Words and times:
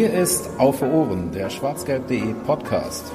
Hier 0.00 0.14
ist 0.14 0.48
Auf 0.56 0.80
Ohren, 0.80 1.30
der 1.30 1.50
schwarzgelb.de 1.50 2.32
Podcast. 2.46 3.12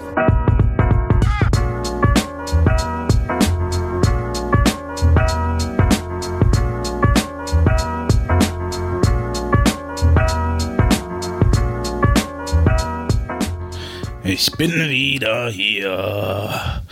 Ich 14.23 14.51
bin 14.51 14.71
wieder 14.87 15.49
hier 15.49 16.83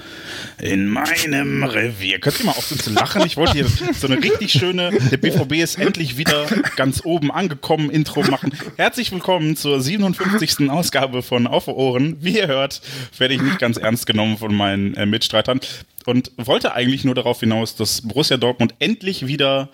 in 0.63 0.87
meinem 0.87 1.63
Revier. 1.63 2.19
Könnt 2.19 2.39
ihr 2.39 2.45
mal 2.45 2.53
aufhören 2.53 2.79
zu 2.79 2.91
lachen? 2.91 3.25
Ich 3.25 3.35
wollte 3.35 3.51
hier 3.51 3.67
so 3.67 4.07
eine 4.07 4.23
richtig 4.23 4.53
schöne, 4.53 4.91
der 5.11 5.17
BVB 5.17 5.55
ist 5.55 5.77
endlich 5.77 6.17
wieder 6.17 6.47
ganz 6.77 7.01
oben 7.03 7.31
angekommen, 7.31 7.89
Intro 7.89 8.23
machen. 8.23 8.53
Herzlich 8.77 9.11
willkommen 9.11 9.57
zur 9.57 9.81
57. 9.81 10.69
Ausgabe 10.69 11.21
von 11.21 11.47
Auf 11.47 11.67
Ohren. 11.67 12.15
Wie 12.21 12.37
ihr 12.37 12.47
hört, 12.47 12.81
werde 13.17 13.33
ich 13.33 13.41
nicht 13.41 13.59
ganz 13.59 13.75
ernst 13.75 14.07
genommen 14.07 14.37
von 14.37 14.55
meinen 14.55 14.93
äh, 14.95 15.05
Mitstreitern 15.05 15.59
und 16.05 16.31
wollte 16.37 16.73
eigentlich 16.73 17.03
nur 17.03 17.15
darauf 17.15 17.41
hinaus, 17.41 17.75
dass 17.75 18.01
Borussia 18.01 18.37
Dortmund 18.37 18.73
endlich 18.79 19.27
wieder 19.27 19.69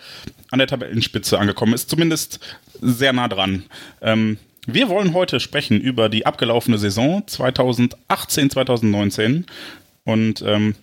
an 0.49 0.57
der 0.57 0.67
Tabellenspitze 0.67 1.37
angekommen 1.37 1.73
ist. 1.73 1.91
Zumindest 1.91 2.39
sehr 2.81 3.13
nah 3.13 3.27
dran. 3.27 3.65
Ähm, 4.01 4.39
wir 4.65 4.89
wollen 4.89 5.13
heute 5.13 5.39
sprechen 5.39 5.79
über 5.79 6.09
die 6.09 6.25
abgelaufene 6.25 6.79
Saison 6.79 7.23
2018, 7.27 8.49
2019 8.49 9.45
und 10.09 10.41
ähm, 10.45 10.75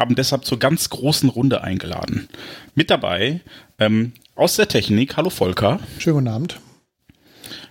haben 0.00 0.14
deshalb 0.14 0.46
zur 0.46 0.58
ganz 0.58 0.88
großen 0.88 1.28
Runde 1.28 1.62
eingeladen. 1.62 2.28
Mit 2.74 2.90
dabei 2.90 3.42
ähm, 3.78 4.14
aus 4.34 4.56
der 4.56 4.66
Technik, 4.66 5.18
hallo 5.18 5.28
Volker. 5.28 5.78
Schönen 5.98 6.14
guten 6.16 6.28
Abend. 6.28 6.60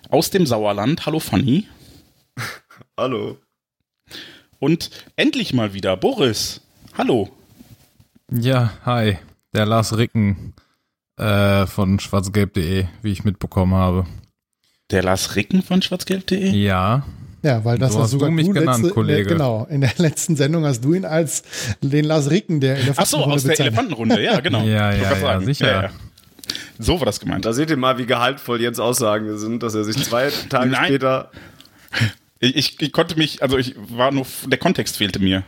Aus 0.09 0.29
dem 0.29 0.45
Sauerland, 0.45 1.07
hallo 1.07 1.19
Fanny. 1.19 1.67
hallo. 2.97 3.37
Und 4.59 4.91
endlich 5.15 5.53
mal 5.53 5.73
wieder 5.73 5.97
Boris. 5.97 6.61
Hallo. 6.95 7.29
Ja, 8.31 8.73
hi. 8.85 9.17
Der 9.53 9.65
Lars 9.65 9.97
Ricken 9.97 10.53
äh, 11.17 11.65
von 11.65 11.99
schwarzgelb.de, 11.99 12.85
wie 13.01 13.11
ich 13.11 13.23
mitbekommen 13.23 13.73
habe. 13.73 14.05
Der 14.91 15.01
Lars 15.01 15.35
Ricken 15.35 15.63
von 15.63 15.81
schwarzgelb.de? 15.81 16.51
Ja. 16.51 17.07
Ja, 17.41 17.63
weil 17.63 17.77
das 17.77 17.93
so 17.93 17.99
hast 17.99 18.03
hast 18.05 18.11
sogar 18.11 18.29
du 18.29 18.35
mich 18.35 18.47
du 18.47 18.53
genannt, 18.53 18.83
letzte, 18.83 18.93
Kollege. 18.93 19.29
Genau, 19.29 19.65
in 19.69 19.81
der 19.81 19.91
letzten 19.97 20.35
Sendung 20.35 20.65
hast 20.65 20.83
du 20.83 20.93
ihn 20.93 21.05
als 21.05 21.43
den 21.81 22.05
Lars 22.05 22.29
Ricken 22.29 22.59
der 22.59 22.77
Ach 22.95 23.05
so, 23.05 23.17
aus 23.17 23.43
der 23.43 23.59
Elefantenrunde, 23.59 24.21
ja, 24.21 24.39
genau. 24.39 24.63
Ja, 24.69 24.93
ja, 24.93 25.17
ja, 25.17 25.41
sicher. 25.41 25.67
Ja, 25.67 25.81
ja. 25.83 25.89
So 26.77 26.99
war 26.99 27.05
das 27.05 27.19
gemeint. 27.19 27.45
Da 27.45 27.53
seht 27.53 27.69
ihr 27.69 27.77
mal, 27.77 27.97
wie 27.97 28.05
gehaltvoll 28.05 28.61
Jens 28.61 28.79
Aussagen 28.79 29.37
sind, 29.37 29.63
dass 29.63 29.73
er 29.75 29.83
sich 29.83 29.97
zwei 30.03 30.29
Tage 30.49 30.69
Nein. 30.69 30.85
später. 30.85 31.31
Ich, 32.39 32.55
ich, 32.55 32.81
ich 32.81 32.91
konnte 32.91 33.17
mich, 33.17 33.41
also 33.41 33.57
ich 33.57 33.75
war 33.77 34.11
nur, 34.11 34.25
der 34.45 34.57
Kontext 34.57 34.97
fehlte 34.97 35.19
mir. 35.19 35.43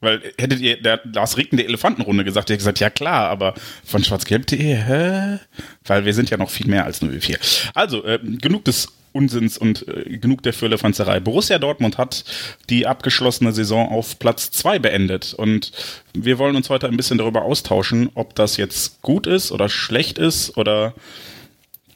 Weil 0.00 0.22
hättet 0.38 0.60
ihr 0.60 0.80
der 0.80 1.00
Lars 1.12 1.36
Ricken 1.36 1.58
der 1.58 1.66
Elefantenrunde 1.66 2.24
gesagt, 2.24 2.44
hätte 2.44 2.54
ich 2.54 2.60
gesagt, 2.60 2.80
ja 2.80 2.88
klar, 2.88 3.28
aber 3.28 3.54
von 3.84 4.02
schwarzgelb.de, 4.02 4.76
hä? 4.76 5.38
Weil 5.84 6.06
wir 6.06 6.14
sind 6.14 6.30
ja 6.30 6.38
noch 6.38 6.48
viel 6.48 6.68
mehr 6.68 6.86
als 6.86 7.02
nur 7.02 7.12
wir 7.12 7.20
vier. 7.20 7.38
Also, 7.74 8.02
äh, 8.04 8.18
genug 8.18 8.64
des 8.64 8.88
Unsinns 9.12 9.58
und 9.58 9.86
äh, 9.88 10.18
genug 10.18 10.42
der 10.42 10.52
Fürlefanzerei. 10.52 11.20
Borussia 11.20 11.58
Dortmund 11.58 11.98
hat 11.98 12.24
die 12.68 12.86
abgeschlossene 12.86 13.52
Saison 13.52 13.88
auf 13.88 14.18
Platz 14.18 14.50
zwei 14.50 14.78
beendet 14.78 15.34
und 15.34 15.72
wir 16.14 16.38
wollen 16.38 16.56
uns 16.56 16.70
heute 16.70 16.86
ein 16.86 16.96
bisschen 16.96 17.18
darüber 17.18 17.42
austauschen, 17.42 18.10
ob 18.14 18.34
das 18.34 18.56
jetzt 18.56 19.02
gut 19.02 19.26
ist 19.26 19.52
oder 19.52 19.68
schlecht 19.68 20.18
ist 20.18 20.56
oder 20.56 20.94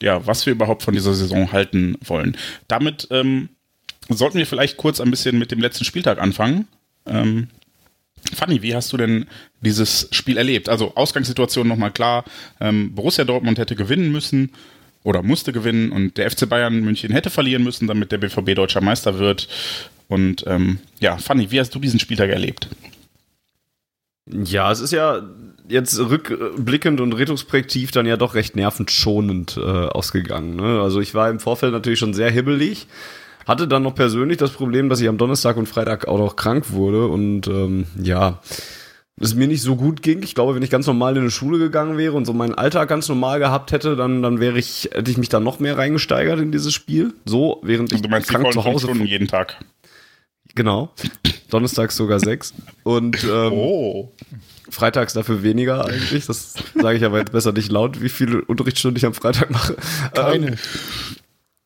ja, 0.01 0.25
was 0.27 0.45
wir 0.45 0.53
überhaupt 0.53 0.83
von 0.83 0.93
dieser 0.93 1.13
Saison 1.13 1.51
halten 1.51 1.97
wollen. 2.03 2.37
Damit 2.67 3.07
ähm, 3.11 3.49
sollten 4.09 4.37
wir 4.37 4.45
vielleicht 4.45 4.77
kurz 4.77 4.99
ein 4.99 5.09
bisschen 5.09 5.39
mit 5.39 5.51
dem 5.51 5.59
letzten 5.59 5.85
Spieltag 5.85 6.19
anfangen. 6.19 6.67
Ähm, 7.05 7.47
Fanny, 8.33 8.61
wie 8.61 8.75
hast 8.75 8.91
du 8.91 8.97
denn 8.97 9.27
dieses 9.61 10.07
Spiel 10.11 10.37
erlebt? 10.37 10.67
Also 10.67 10.95
Ausgangssituation 10.95 11.67
nochmal 11.67 11.91
klar. 11.91 12.25
Ähm, 12.59 12.93
Borussia 12.95 13.23
Dortmund 13.23 13.59
hätte 13.59 13.75
gewinnen 13.75 14.11
müssen 14.11 14.51
oder 15.05 15.21
musste 15.21 15.53
gewinnen 15.53 15.91
und 15.91 16.17
der 16.17 16.29
FC 16.29 16.49
Bayern 16.49 16.81
München 16.81 17.11
hätte 17.11 17.29
verlieren 17.29 17.63
müssen, 17.63 17.87
damit 17.87 18.11
der 18.11 18.17
BVB 18.17 18.55
deutscher 18.55 18.81
Meister 18.81 19.19
wird. 19.19 19.47
Und 20.07 20.43
ähm, 20.47 20.79
ja, 20.99 21.17
Fanny, 21.17 21.51
wie 21.51 21.59
hast 21.59 21.73
du 21.75 21.79
diesen 21.79 21.99
Spieltag 21.99 22.31
erlebt? 22.31 22.69
Ja, 24.25 24.71
es 24.71 24.79
ist 24.79 24.91
ja 24.91 25.21
jetzt 25.67 25.99
rückblickend 25.99 26.99
und 27.01 27.13
retrospektiv 27.13 27.91
dann 27.91 28.07
ja 28.07 28.17
doch 28.17 28.33
recht 28.33 28.55
nervenschonend 28.55 29.57
äh, 29.57 29.61
ausgegangen. 29.61 30.55
Ne? 30.55 30.81
Also 30.81 30.99
ich 30.99 31.13
war 31.13 31.29
im 31.29 31.39
Vorfeld 31.39 31.71
natürlich 31.71 31.99
schon 31.99 32.15
sehr 32.15 32.31
hibbelig. 32.31 32.87
Hatte 33.45 33.67
dann 33.67 33.83
noch 33.83 33.93
persönlich 33.93 34.37
das 34.37 34.51
Problem, 34.51 34.89
dass 34.89 35.01
ich 35.01 35.07
am 35.07 35.19
Donnerstag 35.19 35.55
und 35.57 35.69
Freitag 35.69 36.07
auch 36.07 36.17
noch 36.17 36.35
krank 36.35 36.71
wurde 36.71 37.05
und 37.05 37.45
ähm, 37.45 37.85
ja, 38.01 38.39
es 39.19 39.33
mir 39.33 39.47
nicht 39.47 39.61
so 39.61 39.75
gut 39.75 40.01
ging. 40.01 40.23
Ich 40.23 40.35
glaube, 40.35 40.55
wenn 40.55 40.61
ich 40.63 40.69
ganz 40.69 40.87
normal 40.87 41.15
in 41.15 41.21
eine 41.21 41.31
Schule 41.31 41.57
gegangen 41.57 41.97
wäre 41.97 42.13
und 42.13 42.25
so 42.25 42.33
meinen 42.33 42.53
Alltag 42.53 42.89
ganz 42.89 43.07
normal 43.07 43.39
gehabt 43.39 43.71
hätte, 43.71 43.95
dann, 43.95 44.21
dann 44.21 44.39
wäre 44.39 44.59
ich, 44.59 44.89
hätte 44.91 45.09
ich 45.09 45.17
mich 45.17 45.29
dann 45.29 45.43
noch 45.43 45.59
mehr 45.59 45.77
reingesteigert 45.77 46.39
in 46.39 46.51
dieses 46.51 46.73
Spiel. 46.73 47.13
So, 47.25 47.61
während 47.63 47.89
ich 47.91 47.97
Also 47.97 48.03
Du 48.03 48.09
meinst 48.09 48.29
krank 48.29 48.51
zu 48.51 48.65
Hause 48.65 48.87
Stunden 48.87 49.05
jeden 49.05 49.27
Tag? 49.27 49.57
Genau. 50.53 50.93
Donnerstags 51.49 51.95
sogar 51.95 52.19
sechs. 52.19 52.53
Und 52.83 53.23
ähm, 53.29 53.53
Oh. 53.53 54.11
freitags 54.69 55.13
dafür 55.13 55.43
weniger 55.43 55.85
eigentlich. 55.85 56.25
Das 56.25 56.53
sage 56.73 56.97
ich 56.97 57.05
aber 57.05 57.19
jetzt 57.19 57.31
besser 57.31 57.53
nicht 57.53 57.71
laut, 57.71 58.01
wie 58.01 58.09
viele 58.09 58.41
Unterrichtsstunden 58.43 58.97
ich 58.97 59.05
am 59.05 59.13
Freitag 59.13 59.49
mache. 59.49 59.77
Keine. 60.13 60.57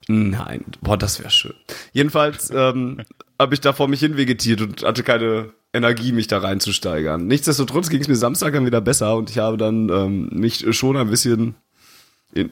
Ähm, 0.08 0.30
nein, 0.30 0.66
boah, 0.82 0.98
das 0.98 1.20
wäre 1.20 1.30
schön. 1.32 1.54
Jedenfalls 1.94 2.52
ähm, 2.52 3.02
habe 3.40 3.54
ich 3.56 3.62
da 3.62 3.74
vor 3.74 3.88
mich 3.88 4.00
hin 4.02 4.18
vegetiert 4.18 4.62
und 4.62 4.84
hatte 4.84 5.04
keine 5.04 5.52
Energie, 5.74 6.12
mich 6.12 6.28
da 6.28 6.40
reinzusteigern. 6.40 7.28
Nichtsdestotrotz 7.28 7.90
ging 7.90 8.02
es 8.02 8.08
mir 8.08 8.16
Samstag 8.16 8.54
dann 8.54 8.66
wieder 8.66 8.82
besser 8.82 9.16
und 9.16 9.30
ich 9.30 9.38
habe 9.38 9.58
dann 9.58 9.90
ähm, 9.90 10.30
mich 10.32 10.66
schon 10.76 10.98
ein 10.98 11.10
bisschen 11.10 11.56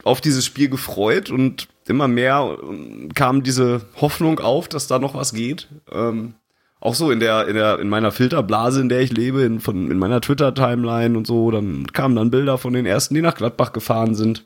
auf 0.04 0.22
dieses 0.22 0.46
Spiel 0.46 0.70
gefreut 0.70 1.30
und 1.30 1.68
immer 1.88 2.08
mehr 2.08 2.58
ähm, 2.62 3.10
kam 3.14 3.44
diese 3.44 3.82
Hoffnung 4.00 4.40
auf, 4.40 4.68
dass 4.68 4.88
da 4.88 5.00
noch 5.00 5.14
was 5.14 5.34
geht. 5.34 5.68
Ähm, 5.92 6.34
auch 6.80 6.96
so 6.96 7.10
in 7.10 7.20
der, 7.20 7.48
in 7.48 7.56
der, 7.56 7.80
in 7.80 7.90
meiner 7.90 8.12
Filterblase, 8.12 8.82
in 8.82 8.90
der 8.90 9.02
ich 9.02 9.12
lebe, 9.12 9.42
in, 9.42 9.60
von, 9.60 9.90
in 9.90 9.98
meiner 9.98 10.22
Twitter-Timeline 10.22 11.18
und 11.18 11.26
so, 11.26 11.50
dann 11.50 11.88
kamen 11.88 12.16
dann 12.16 12.30
Bilder 12.32 12.58
von 12.58 12.74
den 12.74 12.86
ersten, 12.86 13.16
die 13.16 13.22
nach 13.22 13.36
Gladbach 13.36 13.74
gefahren 13.74 14.14
sind. 14.14 14.44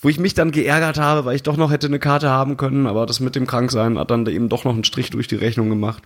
Wo 0.00 0.08
ich 0.08 0.18
mich 0.18 0.34
dann 0.34 0.50
geärgert 0.50 0.98
habe, 0.98 1.24
weil 1.24 1.36
ich 1.36 1.42
doch 1.42 1.56
noch 1.56 1.70
hätte 1.70 1.86
eine 1.86 2.00
Karte 2.00 2.28
haben 2.28 2.56
können, 2.56 2.86
aber 2.86 3.06
das 3.06 3.20
mit 3.20 3.36
dem 3.36 3.46
Kranksein 3.46 3.98
hat 3.98 4.10
dann 4.10 4.26
eben 4.26 4.48
doch 4.48 4.64
noch 4.64 4.74
einen 4.74 4.84
Strich 4.84 5.10
durch 5.10 5.28
die 5.28 5.36
Rechnung 5.36 5.68
gemacht. 5.68 6.02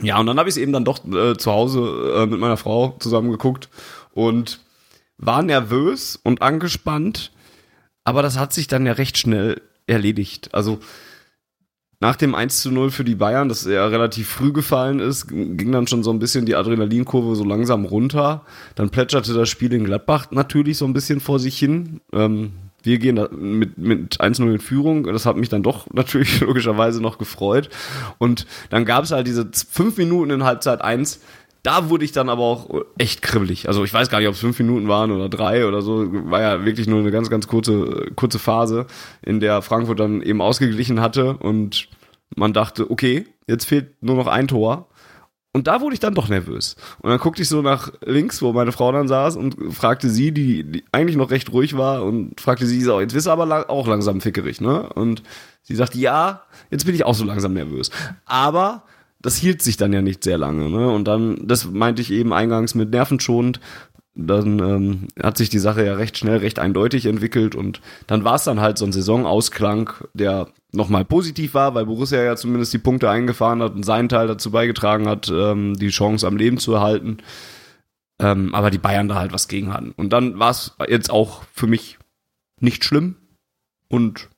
Ja, 0.00 0.18
und 0.18 0.26
dann 0.26 0.38
habe 0.38 0.48
ich 0.48 0.54
es 0.54 0.60
eben 0.60 0.72
dann 0.72 0.84
doch 0.84 1.04
äh, 1.04 1.36
zu 1.36 1.52
Hause 1.52 2.14
äh, 2.16 2.26
mit 2.26 2.40
meiner 2.40 2.56
Frau 2.56 2.96
zusammen 2.98 3.30
geguckt 3.30 3.68
und 4.14 4.60
war 5.18 5.42
nervös 5.42 6.18
und 6.22 6.42
angespannt, 6.42 7.32
aber 8.04 8.22
das 8.22 8.38
hat 8.38 8.52
sich 8.52 8.66
dann 8.66 8.86
ja 8.86 8.92
recht 8.92 9.18
schnell 9.18 9.60
erledigt. 9.86 10.54
Also 10.54 10.78
nach 12.00 12.16
dem 12.16 12.34
1 12.34 12.62
zu 12.62 12.72
0 12.72 12.90
für 12.90 13.04
die 13.04 13.14
Bayern, 13.14 13.48
das 13.48 13.64
ja 13.64 13.86
relativ 13.86 14.28
früh 14.28 14.52
gefallen 14.52 14.98
ist, 14.98 15.28
ging 15.28 15.70
dann 15.70 15.86
schon 15.86 16.02
so 16.02 16.10
ein 16.10 16.18
bisschen 16.18 16.46
die 16.46 16.56
Adrenalinkurve 16.56 17.36
so 17.36 17.44
langsam 17.44 17.84
runter. 17.84 18.44
Dann 18.74 18.90
plätscherte 18.90 19.34
das 19.34 19.48
Spiel 19.48 19.72
in 19.72 19.84
Gladbach 19.84 20.32
natürlich 20.32 20.78
so 20.78 20.84
ein 20.84 20.94
bisschen 20.94 21.20
vor 21.20 21.38
sich 21.38 21.56
hin. 21.56 22.00
Ähm, 22.12 22.54
wir 22.82 22.98
gehen 22.98 23.16
da 23.16 23.28
mit, 23.30 23.78
mit 23.78 24.20
1-0 24.20 24.52
in 24.52 24.58
Führung. 24.58 25.04
Das 25.04 25.26
hat 25.26 25.36
mich 25.36 25.48
dann 25.48 25.62
doch 25.62 25.86
natürlich 25.92 26.40
logischerweise 26.40 27.00
noch 27.00 27.18
gefreut. 27.18 27.70
Und 28.18 28.46
dann 28.70 28.84
gab 28.84 29.04
es 29.04 29.10
halt 29.10 29.26
diese 29.26 29.50
fünf 29.70 29.96
Minuten 29.98 30.30
in 30.30 30.44
Halbzeit 30.44 30.82
1. 30.82 31.20
Da 31.62 31.90
wurde 31.90 32.04
ich 32.04 32.10
dann 32.10 32.28
aber 32.28 32.42
auch 32.42 32.82
echt 32.98 33.22
kribbelig. 33.22 33.68
Also 33.68 33.84
ich 33.84 33.94
weiß 33.94 34.10
gar 34.10 34.18
nicht, 34.18 34.26
ob 34.26 34.34
es 34.34 34.40
fünf 34.40 34.58
Minuten 34.58 34.88
waren 34.88 35.12
oder 35.12 35.28
drei 35.28 35.66
oder 35.66 35.80
so. 35.80 36.08
War 36.30 36.40
ja 36.40 36.64
wirklich 36.64 36.88
nur 36.88 36.98
eine 36.98 37.12
ganz, 37.12 37.30
ganz 37.30 37.46
kurze, 37.46 38.10
kurze 38.16 38.40
Phase, 38.40 38.86
in 39.22 39.38
der 39.38 39.62
Frankfurt 39.62 40.00
dann 40.00 40.22
eben 40.22 40.42
ausgeglichen 40.42 41.00
hatte 41.00 41.34
und 41.34 41.88
man 42.34 42.52
dachte, 42.52 42.90
okay, 42.90 43.26
jetzt 43.46 43.66
fehlt 43.66 44.02
nur 44.02 44.16
noch 44.16 44.26
ein 44.26 44.48
Tor. 44.48 44.88
Und 45.54 45.66
da 45.66 45.82
wurde 45.82 45.94
ich 45.94 46.00
dann 46.00 46.14
doch 46.14 46.28
nervös. 46.28 46.76
Und 47.00 47.10
dann 47.10 47.18
guckte 47.18 47.42
ich 47.42 47.48
so 47.48 47.60
nach 47.60 47.92
links, 48.04 48.40
wo 48.40 48.54
meine 48.54 48.72
Frau 48.72 48.90
dann 48.90 49.06
saß 49.06 49.36
und 49.36 49.56
fragte 49.74 50.08
sie, 50.08 50.32
die, 50.32 50.64
die 50.64 50.84
eigentlich 50.92 51.16
noch 51.16 51.30
recht 51.30 51.52
ruhig 51.52 51.76
war, 51.76 52.04
und 52.04 52.40
fragte 52.40 52.66
sie, 52.66 52.80
so, 52.80 53.00
jetzt 53.00 53.12
bist 53.12 53.26
du 53.26 53.30
aber 53.30 53.44
lang, 53.44 53.64
auch 53.64 53.86
langsam 53.86 54.22
fickerig, 54.22 54.62
ne? 54.62 54.88
Und 54.94 55.22
sie 55.62 55.74
sagte, 55.74 55.98
ja, 55.98 56.42
jetzt 56.70 56.86
bin 56.86 56.94
ich 56.94 57.04
auch 57.04 57.14
so 57.14 57.24
langsam 57.24 57.52
nervös. 57.52 57.90
Aber 58.24 58.84
das 59.20 59.36
hielt 59.36 59.60
sich 59.60 59.76
dann 59.76 59.92
ja 59.92 60.00
nicht 60.00 60.24
sehr 60.24 60.38
lange, 60.38 60.70
ne? 60.70 60.90
Und 60.90 61.04
dann, 61.04 61.46
das 61.46 61.70
meinte 61.70 62.00
ich 62.00 62.10
eben 62.10 62.32
eingangs 62.32 62.74
mit 62.74 62.90
nervenschonend, 62.90 63.60
dann 64.14 64.58
ähm, 64.58 65.08
hat 65.22 65.38
sich 65.38 65.48
die 65.48 65.58
Sache 65.58 65.84
ja 65.84 65.94
recht 65.94 66.18
schnell, 66.18 66.38
recht 66.38 66.58
eindeutig 66.58 67.06
entwickelt 67.06 67.54
und 67.54 67.80
dann 68.06 68.24
war 68.24 68.34
es 68.34 68.44
dann 68.44 68.60
halt 68.60 68.76
so 68.76 68.84
ein 68.84 68.92
Saisonausklang, 68.92 69.90
der 70.12 70.48
nochmal 70.72 71.04
positiv 71.04 71.54
war, 71.54 71.74
weil 71.74 71.86
Borussia 71.86 72.22
ja 72.22 72.36
zumindest 72.36 72.72
die 72.72 72.78
Punkte 72.78 73.08
eingefahren 73.08 73.62
hat 73.62 73.74
und 73.74 73.84
seinen 73.84 74.08
Teil 74.08 74.26
dazu 74.26 74.50
beigetragen 74.50 75.08
hat, 75.08 75.30
ähm, 75.30 75.74
die 75.74 75.88
Chance 75.88 76.26
am 76.26 76.36
Leben 76.36 76.58
zu 76.58 76.74
erhalten. 76.74 77.18
Ähm, 78.20 78.54
aber 78.54 78.70
die 78.70 78.78
Bayern 78.78 79.08
da 79.08 79.16
halt 79.16 79.32
was 79.32 79.48
gegen 79.48 79.72
hatten. 79.72 79.92
Und 79.96 80.10
dann 80.10 80.38
war 80.38 80.50
es 80.50 80.76
jetzt 80.88 81.10
auch 81.10 81.42
für 81.52 81.66
mich 81.66 81.98
nicht 82.60 82.84
schlimm 82.84 83.16
und 83.88 84.28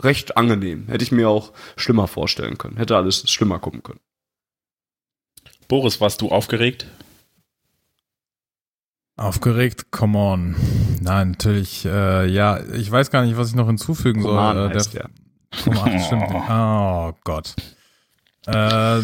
recht 0.00 0.36
angenehm. 0.36 0.86
Hätte 0.88 1.02
ich 1.02 1.12
mir 1.12 1.28
auch 1.28 1.52
schlimmer 1.76 2.08
vorstellen 2.08 2.58
können. 2.58 2.76
Hätte 2.76 2.96
alles 2.96 3.30
schlimmer 3.30 3.58
kommen 3.58 3.82
können. 3.82 4.00
Boris, 5.68 6.00
warst 6.00 6.20
du 6.20 6.28
aufgeregt? 6.28 6.86
Aufgeregt? 9.16 9.90
Come 9.90 10.18
on. 10.18 10.56
Nein, 11.00 11.32
natürlich, 11.32 11.84
äh, 11.84 12.26
ja, 12.26 12.60
ich 12.72 12.90
weiß 12.90 13.10
gar 13.10 13.24
nicht, 13.24 13.36
was 13.36 13.50
ich 13.50 13.54
noch 13.54 13.66
hinzufügen 13.66 14.22
Coman 14.22 14.56
soll. 14.56 14.70
Äh, 14.70 14.74
heißt 14.74 14.94
der. 14.94 15.10
Coman, 15.64 16.00
stimmt. 16.06 16.24
Oh 16.32 17.12
Gott. 17.24 17.54
Äh, 18.46 19.00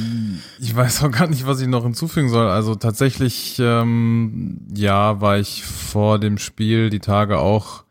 ich 0.59 0.75
weiß 0.75 1.05
auch 1.05 1.11
gar 1.11 1.29
nicht, 1.29 1.47
was 1.47 1.61
ich 1.61 1.69
noch 1.69 1.85
hinzufügen 1.85 2.29
soll. 2.29 2.49
Also 2.49 2.75
tatsächlich, 2.75 3.59
ähm, 3.61 4.67
ja, 4.75 5.21
war 5.21 5.39
ich 5.39 5.65
vor 5.65 6.19
dem 6.19 6.39
Spiel 6.39 6.91
die 6.91 6.99
Tage 6.99 7.39
auch 7.39 7.85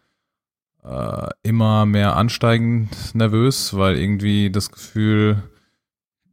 äh, 0.83 1.27
immer 1.43 1.85
mehr 1.85 2.17
ansteigend 2.17 3.15
nervös, 3.15 3.75
weil 3.77 3.97
irgendwie 3.97 4.49
das 4.49 4.71
Gefühl 4.71 5.43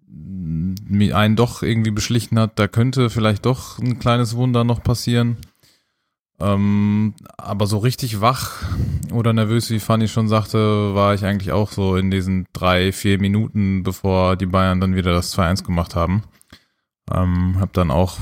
mir 0.07 1.17
einen 1.17 1.37
doch 1.37 1.63
irgendwie 1.63 1.91
beschlichen 1.91 2.39
hat, 2.39 2.59
da 2.59 2.69
könnte 2.69 3.11
vielleicht 3.11 3.47
doch 3.47 3.79
ein 3.79 3.99
kleines 3.99 4.37
Wunder 4.37 4.65
noch 4.65 4.83
passieren. 4.83 5.39
Ähm, 6.41 7.15
aber 7.37 7.67
so 7.67 7.79
richtig 7.79 8.21
wach 8.21 8.63
oder 9.13 9.33
nervös, 9.33 9.71
wie 9.71 9.79
Fanny 9.79 10.09
schon 10.09 10.29
sagte, 10.29 10.95
war 10.95 11.15
ich 11.15 11.25
eigentlich 11.25 11.53
auch 11.53 11.71
so 11.71 11.97
in 11.97 12.11
diesen 12.11 12.47
drei, 12.53 12.93
vier 12.93 13.21
Minuten, 13.21 13.83
bevor 13.83 14.37
die 14.37 14.47
Bayern 14.47 14.81
dann 14.81 14.97
wieder 14.97 15.13
das 15.13 15.37
2-1 15.37 15.65
gemacht 15.65 15.95
haben. 15.95 16.25
Ähm, 17.13 17.61
hab 17.61 17.73
dann 17.73 17.91
auch, 17.91 18.19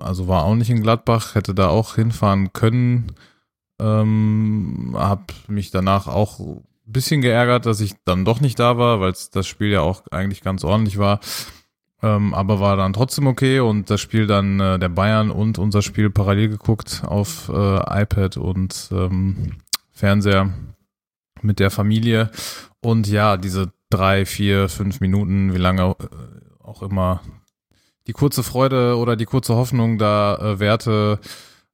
also 0.00 0.26
war 0.26 0.44
auch 0.44 0.54
nicht 0.54 0.70
in 0.70 0.82
Gladbach, 0.82 1.34
hätte 1.34 1.54
da 1.54 1.68
auch 1.68 1.94
hinfahren 1.94 2.52
können. 2.52 3.12
Ähm, 3.80 4.96
hab 4.98 5.32
mich 5.48 5.70
danach 5.70 6.08
auch 6.08 6.40
ein 6.40 6.64
bisschen 6.84 7.20
geärgert, 7.20 7.66
dass 7.66 7.80
ich 7.80 7.94
dann 8.04 8.24
doch 8.24 8.40
nicht 8.40 8.58
da 8.58 8.78
war, 8.78 9.00
weil 9.00 9.12
das 9.32 9.46
Spiel 9.46 9.68
ja 9.68 9.82
auch 9.82 10.02
eigentlich 10.10 10.42
ganz 10.42 10.64
ordentlich 10.64 10.98
war. 10.98 11.20
Ähm, 12.02 12.34
aber 12.34 12.60
war 12.60 12.76
dann 12.76 12.92
trotzdem 12.92 13.26
okay 13.26 13.60
und 13.60 13.88
das 13.88 14.00
Spiel 14.00 14.26
dann 14.26 14.60
äh, 14.60 14.78
der 14.78 14.90
Bayern 14.90 15.30
und 15.30 15.58
unser 15.58 15.80
Spiel 15.80 16.10
parallel 16.10 16.50
geguckt 16.50 17.02
auf 17.06 17.48
äh, 17.48 18.02
iPad 18.02 18.36
und 18.36 18.90
ähm, 18.92 19.52
Fernseher 19.92 20.52
mit 21.40 21.58
der 21.58 21.70
Familie. 21.70 22.30
Und 22.80 23.08
ja, 23.08 23.36
diese 23.38 23.72
drei, 23.88 24.26
vier, 24.26 24.68
fünf 24.68 25.00
Minuten, 25.00 25.54
wie 25.54 25.58
lange 25.58 25.82
äh, 25.82 26.62
auch 26.62 26.82
immer 26.82 27.22
die 28.06 28.12
kurze 28.12 28.42
Freude 28.42 28.96
oder 28.96 29.16
die 29.16 29.24
kurze 29.24 29.54
Hoffnung 29.54 29.98
da 29.98 30.36
äh, 30.36 30.60
Werte 30.60 31.18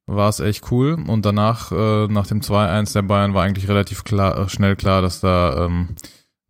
war 0.05 0.29
es 0.29 0.39
echt 0.39 0.71
cool. 0.71 0.93
Und 1.07 1.25
danach, 1.25 1.71
äh, 1.71 2.07
nach 2.07 2.27
dem 2.27 2.41
2-1 2.41 2.93
der 2.93 3.03
Bayern, 3.03 3.33
war 3.33 3.43
eigentlich 3.43 3.67
relativ 3.67 4.03
klar, 4.03 4.37
äh, 4.37 4.49
schnell 4.49 4.75
klar, 4.75 5.01
dass 5.01 5.21
da 5.21 5.65
ähm, 5.65 5.95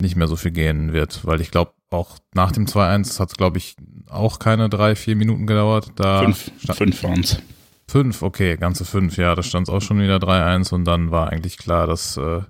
nicht 0.02 0.16
mehr 0.16 0.28
so 0.28 0.36
viel 0.36 0.52
gehen 0.52 0.94
wird, 0.94 1.26
weil 1.26 1.42
ich 1.42 1.52
glaube, 1.52 1.74
auch 1.94 2.18
nach 2.34 2.52
dem 2.52 2.66
2-1 2.66 3.20
hat 3.20 3.30
es, 3.30 3.36
glaube 3.36 3.58
ich, 3.58 3.76
auch 4.10 4.40
keine 4.40 4.70
drei, 4.70 4.96
vier 4.96 5.16
Minuten 5.16 5.48
gedauert. 5.48 5.92
Da 5.96 6.22
Fünf, 6.22 6.52
fünf 6.76 7.04
waren's. 7.04 7.42
Fünf, 7.88 8.22
okay, 8.22 8.58
ganze 8.58 8.86
fünf, 8.86 9.18
ja, 9.18 9.36
da 9.36 9.44
stand 9.44 9.68
es 9.68 9.74
auch 9.74 9.82
schon 9.82 10.02
wieder 10.02 10.18
3-1 10.18 10.74
und 10.74 10.86
dann 10.86 11.12
war 11.12 11.30
eigentlich 11.30 11.58
klar, 11.58 11.86
dass 11.86 12.18
äh, 12.18 12.42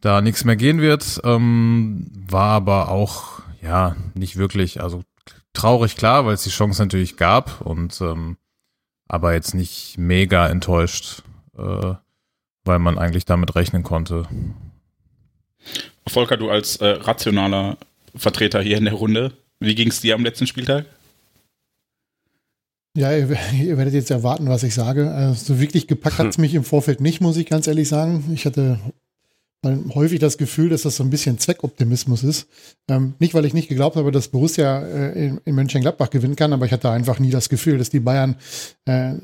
da 0.00 0.20
nichts 0.20 0.44
mehr 0.44 0.56
gehen 0.56 0.80
wird. 0.80 1.20
Ähm, 1.24 2.06
war 2.12 2.52
aber 2.52 2.88
auch, 2.88 3.40
ja, 3.62 3.96
nicht 4.14 4.36
wirklich, 4.36 4.82
also 4.82 5.02
traurig 5.52 5.96
klar, 5.96 6.26
weil 6.26 6.34
es 6.34 6.42
die 6.42 6.50
Chance 6.50 6.82
natürlich 6.82 7.16
gab 7.16 7.60
und 7.60 8.00
ähm, 8.00 8.36
aber 9.08 9.34
jetzt 9.34 9.54
nicht 9.54 9.98
mega 9.98 10.48
enttäuscht, 10.48 11.22
äh, 11.56 11.94
weil 12.64 12.78
man 12.78 12.98
eigentlich 12.98 13.24
damit 13.24 13.54
rechnen 13.56 13.82
konnte. 13.82 14.28
Volker, 16.06 16.36
du 16.36 16.50
als 16.50 16.76
äh, 16.76 16.86
rationaler 16.86 17.76
Vertreter 18.14 18.62
hier 18.62 18.76
in 18.76 18.84
der 18.84 18.94
Runde, 18.94 19.32
wie 19.60 19.74
ging's 19.74 20.00
dir 20.00 20.14
am 20.14 20.24
letzten 20.24 20.46
Spieltag? 20.46 20.86
Ja, 22.96 23.12
ihr, 23.12 23.28
ihr 23.54 23.76
werdet 23.76 23.94
jetzt 23.94 24.10
erwarten, 24.10 24.48
was 24.48 24.62
ich 24.62 24.74
sage. 24.74 25.10
Also, 25.10 25.54
so 25.54 25.60
wirklich 25.60 25.86
gepackt 25.86 26.18
hat 26.18 26.26
es 26.26 26.38
mich 26.38 26.54
im 26.54 26.64
Vorfeld 26.64 27.00
nicht, 27.00 27.20
muss 27.20 27.36
ich 27.36 27.46
ganz 27.46 27.66
ehrlich 27.66 27.88
sagen. 27.88 28.30
Ich 28.34 28.46
hatte 28.46 28.80
häufig 29.64 30.18
das 30.20 30.38
Gefühl, 30.38 30.70
dass 30.70 30.82
das 30.82 30.96
so 30.96 31.04
ein 31.04 31.10
bisschen 31.10 31.38
Zweckoptimismus 31.38 32.24
ist. 32.24 32.48
Ähm, 32.88 33.14
nicht, 33.18 33.34
weil 33.34 33.44
ich 33.44 33.54
nicht 33.54 33.68
geglaubt 33.68 33.96
habe, 33.96 34.10
dass 34.10 34.28
Borussia 34.28 34.80
äh, 34.80 35.26
in, 35.26 35.40
in 35.44 35.54
Mönchengladbach 35.54 36.10
gewinnen 36.10 36.36
kann, 36.36 36.52
aber 36.52 36.66
ich 36.66 36.72
hatte 36.72 36.90
einfach 36.90 37.18
nie 37.18 37.30
das 37.30 37.48
Gefühl, 37.48 37.76
dass 37.78 37.90
die 37.90 38.00
Bayern 38.00 38.36
äh, 38.86 39.14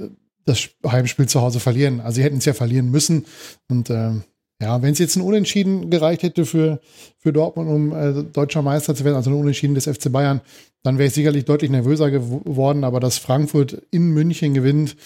das 0.44 0.68
Heimspiel 0.86 1.26
zu 1.26 1.40
Hause 1.40 1.58
verlieren. 1.58 2.00
Also 2.00 2.16
sie 2.16 2.22
hätten 2.22 2.38
es 2.38 2.44
ja 2.44 2.52
verlieren 2.52 2.90
müssen. 2.90 3.24
Und 3.68 3.90
ähm, 3.90 4.24
ja, 4.62 4.80
wenn 4.80 4.92
es 4.92 4.98
jetzt 4.98 5.16
ein 5.16 5.22
Unentschieden 5.22 5.90
gereicht 5.90 6.22
hätte 6.22 6.46
für, 6.46 6.80
für 7.18 7.32
Dortmund, 7.32 7.68
um 7.68 7.92
äh, 7.92 8.22
deutscher 8.24 8.62
Meister 8.62 8.94
zu 8.94 9.04
werden, 9.04 9.16
also 9.16 9.30
ein 9.30 9.36
Unentschieden 9.36 9.74
des 9.74 9.84
FC 9.84 10.10
Bayern, 10.10 10.40
dann 10.82 10.98
wäre 10.98 11.08
ich 11.08 11.14
sicherlich 11.14 11.44
deutlich 11.44 11.70
nervöser 11.70 12.10
geworden. 12.10 12.84
Aber 12.84 12.98
dass 12.98 13.18
Frankfurt 13.18 13.82
in 13.90 14.10
München 14.10 14.54
gewinnt, 14.54 14.96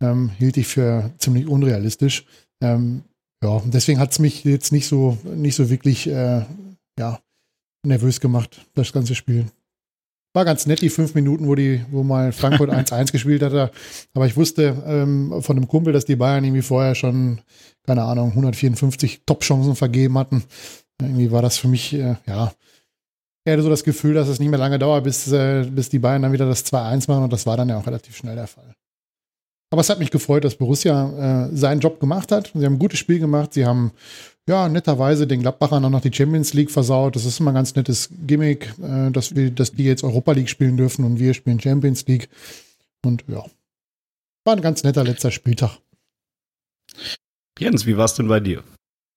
ähm, 0.00 0.30
hielt 0.38 0.56
ich 0.56 0.66
für 0.66 1.12
ziemlich 1.18 1.46
unrealistisch. 1.46 2.24
Ähm, 2.60 3.02
ja, 3.44 3.62
deswegen 3.66 4.00
hat 4.00 4.12
es 4.12 4.18
mich 4.18 4.44
jetzt 4.44 4.72
nicht 4.72 4.88
so, 4.88 5.18
nicht 5.24 5.54
so 5.54 5.70
wirklich 5.70 6.08
äh, 6.08 6.44
ja, 6.98 7.20
nervös 7.86 8.20
gemacht, 8.20 8.66
das 8.74 8.92
ganze 8.92 9.14
Spiel. 9.14 9.46
War 10.36 10.44
ganz 10.44 10.66
nett, 10.66 10.82
die 10.82 10.90
fünf 10.90 11.14
Minuten, 11.14 11.46
wo, 11.46 11.54
die, 11.54 11.82
wo 11.90 12.02
mal 12.02 12.30
Frankfurt 12.30 12.68
1-1 12.70 13.10
gespielt 13.10 13.42
hatte. 13.42 13.70
Aber 14.12 14.26
ich 14.26 14.36
wusste 14.36 14.82
ähm, 14.86 15.40
von 15.40 15.56
einem 15.56 15.66
Kumpel, 15.66 15.94
dass 15.94 16.04
die 16.04 16.16
Bayern 16.16 16.44
irgendwie 16.44 16.60
vorher 16.60 16.94
schon, 16.94 17.40
keine 17.86 18.02
Ahnung, 18.02 18.32
154 18.32 19.22
Top-Chancen 19.24 19.76
vergeben 19.76 20.18
hatten. 20.18 20.44
Irgendwie 21.00 21.30
war 21.30 21.40
das 21.40 21.56
für 21.56 21.68
mich, 21.68 21.94
äh, 21.94 22.16
ja, 22.26 22.52
eher 23.46 23.62
so 23.62 23.70
das 23.70 23.82
Gefühl, 23.82 24.12
dass 24.12 24.28
es 24.28 24.38
nicht 24.38 24.50
mehr 24.50 24.58
lange 24.58 24.78
dauert, 24.78 25.04
bis, 25.04 25.26
äh, 25.32 25.64
bis 25.70 25.88
die 25.88 26.00
Bayern 26.00 26.20
dann 26.20 26.32
wieder 26.32 26.44
das 26.44 26.66
2-1 26.66 27.10
machen. 27.10 27.24
Und 27.24 27.32
das 27.32 27.46
war 27.46 27.56
dann 27.56 27.70
ja 27.70 27.78
auch 27.78 27.86
relativ 27.86 28.14
schnell 28.14 28.34
der 28.34 28.46
Fall. 28.46 28.74
Aber 29.70 29.80
es 29.80 29.88
hat 29.88 30.00
mich 30.00 30.10
gefreut, 30.10 30.44
dass 30.44 30.56
Borussia 30.56 31.46
äh, 31.46 31.56
seinen 31.56 31.80
Job 31.80 31.98
gemacht 31.98 32.30
hat. 32.30 32.52
Sie 32.54 32.66
haben 32.66 32.74
ein 32.74 32.78
gutes 32.78 32.98
Spiel 32.98 33.20
gemacht. 33.20 33.54
Sie 33.54 33.64
haben 33.64 33.92
ja 34.48 34.68
netterweise 34.68 35.26
den 35.26 35.40
Gladbachern 35.42 35.84
auch 35.84 35.90
noch 35.90 36.00
die 36.00 36.12
Champions 36.12 36.54
League 36.54 36.70
versaut. 36.70 37.16
Das 37.16 37.24
ist 37.24 37.40
immer 37.40 37.50
ein 37.50 37.56
ganz 37.56 37.74
nettes 37.74 38.10
Gimmick, 38.26 38.72
äh, 38.82 39.10
dass 39.10 39.34
wir, 39.34 39.50
dass 39.50 39.72
die 39.72 39.84
jetzt 39.84 40.04
Europa 40.04 40.32
League 40.32 40.48
spielen 40.48 40.76
dürfen 40.76 41.04
und 41.04 41.18
wir 41.18 41.34
spielen 41.34 41.60
Champions 41.60 42.06
League. 42.06 42.28
Und 43.04 43.24
ja, 43.28 43.44
war 44.44 44.56
ein 44.56 44.62
ganz 44.62 44.84
netter 44.84 45.04
letzter 45.04 45.30
Spieltag. 45.30 45.78
Jens, 47.58 47.86
wie 47.86 47.96
war's 47.96 48.14
denn 48.14 48.28
bei 48.28 48.40
dir? 48.40 48.62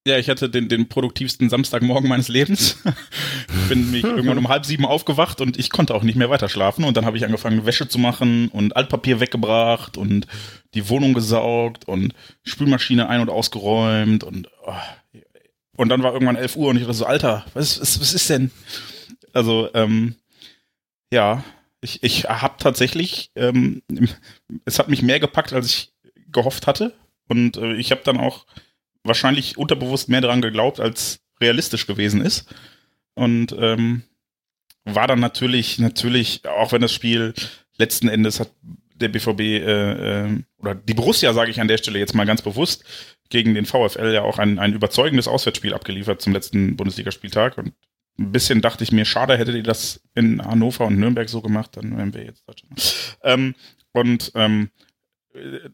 Ja, 0.08 0.18
ich 0.18 0.30
hatte 0.30 0.50
den, 0.50 0.70
den 0.70 0.88
produktivsten 0.88 1.50
Samstagmorgen 1.50 2.10
meines 2.10 2.30
Lebens. 2.30 2.82
Bin 3.70 3.92
mich 3.92 4.04
irgendwann 4.04 4.38
um 4.38 4.48
halb 4.48 4.66
sieben 4.66 4.86
aufgewacht 4.86 5.42
und 5.42 5.60
ich 5.60 5.70
konnte 5.70 5.94
auch 5.94 6.04
nicht 6.04 6.16
mehr 6.16 6.30
weiter 6.30 6.50
schlafen. 6.50 6.86
Und 6.86 6.96
dann 6.96 7.06
habe 7.06 7.18
ich 7.18 7.26
angefangen, 7.26 7.66
Wäsche 7.66 7.88
zu 7.88 8.00
machen 8.00 8.48
und 8.48 8.76
Altpapier 8.76 9.20
weggebracht 9.20 9.98
und 9.98 10.26
die 10.74 10.88
Wohnung 10.90 11.14
gesaugt 11.14 11.88
und 11.88 12.16
Spülmaschine 12.44 13.10
ein- 13.10 13.22
und 13.22 13.30
ausgeräumt 13.30 14.24
und 14.24 14.50
oh. 14.66 14.74
Und 15.80 15.88
dann 15.88 16.04
war 16.04 16.12
irgendwann 16.12 16.36
11 16.36 16.58
Uhr 16.58 16.68
und 16.68 16.76
ich 16.76 16.82
dachte 16.82 16.94
so, 16.94 17.06
Alter, 17.06 17.46
was, 17.54 17.80
was, 17.80 18.02
was 18.02 18.14
ist 18.14 18.30
denn? 18.30 18.52
Also, 19.32 19.70
ähm, 19.74 20.16
ja, 21.10 21.42
ich, 21.80 22.04
ich 22.04 22.26
habe 22.26 22.56
tatsächlich, 22.60 23.32
ähm, 23.36 23.82
es 24.66 24.78
hat 24.78 24.90
mich 24.90 25.02
mehr 25.04 25.22
gepackt, 25.22 25.54
als 25.54 25.68
ich 25.68 25.94
gehofft 26.34 26.68
hatte. 26.68 26.94
Und 27.30 27.56
äh, 27.56 27.76
ich 27.76 27.92
habe 27.92 28.02
dann 28.04 28.18
auch 28.18 28.46
wahrscheinlich 29.06 29.58
unterbewusst 29.58 30.10
mehr 30.10 30.20
daran 30.20 30.42
geglaubt, 30.42 30.82
als 30.82 31.22
realistisch 31.40 31.88
gewesen 31.88 32.20
ist. 32.26 32.54
Und 33.14 33.56
ähm, 33.58 34.04
war 34.84 35.08
dann 35.08 35.22
natürlich, 35.22 35.80
natürlich, 35.80 36.46
auch 36.46 36.74
wenn 36.74 36.82
das 36.82 36.92
Spiel 36.92 37.34
letzten 37.78 38.10
Endes 38.10 38.42
hat 38.42 38.52
der 38.96 39.08
BVB 39.08 39.40
äh, 39.40 40.26
äh, 40.26 40.44
oder 40.58 40.76
die 40.76 40.94
Borussia, 40.94 41.32
sage 41.32 41.52
ich 41.52 41.62
an 41.62 41.70
der 41.70 41.78
Stelle 41.78 42.00
jetzt 42.00 42.16
mal 42.16 42.26
ganz 42.26 42.42
bewusst, 42.42 42.84
gegen 43.30 43.54
den 43.54 43.66
VfL 43.66 44.14
ja 44.14 44.24
auch 44.24 44.40
ein, 44.40 44.60
ein 44.60 44.74
überzeugendes 44.74 45.28
Auswärtsspiel 45.28 45.74
abgeliefert 45.74 46.22
zum 46.22 46.34
letzten 46.34 46.76
Bundesligaspieltag. 46.76 47.58
Und 47.58 47.74
ein 48.18 48.32
bisschen 48.32 48.62
dachte 48.62 48.84
ich 48.84 48.92
mir, 48.92 49.06
schade, 49.06 49.38
hättet 49.38 49.56
ihr 49.56 49.64
das 49.64 50.02
in 50.16 50.44
Hannover 50.44 50.86
und 50.86 50.98
Nürnberg 51.00 51.30
so 51.30 51.42
gemacht, 51.42 51.78
dann 51.78 51.98
wären 51.98 52.14
wir 52.14 52.24
jetzt 52.24 52.48
Deutschland. 52.48 53.18
Ähm, 53.24 53.56
und 53.92 54.32
ähm, 54.36 54.70
äh, 55.34 55.70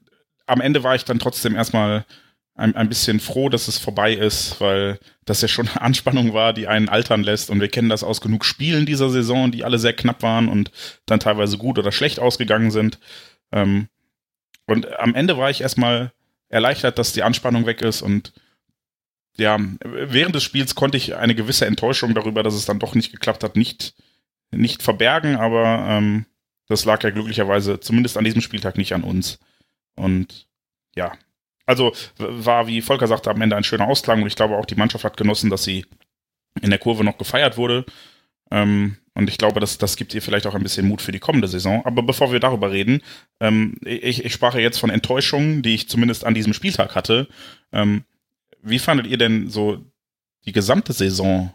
am 0.46 0.62
Ende 0.62 0.84
war 0.84 0.96
ich 0.96 1.06
dann 1.06 1.20
trotzdem 1.20 1.56
erstmal 1.56 2.06
ein, 2.56 2.76
ein 2.76 2.88
bisschen 2.88 3.20
froh, 3.20 3.50
dass 3.50 3.68
es 3.68 3.78
vorbei 3.78 4.14
ist, 4.14 4.62
weil 4.62 5.00
das 5.26 5.42
ja 5.42 5.48
schon 5.48 5.68
eine 5.68 5.82
Anspannung 5.82 6.34
war, 6.34 6.54
die 6.54 6.68
einen 6.68 6.90
altern 6.90 7.24
lässt. 7.24 7.50
Und 7.50 7.60
wir 7.60 7.68
kennen 7.68 7.90
das 7.90 8.04
aus 8.04 8.22
genug 8.22 8.46
Spielen 8.46 8.86
dieser 8.86 9.10
Saison, 9.10 9.52
die 9.52 9.64
alle 9.64 9.80
sehr 9.80 9.94
knapp 9.94 10.24
waren 10.24 10.48
und 10.48 10.72
dann 11.06 11.20
teilweise 11.20 11.58
gut 11.58 11.78
oder 11.78 11.92
schlecht 11.92 12.20
ausgegangen 12.20 12.72
sind. 12.72 13.00
Ähm, 13.52 13.90
und 14.68 15.00
am 15.00 15.16
Ende 15.16 15.38
war 15.38 15.50
ich 15.50 15.62
erstmal 15.62 16.14
erleichtert, 16.56 16.98
dass 16.98 17.14
die 17.14 17.22
Anspannung 17.22 17.66
weg 17.66 17.82
ist 17.82 18.02
und 18.02 18.34
ja, 19.38 19.60
während 19.84 20.34
des 20.34 20.44
Spiels 20.44 20.76
konnte 20.76 20.96
ich 20.96 21.16
eine 21.16 21.36
gewisse 21.36 21.66
Enttäuschung 21.66 22.14
darüber, 22.14 22.42
dass 22.42 22.54
es 22.54 22.66
dann 22.66 22.80
doch 22.80 22.96
nicht 22.96 23.12
geklappt 23.12 23.44
hat, 23.44 23.58
nicht, 23.58 23.94
nicht 24.52 24.82
verbergen, 24.82 25.36
aber 25.36 25.86
ähm, 25.90 26.26
das 26.68 26.86
lag 26.86 27.04
ja 27.04 27.10
glücklicherweise 27.10 27.82
zumindest 27.82 28.18
an 28.18 28.24
diesem 28.24 28.40
Spieltag 28.40 28.78
nicht 28.78 28.94
an 28.94 29.04
uns. 29.04 29.40
Und 29.98 30.48
ja, 30.96 31.12
also 31.66 31.94
war, 32.18 32.68
wie 32.68 32.82
Volker 32.82 33.08
sagte, 33.08 33.30
am 33.30 33.42
Ende 33.42 33.58
ein 33.58 33.66
schöner 33.66 33.88
Ausklang 33.88 34.22
und 34.22 34.28
ich 34.28 34.38
glaube 34.38 34.56
auch 34.56 34.66
die 34.66 34.76
Mannschaft 34.76 35.04
hat 35.04 35.18
genossen, 35.18 35.50
dass 35.50 35.66
sie 35.66 35.86
in 36.62 36.70
der 36.70 36.80
Kurve 36.80 37.04
noch 37.04 37.18
gefeiert 37.18 37.58
wurde. 37.58 37.86
Ähm, 38.52 38.98
und 39.18 39.30
ich 39.30 39.38
glaube, 39.38 39.62
das, 39.62 39.78
das 39.78 39.96
gibt 39.96 40.14
ihr 40.14 40.22
vielleicht 40.22 40.46
auch 40.46 40.56
ein 40.56 40.64
bisschen 40.64 40.88
Mut 40.88 41.02
für 41.02 41.14
die 41.14 41.20
kommende 41.20 41.48
Saison. 41.48 41.86
Aber 41.86 42.04
bevor 42.04 42.34
wir 42.34 42.42
darüber 42.42 42.72
reden, 42.72 43.02
ähm, 43.40 43.78
ich, 43.86 44.26
ich 44.26 44.34
sprach 44.34 44.56
jetzt 44.56 44.78
von 44.78 44.90
Enttäuschungen, 44.90 45.62
die 45.62 45.74
ich 45.74 45.88
zumindest 45.88 46.26
an 46.26 46.34
diesem 46.34 46.54
Spieltag 46.54 46.96
hatte. 46.96 47.28
Ähm, 47.72 48.04
wie 48.62 48.80
fandet 48.80 49.08
ihr 49.08 49.18
denn 49.18 49.50
so 49.50 49.84
die 50.46 50.52
gesamte 50.52 50.92
Saison? 50.92 51.54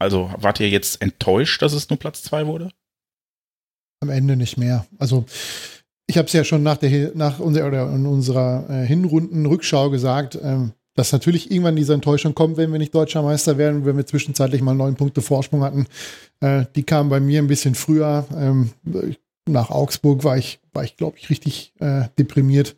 Also 0.00 0.34
wart 0.36 0.58
ihr 0.58 0.68
jetzt 0.68 1.00
enttäuscht, 1.00 1.62
dass 1.62 1.72
es 1.72 1.88
nur 1.88 1.98
Platz 1.98 2.22
zwei 2.22 2.46
wurde? 2.46 2.70
Am 4.00 4.10
Ende 4.10 4.36
nicht 4.36 4.56
mehr. 4.56 4.84
Also 4.98 5.26
ich 6.08 6.18
habe 6.18 6.26
es 6.26 6.32
ja 6.32 6.42
schon 6.42 6.62
nach 6.62 6.76
der 6.76 7.12
nach 7.14 7.38
unserer 7.38 7.68
oder 7.68 7.94
in 7.94 8.04
unserer 8.04 8.68
äh, 8.68 8.86
Hinrunden-Rückschau 8.86 9.90
gesagt, 9.90 10.38
ähm, 10.42 10.72
dass 10.96 11.12
natürlich 11.12 11.50
irgendwann 11.50 11.76
diese 11.76 11.94
Enttäuschung 11.94 12.34
kommt, 12.34 12.56
wenn 12.56 12.72
wir 12.72 12.78
nicht 12.78 12.94
deutscher 12.94 13.22
Meister 13.22 13.58
werden, 13.58 13.84
wenn 13.84 13.96
wir 13.96 14.06
zwischenzeitlich 14.06 14.62
mal 14.62 14.74
neun 14.74 14.96
Punkte 14.96 15.22
Vorsprung 15.22 15.62
hatten. 15.62 15.86
Äh, 16.40 16.64
die 16.74 16.82
kam 16.82 17.10
bei 17.10 17.20
mir 17.20 17.40
ein 17.40 17.46
bisschen 17.46 17.74
früher. 17.74 18.26
Ähm, 18.34 18.70
nach 19.46 19.70
Augsburg 19.70 20.24
war 20.24 20.36
ich, 20.36 20.58
war 20.72 20.84
ich, 20.84 20.96
glaube 20.96 21.18
ich, 21.18 21.30
richtig 21.30 21.72
äh, 21.78 22.04
deprimiert. 22.18 22.76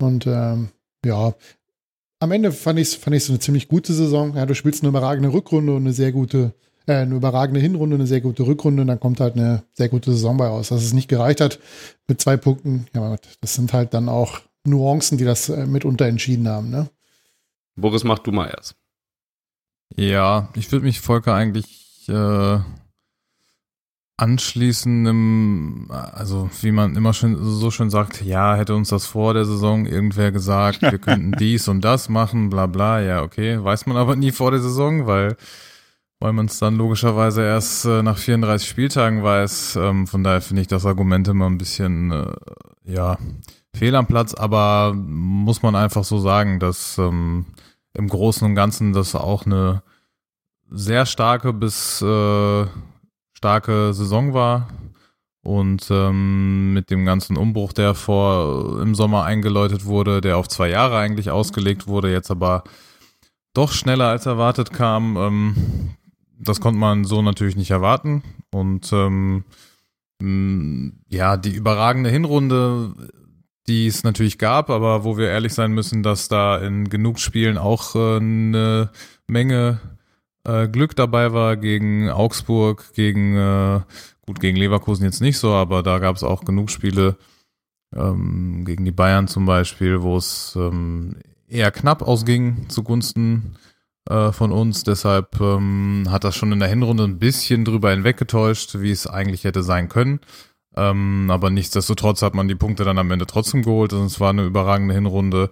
Und 0.00 0.26
ähm, 0.26 0.68
ja, 1.04 1.34
am 2.20 2.32
Ende 2.32 2.52
fand 2.52 2.78
ich 2.78 2.88
es 2.88 2.94
fand 2.94 3.14
eine 3.28 3.38
ziemlich 3.40 3.68
gute 3.68 3.92
Saison. 3.92 4.36
Ja, 4.36 4.46
du 4.46 4.54
spielst 4.54 4.82
eine 4.82 4.88
überragende 4.88 5.32
Rückrunde 5.32 5.74
und 5.74 5.82
eine 5.82 5.92
sehr 5.92 6.12
gute, 6.12 6.54
äh, 6.86 6.94
eine 6.94 7.16
überragende 7.16 7.60
Hinrunde, 7.60 7.96
eine 7.96 8.06
sehr 8.06 8.20
gute 8.20 8.46
Rückrunde 8.46 8.82
und 8.82 8.88
dann 8.88 9.00
kommt 9.00 9.20
halt 9.20 9.34
eine 9.34 9.64
sehr 9.72 9.88
gute 9.88 10.12
Saison 10.12 10.36
bei 10.36 10.46
raus. 10.46 10.68
Dass 10.68 10.84
es 10.84 10.92
nicht 10.92 11.08
gereicht 11.08 11.40
hat 11.40 11.58
mit 12.06 12.20
zwei 12.20 12.36
Punkten, 12.36 12.86
ja, 12.94 13.16
das 13.40 13.54
sind 13.54 13.72
halt 13.72 13.92
dann 13.92 14.08
auch 14.08 14.40
Nuancen, 14.64 15.18
die 15.18 15.24
das 15.24 15.48
äh, 15.48 15.66
mitunter 15.66 16.06
entschieden 16.06 16.48
haben, 16.48 16.70
ne? 16.70 16.88
Boris, 17.80 18.04
mach 18.04 18.18
du 18.18 18.32
mal 18.32 18.48
erst. 18.48 18.76
Ja, 19.96 20.48
ich 20.54 20.70
würde 20.70 20.84
mich 20.84 21.00
Volker 21.00 21.34
eigentlich 21.34 22.08
äh, 22.08 22.58
anschließen 24.16 25.88
also 25.90 26.50
wie 26.60 26.72
man 26.72 26.94
immer 26.94 27.12
schön 27.14 27.36
so 27.40 27.70
schön 27.70 27.90
sagt, 27.90 28.22
ja, 28.22 28.54
hätte 28.54 28.74
uns 28.74 28.90
das 28.90 29.06
vor 29.06 29.34
der 29.34 29.46
Saison 29.46 29.86
irgendwer 29.86 30.30
gesagt, 30.30 30.82
wir 30.82 30.98
könnten 30.98 31.32
dies 31.38 31.68
und 31.68 31.82
das 31.82 32.08
machen, 32.08 32.50
bla 32.50 32.66
bla, 32.66 33.00
ja, 33.00 33.22
okay, 33.22 33.62
weiß 33.62 33.86
man 33.86 33.96
aber 33.96 34.16
nie 34.16 34.30
vor 34.30 34.50
der 34.50 34.60
Saison, 34.60 35.06
weil 35.06 35.36
weil 36.20 36.34
man 36.34 36.46
es 36.46 36.58
dann 36.58 36.76
logischerweise 36.76 37.42
erst 37.42 37.86
äh, 37.86 38.02
nach 38.02 38.18
34 38.18 38.68
Spieltagen 38.68 39.22
weiß. 39.22 39.76
Ähm, 39.76 40.06
von 40.06 40.22
daher 40.22 40.42
finde 40.42 40.60
ich 40.62 40.68
das 40.68 40.84
Argument 40.84 41.26
immer 41.28 41.46
ein 41.46 41.56
bisschen, 41.56 42.12
äh, 42.12 42.32
ja, 42.84 43.16
fehl 43.74 43.94
am 43.94 44.06
Platz, 44.06 44.34
aber 44.34 44.92
muss 44.94 45.62
man 45.62 45.74
einfach 45.74 46.04
so 46.04 46.18
sagen, 46.18 46.60
dass 46.60 46.98
ähm, 46.98 47.46
im 47.94 48.08
Großen 48.08 48.46
und 48.46 48.54
Ganzen 48.54 48.92
das 48.92 49.14
auch 49.14 49.46
eine 49.46 49.82
sehr 50.70 51.06
starke 51.06 51.52
bis 51.52 52.00
äh, 52.02 52.66
starke 53.32 53.92
Saison 53.94 54.34
war. 54.34 54.68
Und 55.42 55.88
ähm, 55.90 56.74
mit 56.74 56.90
dem 56.90 57.06
ganzen 57.06 57.38
Umbruch, 57.38 57.72
der 57.72 57.94
vor 57.94 58.80
im 58.82 58.94
Sommer 58.94 59.24
eingeläutet 59.24 59.86
wurde, 59.86 60.20
der 60.20 60.36
auf 60.36 60.48
zwei 60.48 60.68
Jahre 60.68 60.98
eigentlich 60.98 61.30
ausgelegt 61.30 61.86
wurde, 61.86 62.12
jetzt 62.12 62.30
aber 62.30 62.62
doch 63.54 63.72
schneller 63.72 64.08
als 64.08 64.26
erwartet 64.26 64.70
kam, 64.70 65.16
ähm, 65.16 65.94
das 66.38 66.60
konnte 66.60 66.78
man 66.78 67.04
so 67.04 67.22
natürlich 67.22 67.56
nicht 67.56 67.70
erwarten. 67.70 68.22
Und 68.52 68.92
ähm, 68.92 69.44
ja, 71.08 71.38
die 71.38 71.54
überragende 71.54 72.10
Hinrunde 72.10 72.94
die 73.70 73.86
es 73.86 74.02
natürlich 74.02 74.36
gab, 74.36 74.68
aber 74.68 75.04
wo 75.04 75.16
wir 75.16 75.28
ehrlich 75.28 75.54
sein 75.54 75.70
müssen, 75.70 76.02
dass 76.02 76.26
da 76.26 76.58
in 76.58 76.88
genug 76.88 77.20
Spielen 77.20 77.56
auch 77.56 77.94
äh, 77.94 78.16
eine 78.16 78.90
Menge 79.28 79.80
äh, 80.44 80.66
Glück 80.66 80.96
dabei 80.96 81.32
war 81.32 81.56
gegen 81.56 82.10
Augsburg, 82.10 82.92
gegen 82.94 83.36
äh, 83.36 83.80
gut 84.26 84.40
gegen 84.40 84.56
Leverkusen 84.56 85.04
jetzt 85.04 85.20
nicht 85.20 85.38
so, 85.38 85.52
aber 85.52 85.84
da 85.84 86.00
gab 86.00 86.16
es 86.16 86.24
auch 86.24 86.44
genug 86.44 86.70
Spiele 86.70 87.16
ähm, 87.94 88.64
gegen 88.64 88.84
die 88.84 88.90
Bayern 88.90 89.28
zum 89.28 89.46
Beispiel, 89.46 90.02
wo 90.02 90.16
es 90.16 90.56
ähm, 90.56 91.16
eher 91.46 91.70
knapp 91.70 92.02
ausging 92.02 92.68
zugunsten 92.68 93.54
äh, 94.08 94.32
von 94.32 94.50
uns. 94.50 94.82
Deshalb 94.82 95.40
ähm, 95.40 96.08
hat 96.10 96.24
das 96.24 96.34
schon 96.34 96.50
in 96.50 96.58
der 96.58 96.68
Hinrunde 96.68 97.04
ein 97.04 97.20
bisschen 97.20 97.64
drüber 97.64 97.92
hinweggetäuscht, 97.92 98.80
wie 98.80 98.90
es 98.90 99.06
eigentlich 99.06 99.44
hätte 99.44 99.62
sein 99.62 99.88
können. 99.88 100.18
Ähm, 100.76 101.30
aber 101.30 101.50
nichtsdestotrotz 101.50 102.22
hat 102.22 102.34
man 102.34 102.48
die 102.48 102.54
Punkte 102.54 102.84
dann 102.84 102.98
am 102.98 103.10
Ende 103.10 103.26
trotzdem 103.26 103.62
geholt. 103.62 103.92
Und 103.92 104.06
es 104.06 104.20
war 104.20 104.30
eine 104.30 104.44
überragende 104.44 104.94
Hinrunde. 104.94 105.50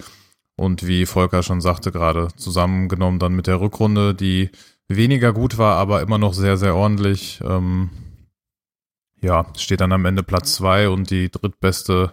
Und 0.57 0.87
wie 0.87 1.07
Volker 1.07 1.43
schon 1.43 1.61
sagte, 1.61 1.93
gerade 1.93 2.29
zusammengenommen 2.37 3.19
dann 3.19 3.35
mit 3.35 3.47
der 3.47 3.61
Rückrunde, 3.61 4.15
die 4.15 4.51
weniger 4.89 5.33
gut 5.33 5.59
war, 5.59 5.77
aber 5.77 6.03
immer 6.03 6.19
noch 6.19 6.35
sehr, 6.35 6.57
sehr 6.57 6.75
ordentlich. 6.75 7.41
Ähm, 7.45 7.91
ja, 9.21 9.47
steht 9.57 9.81
dann 9.81 9.93
am 9.93 10.05
Ende 10.05 10.23
Platz 10.23 10.55
zwei 10.55 10.89
und 10.89 11.11
die 11.11 11.31
drittbeste, 11.31 12.13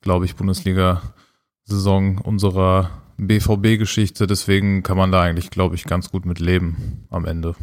glaube 0.00 0.24
ich, 0.24 0.36
Bundesliga-Saison 0.36 2.18
unserer 2.18 2.90
BVB-Geschichte. 3.18 4.26
Deswegen 4.26 4.82
kann 4.82 4.96
man 4.96 5.12
da 5.12 5.22
eigentlich, 5.22 5.50
glaube 5.50 5.74
ich, 5.74 5.84
ganz 5.84 6.10
gut 6.10 6.26
mit 6.26 6.38
leben 6.38 7.06
am 7.10 7.24
Ende. 7.24 7.54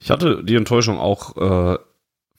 Ich 0.00 0.10
hatte 0.10 0.42
die 0.42 0.56
Enttäuschung 0.56 0.98
auch 0.98 1.36
äh, 1.36 1.78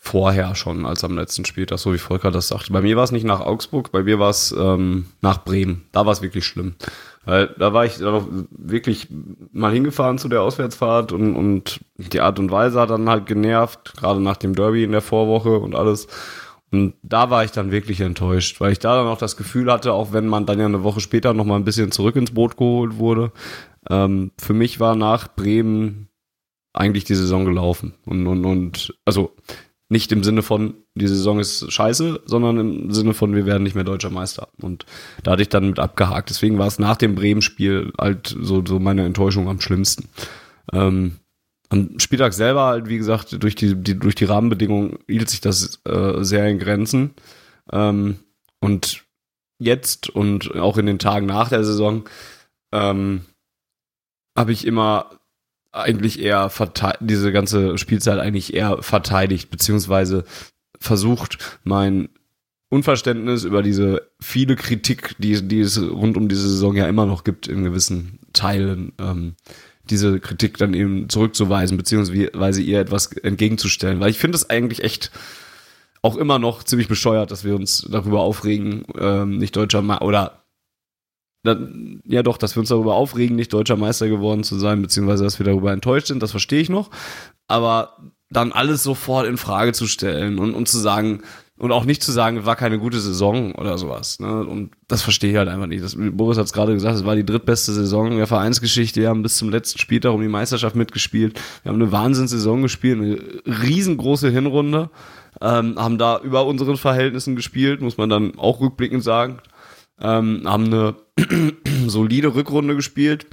vorher 0.05 0.53
schon 0.53 0.85
als 0.85 1.05
am 1.05 1.15
letzten 1.15 1.45
Spieltag, 1.45 1.79
so 1.79 1.93
wie 1.93 1.97
Volker 1.97 2.29
das 2.29 2.49
sagte. 2.49 2.73
Bei 2.73 2.81
mir 2.81 2.97
war 2.97 3.05
es 3.05 3.13
nicht 3.13 3.23
nach 3.23 3.39
Augsburg, 3.39 3.89
bei 3.93 4.03
mir 4.03 4.19
war 4.19 4.31
es 4.31 4.51
ähm, 4.51 5.05
nach 5.21 5.45
Bremen. 5.45 5.85
Da 5.93 6.05
war 6.05 6.11
es 6.11 6.21
wirklich 6.21 6.45
schlimm. 6.45 6.75
Weil 7.23 7.55
da 7.57 7.71
war 7.71 7.85
ich 7.85 7.99
da 7.99 8.27
wirklich 8.51 9.07
mal 9.53 9.71
hingefahren 9.71 10.17
zu 10.17 10.27
der 10.27 10.41
Auswärtsfahrt 10.41 11.13
und, 11.13 11.37
und 11.37 11.79
die 11.95 12.19
Art 12.19 12.37
und 12.37 12.51
Weise 12.51 12.81
hat 12.81 12.89
dann 12.89 13.09
halt 13.09 13.27
genervt, 13.27 13.93
gerade 13.95 14.19
nach 14.19 14.35
dem 14.35 14.55
Derby 14.55 14.83
in 14.83 14.91
der 14.91 14.99
Vorwoche 14.99 15.57
und 15.57 15.73
alles. 15.73 16.07
Und 16.69 16.95
da 17.01 17.29
war 17.29 17.45
ich 17.45 17.51
dann 17.51 17.71
wirklich 17.71 18.01
enttäuscht, 18.01 18.59
weil 18.59 18.73
ich 18.73 18.79
da 18.79 18.97
dann 18.97 19.07
auch 19.07 19.17
das 19.17 19.37
Gefühl 19.37 19.71
hatte, 19.71 19.93
auch 19.93 20.11
wenn 20.11 20.27
man 20.27 20.45
dann 20.45 20.59
ja 20.59 20.65
eine 20.65 20.83
Woche 20.83 20.99
später 20.99 21.33
noch 21.33 21.45
mal 21.45 21.55
ein 21.55 21.63
bisschen 21.63 21.91
zurück 21.91 22.17
ins 22.17 22.33
Boot 22.33 22.57
geholt 22.57 22.97
wurde, 22.97 23.31
ähm, 23.89 24.31
für 24.37 24.53
mich 24.53 24.81
war 24.81 24.95
nach 24.95 25.33
Bremen 25.33 26.09
eigentlich 26.73 27.05
die 27.05 27.15
Saison 27.15 27.45
gelaufen. 27.45 27.93
Und, 28.05 28.27
und, 28.27 28.43
und 28.43 28.93
also 29.05 29.33
nicht 29.93 30.11
im 30.11 30.23
Sinne 30.23 30.41
von, 30.41 30.73
die 30.95 31.07
Saison 31.07 31.39
ist 31.39 31.71
scheiße, 31.71 32.23
sondern 32.25 32.57
im 32.57 32.91
Sinne 32.91 33.13
von, 33.13 33.33
wir 33.33 33.45
werden 33.45 33.63
nicht 33.63 33.75
mehr 33.75 33.85
deutscher 33.85 34.09
Meister. 34.09 34.49
Und 34.61 34.85
da 35.23 35.31
hatte 35.31 35.43
ich 35.43 35.49
dann 35.49 35.67
mit 35.67 35.79
abgehakt. 35.79 36.29
Deswegen 36.29 36.57
war 36.57 36.67
es 36.67 36.79
nach 36.79 36.97
dem 36.97 37.15
Bremen-Spiel 37.15 37.93
halt 37.97 38.35
so, 38.37 38.61
so 38.65 38.79
meine 38.79 39.05
Enttäuschung 39.05 39.47
am 39.47 39.61
schlimmsten. 39.61 40.09
Ähm, 40.73 41.13
am 41.69 41.97
Spieltag 41.99 42.33
selber 42.33 42.65
halt, 42.65 42.89
wie 42.89 42.97
gesagt, 42.97 43.41
durch 43.41 43.55
die, 43.55 43.75
die, 43.75 43.97
durch 43.97 44.15
die 44.15 44.25
Rahmenbedingungen 44.25 44.99
hielt 45.07 45.29
sich 45.29 45.41
das 45.41 45.79
äh, 45.85 46.23
sehr 46.23 46.47
in 46.49 46.59
Grenzen. 46.59 47.11
Ähm, 47.71 48.19
und 48.59 49.05
jetzt 49.59 50.09
und 50.09 50.55
auch 50.55 50.77
in 50.77 50.87
den 50.87 50.99
Tagen 50.99 51.27
nach 51.27 51.49
der 51.49 51.63
Saison 51.63 52.03
ähm, 52.73 53.21
habe 54.35 54.51
ich 54.51 54.65
immer 54.65 55.19
eigentlich 55.73 56.21
eher 56.21 56.51
diese 56.99 57.31
ganze 57.31 57.77
Spielzeit 57.77 58.19
eigentlich 58.19 58.53
eher 58.53 58.81
verteidigt, 58.81 59.49
beziehungsweise 59.49 60.23
versucht, 60.79 61.59
mein 61.63 62.09
Unverständnis 62.69 63.43
über 63.43 63.61
diese 63.61 64.09
viele 64.19 64.55
Kritik, 64.55 65.15
die, 65.17 65.47
die 65.47 65.59
es 65.59 65.79
rund 65.81 66.17
um 66.17 66.29
diese 66.29 66.47
Saison 66.47 66.75
ja 66.75 66.87
immer 66.87 67.05
noch 67.05 67.23
gibt 67.23 67.47
in 67.47 67.63
gewissen 67.63 68.19
Teilen, 68.33 68.93
ähm, 68.99 69.35
diese 69.89 70.19
Kritik 70.19 70.57
dann 70.57 70.73
eben 70.73 71.09
zurückzuweisen, 71.09 71.77
beziehungsweise 71.77 72.61
ihr 72.61 72.79
etwas 72.79 73.11
entgegenzustellen. 73.11 73.99
Weil 73.99 74.09
ich 74.09 74.17
finde 74.17 74.37
es 74.37 74.49
eigentlich 74.49 74.83
echt 74.83 75.11
auch 76.01 76.17
immer 76.17 76.39
noch 76.39 76.63
ziemlich 76.63 76.87
bescheuert, 76.87 77.31
dass 77.31 77.43
wir 77.43 77.55
uns 77.55 77.87
darüber 77.89 78.21
aufregen, 78.21 78.85
ähm, 78.97 79.37
nicht 79.37 79.55
deutscher 79.55 79.81
Ma 79.81 79.99
oder 80.01 80.42
dann, 81.43 82.01
ja 82.05 82.23
doch, 82.23 82.37
dass 82.37 82.55
wir 82.55 82.61
uns 82.61 82.69
darüber 82.69 82.95
aufregen, 82.95 83.35
nicht 83.35 83.53
deutscher 83.53 83.75
Meister 83.75 84.07
geworden 84.07 84.43
zu 84.43 84.57
sein, 84.57 84.81
beziehungsweise 84.81 85.23
dass 85.23 85.39
wir 85.39 85.45
darüber 85.45 85.71
enttäuscht 85.71 86.07
sind, 86.07 86.23
das 86.23 86.31
verstehe 86.31 86.61
ich 86.61 86.69
noch. 86.69 86.89
Aber 87.47 87.97
dann 88.29 88.51
alles 88.51 88.81
sofort 88.81 89.27
in 89.27 89.37
Frage 89.37 89.73
zu 89.73 89.85
stellen 89.85 90.39
und, 90.39 90.55
und 90.55 90.67
zu 90.67 90.79
sagen, 90.79 91.21
und 91.55 91.71
auch 91.71 91.85
nicht 91.85 92.01
zu 92.01 92.11
sagen, 92.11 92.45
war 92.45 92.55
keine 92.55 92.79
gute 92.79 92.99
Saison 92.99 93.53
oder 93.53 93.77
sowas. 93.77 94.19
Ne? 94.19 94.43
Und 94.45 94.71
das 94.87 95.03
verstehe 95.03 95.31
ich 95.31 95.37
halt 95.37 95.49
einfach 95.49 95.67
nicht. 95.67 95.83
Das, 95.83 95.95
Boris 95.97 96.37
hat 96.37 96.45
es 96.45 96.53
gerade 96.53 96.73
gesagt, 96.73 96.95
es 96.95 97.05
war 97.05 97.15
die 97.15 97.25
drittbeste 97.25 97.73
Saison 97.73 98.17
der 98.17 98.25
Vereinsgeschichte. 98.25 99.01
Wir 99.01 99.09
haben 99.09 99.21
bis 99.21 99.37
zum 99.37 99.49
letzten 99.49 99.77
Spieltag 99.79 100.13
um 100.13 100.21
die 100.21 100.27
Meisterschaft 100.27 100.75
mitgespielt. 100.75 101.39
Wir 101.61 101.71
haben 101.71 101.81
eine 101.81 101.91
Wahnsinnssaison 101.91 102.63
gespielt, 102.63 102.99
eine 102.99 103.63
riesengroße 103.63 104.29
Hinrunde. 104.29 104.89
Ähm, 105.41 105.75
haben 105.77 105.97
da 105.97 106.19
über 106.19 106.45
unseren 106.45 106.77
Verhältnissen 106.77 107.35
gespielt, 107.35 107.81
muss 107.81 107.97
man 107.97 108.09
dann 108.09 108.37
auch 108.37 108.59
rückblickend 108.59 109.03
sagen 109.03 109.39
ähm, 110.03 110.43
haben 110.45 110.65
eine 110.65 110.95
solide 111.87 112.35
Rückrunde 112.35 112.75
gespielt, 112.75 113.27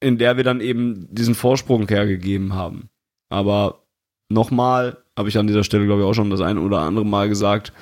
in 0.00 0.18
der 0.18 0.36
wir 0.36 0.44
dann 0.44 0.60
eben 0.60 1.08
diesen 1.14 1.34
Vorsprung 1.34 1.88
hergegeben 1.88 2.54
haben. 2.54 2.88
Aber 3.28 3.82
nochmal, 4.28 4.98
habe 5.16 5.28
ich 5.28 5.38
an 5.38 5.46
dieser 5.46 5.64
Stelle, 5.64 5.86
glaube 5.86 6.02
ich, 6.02 6.06
auch 6.06 6.14
schon 6.14 6.30
das 6.30 6.40
eine 6.40 6.60
oder 6.60 6.80
andere 6.80 7.04
Mal 7.04 7.28
gesagt, 7.28 7.72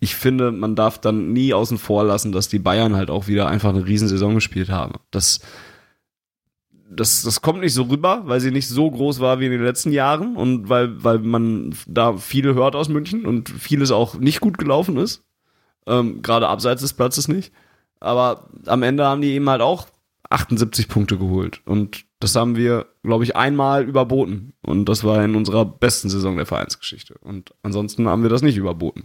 ich 0.00 0.14
finde, 0.14 0.50
man 0.50 0.74
darf 0.74 0.98
dann 0.98 1.32
nie 1.32 1.52
außen 1.52 1.76
vor 1.78 2.04
lassen, 2.04 2.32
dass 2.32 2.48
die 2.48 2.58
Bayern 2.58 2.96
halt 2.96 3.10
auch 3.10 3.28
wieder 3.28 3.48
einfach 3.48 3.68
eine 3.68 3.86
Riesensaison 3.86 4.34
gespielt 4.34 4.70
haben. 4.70 4.94
Das, 5.10 5.40
das, 6.90 7.22
das 7.22 7.42
kommt 7.42 7.60
nicht 7.60 7.74
so 7.74 7.82
rüber, 7.82 8.22
weil 8.24 8.40
sie 8.40 8.50
nicht 8.50 8.68
so 8.68 8.90
groß 8.90 9.20
war 9.20 9.40
wie 9.40 9.46
in 9.46 9.52
den 9.52 9.62
letzten 9.62 9.92
Jahren 9.92 10.36
und 10.36 10.70
weil, 10.70 11.04
weil 11.04 11.18
man 11.18 11.74
da 11.86 12.16
viel 12.16 12.54
hört 12.54 12.74
aus 12.74 12.88
München 12.88 13.26
und 13.26 13.50
vieles 13.50 13.90
auch 13.90 14.14
nicht 14.14 14.40
gut 14.40 14.56
gelaufen 14.56 14.96
ist. 14.96 15.22
Ähm, 15.86 16.22
Gerade 16.22 16.48
abseits 16.48 16.80
des 16.80 16.94
Platzes 16.94 17.28
nicht. 17.28 17.52
Aber 18.00 18.48
am 18.66 18.82
Ende 18.82 19.06
haben 19.06 19.20
die 19.20 19.32
eben 19.32 19.48
halt 19.48 19.60
auch 19.60 19.86
78 20.30 20.88
Punkte 20.88 21.18
geholt. 21.18 21.60
Und 21.66 22.04
das 22.20 22.36
haben 22.36 22.56
wir, 22.56 22.86
glaube 23.02 23.24
ich, 23.24 23.36
einmal 23.36 23.84
überboten. 23.84 24.54
Und 24.62 24.88
das 24.88 25.04
war 25.04 25.24
in 25.24 25.34
unserer 25.34 25.64
besten 25.64 26.08
Saison 26.08 26.36
der 26.36 26.46
Vereinsgeschichte. 26.46 27.14
Und 27.20 27.52
ansonsten 27.62 28.08
haben 28.08 28.22
wir 28.22 28.30
das 28.30 28.42
nicht 28.42 28.56
überboten. 28.56 29.04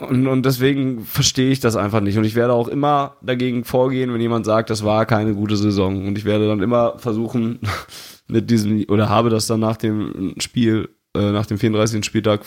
Und, 0.00 0.28
und 0.28 0.46
deswegen 0.46 1.04
verstehe 1.04 1.50
ich 1.50 1.58
das 1.60 1.74
einfach 1.76 2.00
nicht. 2.00 2.16
Und 2.16 2.24
ich 2.24 2.36
werde 2.36 2.52
auch 2.52 2.68
immer 2.68 3.16
dagegen 3.20 3.64
vorgehen, 3.64 4.12
wenn 4.12 4.20
jemand 4.20 4.46
sagt, 4.46 4.70
das 4.70 4.84
war 4.84 5.06
keine 5.06 5.34
gute 5.34 5.56
Saison. 5.56 6.06
Und 6.06 6.16
ich 6.16 6.24
werde 6.24 6.46
dann 6.46 6.62
immer 6.62 6.98
versuchen, 6.98 7.58
mit 8.28 8.48
diesem, 8.50 8.84
oder 8.88 9.08
habe 9.08 9.28
das 9.28 9.48
dann 9.48 9.60
nach 9.60 9.76
dem 9.76 10.34
Spiel, 10.38 10.88
äh, 11.14 11.32
nach 11.32 11.46
dem 11.46 11.58
34. 11.58 12.04
Spieltag 12.04 12.42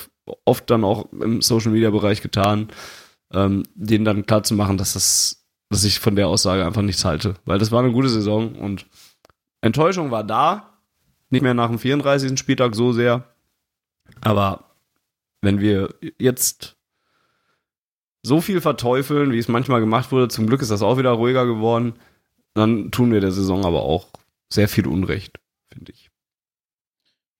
oft 0.45 0.69
dann 0.69 0.85
auch 0.85 1.11
im 1.11 1.41
Social 1.41 1.71
Media 1.71 1.89
Bereich 1.89 2.21
getan, 2.21 2.69
ähm, 3.33 3.63
denen 3.75 4.05
dann 4.05 4.25
klar 4.25 4.43
zu 4.43 4.53
machen, 4.53 4.77
dass 4.77 4.93
das, 4.93 5.45
dass 5.69 5.83
ich 5.83 5.99
von 5.99 6.15
der 6.15 6.27
Aussage 6.27 6.65
einfach 6.65 6.81
nichts 6.81 7.05
halte. 7.05 7.35
Weil 7.45 7.59
das 7.59 7.71
war 7.71 7.83
eine 7.83 7.91
gute 7.91 8.09
Saison 8.09 8.55
und 8.55 8.85
Enttäuschung 9.61 10.11
war 10.11 10.23
da. 10.23 10.79
Nicht 11.29 11.43
mehr 11.43 11.53
nach 11.53 11.69
dem 11.69 11.79
34. 11.79 12.37
Spieltag 12.37 12.75
so 12.75 12.91
sehr. 12.91 13.23
Aber 14.19 14.75
wenn 15.41 15.61
wir 15.61 15.95
jetzt 16.19 16.75
so 18.23 18.41
viel 18.41 18.61
verteufeln, 18.61 19.31
wie 19.31 19.39
es 19.39 19.47
manchmal 19.47 19.79
gemacht 19.79 20.11
wurde. 20.11 20.27
Zum 20.27 20.47
Glück 20.47 20.61
ist 20.61 20.71
das 20.71 20.81
auch 20.81 20.97
wieder 20.97 21.11
ruhiger 21.11 21.45
geworden. 21.45 21.93
Dann 22.53 22.91
tun 22.91 23.11
wir 23.11 23.21
der 23.21 23.31
Saison 23.31 23.65
aber 23.65 23.83
auch 23.83 24.09
sehr 24.49 24.67
viel 24.67 24.87
Unrecht, 24.87 25.39
finde 25.71 25.91
ich. 25.91 26.09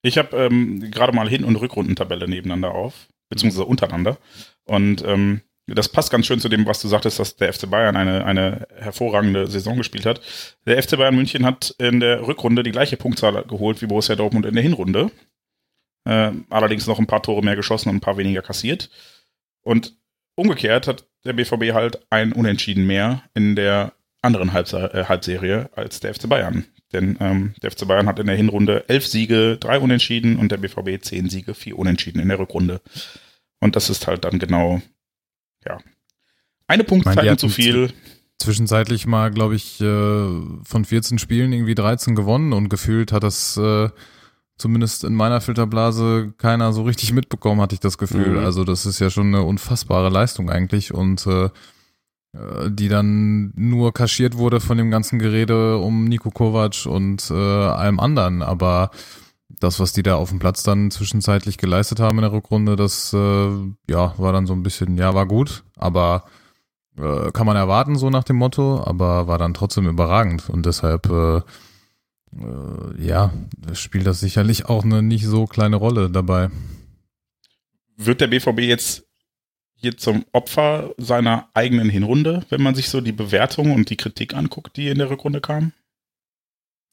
Ich 0.01 0.17
habe 0.17 0.36
ähm, 0.38 0.89
gerade 0.89 1.13
mal 1.13 1.29
Hin- 1.29 1.43
und 1.43 1.57
Rückrundentabelle 1.57 2.27
nebeneinander 2.27 2.71
auf, 2.71 3.07
beziehungsweise 3.29 3.65
untereinander. 3.65 4.17
Und 4.63 5.03
ähm, 5.05 5.41
das 5.75 5.89
passt 5.89 6.11
ganz 6.11 6.25
schön 6.25 6.39
zu 6.39 6.49
dem, 6.49 6.65
was 6.65 6.81
du 6.81 6.87
sagtest, 6.87 7.19
dass 7.19 7.35
der 7.35 7.53
FC 7.53 7.69
Bayern 7.69 7.95
eine, 7.95 8.25
eine 8.25 8.67
hervorragende 8.75 9.47
Saison 9.47 9.77
gespielt 9.77 10.05
hat. 10.05 10.21
Der 10.65 10.81
FC 10.81 10.97
Bayern 10.97 11.15
München 11.15 11.45
hat 11.45 11.75
in 11.77 11.99
der 11.99 12.27
Rückrunde 12.27 12.63
die 12.63 12.71
gleiche 12.71 12.97
Punktzahl 12.97 13.43
geholt 13.43 13.81
wie 13.81 13.87
Borussia 13.87 14.15
Dortmund 14.15 14.45
in 14.45 14.55
der 14.55 14.63
Hinrunde. 14.63 15.11
Äh, 16.05 16.31
allerdings 16.49 16.87
noch 16.87 16.99
ein 16.99 17.07
paar 17.07 17.21
Tore 17.21 17.43
mehr 17.43 17.55
geschossen 17.55 17.89
und 17.89 17.97
ein 17.97 18.01
paar 18.01 18.17
weniger 18.17 18.41
kassiert. 18.41 18.89
Und 19.61 19.95
Umgekehrt 20.35 20.87
hat 20.87 21.05
der 21.25 21.33
BVB 21.33 21.73
halt 21.73 21.99
ein 22.09 22.33
Unentschieden 22.33 22.87
mehr 22.87 23.23
in 23.33 23.55
der 23.55 23.93
anderen 24.21 24.53
Halbse 24.53 24.91
äh, 24.93 25.03
Halbserie 25.05 25.69
als 25.75 25.99
der 25.99 26.13
FC 26.13 26.29
Bayern. 26.29 26.65
Denn 26.93 27.17
ähm, 27.19 27.53
der 27.61 27.71
FC 27.71 27.87
Bayern 27.87 28.07
hat 28.07 28.19
in 28.19 28.27
der 28.27 28.35
Hinrunde 28.35 28.85
elf 28.87 29.05
Siege, 29.05 29.57
drei 29.59 29.79
Unentschieden 29.79 30.37
und 30.37 30.51
der 30.51 30.57
BVB 30.57 31.03
zehn 31.03 31.29
Siege, 31.29 31.53
vier 31.53 31.77
Unentschieden 31.77 32.19
in 32.19 32.29
der 32.29 32.39
Rückrunde. 32.39 32.81
Und 33.59 33.75
das 33.75 33.89
ist 33.89 34.07
halt 34.07 34.25
dann 34.25 34.39
genau, 34.39 34.81
ja, 35.65 35.77
eine 36.67 36.83
Punktzahl 36.83 37.37
zu 37.37 37.49
viel. 37.49 37.93
Zwischenzeitlich 38.39 39.05
mal, 39.05 39.29
glaube 39.29 39.55
ich, 39.55 39.79
äh, 39.81 39.85
von 40.63 40.83
14 40.83 41.19
Spielen 41.19 41.53
irgendwie 41.53 41.75
13 41.75 42.15
gewonnen 42.15 42.53
und 42.53 42.69
gefühlt 42.69 43.11
hat 43.11 43.21
das 43.21 43.55
äh, 43.57 43.89
zumindest 44.57 45.03
in 45.03 45.13
meiner 45.13 45.41
Filterblase 45.41 46.33
keiner 46.37 46.73
so 46.73 46.83
richtig 46.83 47.13
mitbekommen, 47.13 47.61
hatte 47.61 47.75
ich 47.75 47.81
das 47.81 47.97
Gefühl. 47.97 48.39
Mhm. 48.39 48.45
Also 48.45 48.63
das 48.63 48.85
ist 48.85 48.99
ja 48.99 49.09
schon 49.09 49.27
eine 49.27 49.43
unfassbare 49.43 50.09
Leistung 50.09 50.49
eigentlich 50.49 50.93
und 50.93 51.27
äh, 51.27 51.49
äh, 52.33 52.69
die 52.69 52.87
dann 52.87 53.51
nur 53.55 53.93
kaschiert 53.93 54.37
wurde 54.37 54.61
von 54.61 54.77
dem 54.77 54.89
ganzen 54.91 55.19
Gerede 55.19 55.77
um 55.77 56.05
Nico 56.05 56.31
Kovac 56.31 56.85
und 56.85 57.29
äh, 57.29 57.33
allem 57.33 58.00
anderen. 58.00 58.41
Aber 58.41 58.91
das, 59.61 59.79
was 59.79 59.93
die 59.93 60.03
da 60.03 60.15
auf 60.15 60.29
dem 60.29 60.39
Platz 60.39 60.63
dann 60.63 60.91
zwischenzeitlich 60.91 61.57
geleistet 61.57 62.00
haben 62.00 62.17
in 62.17 62.24
der 62.24 62.33
Rückrunde, 62.33 62.75
das 62.75 63.13
äh, 63.13 63.50
ja 63.89 64.13
war 64.17 64.33
dann 64.33 64.47
so 64.47 64.53
ein 64.53 64.63
bisschen, 64.63 64.97
ja, 64.97 65.13
war 65.13 65.25
gut, 65.25 65.63
aber 65.77 66.25
äh, 66.97 67.31
kann 67.31 67.45
man 67.45 67.55
erwarten, 67.55 67.95
so 67.95 68.09
nach 68.09 68.24
dem 68.24 68.37
Motto, 68.37 68.83
aber 68.83 69.27
war 69.27 69.37
dann 69.37 69.53
trotzdem 69.53 69.87
überragend 69.87 70.50
und 70.50 70.65
deshalb 70.65 71.09
äh, 71.09 71.37
äh, 71.37 71.41
ja, 73.05 73.31
spielt 73.74 74.07
das 74.07 74.19
sicherlich 74.19 74.65
auch 74.65 74.83
eine 74.83 75.01
nicht 75.01 75.25
so 75.25 75.45
kleine 75.45 75.75
Rolle 75.75 76.09
dabei. 76.09 76.50
Wird 77.97 78.21
der 78.21 78.27
BVB 78.27 78.61
jetzt 78.61 79.05
hier 79.75 79.97
zum 79.97 80.25
Opfer 80.31 80.93
seiner 80.97 81.50
eigenen 81.53 81.89
Hinrunde, 81.89 82.45
wenn 82.50 82.61
man 82.61 82.75
sich 82.75 82.89
so 82.89 83.01
die 83.01 83.11
Bewertung 83.11 83.71
und 83.71 83.89
die 83.89 83.97
Kritik 83.97 84.33
anguckt, 84.33 84.77
die 84.77 84.87
in 84.87 84.97
der 84.97 85.09
Rückrunde 85.09 85.41
kam? 85.41 85.74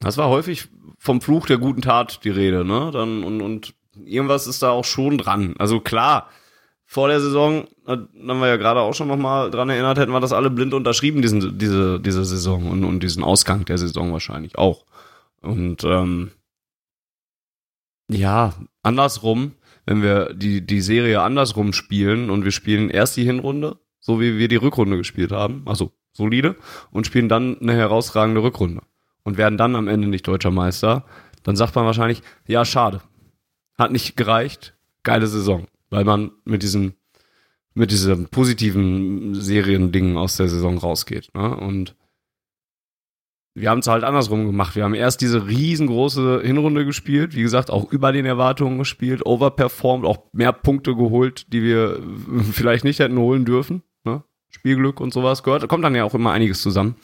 Das 0.01 0.17
war 0.17 0.29
häufig 0.29 0.69
vom 0.99 1.21
Fluch 1.21 1.47
der 1.47 1.59
guten 1.59 1.83
Tat 1.83 2.25
die 2.25 2.31
Rede, 2.31 2.65
ne? 2.65 2.91
Dann, 2.93 3.25
und, 3.25 3.41
und 3.41 3.75
irgendwas 4.05 4.47
ist 4.47 4.63
da 4.63 4.71
auch 4.71 4.85
schon 4.85 5.19
dran. 5.19 5.55
Also 5.59 5.81
klar, 5.81 6.29
vor 6.85 7.09
der 7.09 7.21
Saison, 7.21 7.69
haben 7.87 8.41
wir 8.41 8.49
ja 8.49 8.57
gerade 8.57 8.81
auch 8.81 8.95
schon 8.95 9.09
nochmal 9.09 9.51
dran 9.51 9.69
erinnert, 9.69 9.99
hätten 9.99 10.13
wir 10.13 10.21
das 10.21 10.33
alle 10.33 10.51
blind 10.51 10.73
unterschrieben, 10.73 11.21
diesen, 11.21 11.59
diese, 11.59 12.01
diese 12.01 12.25
Saison 12.25 12.71
und, 12.71 12.85
und 12.85 13.03
diesen 13.03 13.23
Ausgang 13.23 13.65
der 13.65 13.79
Saison 13.79 14.13
wahrscheinlich 14.13 14.57
auch. 14.57 14.87
Und 15.43 15.85
ähm, 15.85 16.31
ja, 18.11 18.55
andersrum, 18.83 19.53
wenn 19.85 20.03
wir 20.03 20.33
die, 20.33 20.65
die 20.65 20.81
Serie 20.81 21.21
andersrum 21.21 21.73
spielen 21.73 22.31
und 22.31 22.45
wir 22.45 22.53
spielen 22.53 22.89
erst 22.89 23.17
die 23.17 23.25
Hinrunde, 23.25 23.79
so 24.01 24.21
wie 24.21 24.39
wir 24.39 24.49
die 24.49 24.57
Rückrunde 24.57 24.97
gespielt 24.97 25.33
haben, 25.33 25.63
also 25.67 25.93
solide, 26.13 26.57
und 26.91 27.07
spielen 27.07 27.29
dann 27.29 27.59
eine 27.61 27.75
herausragende 27.75 28.43
Rückrunde 28.43 28.81
und 29.29 29.37
werden 29.37 29.59
dann 29.59 29.77
am 29.77 29.89
Ende 29.89 30.09
nicht 30.09 30.27
deutscher 30.27 30.51
Meister, 30.51 31.05
dann 31.43 31.55
sagt 31.55 31.75
man 31.75 31.85
wahrscheinlich, 31.85 32.23
ja, 32.47 32.65
schade. 32.65 33.03
Hat 33.77 33.93
nicht 33.93 34.17
gereicht, 34.17 34.75
geile 35.03 35.27
Saison, 35.27 35.67
weil 35.91 36.05
man 36.05 36.31
mit 36.47 36.63
diesem 36.63 36.95
mit 37.75 37.91
diesem 37.91 38.29
positiven 38.29 39.35
Seriendingen 39.35 40.17
aus 40.17 40.39
der 40.39 40.49
Saison 40.49 40.79
rausgeht. 40.79 41.29
Ne? 41.35 41.55
Und 41.55 41.95
wir 43.55 43.69
haben 43.69 43.81
es 43.81 43.87
halt 43.87 44.03
andersrum 44.03 44.47
gemacht. 44.47 44.75
Wir 44.75 44.85
haben 44.85 44.95
erst 44.95 45.21
diese 45.21 45.47
riesengroße 45.47 46.41
Hinrunde 46.43 46.87
gespielt, 46.87 47.37
wie 47.37 47.43
gesagt, 47.43 47.71
auch 47.71 47.93
über 47.93 48.13
den 48.13 48.25
Erwartungen 48.25 48.79
gespielt, 48.79 49.27
overperformed, 49.27 50.07
auch 50.07 50.25
mehr 50.33 50.53
Punkte 50.53 50.97
geholt, 50.97 51.53
die 51.53 51.63
wir 51.63 52.01
vielleicht 52.53 52.85
nicht 52.85 52.99
hätten 52.99 53.19
holen 53.19 53.45
dürfen. 53.45 53.83
Ne? 54.05 54.25
Spielglück 54.49 55.01
und 55.01 55.13
sowas 55.13 55.43
gehört. 55.43 55.63
Da 55.63 55.67
kommt 55.67 55.85
dann 55.85 55.95
ja 55.95 56.05
auch 56.05 56.15
immer 56.15 56.33
einiges 56.33 56.63
zusammen. 56.63 56.97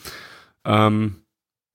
Ähm, 0.65 1.24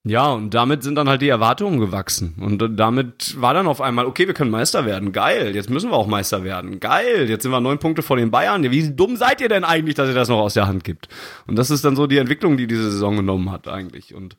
ja, 0.04 0.32
und 0.32 0.54
damit 0.54 0.82
sind 0.82 0.94
dann 0.94 1.10
halt 1.10 1.20
die 1.20 1.28
Erwartungen 1.28 1.78
gewachsen. 1.78 2.34
Und 2.40 2.78
damit 2.78 3.38
war 3.38 3.52
dann 3.52 3.66
auf 3.66 3.82
einmal, 3.82 4.06
okay, 4.06 4.26
wir 4.26 4.32
können 4.32 4.50
Meister 4.50 4.86
werden. 4.86 5.12
Geil, 5.12 5.54
jetzt 5.54 5.68
müssen 5.68 5.90
wir 5.90 5.96
auch 5.96 6.06
Meister 6.06 6.42
werden. 6.42 6.80
Geil, 6.80 7.28
jetzt 7.28 7.42
sind 7.42 7.52
wir 7.52 7.60
neun 7.60 7.78
Punkte 7.78 8.02
vor 8.02 8.16
den 8.16 8.30
Bayern. 8.30 8.62
Wie 8.62 8.90
dumm 8.94 9.16
seid 9.16 9.42
ihr 9.42 9.50
denn 9.50 9.62
eigentlich, 9.62 9.96
dass 9.96 10.08
ihr 10.08 10.14
das 10.14 10.30
noch 10.30 10.38
aus 10.38 10.54
der 10.54 10.66
Hand 10.66 10.84
gibt? 10.84 11.08
Und 11.46 11.56
das 11.56 11.70
ist 11.70 11.84
dann 11.84 11.96
so 11.96 12.06
die 12.06 12.16
Entwicklung, 12.16 12.56
die 12.56 12.66
diese 12.66 12.90
Saison 12.90 13.16
genommen 13.16 13.52
hat 13.52 13.68
eigentlich. 13.68 14.14
Und 14.14 14.38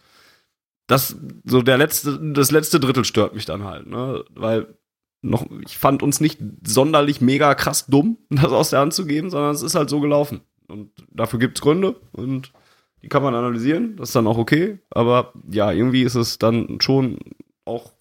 das 0.88 1.16
so 1.46 1.62
der 1.62 1.78
letzte, 1.78 2.20
das 2.34 2.50
letzte 2.50 2.80
Drittel 2.80 3.06
stört 3.06 3.36
mich 3.36 3.46
dann 3.46 3.64
halt, 3.64 3.86
ne? 3.86 4.26
Weil 4.34 4.76
noch, 5.22 5.46
ich 5.64 5.78
fand 5.78 6.02
uns 6.02 6.20
nicht 6.20 6.40
sonderlich 6.66 7.22
mega 7.22 7.54
krass 7.54 7.86
dumm, 7.86 8.18
das 8.32 8.52
aus 8.52 8.72
der 8.72 8.80
Hand 8.80 8.94
zu 8.94 9.06
geben, 9.06 9.30
sondern 9.30 9.54
es 9.54 9.62
ist 9.62 9.76
halt 9.76 9.92
so 9.92 10.00
gelaufen. 10.00 10.42
Und 10.68 10.90
dafür 11.12 11.38
gibt's 11.38 11.62
Gründe 11.62 11.98
und 12.14 12.52
die 13.02 13.10
kann 13.10 13.24
man 13.24 13.36
analysieren, 13.36 13.96
das 13.98 14.10
ist 14.10 14.16
dann 14.16 14.28
auch 14.28 14.38
okay. 14.38 14.80
Aber 14.90 15.34
ja, 15.50 15.72
irgendwie 15.72 16.04
ist 16.04 16.16
es 16.16 16.38
dann 16.38 16.80
schon 16.82 17.20
auch 17.66 17.94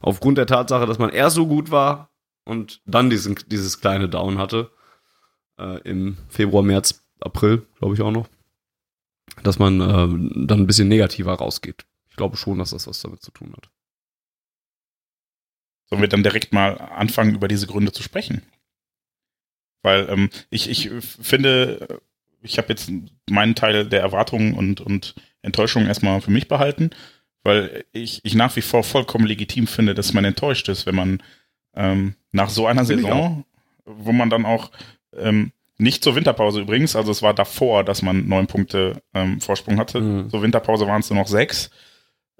aufgrund 0.00 0.38
der 0.38 0.46
Tatsache, 0.46 0.86
dass 0.86 0.98
man 0.98 1.10
erst 1.10 1.36
so 1.36 1.46
gut 1.46 1.70
war 1.70 2.10
und 2.44 2.80
dann 2.86 3.10
diesen, 3.10 3.36
dieses 3.48 3.80
kleine 3.80 4.08
Down 4.08 4.38
hatte, 4.38 4.70
äh, 5.58 5.80
im 5.82 6.16
Februar, 6.28 6.62
März, 6.62 7.04
April, 7.20 7.66
glaube 7.78 7.94
ich 7.94 8.02
auch 8.02 8.12
noch, 8.12 8.28
dass 9.42 9.58
man 9.58 9.80
äh, 9.80 10.46
dann 10.46 10.60
ein 10.60 10.66
bisschen 10.66 10.88
negativer 10.88 11.34
rausgeht 11.34 11.84
glaube 12.18 12.36
schon, 12.36 12.58
dass 12.58 12.70
das 12.70 12.86
was 12.86 13.00
damit 13.00 13.22
zu 13.22 13.30
tun 13.30 13.54
hat. 13.56 13.70
Sollen 15.86 16.02
wir 16.02 16.08
dann 16.08 16.22
direkt 16.22 16.52
mal 16.52 16.76
anfangen, 16.76 17.34
über 17.34 17.48
diese 17.48 17.66
Gründe 17.66 17.92
zu 17.92 18.02
sprechen? 18.02 18.42
Weil 19.80 20.10
ähm, 20.10 20.28
ich, 20.50 20.68
ich 20.68 20.90
finde, 20.90 22.02
ich 22.42 22.58
habe 22.58 22.68
jetzt 22.68 22.90
meinen 23.28 23.54
Teil 23.54 23.86
der 23.86 24.00
Erwartungen 24.00 24.54
und, 24.54 24.80
und 24.80 25.14
Enttäuschungen 25.42 25.88
erstmal 25.88 26.20
für 26.20 26.30
mich 26.30 26.48
behalten, 26.48 26.90
weil 27.42 27.84
ich, 27.92 28.20
ich 28.24 28.34
nach 28.34 28.54
wie 28.56 28.62
vor 28.62 28.84
vollkommen 28.84 29.26
legitim 29.26 29.66
finde, 29.66 29.94
dass 29.94 30.12
man 30.12 30.24
enttäuscht 30.24 30.68
ist, 30.68 30.86
wenn 30.86 30.94
man 30.94 31.22
ähm, 31.74 32.14
nach 32.32 32.50
so 32.50 32.66
einer 32.66 32.84
Saison, 32.84 33.44
wo 33.84 34.12
man 34.12 34.30
dann 34.30 34.44
auch 34.44 34.70
ähm, 35.16 35.52
nicht 35.78 36.02
zur 36.02 36.16
Winterpause 36.16 36.60
übrigens, 36.60 36.96
also 36.96 37.12
es 37.12 37.22
war 37.22 37.34
davor, 37.34 37.84
dass 37.84 38.02
man 38.02 38.26
neun 38.26 38.48
Punkte 38.48 39.00
ähm, 39.14 39.40
Vorsprung 39.40 39.78
hatte. 39.78 40.00
Mhm. 40.00 40.30
Zur 40.30 40.42
Winterpause 40.42 40.86
waren 40.86 41.00
es 41.00 41.10
nur 41.10 41.20
noch 41.20 41.28
sechs. 41.28 41.70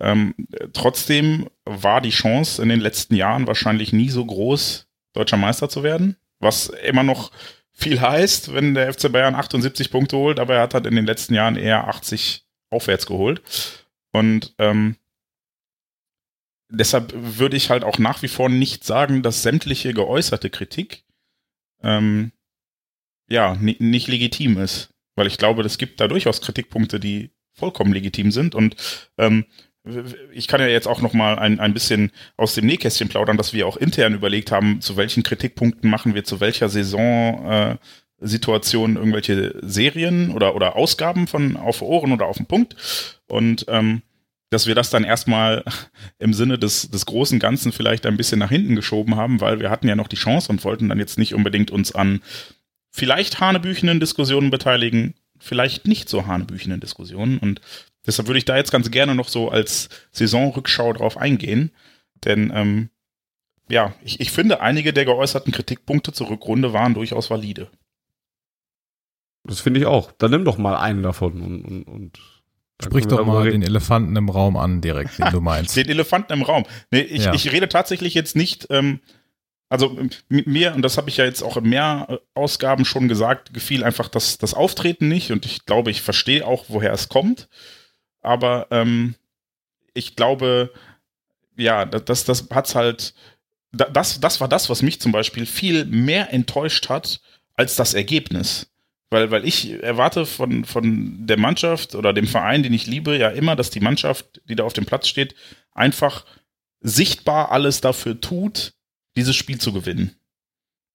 Ähm, 0.00 0.34
trotzdem 0.72 1.48
war 1.64 2.00
die 2.00 2.10
Chance 2.10 2.62
in 2.62 2.68
den 2.68 2.80
letzten 2.80 3.14
Jahren 3.14 3.46
wahrscheinlich 3.46 3.92
nie 3.92 4.10
so 4.10 4.24
groß, 4.24 4.86
deutscher 5.12 5.36
Meister 5.36 5.68
zu 5.68 5.82
werden, 5.82 6.16
was 6.40 6.68
immer 6.68 7.02
noch 7.02 7.30
viel 7.78 8.00
heißt, 8.00 8.52
wenn 8.52 8.74
der 8.74 8.92
FC 8.92 9.10
Bayern 9.10 9.36
78 9.36 9.92
Punkte 9.92 10.16
holt, 10.16 10.40
aber 10.40 10.56
er 10.56 10.62
hat 10.62 10.74
halt 10.74 10.86
in 10.86 10.96
den 10.96 11.06
letzten 11.06 11.34
Jahren 11.34 11.56
eher 11.56 11.86
80 11.86 12.44
aufwärts 12.70 13.06
geholt. 13.06 13.40
Und 14.12 14.54
ähm, 14.58 14.96
deshalb 16.68 17.12
würde 17.14 17.56
ich 17.56 17.70
halt 17.70 17.84
auch 17.84 17.98
nach 17.98 18.22
wie 18.22 18.28
vor 18.28 18.48
nicht 18.48 18.82
sagen, 18.82 19.22
dass 19.22 19.44
sämtliche 19.44 19.94
geäußerte 19.94 20.50
Kritik 20.50 21.04
ähm, 21.82 22.32
ja 23.28 23.54
nicht 23.54 24.08
legitim 24.08 24.58
ist. 24.58 24.90
Weil 25.14 25.28
ich 25.28 25.38
glaube, 25.38 25.62
es 25.62 25.78
gibt 25.78 26.00
da 26.00 26.08
durchaus 26.08 26.40
Kritikpunkte, 26.40 26.98
die 26.98 27.30
vollkommen 27.52 27.92
legitim 27.92 28.32
sind. 28.32 28.56
Und 28.56 28.74
ähm, 29.18 29.46
ich 30.32 30.48
kann 30.48 30.60
ja 30.60 30.66
jetzt 30.66 30.88
auch 30.88 31.00
noch 31.00 31.12
mal 31.12 31.38
ein, 31.38 31.60
ein 31.60 31.74
bisschen 31.74 32.10
aus 32.36 32.54
dem 32.54 32.66
Nähkästchen 32.66 33.08
plaudern, 33.08 33.36
dass 33.36 33.52
wir 33.52 33.66
auch 33.66 33.76
intern 33.76 34.14
überlegt 34.14 34.52
haben, 34.52 34.80
zu 34.80 34.96
welchen 34.96 35.22
Kritikpunkten 35.22 35.88
machen 35.88 36.14
wir 36.14 36.24
zu 36.24 36.40
welcher 36.40 36.68
Saison 36.68 37.50
äh, 37.50 37.76
Situation 38.20 38.96
irgendwelche 38.96 39.54
Serien 39.62 40.32
oder, 40.32 40.54
oder 40.54 40.76
Ausgaben 40.76 41.26
von 41.26 41.56
auf 41.56 41.82
Ohren 41.82 42.12
oder 42.12 42.26
auf 42.26 42.36
den 42.36 42.46
Punkt. 42.46 42.74
Und 43.28 43.66
ähm, 43.68 44.02
dass 44.50 44.66
wir 44.66 44.74
das 44.74 44.90
dann 44.90 45.04
erstmal 45.04 45.64
im 46.18 46.32
Sinne 46.32 46.58
des, 46.58 46.90
des 46.90 47.06
großen 47.06 47.38
Ganzen 47.38 47.72
vielleicht 47.72 48.06
ein 48.06 48.16
bisschen 48.16 48.38
nach 48.38 48.50
hinten 48.50 48.76
geschoben 48.76 49.16
haben, 49.16 49.40
weil 49.40 49.60
wir 49.60 49.70
hatten 49.70 49.88
ja 49.88 49.96
noch 49.96 50.08
die 50.08 50.16
Chance 50.16 50.50
und 50.50 50.64
wollten 50.64 50.88
dann 50.88 50.98
jetzt 50.98 51.18
nicht 51.18 51.34
unbedingt 51.34 51.70
uns 51.70 51.94
an 51.94 52.20
vielleicht 52.90 53.40
hanebüchenden 53.40 54.00
Diskussionen 54.00 54.50
beteiligen, 54.50 55.14
vielleicht 55.38 55.86
nicht 55.86 56.08
so 56.08 56.26
hanebüchenden 56.26 56.80
Diskussionen. 56.80 57.38
Und 57.38 57.60
deshalb 58.08 58.26
würde 58.26 58.38
ich 58.38 58.44
da 58.44 58.56
jetzt 58.56 58.72
ganz 58.72 58.90
gerne 58.90 59.14
noch 59.14 59.28
so 59.28 59.50
als 59.50 59.88
Saisonrückschau 60.10 60.94
drauf 60.94 61.16
eingehen. 61.16 61.70
Denn 62.24 62.50
ähm, 62.52 62.88
ja, 63.68 63.94
ich, 64.02 64.18
ich 64.18 64.32
finde, 64.32 64.60
einige 64.60 64.92
der 64.92 65.04
geäußerten 65.04 65.52
Kritikpunkte 65.52 66.12
zur 66.12 66.30
Rückrunde 66.30 66.72
waren 66.72 66.94
durchaus 66.94 67.30
valide. 67.30 67.70
Das 69.44 69.60
finde 69.60 69.80
ich 69.80 69.86
auch. 69.86 70.10
Dann 70.12 70.30
nimm 70.30 70.44
doch 70.44 70.58
mal 70.58 70.76
einen 70.76 71.02
davon 71.02 71.40
und, 71.40 71.64
und, 71.64 71.82
und 71.84 72.18
Sprich 72.82 73.06
doch 73.06 73.26
mal 73.26 73.42
reden. 73.42 73.60
den 73.60 73.68
Elefanten 73.68 74.14
im 74.16 74.28
Raum 74.28 74.56
an, 74.56 74.80
direkt, 74.80 75.18
den 75.18 75.30
du 75.30 75.40
meinst. 75.40 75.76
den 75.76 75.88
Elefanten 75.88 76.32
im 76.32 76.42
Raum. 76.42 76.64
Nee, 76.90 77.00
ich, 77.00 77.24
ja. 77.24 77.34
ich 77.34 77.52
rede 77.52 77.68
tatsächlich 77.68 78.14
jetzt 78.14 78.36
nicht, 78.36 78.68
ähm, 78.70 79.00
also 79.68 79.98
mit 80.28 80.46
mir, 80.46 80.74
und 80.74 80.82
das 80.82 80.96
habe 80.96 81.10
ich 81.10 81.16
ja 81.16 81.24
jetzt 81.24 81.42
auch 81.42 81.56
in 81.56 81.68
mehr 81.68 82.20
Ausgaben 82.34 82.84
schon 82.84 83.08
gesagt, 83.08 83.52
gefiel 83.52 83.84
einfach 83.84 84.08
das, 84.08 84.38
das 84.38 84.54
Auftreten 84.54 85.08
nicht 85.08 85.30
und 85.30 85.44
ich 85.44 85.66
glaube, 85.66 85.90
ich 85.90 86.02
verstehe 86.02 86.46
auch, 86.46 86.66
woher 86.68 86.92
es 86.92 87.08
kommt. 87.08 87.48
Aber 88.28 88.66
ähm, 88.70 89.14
ich 89.94 90.14
glaube, 90.14 90.70
ja, 91.56 91.86
das, 91.86 92.24
das 92.24 92.46
hat's 92.50 92.74
halt, 92.74 93.14
das, 93.72 94.20
das 94.20 94.42
war 94.42 94.48
das, 94.48 94.68
was 94.68 94.82
mich 94.82 95.00
zum 95.00 95.12
Beispiel 95.12 95.46
viel 95.46 95.86
mehr 95.86 96.30
enttäuscht 96.30 96.90
hat 96.90 97.22
als 97.54 97.74
das 97.76 97.94
Ergebnis. 97.94 98.70
Weil, 99.08 99.30
weil 99.30 99.46
ich 99.46 99.82
erwarte 99.82 100.26
von, 100.26 100.66
von 100.66 101.26
der 101.26 101.38
Mannschaft 101.38 101.94
oder 101.94 102.12
dem 102.12 102.26
Verein, 102.26 102.62
den 102.62 102.74
ich 102.74 102.86
liebe, 102.86 103.16
ja 103.16 103.30
immer, 103.30 103.56
dass 103.56 103.70
die 103.70 103.80
Mannschaft, 103.80 104.42
die 104.44 104.56
da 104.56 104.64
auf 104.64 104.74
dem 104.74 104.84
Platz 104.84 105.08
steht, 105.08 105.34
einfach 105.72 106.26
sichtbar 106.80 107.50
alles 107.50 107.80
dafür 107.80 108.20
tut, 108.20 108.74
dieses 109.16 109.36
Spiel 109.36 109.58
zu 109.58 109.72
gewinnen. 109.72 110.16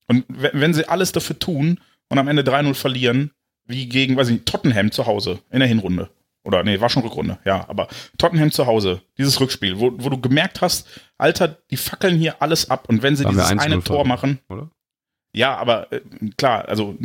Und 0.05 0.23
wenn 0.27 0.75
sie 0.75 0.87
alles 0.87 1.11
dafür 1.13 1.39
tun 1.39 1.79
und 2.09 2.19
am 2.19 2.27
Ende 2.27 2.43
3-0 2.43 2.75
verlieren, 2.75 3.31
wie 3.65 3.89
gegen, 3.89 4.17
weiß 4.17 4.27
ich 4.27 4.33
nicht, 4.33 4.45
Tottenham 4.45 4.91
zu 4.91 5.07
Hause 5.07 5.39
in 5.49 5.61
der 5.61 5.67
Hinrunde. 5.67 6.11
Oder 6.43 6.63
nee, 6.63 6.79
war 6.81 6.89
schon 6.89 7.03
Rückrunde, 7.03 7.39
ja, 7.45 7.67
aber 7.69 7.87
Tottenham 8.17 8.51
zu 8.51 8.65
Hause, 8.65 9.01
dieses 9.17 9.39
Rückspiel, 9.39 9.79
wo, 9.79 9.93
wo 9.95 10.09
du 10.09 10.19
gemerkt 10.19 10.61
hast, 10.61 10.87
Alter, 11.17 11.57
die 11.71 11.77
fackeln 11.77 12.17
hier 12.17 12.41
alles 12.41 12.69
ab 12.69 12.89
und 12.89 13.01
wenn 13.01 13.15
sie 13.15 13.23
Waren 13.23 13.35
dieses 13.35 13.57
eine 13.57 13.81
Tor 13.81 14.05
machen, 14.05 14.39
oder? 14.49 14.69
Ja, 15.33 15.55
aber 15.55 15.91
äh, 15.91 16.01
klar, 16.37 16.67
also 16.67 16.97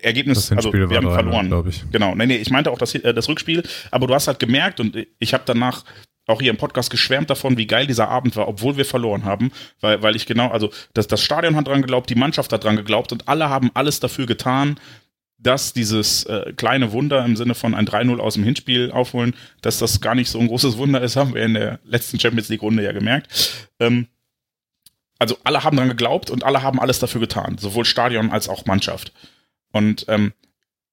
Ergebnis, 0.00 0.52
also 0.52 0.72
wir 0.72 0.88
haben 0.96 1.12
verloren, 1.12 1.48
glaube 1.48 1.70
ich. 1.70 1.84
Genau, 1.90 2.14
nee, 2.14 2.26
nee, 2.26 2.36
ich 2.36 2.50
meinte 2.50 2.70
auch 2.70 2.78
das, 2.78 2.94
äh, 2.94 3.12
das 3.12 3.28
Rückspiel, 3.28 3.62
aber 3.90 4.06
du 4.06 4.14
hast 4.14 4.28
halt 4.28 4.38
gemerkt 4.38 4.78
und 4.78 4.96
ich 5.18 5.34
habe 5.34 5.44
danach 5.46 5.84
auch 6.26 6.40
hier 6.40 6.50
im 6.50 6.56
Podcast 6.56 6.90
geschwärmt 6.90 7.28
davon, 7.30 7.56
wie 7.58 7.66
geil 7.66 7.86
dieser 7.86 8.08
Abend 8.08 8.36
war, 8.36 8.48
obwohl 8.48 8.76
wir 8.76 8.84
verloren 8.84 9.24
haben, 9.24 9.50
weil, 9.80 10.02
weil 10.02 10.16
ich 10.16 10.26
genau, 10.26 10.48
also 10.48 10.70
das, 10.94 11.06
das 11.06 11.22
Stadion 11.22 11.56
hat 11.56 11.66
dran 11.66 11.82
geglaubt, 11.82 12.08
die 12.08 12.14
Mannschaft 12.14 12.52
hat 12.52 12.64
dran 12.64 12.76
geglaubt 12.76 13.12
und 13.12 13.28
alle 13.28 13.50
haben 13.50 13.70
alles 13.74 14.00
dafür 14.00 14.26
getan, 14.26 14.78
dass 15.46 15.72
dieses 15.72 16.24
äh, 16.24 16.52
kleine 16.56 16.92
Wunder 16.92 17.24
im 17.24 17.36
Sinne 17.36 17.54
von 17.54 17.74
ein 17.74 17.86
3-0 17.86 18.18
aus 18.18 18.34
dem 18.34 18.44
Hinspiel 18.44 18.90
aufholen, 18.90 19.34
dass 19.60 19.78
das 19.78 20.00
gar 20.00 20.14
nicht 20.14 20.30
so 20.30 20.40
ein 20.40 20.48
großes 20.48 20.76
Wunder 20.78 21.00
ist, 21.00 21.16
haben 21.16 21.34
wir 21.34 21.44
in 21.44 21.54
der 21.54 21.78
letzten 21.84 22.18
Champions 22.18 22.48
League 22.48 22.62
Runde 22.62 22.82
ja 22.82 22.92
gemerkt. 22.92 23.68
Ähm, 23.78 24.08
also 25.18 25.38
alle 25.44 25.62
haben 25.62 25.76
dran 25.76 25.88
geglaubt 25.88 26.30
und 26.30 26.44
alle 26.44 26.62
haben 26.62 26.80
alles 26.80 26.98
dafür 26.98 27.20
getan, 27.20 27.58
sowohl 27.58 27.84
Stadion 27.84 28.30
als 28.30 28.48
auch 28.48 28.66
Mannschaft. 28.66 29.12
Und 29.70 30.06
ähm, 30.08 30.32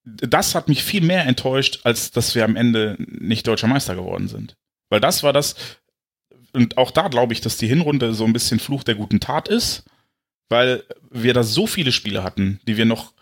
das 0.03 0.53
hat 0.53 0.67
mich 0.67 0.83
viel 0.83 1.01
mehr 1.01 1.25
enttäuscht, 1.25 1.81
als 1.83 2.11
dass 2.11 2.35
wir 2.35 2.43
am 2.43 2.55
Ende 2.55 2.95
nicht 2.99 3.47
deutscher 3.47 3.67
Meister 3.67 3.95
geworden 3.95 4.27
sind. 4.27 4.57
Weil 4.89 4.99
das 4.99 5.23
war 5.23 5.33
das, 5.33 5.55
und 6.53 6.77
auch 6.77 6.91
da 6.91 7.07
glaube 7.07 7.33
ich, 7.33 7.41
dass 7.41 7.57
die 7.57 7.67
Hinrunde 7.67 8.13
so 8.13 8.25
ein 8.25 8.33
bisschen 8.33 8.59
Fluch 8.59 8.83
der 8.83 8.95
guten 8.95 9.19
Tat 9.19 9.47
ist, 9.47 9.83
weil 10.49 10.83
wir 11.09 11.33
da 11.33 11.43
so 11.43 11.67
viele 11.67 11.91
Spiele 11.91 12.23
hatten, 12.23 12.59
die 12.67 12.77
wir 12.77 12.85
noch 12.85 13.13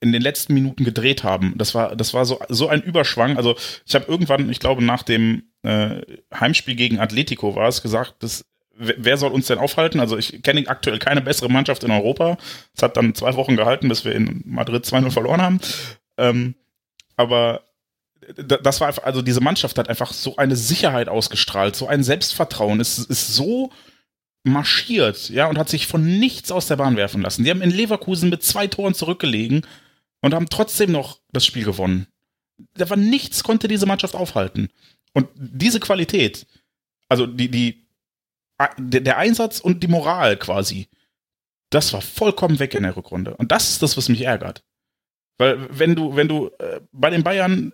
in 0.00 0.12
den 0.12 0.22
letzten 0.22 0.54
Minuten 0.54 0.84
gedreht 0.84 1.24
haben. 1.24 1.54
Das 1.56 1.74
war, 1.74 1.96
das 1.96 2.14
war 2.14 2.24
so, 2.24 2.40
so 2.48 2.68
ein 2.68 2.82
Überschwang. 2.82 3.36
Also 3.36 3.56
ich 3.86 3.94
habe 3.94 4.06
irgendwann, 4.08 4.50
ich 4.50 4.60
glaube, 4.60 4.82
nach 4.84 5.02
dem 5.02 5.44
äh, 5.62 6.00
Heimspiel 6.34 6.74
gegen 6.74 7.00
Atletico 7.00 7.54
war 7.54 7.68
es 7.68 7.82
gesagt, 7.82 8.22
dass 8.22 8.44
wer 8.80 9.16
soll 9.18 9.32
uns 9.32 9.46
denn 9.46 9.58
aufhalten? 9.58 10.00
Also 10.00 10.16
ich 10.16 10.42
kenne 10.42 10.66
aktuell 10.66 10.98
keine 10.98 11.20
bessere 11.20 11.50
Mannschaft 11.50 11.84
in 11.84 11.90
Europa. 11.90 12.38
Es 12.74 12.82
hat 12.82 12.96
dann 12.96 13.14
zwei 13.14 13.34
Wochen 13.36 13.56
gehalten, 13.56 13.88
bis 13.88 14.04
wir 14.04 14.14
in 14.14 14.42
Madrid 14.46 14.84
2-0 14.84 15.10
verloren 15.10 15.42
haben. 15.42 15.60
Ähm, 16.16 16.54
aber 17.16 17.62
das 18.36 18.80
war 18.80 18.88
einfach, 18.88 19.04
also 19.04 19.22
diese 19.22 19.40
Mannschaft 19.40 19.78
hat 19.78 19.88
einfach 19.88 20.12
so 20.12 20.36
eine 20.36 20.56
Sicherheit 20.56 21.08
ausgestrahlt, 21.08 21.76
so 21.76 21.86
ein 21.88 22.02
Selbstvertrauen. 22.02 22.80
Es 22.80 22.98
ist 22.98 23.34
so 23.34 23.70
marschiert, 24.42 25.28
ja, 25.28 25.46
und 25.46 25.58
hat 25.58 25.68
sich 25.68 25.86
von 25.86 26.18
nichts 26.18 26.50
aus 26.50 26.66
der 26.66 26.76
Bahn 26.76 26.96
werfen 26.96 27.22
lassen. 27.22 27.44
Die 27.44 27.50
haben 27.50 27.62
in 27.62 27.70
Leverkusen 27.70 28.30
mit 28.30 28.42
zwei 28.42 28.66
Toren 28.66 28.94
zurückgelegen 28.94 29.66
und 30.22 30.34
haben 30.34 30.48
trotzdem 30.48 30.92
noch 30.92 31.20
das 31.32 31.44
Spiel 31.44 31.64
gewonnen. 31.64 32.06
Da 32.74 32.88
war 32.88 32.96
nichts, 32.96 33.42
konnte 33.42 33.68
diese 33.68 33.86
Mannschaft 33.86 34.14
aufhalten. 34.14 34.68
Und 35.12 35.28
diese 35.34 35.80
Qualität, 35.80 36.46
also 37.08 37.26
die, 37.26 37.50
die 37.50 37.86
der 38.78 39.16
Einsatz 39.16 39.58
und 39.58 39.82
die 39.82 39.88
Moral 39.88 40.36
quasi, 40.36 40.88
das 41.70 41.92
war 41.92 42.02
vollkommen 42.02 42.58
weg 42.58 42.74
in 42.74 42.82
der 42.82 42.96
Rückrunde. 42.96 43.34
Und 43.36 43.52
das 43.52 43.70
ist 43.70 43.82
das, 43.82 43.96
was 43.96 44.08
mich 44.08 44.22
ärgert. 44.22 44.64
Weil 45.38 45.66
wenn 45.70 45.94
du, 45.94 46.16
wenn 46.16 46.28
du 46.28 46.50
äh, 46.58 46.80
bei 46.92 47.08
den 47.08 47.22
Bayern 47.22 47.68
ein 47.68 47.72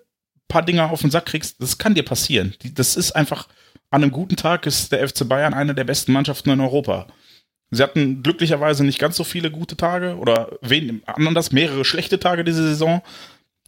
paar 0.49 0.63
Dinger 0.63 0.91
auf 0.91 1.01
den 1.01 1.11
Sack 1.11 1.27
kriegst, 1.27 1.61
das 1.61 1.79
kann 1.79 1.95
dir 1.95 2.05
passieren. 2.05 2.55
das 2.75 2.97
ist 2.97 3.13
einfach, 3.13 3.49
an 3.91 4.03
einem 4.03 4.13
guten 4.13 4.37
Tag 4.37 4.67
ist 4.67 4.93
der 4.93 5.07
FC 5.09 5.29
Bayern 5.29 5.55
eine 5.55 5.75
der 5.75 5.85
besten 5.85 6.13
Mannschaften 6.13 6.51
in 6.51 6.61
Europa. 6.61 7.07
Sie 7.71 7.83
hatten 7.83 8.23
glücklicherweise 8.23 8.85
nicht 8.85 8.99
ganz 8.99 9.17
so 9.17 9.25
viele 9.25 9.51
gute 9.51 9.77
Tage 9.77 10.17
oder 10.17 10.59
wen, 10.63 11.03
anders 11.07 11.53
mehrere 11.53 11.85
schlechte 11.85 12.19
Tage 12.19 12.45
diese 12.45 12.63
Saison. 12.63 13.03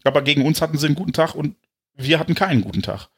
Aber 0.04 0.22
gegen 0.22 0.46
uns 0.46 0.62
hatten 0.62 0.78
sie 0.78 0.87
einen 0.87 0.94
guten 0.94 1.12
Tag 1.12 1.35
und 1.35 1.57
wir 1.94 2.18
hatten 2.18 2.35
keinen 2.35 2.62
guten 2.62 2.83
Tag. 2.83 3.09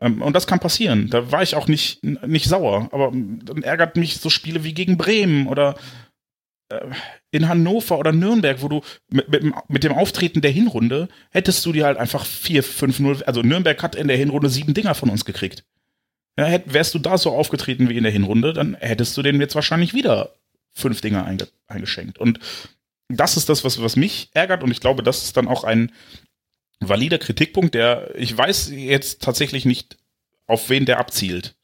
Ähm, 0.00 0.22
und 0.22 0.34
das 0.34 0.46
kann 0.46 0.58
passieren. 0.58 1.10
Da 1.10 1.30
war 1.30 1.42
ich 1.42 1.54
auch 1.54 1.68
nicht, 1.68 2.02
nicht 2.02 2.46
sauer. 2.46 2.88
Aber 2.92 3.12
dann 3.12 3.62
ärgert 3.62 3.96
mich 3.96 4.18
so 4.18 4.30
Spiele 4.30 4.64
wie 4.64 4.74
gegen 4.74 4.96
Bremen 4.96 5.46
oder 5.46 5.76
äh, 6.70 6.80
in 7.30 7.48
Hannover 7.48 7.98
oder 7.98 8.12
Nürnberg, 8.12 8.62
wo 8.62 8.68
du 8.68 8.80
mit, 9.10 9.28
mit, 9.28 9.44
mit, 9.68 9.84
dem 9.84 9.92
Auftreten 9.92 10.40
der 10.40 10.50
Hinrunde 10.50 11.08
hättest 11.30 11.64
du 11.66 11.72
dir 11.72 11.84
halt 11.86 11.98
einfach 11.98 12.24
4, 12.24 12.62
5, 12.62 12.98
0, 13.00 13.22
also 13.24 13.42
Nürnberg 13.42 13.82
hat 13.82 13.94
in 13.94 14.08
der 14.08 14.16
Hinrunde 14.16 14.48
sieben 14.48 14.74
Dinger 14.74 14.94
von 14.94 15.10
uns 15.10 15.24
gekriegt. 15.24 15.64
Ja, 16.38 16.44
hätt, 16.46 16.72
wärst 16.72 16.94
du 16.94 16.98
da 16.98 17.18
so 17.18 17.30
aufgetreten 17.30 17.88
wie 17.88 17.96
in 17.96 18.04
der 18.04 18.12
Hinrunde, 18.12 18.52
dann 18.52 18.74
hättest 18.74 19.16
du 19.16 19.22
denen 19.22 19.40
jetzt 19.40 19.54
wahrscheinlich 19.54 19.92
wieder 19.92 20.34
fünf 20.72 21.00
Dinger 21.00 21.26
einge, 21.26 21.48
eingeschenkt. 21.66 22.18
Und 22.18 22.38
das 23.08 23.36
ist 23.36 23.48
das, 23.48 23.64
was, 23.64 23.82
was 23.82 23.96
mich 23.96 24.30
ärgert 24.32 24.62
und 24.62 24.70
ich 24.70 24.80
glaube, 24.80 25.02
das 25.02 25.24
ist 25.24 25.36
dann 25.36 25.48
auch 25.48 25.64
ein, 25.64 25.92
valider 26.88 27.18
Kritikpunkt, 27.18 27.74
der, 27.74 28.14
ich 28.16 28.36
weiß 28.36 28.70
jetzt 28.70 29.22
tatsächlich 29.22 29.64
nicht, 29.64 29.96
auf 30.46 30.68
wen 30.68 30.84
der 30.84 30.98
abzielt. 30.98 31.54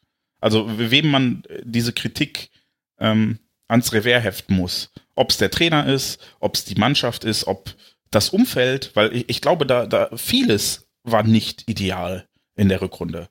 Also 0.40 0.66
wem 0.78 1.10
man 1.10 1.42
diese 1.62 1.92
Kritik 1.92 2.50
ähm, 2.98 3.38
ans 3.66 3.92
Revers 3.92 4.22
heften 4.22 4.56
muss. 4.56 4.90
Ob 5.14 5.30
es 5.30 5.36
der 5.36 5.50
Trainer 5.50 5.86
ist, 5.86 6.20
ob 6.40 6.54
es 6.54 6.64
die 6.64 6.76
Mannschaft 6.76 7.24
ist, 7.24 7.46
ob 7.46 7.74
das 8.10 8.30
Umfeld, 8.30 8.92
weil 8.94 9.14
ich, 9.14 9.28
ich 9.28 9.40
glaube, 9.40 9.66
da, 9.66 9.86
da 9.86 10.16
vieles 10.16 10.88
war 11.02 11.24
nicht 11.24 11.68
ideal 11.68 12.28
in 12.54 12.68
der 12.68 12.80
Rückrunde. 12.80 13.28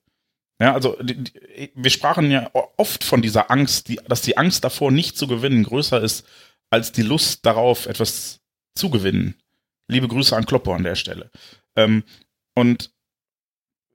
Ja, 0.60 0.74
also 0.74 0.98
die, 1.02 1.24
die, 1.24 1.72
wir 1.76 1.92
sprachen 1.92 2.32
ja 2.32 2.50
oft 2.78 3.04
von 3.04 3.22
dieser 3.22 3.52
Angst, 3.52 3.90
die, 3.90 4.00
dass 4.08 4.22
die 4.22 4.38
Angst 4.38 4.64
davor, 4.64 4.92
nicht 4.92 5.18
zu 5.18 5.28
gewinnen, 5.28 5.64
größer 5.64 6.02
ist 6.02 6.26
als 6.70 6.92
die 6.92 7.04
Lust 7.04 7.46
darauf, 7.46 7.86
etwas 7.86 8.40
zu 8.76 8.90
gewinnen. 8.90 9.36
Liebe 9.88 10.08
Grüße 10.08 10.36
an 10.36 10.46
Kloppo 10.46 10.74
an 10.74 10.84
der 10.84 10.96
Stelle. 10.96 11.32
Ähm, 11.76 12.04
und 12.56 12.92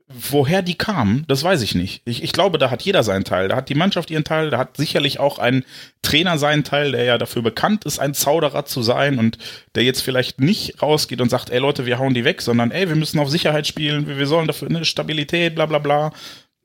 woher 0.09 0.63
die 0.63 0.77
kamen, 0.77 1.25
das 1.29 1.43
weiß 1.43 1.63
ich 1.63 1.75
nicht. 1.75 2.03
Ich, 2.05 2.23
ich 2.23 2.33
glaube, 2.33 2.59
da 2.59 2.71
hat 2.71 2.83
jeder 2.83 3.03
seinen 3.03 3.25
Teil. 3.25 3.49
Da 3.49 3.57
hat 3.57 3.69
die 3.69 3.75
Mannschaft 3.75 4.11
ihren 4.11 4.25
Teil, 4.25 4.51
da 4.51 4.59
hat 4.59 4.77
sicherlich 4.77 5.19
auch 5.21 5.39
ein 5.39 5.65
Trainer 6.03 6.39
seinen 6.39 6.65
Teil, 6.65 6.93
der 6.93 7.05
ja 7.05 7.19
dafür 7.19 7.43
bekannt 7.43 7.85
ist, 7.85 7.99
ein 7.99 8.15
Zauderer 8.15 8.65
zu 8.65 8.83
sein 8.83 9.19
und 9.19 9.39
der 9.75 9.85
jetzt 9.85 10.03
vielleicht 10.03 10.41
nicht 10.41 10.83
rausgeht 10.83 11.21
und 11.21 11.31
sagt, 11.31 11.51
ey 11.51 11.59
Leute, 11.59 11.87
wir 11.87 11.99
hauen 11.99 12.15
die 12.15 12.25
weg, 12.25 12.43
sondern 12.43 12.71
ey, 12.71 12.89
wir 12.89 12.97
müssen 12.97 13.19
auf 13.19 13.31
Sicherheit 13.31 13.67
spielen, 13.67 14.07
wir, 14.07 14.19
wir 14.19 14.27
sollen 14.27 14.47
dafür 14.47 14.69
eine 14.69 14.85
Stabilität, 14.85 15.55
bla 15.55 15.67
bla 15.67 15.79
bla. 15.79 16.13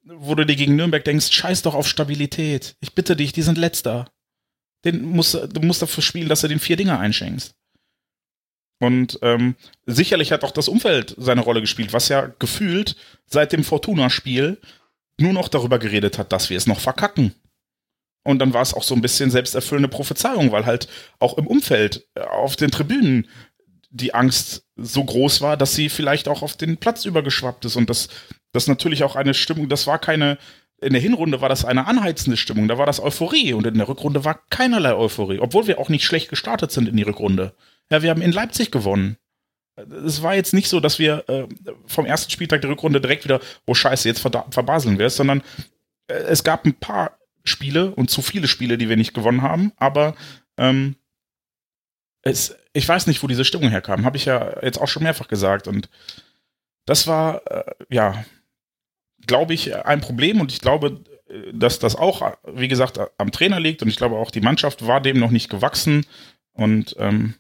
Wo 0.08 0.36
du 0.36 0.46
dir 0.46 0.56
gegen 0.56 0.76
Nürnberg 0.76 1.04
denkst, 1.04 1.32
scheiß 1.32 1.62
doch 1.62 1.76
auf 1.76 1.88
Stabilität. 1.88 2.76
Ich 2.80 2.94
bitte 2.94 3.16
dich, 3.16 3.34
die 3.34 3.42
sind 3.42 3.58
letzter. 3.58 4.12
Den 4.86 5.04
musst, 5.04 5.34
du 5.34 5.62
musst 5.62 5.82
dafür 5.82 6.04
spielen, 6.04 6.30
dass 6.30 6.42
du 6.42 6.48
den 6.48 6.60
vier 6.60 6.76
Dinger 6.78 7.00
einschenkst. 7.00 7.56
Und 8.80 9.18
ähm, 9.24 9.56
sicherlich 9.86 10.32
hat 10.32 10.44
auch 10.44 10.52
das 10.52 10.68
Umfeld 10.68 11.16
seine 11.18 11.42
Rolle 11.42 11.62
gespielt, 11.62 11.94
was 11.94 12.10
ja 12.10 12.28
gefühlt 12.40 12.96
seit 13.26 13.52
dem 13.52 13.64
Fortuna-Spiel 13.64 14.62
nur 15.20 15.34
noch 15.34 15.48
darüber 15.48 15.80
geredet 15.80 16.20
hat, 16.20 16.32
dass 16.32 16.50
wir 16.50 16.58
es 16.58 16.68
noch 16.68 16.80
verkacken. 16.80 17.34
Und 18.24 18.40
dann 18.40 18.54
war 18.54 18.62
es 18.62 18.74
auch 18.74 18.84
so 18.84 18.94
ein 18.94 19.02
bisschen 19.02 19.32
selbsterfüllende 19.32 19.88
Prophezeiung, 19.88 20.52
weil 20.52 20.66
halt 20.66 20.88
auch 21.18 21.38
im 21.38 21.48
Umfeld, 21.48 22.08
äh, 22.14 22.22
auf 22.22 22.56
den 22.56 22.72
Tribünen, 22.72 23.28
die 23.90 24.14
Angst 24.14 24.66
so 24.76 25.04
groß 25.04 25.42
war, 25.42 25.58
dass 25.58 25.76
sie 25.76 25.90
vielleicht 25.90 26.28
auch 26.28 26.42
auf 26.42 26.56
den 26.56 26.78
Platz 26.78 27.06
übergeschwappt 27.06 27.66
ist. 27.66 27.76
Und 27.76 27.90
das, 27.90 28.10
das 28.52 28.68
natürlich 28.68 29.04
auch 29.04 29.16
eine 29.16 29.34
Stimmung, 29.34 29.70
das 29.70 29.88
war 29.88 30.00
keine, 30.00 30.38
in 30.80 30.94
der 30.94 31.02
Hinrunde 31.02 31.42
war 31.42 31.50
das 31.50 31.66
eine 31.66 31.88
anheizende 31.88 32.38
Stimmung, 32.38 32.68
da 32.68 32.78
war 32.78 32.86
das 32.86 33.00
Euphorie 33.00 33.54
und 33.54 33.66
in 33.66 33.78
der 33.78 33.88
Rückrunde 33.88 34.26
war 34.26 34.42
keinerlei 34.50 34.94
Euphorie, 34.94 35.40
obwohl 35.40 35.68
wir 35.68 35.80
auch 35.80 35.90
nicht 35.90 36.06
schlecht 36.06 36.30
gestartet 36.30 36.72
sind 36.72 36.88
in 36.88 36.98
die 36.98 37.04
Rückrunde. 37.04 37.54
Ja, 37.90 38.02
wir 38.02 38.10
haben 38.10 38.22
in 38.22 38.32
Leipzig 38.32 38.72
gewonnen. 38.72 39.18
Es 40.06 40.24
war 40.24 40.36
jetzt 40.36 40.54
nicht 40.54 40.70
so, 40.70 40.80
dass 40.80 41.00
wir 41.00 41.28
äh, 41.30 41.48
vom 41.86 42.06
ersten 42.06 42.32
Spieltag 42.32 42.62
der 42.62 42.72
Rückrunde 42.72 43.00
direkt 43.00 43.24
wieder, 43.24 43.40
oh 43.66 43.76
Scheiße, 43.76 44.08
jetzt 44.08 44.20
verbaseln 44.20 44.98
wir 44.98 45.06
es, 45.06 45.16
sondern 45.16 45.44
äh, 46.08 46.14
es 46.14 46.44
gab 46.44 46.66
ein 46.66 46.74
paar 46.74 47.18
Spiele 47.44 47.92
und 47.94 48.10
zu 48.10 48.22
viele 48.22 48.48
Spiele, 48.48 48.78
die 48.78 48.90
wir 48.90 48.98
nicht 48.98 49.14
gewonnen 49.14 49.44
haben, 49.44 49.72
aber 49.78 50.16
ähm, 50.58 50.96
es, 52.24 52.56
ich 52.78 52.88
weiß 52.88 53.08
nicht, 53.08 53.24
wo 53.24 53.28
diese 53.28 53.44
Stimmung 53.44 53.70
herkam, 53.70 54.06
habe 54.06 54.18
ich 54.18 54.26
ja 54.26 54.62
jetzt 54.62 54.80
auch 54.80 54.88
schon 54.88 55.02
mehrfach 55.02 55.28
gesagt. 55.28 55.68
Und 55.68 55.90
das 56.86 57.08
war, 57.08 57.42
äh, 57.52 57.64
ja, 57.90 58.24
glaube 59.26 59.56
ich, 59.56 59.76
ein 59.76 60.00
Problem. 60.00 60.40
Und 60.40 60.52
ich 60.52 60.62
glaube, 60.62 61.04
äh, 61.28 61.54
dass 61.54 61.80
das 61.80 61.96
auch, 61.96 62.38
wie 62.46 62.68
gesagt, 62.68 63.00
am 63.18 63.32
Trainer 63.32 63.60
liegt. 63.60 63.82
Und 63.82 63.90
ich 63.90 63.98
glaube 63.98 64.16
auch, 64.16 64.30
die 64.30 64.42
Mannschaft 64.42 64.86
war 64.86 65.02
dem 65.02 65.18
noch 65.20 65.32
nicht 65.32 65.50
gewachsen. 65.50 66.06
Und 66.54 66.96
ähm, 67.00 67.34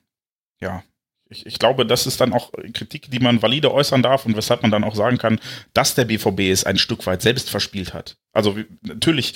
ja, 0.59 0.83
ich, 1.29 1.45
ich, 1.45 1.59
glaube, 1.59 1.85
das 1.85 2.07
ist 2.07 2.19
dann 2.19 2.33
auch 2.33 2.51
Kritik, 2.73 3.11
die 3.11 3.19
man 3.19 3.41
valide 3.41 3.71
äußern 3.71 4.01
darf 4.01 4.25
und 4.25 4.35
weshalb 4.35 4.63
man 4.63 4.71
dann 4.71 4.83
auch 4.83 4.95
sagen 4.95 5.19
kann, 5.19 5.39
dass 5.73 5.93
der 5.93 6.05
BVB 6.05 6.39
es 6.51 6.63
ein 6.63 6.79
Stück 6.79 7.05
weit 7.05 7.21
selbst 7.21 7.49
verspielt 7.51 7.93
hat. 7.93 8.17
Also 8.33 8.57
natürlich 8.81 9.35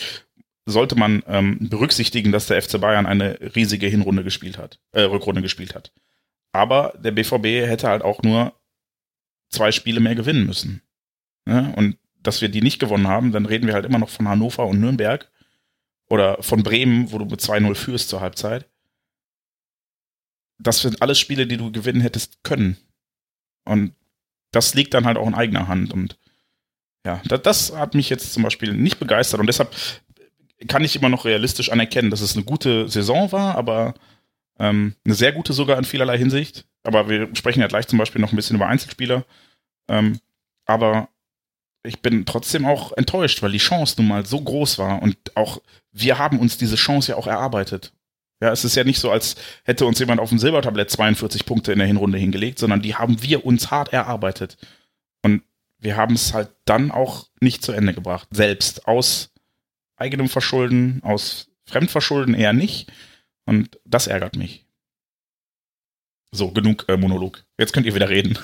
sollte 0.65 0.95
man 0.95 1.23
ähm, 1.27 1.69
berücksichtigen, 1.69 2.31
dass 2.31 2.47
der 2.47 2.61
FC 2.61 2.79
Bayern 2.79 3.05
eine 3.05 3.39
riesige 3.55 3.87
Hinrunde 3.87 4.23
gespielt 4.23 4.57
hat, 4.57 4.79
äh, 4.91 5.01
Rückrunde 5.01 5.41
gespielt 5.41 5.75
hat. 5.75 5.91
Aber 6.53 6.93
der 6.99 7.11
BVB 7.11 7.67
hätte 7.67 7.87
halt 7.87 8.03
auch 8.03 8.21
nur 8.23 8.53
zwei 9.49 9.71
Spiele 9.71 9.99
mehr 9.99 10.15
gewinnen 10.15 10.45
müssen. 10.45 10.81
Ja, 11.47 11.71
und 11.75 11.97
dass 12.21 12.41
wir 12.41 12.49
die 12.49 12.61
nicht 12.61 12.79
gewonnen 12.79 13.07
haben, 13.07 13.31
dann 13.31 13.47
reden 13.47 13.65
wir 13.65 13.73
halt 13.73 13.85
immer 13.85 13.97
noch 13.97 14.09
von 14.09 14.27
Hannover 14.27 14.67
und 14.67 14.79
Nürnberg 14.79 15.31
oder 16.07 16.41
von 16.43 16.61
Bremen, 16.61 17.11
wo 17.11 17.17
du 17.17 17.25
mit 17.25 17.39
2-0 17.39 17.73
führst 17.73 18.09
zur 18.09 18.21
Halbzeit 18.21 18.69
das 20.61 20.81
sind 20.81 21.01
alles 21.01 21.19
Spiele, 21.19 21.47
die 21.47 21.57
du 21.57 21.71
gewinnen 21.71 22.01
hättest 22.01 22.43
können. 22.43 22.77
Und 23.65 23.93
das 24.51 24.73
liegt 24.73 24.93
dann 24.93 25.05
halt 25.05 25.17
auch 25.17 25.27
in 25.27 25.35
eigener 25.35 25.67
Hand. 25.67 25.93
Und 25.93 26.17
ja, 27.05 27.21
das 27.25 27.75
hat 27.75 27.95
mich 27.95 28.09
jetzt 28.09 28.33
zum 28.33 28.43
Beispiel 28.43 28.73
nicht 28.73 28.99
begeistert. 28.99 29.39
Und 29.39 29.47
deshalb 29.47 29.75
kann 30.67 30.83
ich 30.83 30.95
immer 30.95 31.09
noch 31.09 31.25
realistisch 31.25 31.71
anerkennen, 31.71 32.11
dass 32.11 32.21
es 32.21 32.35
eine 32.35 32.45
gute 32.45 32.87
Saison 32.87 33.31
war, 33.31 33.55
aber 33.55 33.93
ähm, 34.59 34.95
eine 35.05 35.15
sehr 35.15 35.31
gute 35.31 35.53
sogar 35.53 35.77
in 35.77 35.85
vielerlei 35.85 36.17
Hinsicht. 36.17 36.65
Aber 36.83 37.09
wir 37.09 37.29
sprechen 37.35 37.61
ja 37.61 37.67
gleich 37.67 37.87
zum 37.87 37.99
Beispiel 37.99 38.21
noch 38.21 38.31
ein 38.31 38.35
bisschen 38.35 38.55
über 38.55 38.67
Einzelspieler. 38.67 39.25
Ähm, 39.87 40.19
aber 40.65 41.09
ich 41.83 42.01
bin 42.01 42.25
trotzdem 42.25 42.65
auch 42.65 42.91
enttäuscht, 42.93 43.41
weil 43.41 43.51
die 43.51 43.57
Chance 43.57 43.95
nun 43.97 44.07
mal 44.07 44.25
so 44.25 44.39
groß 44.39 44.77
war 44.77 45.01
und 45.01 45.17
auch 45.35 45.61
wir 45.91 46.19
haben 46.19 46.39
uns 46.39 46.57
diese 46.57 46.75
Chance 46.75 47.11
ja 47.11 47.17
auch 47.17 47.27
erarbeitet. 47.27 47.91
Ja, 48.41 48.51
es 48.51 48.63
ist 48.63 48.75
ja 48.75 48.83
nicht 48.83 48.99
so, 48.99 49.11
als 49.11 49.35
hätte 49.63 49.85
uns 49.85 49.99
jemand 49.99 50.19
auf 50.19 50.29
dem 50.29 50.39
Silbertablett 50.39 50.89
42 50.89 51.45
Punkte 51.45 51.73
in 51.73 51.79
der 51.79 51.87
Hinrunde 51.87 52.17
hingelegt, 52.17 52.57
sondern 52.57 52.81
die 52.81 52.95
haben 52.95 53.21
wir 53.21 53.45
uns 53.45 53.69
hart 53.69 53.93
erarbeitet. 53.93 54.57
Und 55.21 55.43
wir 55.77 55.95
haben 55.95 56.15
es 56.15 56.33
halt 56.33 56.49
dann 56.65 56.91
auch 56.91 57.27
nicht 57.39 57.63
zu 57.63 57.71
Ende 57.71 57.93
gebracht. 57.93 58.27
Selbst 58.31 58.87
aus 58.87 59.30
eigenem 60.01 60.27
Verschulden, 60.27 61.01
aus 61.03 61.47
Fremdverschulden 61.65 62.33
eher 62.33 62.53
nicht. 62.53 62.91
Und 63.45 63.79
das 63.85 64.07
ärgert 64.07 64.35
mich. 64.35 64.65
So, 66.31 66.51
genug 66.51 66.85
äh, 66.87 66.97
Monolog. 66.97 67.43
Jetzt 67.57 67.73
könnt 67.73 67.85
ihr 67.85 67.95
wieder 67.95 68.09
reden. 68.09 68.37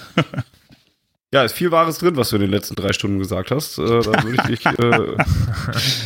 ja, 1.34 1.44
ist 1.44 1.56
viel 1.56 1.72
Wahres 1.72 1.98
drin, 1.98 2.18
was 2.18 2.30
du 2.30 2.36
in 2.36 2.44
den 2.44 2.52
letzten 2.52 2.76
drei 2.76 2.94
Stunden 2.94 3.20
gesagt 3.20 3.52
hast. 3.52 3.78
Äh, 3.78 4.02
da 4.02 4.24
würde 4.24 4.36
ich 4.36 4.42
dich 4.42 4.66
äh, 4.66 5.24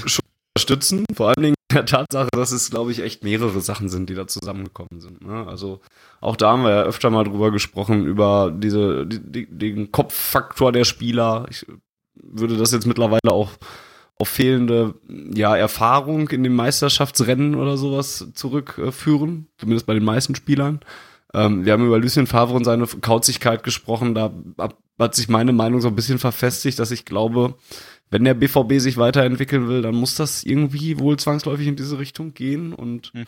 schon 0.08 0.26
unterstützen. 0.56 1.06
Vor 1.14 1.30
allen 1.30 1.42
Dingen 1.42 1.56
der 1.72 1.86
Tatsache, 1.86 2.30
dass 2.34 2.52
es, 2.52 2.70
glaube 2.70 2.92
ich, 2.92 3.02
echt 3.02 3.24
mehrere 3.24 3.62
Sachen 3.62 3.90
sind, 3.90 4.10
die 4.10 4.16
da 4.16 4.28
zusammengekommen 4.28 5.00
sind. 5.00 5.26
Ne? 5.26 5.48
Also 5.48 5.82
auch 6.20 6.36
da 6.36 6.52
haben 6.52 6.64
wir 6.64 6.72
ja 6.72 6.84
öfter 6.84 7.10
mal 7.10 7.24
drüber 7.24 7.52
gesprochen, 7.52 8.06
über 8.06 8.54
diese, 8.56 9.08
die, 9.08 9.48
den 9.48 9.92
Kopffaktor 9.92 10.72
der 10.72 10.84
Spieler. 10.84 11.48
Ich 11.50 11.66
würde 12.14 12.58
das 12.58 12.72
jetzt 12.72 12.86
mittlerweile 12.86 13.32
auch 13.32 13.52
auf 14.22 14.30
fehlende 14.30 14.94
ja, 15.34 15.58
Erfahrung 15.58 16.30
in 16.30 16.44
den 16.44 16.54
Meisterschaftsrennen 16.54 17.56
oder 17.56 17.76
sowas 17.76 18.28
zurückführen, 18.36 19.48
zumindest 19.58 19.88
bei 19.88 19.96
den 19.96 20.04
meisten 20.04 20.36
Spielern. 20.36 20.80
Ähm, 21.34 21.66
wir 21.66 21.74
haben 21.74 21.88
über 21.88 21.98
Lucien 21.98 22.28
Favre 22.28 22.54
und 22.54 22.64
seine 22.64 22.86
Kauzigkeit 22.86 23.64
gesprochen, 23.64 24.14
da 24.14 24.32
hat 25.00 25.16
sich 25.16 25.28
meine 25.28 25.54
Meinung 25.54 25.82
so 25.82 25.88
ein 25.88 25.96
bisschen 25.96 26.20
verfestigt, 26.20 26.78
dass 26.78 26.92
ich 26.92 27.04
glaube, 27.04 27.56
wenn 28.12 28.24
der 28.24 28.36
BVB 28.36 28.74
sich 28.74 28.98
weiterentwickeln 28.98 29.68
will, 29.68 29.82
dann 29.82 29.96
muss 29.96 30.14
das 30.14 30.44
irgendwie 30.44 31.00
wohl 31.00 31.18
zwangsläufig 31.18 31.66
in 31.66 31.76
diese 31.76 31.98
Richtung 31.98 32.36
gehen 32.36 32.74
und 32.74 33.12
hm. 33.16 33.26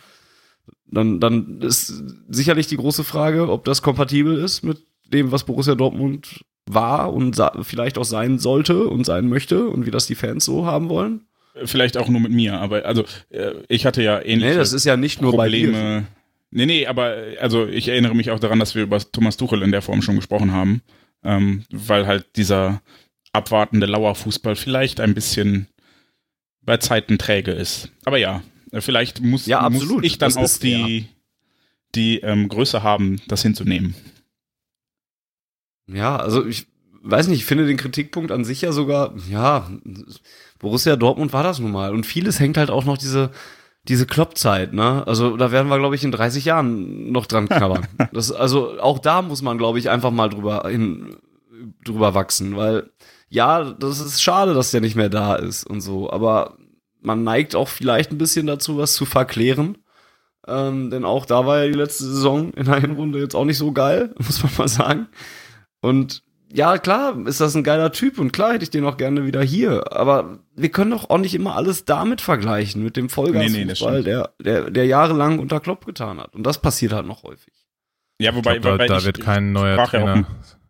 dann, 0.91 1.19
dann 1.19 1.62
ist 1.62 2.03
sicherlich 2.29 2.67
die 2.67 2.77
große 2.77 3.03
Frage, 3.03 3.49
ob 3.49 3.65
das 3.65 3.82
kompatibel 3.82 4.38
ist 4.38 4.62
mit 4.62 4.86
dem, 5.12 5.32
was 5.32 5.43
Borussia 5.43 5.73
Dortmund 5.73 6.45
war 6.65 7.13
und 7.13 7.41
vielleicht 7.62 7.97
auch 7.97 8.06
sein 8.06 8.39
sollte 8.39 8.88
und 8.88 9.06
sein 9.06 9.28
möchte 9.28 9.67
und 9.67 9.86
wie 9.86 9.91
das 9.91 10.08
die 10.08 10.15
Fans 10.15 10.45
so 10.45 10.65
haben 10.65 10.89
wollen. 10.89 11.21
Vielleicht 11.65 11.97
auch 11.97 12.08
nur 12.08 12.21
mit 12.21 12.32
mir, 12.32 12.60
aber 12.60 12.86
also 12.86 13.06
äh, 13.30 13.52
ich 13.67 13.86
hatte 13.86 14.02
ja 14.02 14.19
ähnliche 14.19 14.54
Nee, 14.54 14.58
das 14.58 14.73
ist 14.73 14.86
ja 14.86 14.97
nicht 14.97 15.21
nur 15.21 15.34
Probleme. 15.34 15.71
bei 15.71 15.78
dir. 15.78 16.04
Nee, 16.49 16.65
nee, 16.65 16.88
aber 16.88 17.15
also 17.39 17.67
ich 17.67 17.88
erinnere 17.88 18.15
mich 18.15 18.32
auch 18.32 18.39
daran, 18.39 18.60
dass 18.60 18.76
wir 18.76 18.84
über 18.84 18.99
Thomas 18.99 19.38
Tuchel 19.38 19.62
in 19.62 19.71
der 19.71 19.82
Form 19.82 20.02
schon 20.02 20.15
gesprochen 20.15 20.52
haben, 20.52 20.82
ähm, 21.23 21.63
weil 21.71 22.08
halt 22.08 22.26
dieser 22.38 22.82
abwartende 23.34 23.86
Lauerfußball 23.88 24.56
vielleicht 24.56 24.99
ein 24.99 25.13
bisschen 25.13 25.67
bei 26.62 26.78
Zeiten 26.78 27.17
träge 27.17 27.52
ist. 27.52 27.91
Aber 28.06 28.17
ja, 28.17 28.41
vielleicht 28.80 29.21
muss, 29.21 29.45
ja, 29.45 29.67
muss 29.69 29.84
ich 30.04 30.17
dann 30.17 30.34
das 30.34 30.58
auch 30.58 30.60
die, 30.60 30.99
ja. 30.99 31.06
die 31.95 32.19
ähm, 32.19 32.47
Größe 32.47 32.84
haben, 32.84 33.21
das 33.28 33.41
hinzunehmen. 33.41 33.95
Ja, 35.88 36.15
also 36.15 36.46
ich 36.46 36.67
weiß 37.04 37.28
nicht, 37.28 37.39
ich 37.39 37.46
finde 37.46 37.67
den 37.67 37.78
Kritikpunkt 37.78 38.32
an 38.32 38.46
sich 38.46 38.62
ja 38.62 38.72
sogar, 38.72 39.13
ja, 39.30 39.69
Borussia 40.60 40.96
Dortmund 40.96 41.34
war 41.34 41.43
das 41.43 41.60
nun 41.60 41.72
mal. 41.72 41.91
Und 41.91 42.06
vieles 42.06 42.39
hängt 42.39 42.58
halt 42.58 42.69
auch 42.69 42.86
noch 42.86 42.98
diese, 42.98 43.32
diese 43.84 44.06
Kloppzeit, 44.06 44.74
ne? 44.74 45.06
Also 45.06 45.36
da 45.36 45.52
werden 45.52 45.67
wir, 45.67 45.78
glaube 45.78 45.96
ich, 45.96 46.04
in 46.04 46.12
30 46.12 46.46
Jahren 46.46 47.12
noch 47.12 47.26
dran 47.26 47.50
knabbern. 47.50 47.86
das, 48.13 48.32
also 48.32 48.80
auch 48.80 49.00
da 49.00 49.22
muss 49.22 49.41
man, 49.41 49.58
glaube 49.58 49.80
ich, 49.80 49.89
einfach 49.89 50.12
mal 50.12 50.30
drüber 50.30 50.67
hin, 50.69 51.17
drüber 51.84 52.13
wachsen, 52.13 52.56
weil 52.56 52.89
ja, 53.30 53.72
das 53.74 54.00
ist 54.00 54.22
schade, 54.22 54.54
dass 54.54 54.72
der 54.72 54.82
nicht 54.82 54.96
mehr 54.96 55.10
da 55.10 55.36
ist 55.36 55.65
und 55.65 55.82
so, 55.82 56.10
aber 56.10 56.58
man 57.02 57.24
neigt 57.24 57.56
auch 57.56 57.67
vielleicht 57.67 58.12
ein 58.12 58.17
bisschen 58.17 58.48
dazu, 58.48 58.78
was 58.78 58.93
zu 58.93 59.06
verklären. 59.06 59.78
Ähm, 60.48 60.89
denn 60.89 61.06
auch 61.06 61.26
da 61.26 61.46
war 61.46 61.63
ja 61.63 61.67
die 61.67 61.78
letzte 61.78 62.04
Saison 62.06 62.52
in 62.54 62.65
der 62.65 62.80
Hinrunde 62.80 63.19
jetzt 63.19 63.36
auch 63.36 63.46
nicht 63.46 63.58
so 63.58 63.72
geil, 63.72 64.13
muss 64.19 64.43
man 64.43 64.52
mal 64.58 64.67
sagen. 64.67 65.08
Und 65.84 66.24
ja, 66.52 66.78
klar, 66.78 67.15
ist 67.28 67.41
das 67.41 67.56
ein 67.56 67.63
geiler 67.63 67.91
Typ 67.91 68.19
und 68.19 68.32
klar 68.32 68.54
hätte 68.54 68.63
ich 68.63 68.69
den 68.69 68.86
auch 68.86 68.98
gerne 68.98 69.26
wieder 69.26 69.41
hier. 69.41 69.91
Aber 69.91 70.39
wir 70.56 70.69
können 70.69 70.91
doch 70.91 71.10
auch 71.10 71.17
nicht 71.17 71.34
immer 71.34 71.56
alles 71.56 71.86
damit 71.86 72.22
vergleichen, 72.22 72.84
mit 72.84 72.96
dem 72.96 73.10
Vollgasfußball, 73.10 73.91
nee, 73.91 73.98
nee, 73.98 74.04
der, 74.04 74.34
der, 74.39 74.72
der 74.72 74.86
jahrelang 74.86 75.39
unter 75.39 75.60
Klopp 75.60 75.86
getan 75.86 76.19
hat. 76.19 76.36
Und 76.36 76.43
das 76.43 76.62
passiert 76.62 76.93
halt 76.93 77.08
noch 77.08 77.24
häufig. 77.24 77.54
Ja, 78.19 78.36
wobei, 78.36 78.60
glaub, 78.60 78.78
da, 78.78 78.86
da 78.86 79.04
wird 79.04 79.19
kein 79.19 79.52
neuer 79.52 79.84
Trainer. 79.86 80.15
Ja 80.15 80.26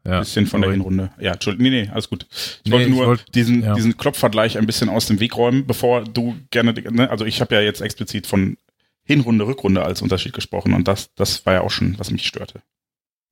ja. 0.06 0.20
Bisschen 0.20 0.48
von 0.48 0.62
der 0.62 0.72
Hinrunde. 0.72 1.12
Ja, 1.20 1.34
Entschuldigung. 1.34 1.72
Nee, 1.72 1.84
nee, 1.84 1.90
alles 1.90 2.10
gut. 2.10 2.28
Ich 2.30 2.62
nee, 2.66 2.72
wollte 2.72 2.90
nur 2.90 3.08
wollt, 3.08 3.36
diesen, 3.36 3.64
ja. 3.64 3.74
diesen 3.74 3.96
Klopfvergleich 3.96 4.58
ein 4.58 4.66
bisschen 4.66 4.90
aus 4.90 5.06
dem 5.06 5.20
Weg 5.20 5.38
räumen, 5.38 5.66
bevor 5.66 6.04
du 6.04 6.36
gerne, 6.52 6.74
ne, 6.74 7.10
also 7.10 7.26
ich 7.26 7.40
habe 7.40 7.56
ja 7.56 7.62
jetzt 7.62 7.82
explizit 7.82 8.28
von 8.28 8.58
Hinrunde, 9.06 9.48
Rückrunde 9.48 9.84
als 9.84 10.02
Unterschied 10.02 10.34
gesprochen 10.34 10.74
und 10.74 10.88
das, 10.88 11.14
das 11.16 11.46
war 11.46 11.54
ja 11.54 11.62
auch 11.62 11.72
schon, 11.72 11.98
was 12.00 12.12
mich 12.12 12.26
störte. 12.26 12.62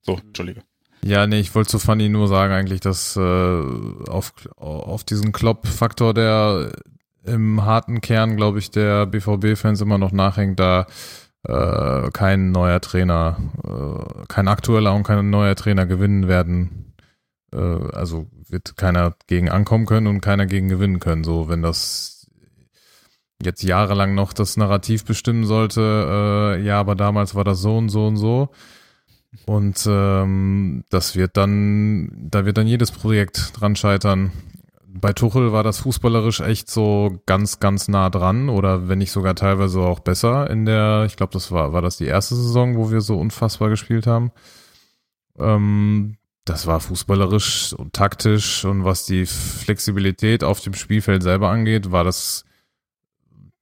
So, 0.00 0.18
Entschuldige. 0.18 0.62
Ja, 1.04 1.26
nee, 1.26 1.40
ich 1.40 1.54
wollte 1.54 1.70
zu 1.70 1.78
Fanny 1.78 2.08
nur 2.08 2.28
sagen 2.28 2.52
eigentlich, 2.52 2.80
dass 2.80 3.16
äh, 3.16 3.20
auf, 3.20 4.32
auf 4.56 5.04
diesen 5.04 5.32
Klopp-Faktor, 5.32 6.14
der 6.14 6.72
im 7.24 7.64
harten 7.64 8.00
Kern, 8.00 8.36
glaube 8.36 8.58
ich, 8.58 8.70
der 8.70 9.06
BVB-Fans 9.06 9.80
immer 9.80 9.98
noch 9.98 10.12
nachhängt, 10.12 10.60
da 10.60 10.86
äh, 11.44 12.10
kein 12.12 12.52
neuer 12.52 12.80
Trainer, 12.80 13.36
äh, 13.64 14.26
kein 14.28 14.48
aktueller 14.48 14.94
und 14.94 15.02
kein 15.02 15.30
neuer 15.30 15.56
Trainer 15.56 15.86
gewinnen 15.86 16.28
werden 16.28 16.82
äh, 17.52 17.56
also 17.92 18.26
wird 18.48 18.76
keiner 18.76 19.14
gegen 19.26 19.48
ankommen 19.48 19.86
können 19.86 20.06
und 20.06 20.20
keiner 20.20 20.46
gegen 20.46 20.68
gewinnen 20.68 21.00
können. 21.00 21.24
So, 21.24 21.48
wenn 21.48 21.62
das 21.62 22.26
jetzt 23.42 23.62
jahrelang 23.62 24.14
noch 24.14 24.32
das 24.32 24.56
Narrativ 24.56 25.04
bestimmen 25.04 25.44
sollte, 25.44 26.56
äh, 26.58 26.62
ja, 26.62 26.80
aber 26.80 26.94
damals 26.94 27.34
war 27.34 27.44
das 27.44 27.60
so 27.60 27.76
und 27.76 27.88
so 27.88 28.06
und 28.06 28.16
so. 28.16 28.50
Und 29.46 29.86
ähm, 29.88 30.84
das 30.90 31.16
wird 31.16 31.36
dann, 31.36 32.10
da 32.30 32.44
wird 32.44 32.58
dann 32.58 32.66
jedes 32.66 32.92
Projekt 32.92 33.58
dran 33.58 33.76
scheitern. 33.76 34.30
Bei 34.86 35.14
Tuchel 35.14 35.52
war 35.52 35.62
das 35.62 35.80
fußballerisch 35.80 36.40
echt 36.40 36.70
so 36.70 37.18
ganz, 37.24 37.58
ganz 37.58 37.88
nah 37.88 38.10
dran 38.10 38.50
oder 38.50 38.88
wenn 38.88 38.98
nicht 38.98 39.10
sogar 39.10 39.34
teilweise 39.34 39.80
auch 39.80 40.00
besser 40.00 40.50
in 40.50 40.66
der, 40.66 41.04
ich 41.06 41.16
glaube, 41.16 41.32
das 41.32 41.50
war, 41.50 41.72
war 41.72 41.80
das 41.80 41.96
die 41.96 42.06
erste 42.06 42.34
Saison, 42.34 42.76
wo 42.76 42.90
wir 42.90 43.00
so 43.00 43.18
unfassbar 43.18 43.70
gespielt 43.70 44.06
haben. 44.06 44.32
Ähm, 45.38 46.18
das 46.44 46.66
war 46.66 46.80
fußballerisch 46.80 47.72
und 47.72 47.94
taktisch 47.94 48.64
und 48.64 48.84
was 48.84 49.06
die 49.06 49.26
Flexibilität 49.26 50.44
auf 50.44 50.60
dem 50.60 50.74
Spielfeld 50.74 51.22
selber 51.22 51.48
angeht, 51.48 51.90
war 51.90 52.04
das 52.04 52.44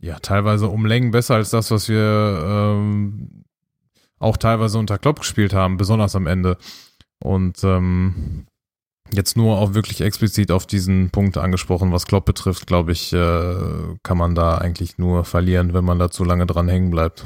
ja 0.00 0.18
teilweise 0.18 0.68
um 0.68 0.87
Längen 0.87 1.11
besser 1.11 1.37
als 1.37 1.50
das, 1.50 1.70
was 1.70 1.88
wir 1.88 2.42
ähm, 2.44 3.39
auch 4.20 4.37
teilweise 4.37 4.78
unter 4.78 4.98
Klopp 4.98 5.20
gespielt 5.20 5.52
haben, 5.52 5.76
besonders 5.76 6.14
am 6.14 6.26
Ende. 6.26 6.56
Und 7.22 7.64
ähm, 7.64 8.46
jetzt 9.12 9.37
nur 9.37 9.59
auch 9.59 9.74
wirklich 9.74 10.00
explizit 10.00 10.52
auf 10.52 10.66
diesen 10.66 11.11
Punkt 11.11 11.37
angesprochen, 11.37 11.92
was 11.92 12.06
Klopp 12.06 12.26
betrifft, 12.26 12.66
glaube 12.66 12.92
ich, 12.92 13.12
äh, 13.12 13.54
kann 14.02 14.18
man 14.18 14.35
da 14.35 14.59
eigentlich 14.59 14.98
nur 14.98 15.24
verlieren, 15.24 15.74
wenn 15.74 15.85
man 15.85 15.98
da 15.98 16.11
zu 16.11 16.24
lange 16.24 16.46
dran 16.46 16.68
hängen 16.68 16.90
bleibt. 16.90 17.24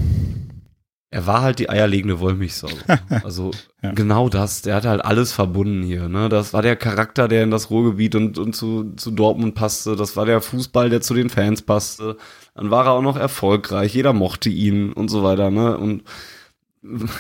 Er 1.11 1.29
war 1.29 1.43
halt 1.43 1.61
die 1.61 1.71
eierlegende 1.71 2.19
Wollmilchsau. 2.19 2.69
Also 3.23 3.53
ja. 3.83 3.93
genau 3.93 4.29
das. 4.29 4.63
Der 4.63 4.75
hat 4.75 4.85
halt 4.85 5.05
alles 5.05 5.33
verbunden 5.33 5.85
hier. 5.85 6.09
Ne? 6.09 6.29
Das 6.29 6.53
war 6.53 6.61
der 6.61 6.75
Charakter, 6.75 7.29
der 7.29 7.45
in 7.45 7.53
das 7.53 7.71
Ruhrgebiet 7.71 8.17
und, 8.17 8.37
und 8.37 8.57
zu, 8.57 8.95
zu 8.97 9.13
Dortmund 9.13 9.55
passte. 9.55 9.95
Das 9.95 10.17
war 10.17 10.27
der 10.27 10.41
Fußball, 10.41 10.91
der 10.91 11.01
zu 11.01 11.15
den 11.15 11.31
Fans 11.31 11.63
passte. 11.63 12.17
Dann 12.57 12.73
war 12.73 12.87
er 12.87 12.93
auch 12.93 13.03
noch 13.03 13.17
erfolgreich. 13.17 13.95
Jeder 13.95 14.13
mochte 14.13 14.49
ihn 14.49 14.93
und 14.93 15.09
so 15.09 15.23
weiter. 15.23 15.53
Ne? 15.53 15.79
Und 15.79 16.03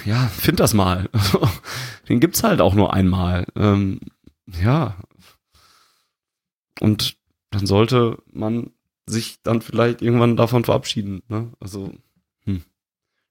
ja, 0.05 0.29
find 0.29 0.61
das 0.61 0.75
mal. 0.75 1.09
Den 2.09 2.21
gibt's 2.21 2.43
halt 2.43 2.61
auch 2.61 2.75
nur 2.75 2.93
einmal. 2.93 3.47
Ähm, 3.57 4.01
ja. 4.47 4.97
Und 6.81 7.17
dann 7.51 7.67
sollte 7.67 8.19
man 8.33 8.71
sich 9.07 9.43
dann 9.43 9.63
vielleicht 9.63 10.03
irgendwann 10.03 10.37
davon 10.37 10.65
verabschieden. 10.65 11.23
Ne? 11.29 11.53
Also, 11.61 11.93
hm, 12.45 12.63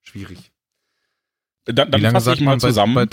schwierig. 0.02 0.50
Dann, 1.66 1.90
dann 1.90 2.10
fasse 2.10 2.34
ich 2.34 2.40
mal 2.40 2.58
zusammen. 2.58 2.94
Bei, 2.94 3.06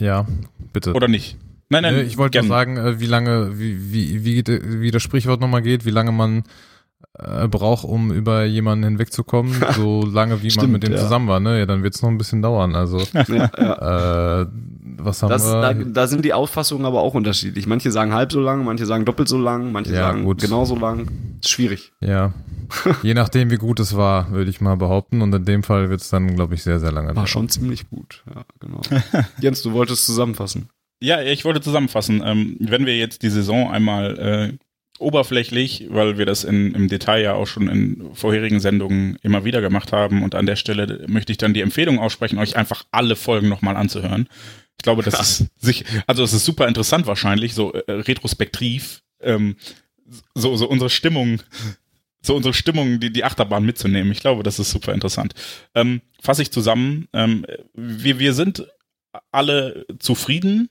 ja, 0.00 0.26
bitte. 0.72 0.94
Oder 0.94 1.08
nicht? 1.08 1.38
Nein, 1.68 1.82
nein. 1.82 2.06
Ich 2.06 2.16
wollte 2.18 2.38
nur 2.38 2.48
sagen, 2.48 2.76
äh, 2.76 3.00
wie 3.00 3.06
lange, 3.06 3.58
wie, 3.58 3.92
wie, 3.92 4.24
wie, 4.24 4.44
wie 4.80 4.90
das 4.90 5.02
Sprichwort 5.02 5.40
nochmal 5.40 5.62
geht, 5.62 5.84
wie 5.84 5.90
lange 5.90 6.12
man 6.12 6.44
äh, 7.18 7.46
braucht, 7.46 7.84
um 7.84 8.12
über 8.12 8.44
jemanden 8.44 8.84
hinwegzukommen, 8.84 9.54
so 9.76 10.04
lange 10.04 10.42
wie 10.42 10.50
Stimmt, 10.50 10.64
man 10.64 10.72
mit 10.72 10.82
dem 10.82 10.92
ja. 10.92 10.98
zusammen 10.98 11.28
war, 11.28 11.40
ne? 11.40 11.58
Ja, 11.60 11.66
dann 11.66 11.82
wird 11.82 11.94
es 11.94 12.02
noch 12.02 12.10
ein 12.10 12.18
bisschen 12.18 12.42
dauern. 12.42 12.74
Also 12.74 12.98
ja, 13.28 13.50
ja. 13.56 14.42
Äh, 14.42 14.46
was 14.96 15.22
haben 15.22 15.30
das, 15.30 15.44
wir? 15.44 15.60
Da, 15.60 15.72
da, 15.74 16.06
sind 16.06 16.24
die 16.24 16.32
Auffassungen 16.32 16.86
aber 16.86 17.02
auch 17.02 17.14
unterschiedlich. 17.14 17.66
Manche 17.66 17.90
sagen 17.90 18.12
halb 18.12 18.32
so 18.32 18.40
lang, 18.40 18.64
manche 18.64 18.86
sagen 18.86 19.04
doppelt 19.04 19.28
so 19.28 19.38
lang, 19.38 19.72
manche 19.72 19.92
ja, 19.92 20.00
sagen 20.00 20.24
gut. 20.24 20.40
genauso 20.40 20.76
lang. 20.76 21.08
Ist 21.42 21.50
schwierig. 21.50 21.92
Ja. 22.00 22.32
Je 23.02 23.14
nachdem, 23.14 23.50
wie 23.50 23.56
gut 23.56 23.80
es 23.80 23.96
war, 23.96 24.30
würde 24.30 24.50
ich 24.50 24.60
mal 24.60 24.76
behaupten. 24.76 25.22
Und 25.22 25.34
in 25.34 25.44
dem 25.44 25.62
Fall 25.62 25.90
wird 25.90 26.00
es 26.00 26.08
dann, 26.08 26.34
glaube 26.34 26.54
ich, 26.54 26.62
sehr, 26.62 26.80
sehr 26.80 26.92
lange. 26.92 27.08
War 27.08 27.14
dauern. 27.14 27.26
schon 27.26 27.48
ziemlich 27.48 27.88
gut. 27.90 28.24
Ja, 28.34 28.44
genau. 28.60 28.80
Jens, 29.40 29.62
du 29.62 29.72
wolltest 29.72 30.06
zusammenfassen. 30.06 30.68
Ja, 31.00 31.20
ich 31.20 31.44
wollte 31.44 31.60
zusammenfassen. 31.60 32.22
Ähm, 32.24 32.56
wenn 32.60 32.86
wir 32.86 32.96
jetzt 32.96 33.22
die 33.22 33.30
Saison 33.30 33.70
einmal 33.70 34.18
äh, 34.18 34.58
oberflächlich, 34.98 35.86
weil 35.90 36.18
wir 36.18 36.26
das 36.26 36.44
in, 36.44 36.74
im 36.74 36.88
Detail 36.88 37.22
ja 37.22 37.34
auch 37.34 37.46
schon 37.46 37.68
in 37.68 38.14
vorherigen 38.14 38.60
Sendungen 38.60 39.18
immer 39.22 39.44
wieder 39.44 39.60
gemacht 39.60 39.92
haben. 39.92 40.22
Und 40.22 40.34
an 40.34 40.46
der 40.46 40.56
Stelle 40.56 41.04
möchte 41.08 41.32
ich 41.32 41.38
dann 41.38 41.54
die 41.54 41.62
Empfehlung 41.62 41.98
aussprechen, 41.98 42.38
euch 42.38 42.56
einfach 42.56 42.84
alle 42.92 43.16
Folgen 43.16 43.48
nochmal 43.48 43.76
anzuhören. 43.76 44.28
Ich 44.78 44.84
glaube, 44.84 45.02
das 45.02 45.14
ja. 45.14 45.20
ist 45.20 45.46
sich, 45.58 45.84
also 46.06 46.22
es 46.22 46.32
ist 46.32 46.44
super 46.44 46.68
interessant 46.68 47.06
wahrscheinlich, 47.06 47.54
so 47.54 47.72
äh, 47.72 47.90
retrospektiv, 47.90 49.02
ähm, 49.20 49.56
so, 50.34 50.56
so 50.56 50.68
unsere 50.68 50.90
Stimmung, 50.90 51.42
so 52.20 52.36
unsere 52.36 52.54
Stimmung, 52.54 53.00
die, 53.00 53.12
die 53.12 53.24
Achterbahn 53.24 53.64
mitzunehmen. 53.64 54.12
Ich 54.12 54.20
glaube, 54.20 54.42
das 54.42 54.58
ist 54.58 54.70
super 54.70 54.92
interessant. 54.92 55.34
Ähm, 55.74 56.02
Fasse 56.20 56.42
ich 56.42 56.50
zusammen, 56.50 57.08
ähm, 57.12 57.44
wir, 57.74 58.18
wir 58.18 58.32
sind 58.32 58.66
alle 59.30 59.86
zufrieden, 59.98 60.70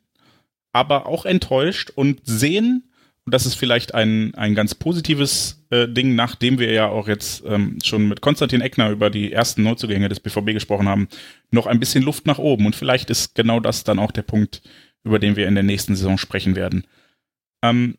aber 0.72 1.06
auch 1.06 1.26
enttäuscht 1.26 1.92
und 1.94 2.22
sehen, 2.24 2.90
das 3.26 3.46
ist 3.46 3.56
vielleicht 3.56 3.94
ein, 3.94 4.36
ein 4.36 4.54
ganz 4.54 4.76
positives 4.76 5.66
äh, 5.70 5.88
Ding, 5.88 6.16
nachdem 6.16 6.60
wir 6.60 6.72
ja 6.72 6.90
auch 6.90 7.08
jetzt 7.08 7.44
ähm, 7.48 7.78
schon 7.84 8.10
mit 8.10 8.22
Konstantin 8.22 8.62
Eckner 8.62 8.90
über 8.90 9.10
die 9.10 9.32
ersten 9.32 9.64
Neuzugänge 9.64 10.10
des 10.10 10.20
BVB 10.20 10.48
gesprochen 10.48 10.90
haben, 10.90 11.08
noch 11.50 11.66
ein 11.66 11.80
bisschen 11.80 12.04
Luft 12.04 12.26
nach 12.26 12.38
oben. 12.38 12.66
Und 12.66 12.76
vielleicht 12.76 13.10
ist 13.10 13.36
genau 13.36 13.60
das 13.60 13.86
dann 13.86 14.00
auch 14.00 14.12
der 14.12 14.24
Punkt, 14.24 14.62
über 15.04 15.20
den 15.20 15.36
wir 15.36 15.48
in 15.48 15.56
der 15.56 15.64
nächsten 15.64 15.96
Saison 15.96 16.18
sprechen 16.18 16.56
werden. 16.56 16.86
Ähm, 17.62 17.98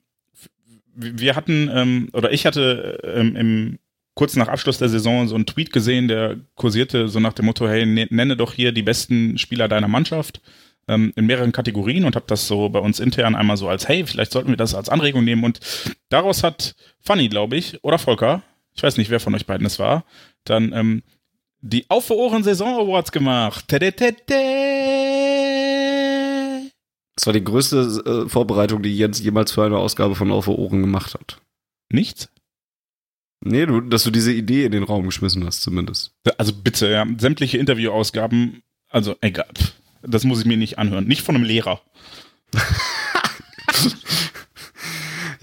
wir 0.94 1.36
hatten, 1.36 1.70
ähm, 1.72 2.10
oder 2.12 2.30
ich 2.30 2.44
hatte 2.44 3.00
ähm, 3.02 3.34
im 3.34 3.78
kurz 4.14 4.36
nach 4.36 4.48
Abschluss 4.48 4.78
der 4.78 4.88
Saison 4.88 5.26
so 5.26 5.34
einen 5.34 5.46
Tweet 5.46 5.72
gesehen, 5.72 6.06
der 6.06 6.36
kursierte 6.54 7.08
so 7.08 7.18
nach 7.18 7.32
dem 7.32 7.46
Motto, 7.46 7.66
hey, 7.66 7.84
ne, 7.84 8.06
nenne 8.10 8.36
doch 8.36 8.52
hier 8.52 8.72
die 8.72 8.82
besten 8.82 9.38
Spieler 9.38 9.68
deiner 9.68 9.88
Mannschaft 9.88 10.40
ähm, 10.88 11.12
in 11.16 11.26
mehreren 11.26 11.52
Kategorien 11.52 12.04
und 12.04 12.16
habe 12.16 12.26
das 12.28 12.46
so 12.46 12.68
bei 12.68 12.78
uns 12.78 13.00
intern 13.00 13.34
einmal 13.34 13.56
so 13.56 13.68
als, 13.68 13.88
hey, 13.88 14.06
vielleicht 14.06 14.32
sollten 14.32 14.50
wir 14.50 14.56
das 14.56 14.74
als 14.74 14.88
Anregung 14.88 15.24
nehmen. 15.24 15.44
Und 15.44 15.60
daraus 16.08 16.42
hat 16.42 16.74
Fanny, 17.00 17.28
glaube 17.28 17.56
ich, 17.56 17.82
oder 17.82 17.98
Volker, 17.98 18.42
ich 18.74 18.82
weiß 18.82 18.96
nicht, 18.96 19.10
wer 19.10 19.20
von 19.20 19.34
euch 19.34 19.46
beiden 19.46 19.66
es 19.66 19.78
war, 19.78 20.04
dann 20.44 20.72
ähm, 20.72 21.02
die 21.60 21.88
Auf 21.88 22.06
für 22.06 22.16
Ohren 22.16 22.42
Saison 22.42 22.74
Awards 22.78 23.12
gemacht. 23.12 23.64
Das 27.16 27.26
war 27.26 27.32
die 27.32 27.44
größte 27.44 28.24
äh, 28.26 28.28
Vorbereitung, 28.28 28.82
die 28.82 28.96
Jens 28.96 29.20
jemals 29.20 29.52
für 29.52 29.64
eine 29.64 29.78
Ausgabe 29.78 30.14
von 30.14 30.30
Auf 30.30 30.44
für 30.44 30.58
Ohren 30.58 30.82
gemacht 30.82 31.14
hat. 31.14 31.40
Nichts? 31.90 32.28
Nee, 33.40 33.66
du, 33.66 33.80
dass 33.80 34.04
du 34.04 34.10
diese 34.10 34.32
Idee 34.32 34.64
in 34.64 34.72
den 34.72 34.82
Raum 34.82 35.04
geschmissen 35.04 35.44
hast, 35.44 35.62
zumindest. 35.62 36.12
Also 36.38 36.52
bitte, 36.54 36.90
ja, 36.90 37.06
sämtliche 37.18 37.58
Interviewausgaben, 37.58 38.62
also 38.88 39.16
egal. 39.20 39.50
Das 40.06 40.24
muss 40.24 40.40
ich 40.40 40.46
mir 40.46 40.56
nicht 40.56 40.78
anhören. 40.78 41.06
Nicht 41.06 41.22
von 41.22 41.34
einem 41.34 41.44
Lehrer. 41.44 41.80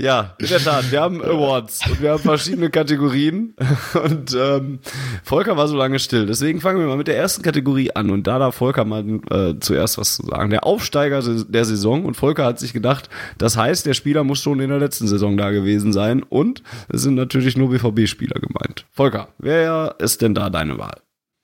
Ja, 0.01 0.33
in 0.39 0.47
der 0.47 0.59
Tat. 0.59 0.91
Wir 0.91 0.99
haben 0.99 1.21
Awards 1.21 1.87
und 1.87 2.01
wir 2.01 2.09
haben 2.11 2.23
verschiedene 2.23 2.71
Kategorien. 2.71 3.53
Und 4.03 4.35
ähm, 4.35 4.79
Volker 5.23 5.57
war 5.57 5.67
so 5.67 5.77
lange 5.77 5.99
still. 5.99 6.25
Deswegen 6.25 6.59
fangen 6.59 6.79
wir 6.79 6.87
mal 6.87 6.97
mit 6.97 7.07
der 7.07 7.17
ersten 7.17 7.43
Kategorie 7.43 7.91
an. 7.91 8.09
Und 8.09 8.25
da 8.25 8.39
darf 8.39 8.55
Volker 8.55 8.83
mal 8.83 9.05
äh, 9.29 9.59
zuerst 9.59 9.99
was 9.99 10.15
zu 10.15 10.25
sagen. 10.25 10.49
Der 10.49 10.65
Aufsteiger 10.65 11.21
der 11.21 11.65
Saison. 11.65 12.03
Und 12.05 12.15
Volker 12.15 12.45
hat 12.45 12.57
sich 12.57 12.73
gedacht, 12.73 13.09
das 13.37 13.57
heißt, 13.57 13.85
der 13.85 13.93
Spieler 13.93 14.23
muss 14.23 14.39
schon 14.39 14.59
in 14.59 14.69
der 14.69 14.79
letzten 14.79 15.07
Saison 15.07 15.37
da 15.37 15.51
gewesen 15.51 15.93
sein. 15.93 16.23
Und 16.23 16.63
es 16.89 17.03
sind 17.03 17.13
natürlich 17.13 17.55
nur 17.55 17.69
BVB-Spieler 17.69 18.39
gemeint. 18.39 18.87
Volker, 18.91 19.27
wer 19.37 19.97
ist 19.99 20.23
denn 20.23 20.33
da 20.33 20.49
deine 20.49 20.79
Wahl? 20.79 20.99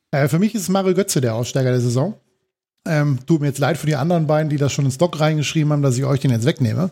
Äh, 0.10 0.28
für 0.28 0.40
mich 0.40 0.56
ist 0.56 0.68
Mario 0.70 0.96
Götze 0.96 1.22
der 1.22 1.36
Aufsteiger 1.36 1.70
der 1.70 1.82
Saison. 1.82 2.16
Ähm, 2.88 3.20
tut 3.26 3.42
mir 3.42 3.48
jetzt 3.48 3.60
leid 3.60 3.78
für 3.78 3.88
die 3.88 3.96
anderen 3.96 4.28
beiden, 4.28 4.50
die 4.50 4.58
das 4.58 4.72
schon 4.72 4.86
ins 4.86 4.98
Doc 4.98 5.20
reingeschrieben 5.20 5.72
haben, 5.72 5.82
dass 5.82 5.98
ich 5.98 6.06
euch 6.06 6.20
den 6.20 6.32
jetzt 6.32 6.46
wegnehme. 6.46 6.92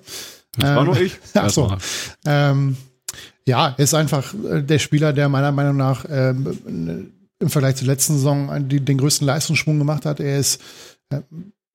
Das 0.57 0.69
ähm, 0.69 0.75
war 0.75 0.83
nur 0.83 0.99
ich. 0.99 1.17
Ach 1.33 1.49
so. 1.49 1.75
Ähm, 2.25 2.77
ja, 3.47 3.69
ist 3.77 3.93
einfach 3.93 4.33
äh, 4.33 4.61
der 4.61 4.79
Spieler, 4.79 5.13
der 5.13 5.29
meiner 5.29 5.51
Meinung 5.51 5.77
nach 5.77 6.05
ähm, 6.09 7.11
im 7.39 7.49
Vergleich 7.49 7.75
zur 7.75 7.87
letzten 7.87 8.13
Saison 8.13 8.67
die, 8.67 8.79
den 8.79 8.97
größten 8.97 9.25
Leistungsschwung 9.25 9.77
gemacht 9.77 10.05
hat. 10.05 10.19
Er 10.19 10.39
ist 10.39 10.61
äh, 11.09 11.21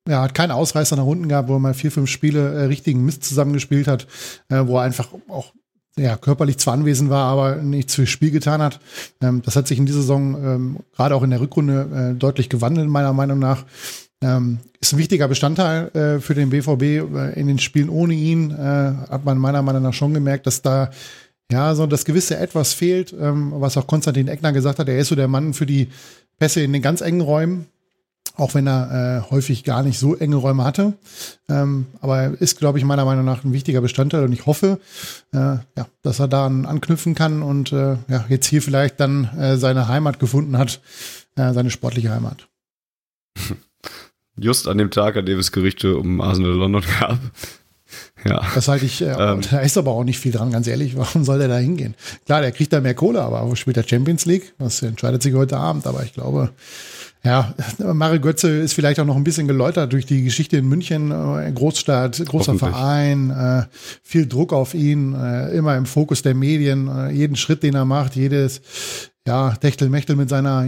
ja, 0.09 0.22
hat 0.22 0.34
keinen 0.34 0.51
Ausreißer 0.51 0.97
nach 0.97 1.05
unten 1.05 1.28
gehabt, 1.28 1.49
wo 1.49 1.55
er 1.55 1.61
mal 1.61 1.74
vier, 1.74 1.92
fünf 1.92 2.11
Spiele 2.11 2.55
äh, 2.55 2.64
richtigen 2.64 3.05
Mist 3.05 3.24
zusammengespielt 3.24 3.86
hat, 3.86 4.07
äh, 4.49 4.66
wo 4.66 4.78
er 4.78 4.82
einfach 4.82 5.09
auch 5.28 5.53
ja, 5.97 6.16
körperlich 6.16 6.59
zwar 6.59 6.74
anwesend 6.74 7.11
war, 7.11 7.30
aber 7.30 7.57
nichts 7.57 7.95
fürs 7.95 8.09
Spiel 8.09 8.30
getan 8.30 8.62
hat. 8.62 8.80
Ähm, 9.20 9.42
das 9.42 9.57
hat 9.57 9.68
sich 9.68 9.78
in 9.78 9.86
dieser 9.86 10.01
Saison 10.01 10.34
ähm, 10.42 10.78
gerade 10.95 11.14
auch 11.14 11.22
in 11.22 11.30
der 11.30 11.40
Rückrunde 11.40 12.12
äh, 12.12 12.18
deutlich 12.18 12.49
gewandelt, 12.49 12.88
meiner 12.88 13.12
Meinung 13.12 13.38
nach. 13.38 13.64
Ähm, 14.23 14.59
ist 14.81 14.93
ein 14.93 14.99
wichtiger 14.99 15.29
Bestandteil 15.29 15.89
äh, 15.95 16.21
für 16.21 16.35
den 16.35 16.51
BVB. 16.51 16.83
Äh, 16.83 17.41
in 17.41 17.47
den 17.47 17.59
Spielen 17.59 17.89
ohne 17.89 18.14
ihn 18.14 18.51
äh, 18.51 18.93
hat 19.11 19.25
man 19.25 19.39
meiner 19.39 19.62
Meinung 19.62 19.83
nach 19.83 19.95
schon 19.95 20.14
gemerkt, 20.14 20.47
dass 20.47 20.62
da 20.62 20.91
ja 21.51 21.75
so 21.75 21.87
das 21.87 22.05
gewisse 22.05 22.37
Etwas 22.37 22.75
fehlt, 22.75 23.14
ähm, 23.18 23.53
was 23.57 23.77
auch 23.77 23.87
Konstantin 23.87 24.29
Eckner 24.29 24.53
gesagt 24.53 24.79
hat. 24.79 24.89
Er 24.89 24.99
ist 24.99 25.09
so 25.09 25.14
der 25.14 25.29
Mann 25.29 25.55
für 25.55 25.66
die 25.66 25.89
Pässe 26.39 26.61
in 26.62 26.73
den 26.73 26.83
ganz 26.83 27.01
engen 27.01 27.23
Räumen, 27.23 27.66
auch 28.37 28.55
wenn 28.55 28.66
er 28.66 29.25
äh, 29.27 29.31
häufig 29.31 29.64
gar 29.64 29.83
nicht 29.83 29.99
so 29.99 30.14
enge 30.14 30.37
Räume 30.37 30.64
hatte. 30.64 30.95
Ähm, 31.49 31.87
aber 32.03 32.18
er 32.18 32.41
ist, 32.41 32.59
glaube 32.59 32.79
ich, 32.79 32.85
meiner 32.85 33.07
Meinung 33.07 33.25
nach 33.25 33.43
ein 33.43 33.55
wichtiger 33.55 33.81
Bestandteil 33.81 34.25
und 34.25 34.33
ich 34.33 34.45
hoffe, 34.45 34.81
äh, 35.33 35.37
ja, 35.39 35.87
dass 36.03 36.21
er 36.21 36.29
da 36.29 36.47
anknüpfen 36.47 37.14
kann 37.14 37.43
und 37.43 37.73
äh, 37.73 37.97
ja, 38.09 38.25
jetzt 38.29 38.47
hier 38.47 38.61
vielleicht 38.61 39.01
dann 39.01 39.57
seine 39.57 39.89
Heimat 39.89 40.18
gefunden 40.18 40.57
hat, 40.59 40.81
seine 41.37 41.71
sportliche 41.71 42.11
Heimat. 42.11 42.49
just 44.41 44.68
an 44.68 44.78
dem 44.78 44.91
Tag, 44.91 45.16
an 45.16 45.26
dem 45.26 45.38
es 45.38 45.53
Gerüchte 45.53 45.97
um 45.97 46.20
Arsenal 46.20 46.53
London 46.53 46.82
gab. 47.01 47.18
Ja. 48.24 48.43
Das 48.55 48.68
halte 48.68 48.84
ich, 48.84 49.01
äh, 49.03 49.07
Ähm. 49.07 49.41
da 49.51 49.61
ist 49.61 49.76
aber 49.76 49.93
auch 49.93 50.05
nicht 50.05 50.18
viel 50.18 50.30
dran, 50.30 50.53
ganz 50.53 50.66
ehrlich. 50.66 50.97
Warum 50.97 51.24
soll 51.24 51.38
der 51.38 51.49
da 51.49 51.57
hingehen? 51.57 51.95
Klar, 52.26 52.43
der 52.43 52.53
kriegt 52.53 52.72
da 52.72 52.80
mehr 52.80 52.95
Kohle, 52.95 53.22
aber 53.22 53.49
wo 53.49 53.55
spielt 53.55 53.76
der 53.76 53.82
Champions 53.82 54.26
League? 54.26 54.53
Das 54.59 54.82
entscheidet 54.82 55.22
sich 55.22 55.34
heute 55.34 55.57
Abend, 55.57 55.86
aber 55.86 56.05
ich 56.05 56.12
glaube, 56.12 56.51
ja, 57.22 57.55
Mario 57.78 58.20
Götze 58.20 58.49
ist 58.49 58.72
vielleicht 58.72 59.01
auch 59.01 59.05
noch 59.05 59.16
ein 59.16 59.24
bisschen 59.24 59.49
geläutert 59.49 59.93
durch 59.93 60.07
die 60.07 60.22
Geschichte 60.22 60.57
in 60.57 60.68
München, 60.68 61.11
äh, 61.11 61.51
Großstadt, 61.53 62.24
großer. 62.26 62.55
Verein, 62.55 63.30
äh, 63.30 63.62
viel 64.03 64.26
Druck 64.26 64.53
auf 64.53 64.74
ihn, 64.74 65.14
äh, 65.14 65.51
immer 65.51 65.76
im 65.76 65.86
Fokus 65.86 66.22
der 66.22 66.34
Medien, 66.34 66.88
äh, 66.88 67.11
jeden 67.11 67.36
Schritt, 67.36 67.62
den 67.62 67.74
er 67.74 67.84
macht, 67.84 68.16
jedes, 68.16 68.61
ja, 69.26 69.51
Techtelmechtel 69.57 70.16
mit 70.16 70.28
seiner, 70.28 70.66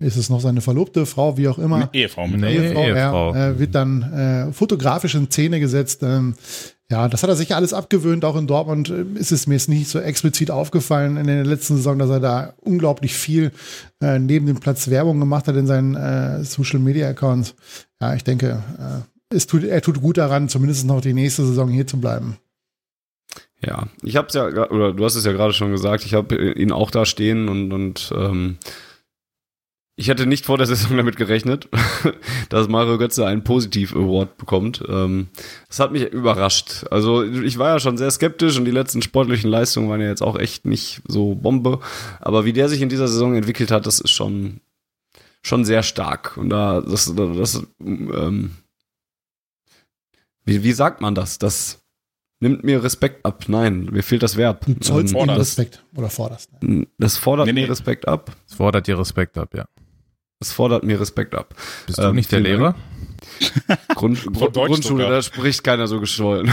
ist 0.00 0.16
es 0.16 0.30
noch 0.30 0.40
seine 0.40 0.60
Verlobte, 0.62 1.06
Frau, 1.06 1.36
wie 1.36 1.46
auch 1.46 1.58
immer. 1.58 1.76
Eine 1.76 1.90
Ehefrau 1.92 2.26
mit 2.26 2.40
Nee. 2.40 2.56
Ehefrau, 2.56 2.84
Ehefrau. 2.84 3.34
Ja, 3.34 3.48
äh, 3.50 3.58
wird 3.58 3.74
dann 3.74 4.02
äh, 4.02 4.52
fotografisch 4.52 5.14
in 5.14 5.30
Szene 5.30 5.60
gesetzt. 5.60 6.02
Ähm, 6.02 6.34
ja, 6.90 7.08
das 7.08 7.22
hat 7.22 7.30
er 7.30 7.36
sich 7.36 7.54
alles 7.54 7.72
abgewöhnt. 7.72 8.24
Auch 8.24 8.36
in 8.36 8.46
Dortmund 8.46 8.88
äh, 8.90 9.04
ist 9.14 9.30
es 9.30 9.46
mir 9.46 9.54
jetzt 9.54 9.68
nicht 9.68 9.88
so 9.88 10.00
explizit 10.00 10.50
aufgefallen 10.50 11.16
in 11.18 11.26
der 11.26 11.44
letzten 11.44 11.76
Saison, 11.76 11.98
dass 11.98 12.10
er 12.10 12.20
da 12.20 12.54
unglaublich 12.62 13.14
viel 13.14 13.52
äh, 14.00 14.18
neben 14.18 14.46
dem 14.46 14.58
Platz 14.58 14.88
Werbung 14.88 15.20
gemacht 15.20 15.46
hat 15.46 15.56
in 15.56 15.66
seinen 15.66 15.94
äh, 15.94 16.42
Social 16.44 16.80
Media 16.80 17.08
Accounts. 17.08 17.54
Ja, 18.00 18.14
ich 18.14 18.24
denke, 18.24 18.62
äh, 18.78 19.34
es 19.36 19.46
tut, 19.46 19.64
er 19.64 19.82
tut 19.82 20.00
gut 20.00 20.16
daran, 20.16 20.48
zumindest 20.48 20.86
noch 20.86 21.00
die 21.00 21.12
nächste 21.12 21.44
Saison 21.44 21.68
hier 21.68 21.86
zu 21.86 22.00
bleiben. 22.00 22.38
Ja, 23.64 23.88
ich 24.02 24.16
hab's 24.16 24.34
ja, 24.34 24.46
oder 24.70 24.94
du 24.94 25.04
hast 25.04 25.14
es 25.14 25.26
ja 25.26 25.32
gerade 25.32 25.52
schon 25.52 25.70
gesagt, 25.70 26.06
ich 26.06 26.14
habe 26.14 26.52
ihn 26.52 26.72
auch 26.72 26.90
da 26.90 27.04
stehen 27.04 27.48
und, 27.48 27.72
und 27.72 28.10
ähm, 28.16 28.56
ich 30.00 30.08
hätte 30.08 30.24
nicht 30.24 30.46
vor 30.46 30.56
der 30.56 30.66
Saison 30.66 30.96
damit 30.96 31.16
gerechnet, 31.16 31.68
dass 32.48 32.68
Mario 32.68 32.96
Götze 32.96 33.26
einen 33.26 33.44
Positiv-Award 33.44 34.38
bekommt. 34.38 34.82
Ähm, 34.88 35.28
das 35.68 35.78
hat 35.78 35.92
mich 35.92 36.04
überrascht. 36.10 36.86
Also 36.90 37.22
ich 37.22 37.58
war 37.58 37.68
ja 37.68 37.80
schon 37.80 37.98
sehr 37.98 38.10
skeptisch 38.10 38.56
und 38.56 38.64
die 38.64 38.70
letzten 38.70 39.02
sportlichen 39.02 39.50
Leistungen 39.50 39.90
waren 39.90 40.00
ja 40.00 40.08
jetzt 40.08 40.22
auch 40.22 40.38
echt 40.38 40.64
nicht 40.64 41.02
so 41.06 41.34
Bombe. 41.34 41.80
Aber 42.18 42.46
wie 42.46 42.54
der 42.54 42.70
sich 42.70 42.80
in 42.80 42.88
dieser 42.88 43.08
Saison 43.08 43.34
entwickelt 43.36 43.70
hat, 43.70 43.84
das 43.84 44.00
ist 44.00 44.10
schon, 44.10 44.60
schon 45.42 45.66
sehr 45.66 45.82
stark. 45.82 46.38
Und 46.38 46.48
da, 46.48 46.80
das, 46.80 47.12
das, 47.14 47.62
ähm, 47.80 48.52
wie, 50.46 50.62
wie 50.64 50.72
sagt 50.72 51.02
man 51.02 51.14
das? 51.14 51.38
Das 51.38 51.82
nimmt 52.40 52.64
mir 52.64 52.82
Respekt 52.82 53.26
ab. 53.26 53.44
Nein, 53.48 53.90
mir 53.92 54.02
fehlt 54.02 54.22
das 54.22 54.38
Verb. 54.38 54.64
Du 54.64 54.74
zollst 54.80 55.14
Ähm, 55.14 55.20
ihm. 55.28 55.30
Respekt 55.30 55.84
oder 55.94 56.08
forderst. 56.08 56.48
das 56.96 57.18
fordert 57.18 57.48
Nee, 57.48 57.52
nee. 57.52 57.62
mir 57.64 57.70
Respekt 57.70 58.08
ab. 58.08 58.34
Das 58.48 58.56
fordert 58.56 58.86
dir 58.86 58.98
Respekt 58.98 59.36
ab, 59.36 59.54
ja. 59.54 59.66
Das 60.40 60.52
fordert 60.52 60.84
mir 60.84 60.98
Respekt 60.98 61.34
ab. 61.34 61.54
Bist 61.86 61.98
du 61.98 62.02
Ähm, 62.02 62.14
nicht 62.14 62.32
der 62.32 62.40
Lehrer? 62.40 62.74
Grund, 63.94 64.24
Grund, 64.32 64.54
Grundschule, 64.54 65.04
sogar. 65.04 65.10
da 65.10 65.22
spricht 65.22 65.62
keiner 65.62 65.86
so 65.86 66.00
geschwollen. 66.00 66.50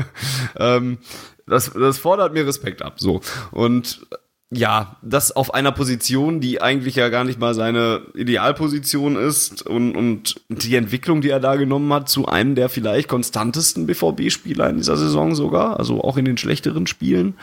ähm, 0.56 0.98
das, 1.46 1.72
das 1.72 1.98
fordert 1.98 2.34
mir 2.34 2.46
Respekt 2.46 2.82
ab. 2.82 3.00
So. 3.00 3.22
Und 3.50 4.06
ja, 4.54 4.96
das 5.00 5.32
auf 5.34 5.54
einer 5.54 5.72
Position, 5.72 6.40
die 6.40 6.60
eigentlich 6.60 6.96
ja 6.96 7.08
gar 7.08 7.24
nicht 7.24 7.40
mal 7.40 7.54
seine 7.54 8.02
Idealposition 8.14 9.16
ist 9.16 9.66
und, 9.66 9.96
und 9.96 10.42
die 10.50 10.76
Entwicklung, 10.76 11.22
die 11.22 11.30
er 11.30 11.40
da 11.40 11.56
genommen 11.56 11.90
hat, 11.90 12.10
zu 12.10 12.26
einem 12.26 12.54
der 12.54 12.68
vielleicht 12.68 13.08
konstantesten 13.08 13.86
BVB-Spieler 13.86 14.68
in 14.68 14.76
dieser 14.76 14.98
Saison 14.98 15.34
sogar, 15.34 15.78
also 15.78 16.04
auch 16.04 16.18
in 16.18 16.26
den 16.26 16.36
schlechteren 16.36 16.86
Spielen, 16.86 17.34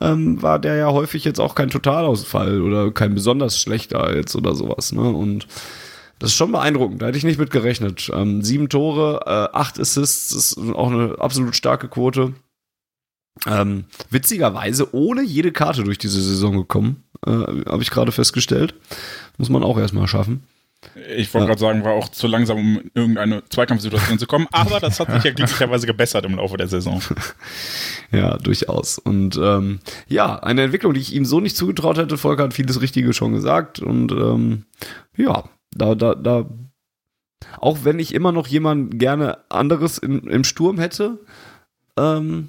ähm, 0.00 0.42
war 0.42 0.58
der 0.58 0.74
ja 0.74 0.90
häufig 0.90 1.24
jetzt 1.24 1.38
auch 1.38 1.54
kein 1.54 1.70
Totalausfall 1.70 2.60
oder 2.60 2.90
kein 2.90 3.14
besonders 3.14 3.60
schlechter 3.60 4.16
jetzt 4.16 4.34
oder 4.34 4.56
sowas. 4.56 4.90
Ne? 4.90 5.02
Und 5.02 5.46
das 6.18 6.30
ist 6.30 6.36
schon 6.36 6.50
beeindruckend, 6.50 7.00
da 7.00 7.06
hätte 7.06 7.18
ich 7.18 7.24
nicht 7.24 7.38
mit 7.38 7.52
gerechnet. 7.52 8.10
Ähm, 8.12 8.42
sieben 8.42 8.68
Tore, 8.68 9.20
äh, 9.26 9.56
acht 9.56 9.78
Assists, 9.78 10.32
ist 10.32 10.58
auch 10.58 10.90
eine 10.90 11.14
absolut 11.20 11.54
starke 11.54 11.86
Quote. 11.86 12.34
Ähm, 13.46 13.84
witzigerweise 14.10 14.94
ohne 14.94 15.22
jede 15.22 15.52
Karte 15.52 15.84
durch 15.84 15.98
diese 15.98 16.20
Saison 16.20 16.56
gekommen, 16.56 17.04
äh, 17.26 17.30
habe 17.30 17.82
ich 17.82 17.90
gerade 17.90 18.12
festgestellt. 18.12 18.74
Muss 19.36 19.48
man 19.48 19.62
auch 19.62 19.78
erstmal 19.78 20.08
schaffen. 20.08 20.42
Ich 21.16 21.34
wollte 21.34 21.44
Ja. 21.44 21.46
gerade 21.48 21.60
sagen, 21.60 21.84
war 21.84 21.92
auch 21.94 22.08
zu 22.08 22.28
langsam, 22.28 22.56
um 22.58 22.76
in 22.78 22.90
irgendeine 22.94 23.42
Zweikampfsituation 23.48 24.18
zu 24.20 24.26
kommen, 24.28 24.46
aber 24.52 24.78
das 24.78 25.00
hat 25.00 25.10
sich 25.12 25.24
ja 25.24 25.32
glücklicherweise 25.32 25.86
gebessert 25.88 26.24
im 26.24 26.36
Laufe 26.36 26.56
der 26.56 26.68
Saison. 26.68 27.00
Ja, 28.10 28.38
durchaus. 28.38 28.98
Und 28.98 29.36
ähm, 29.42 29.80
ja, 30.08 30.36
eine 30.38 30.62
Entwicklung, 30.62 30.94
die 30.94 31.00
ich 31.00 31.14
ihm 31.14 31.26
so 31.26 31.40
nicht 31.40 31.58
zugetraut 31.58 31.98
hätte. 31.98 32.16
Volker 32.16 32.44
hat 32.44 32.54
vieles 32.54 32.80
Richtige 32.80 33.12
schon 33.12 33.34
gesagt. 33.34 33.80
Und 33.80 34.12
ähm, 34.12 34.64
ja, 35.14 35.44
da, 35.72 35.94
da, 35.94 36.14
da, 36.14 36.48
auch 37.58 37.80
wenn 37.84 37.98
ich 37.98 38.14
immer 38.14 38.32
noch 38.32 38.46
jemand 38.46 38.98
gerne 38.98 39.38
anderes 39.50 39.98
im, 39.98 40.26
im 40.26 40.42
Sturm 40.44 40.78
hätte, 40.78 41.18
ähm, 41.98 42.48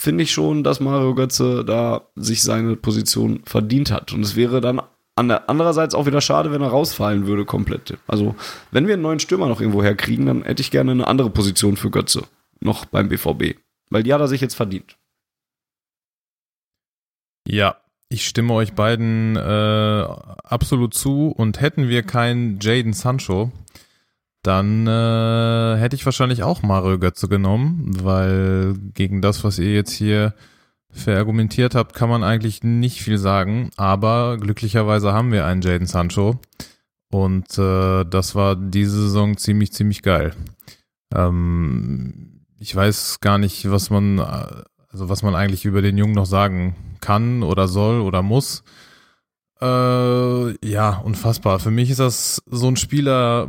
finde 0.00 0.24
ich 0.24 0.32
schon, 0.32 0.62
dass 0.64 0.80
Mario 0.80 1.14
Götze 1.14 1.64
da 1.64 2.08
sich 2.14 2.42
seine 2.42 2.76
Position 2.76 3.42
verdient 3.44 3.90
hat. 3.90 4.12
Und 4.12 4.22
es 4.22 4.36
wäre 4.36 4.60
dann 4.60 4.80
an 5.16 5.28
der, 5.28 5.50
andererseits 5.50 5.94
auch 5.94 6.06
wieder 6.06 6.20
schade, 6.20 6.52
wenn 6.52 6.62
er 6.62 6.68
rausfallen 6.68 7.26
würde 7.26 7.44
komplett. 7.44 7.98
Also, 8.06 8.36
wenn 8.70 8.86
wir 8.86 8.94
einen 8.94 9.02
neuen 9.02 9.18
Stürmer 9.18 9.48
noch 9.48 9.60
irgendwo 9.60 9.82
herkriegen, 9.82 10.26
dann 10.26 10.42
hätte 10.44 10.62
ich 10.62 10.70
gerne 10.70 10.92
eine 10.92 11.08
andere 11.08 11.30
Position 11.30 11.76
für 11.76 11.90
Götze. 11.90 12.22
Noch 12.60 12.84
beim 12.84 13.08
BVB. 13.08 13.56
Weil 13.90 14.02
die 14.04 14.14
hat 14.14 14.20
er 14.20 14.28
sich 14.28 14.40
jetzt 14.40 14.54
verdient. 14.54 14.96
Ja, 17.46 17.76
ich 18.10 18.26
stimme 18.26 18.54
euch 18.54 18.74
beiden 18.74 19.36
äh, 19.36 20.06
absolut 20.44 20.94
zu 20.94 21.28
und 21.28 21.60
hätten 21.60 21.88
wir 21.88 22.02
keinen 22.02 22.58
Jaden 22.60 22.92
Sancho, 22.92 23.50
dann 24.42 24.86
äh, 24.86 25.76
hätte 25.78 25.96
ich 25.96 26.04
wahrscheinlich 26.04 26.42
auch 26.42 26.62
Mario 26.62 26.98
Götze 26.98 27.28
genommen, 27.28 27.90
weil 28.02 28.74
gegen 28.94 29.20
das, 29.20 29.44
was 29.44 29.58
ihr 29.58 29.72
jetzt 29.72 29.92
hier 29.92 30.34
verargumentiert 30.90 31.74
habt, 31.74 31.94
kann 31.94 32.08
man 32.08 32.22
eigentlich 32.22 32.62
nicht 32.62 33.02
viel 33.02 33.18
sagen, 33.18 33.70
aber 33.76 34.38
glücklicherweise 34.38 35.12
haben 35.12 35.32
wir 35.32 35.44
einen 35.44 35.60
Jaden 35.60 35.86
Sancho 35.86 36.40
und 37.10 37.58
äh, 37.58 38.04
das 38.04 38.34
war 38.34 38.56
diese 38.56 39.02
Saison 39.02 39.36
ziemlich, 39.36 39.72
ziemlich 39.72 40.02
geil. 40.02 40.34
Ähm, 41.14 42.44
ich 42.58 42.74
weiß 42.74 43.20
gar 43.20 43.38
nicht, 43.38 43.70
was 43.70 43.90
man, 43.90 44.20
also 44.20 45.08
was 45.08 45.22
man 45.22 45.34
eigentlich 45.34 45.64
über 45.64 45.82
den 45.82 45.96
Jungen 45.98 46.14
noch 46.14 46.26
sagen 46.26 46.96
kann 47.00 47.42
oder 47.42 47.68
soll 47.68 48.00
oder 48.00 48.22
muss. 48.22 48.62
Äh, 49.60 50.66
ja, 50.68 50.98
unfassbar. 50.98 51.58
Für 51.58 51.70
mich 51.70 51.90
ist 51.90 52.00
das 52.00 52.42
so 52.46 52.68
ein 52.68 52.76
Spieler, 52.76 53.48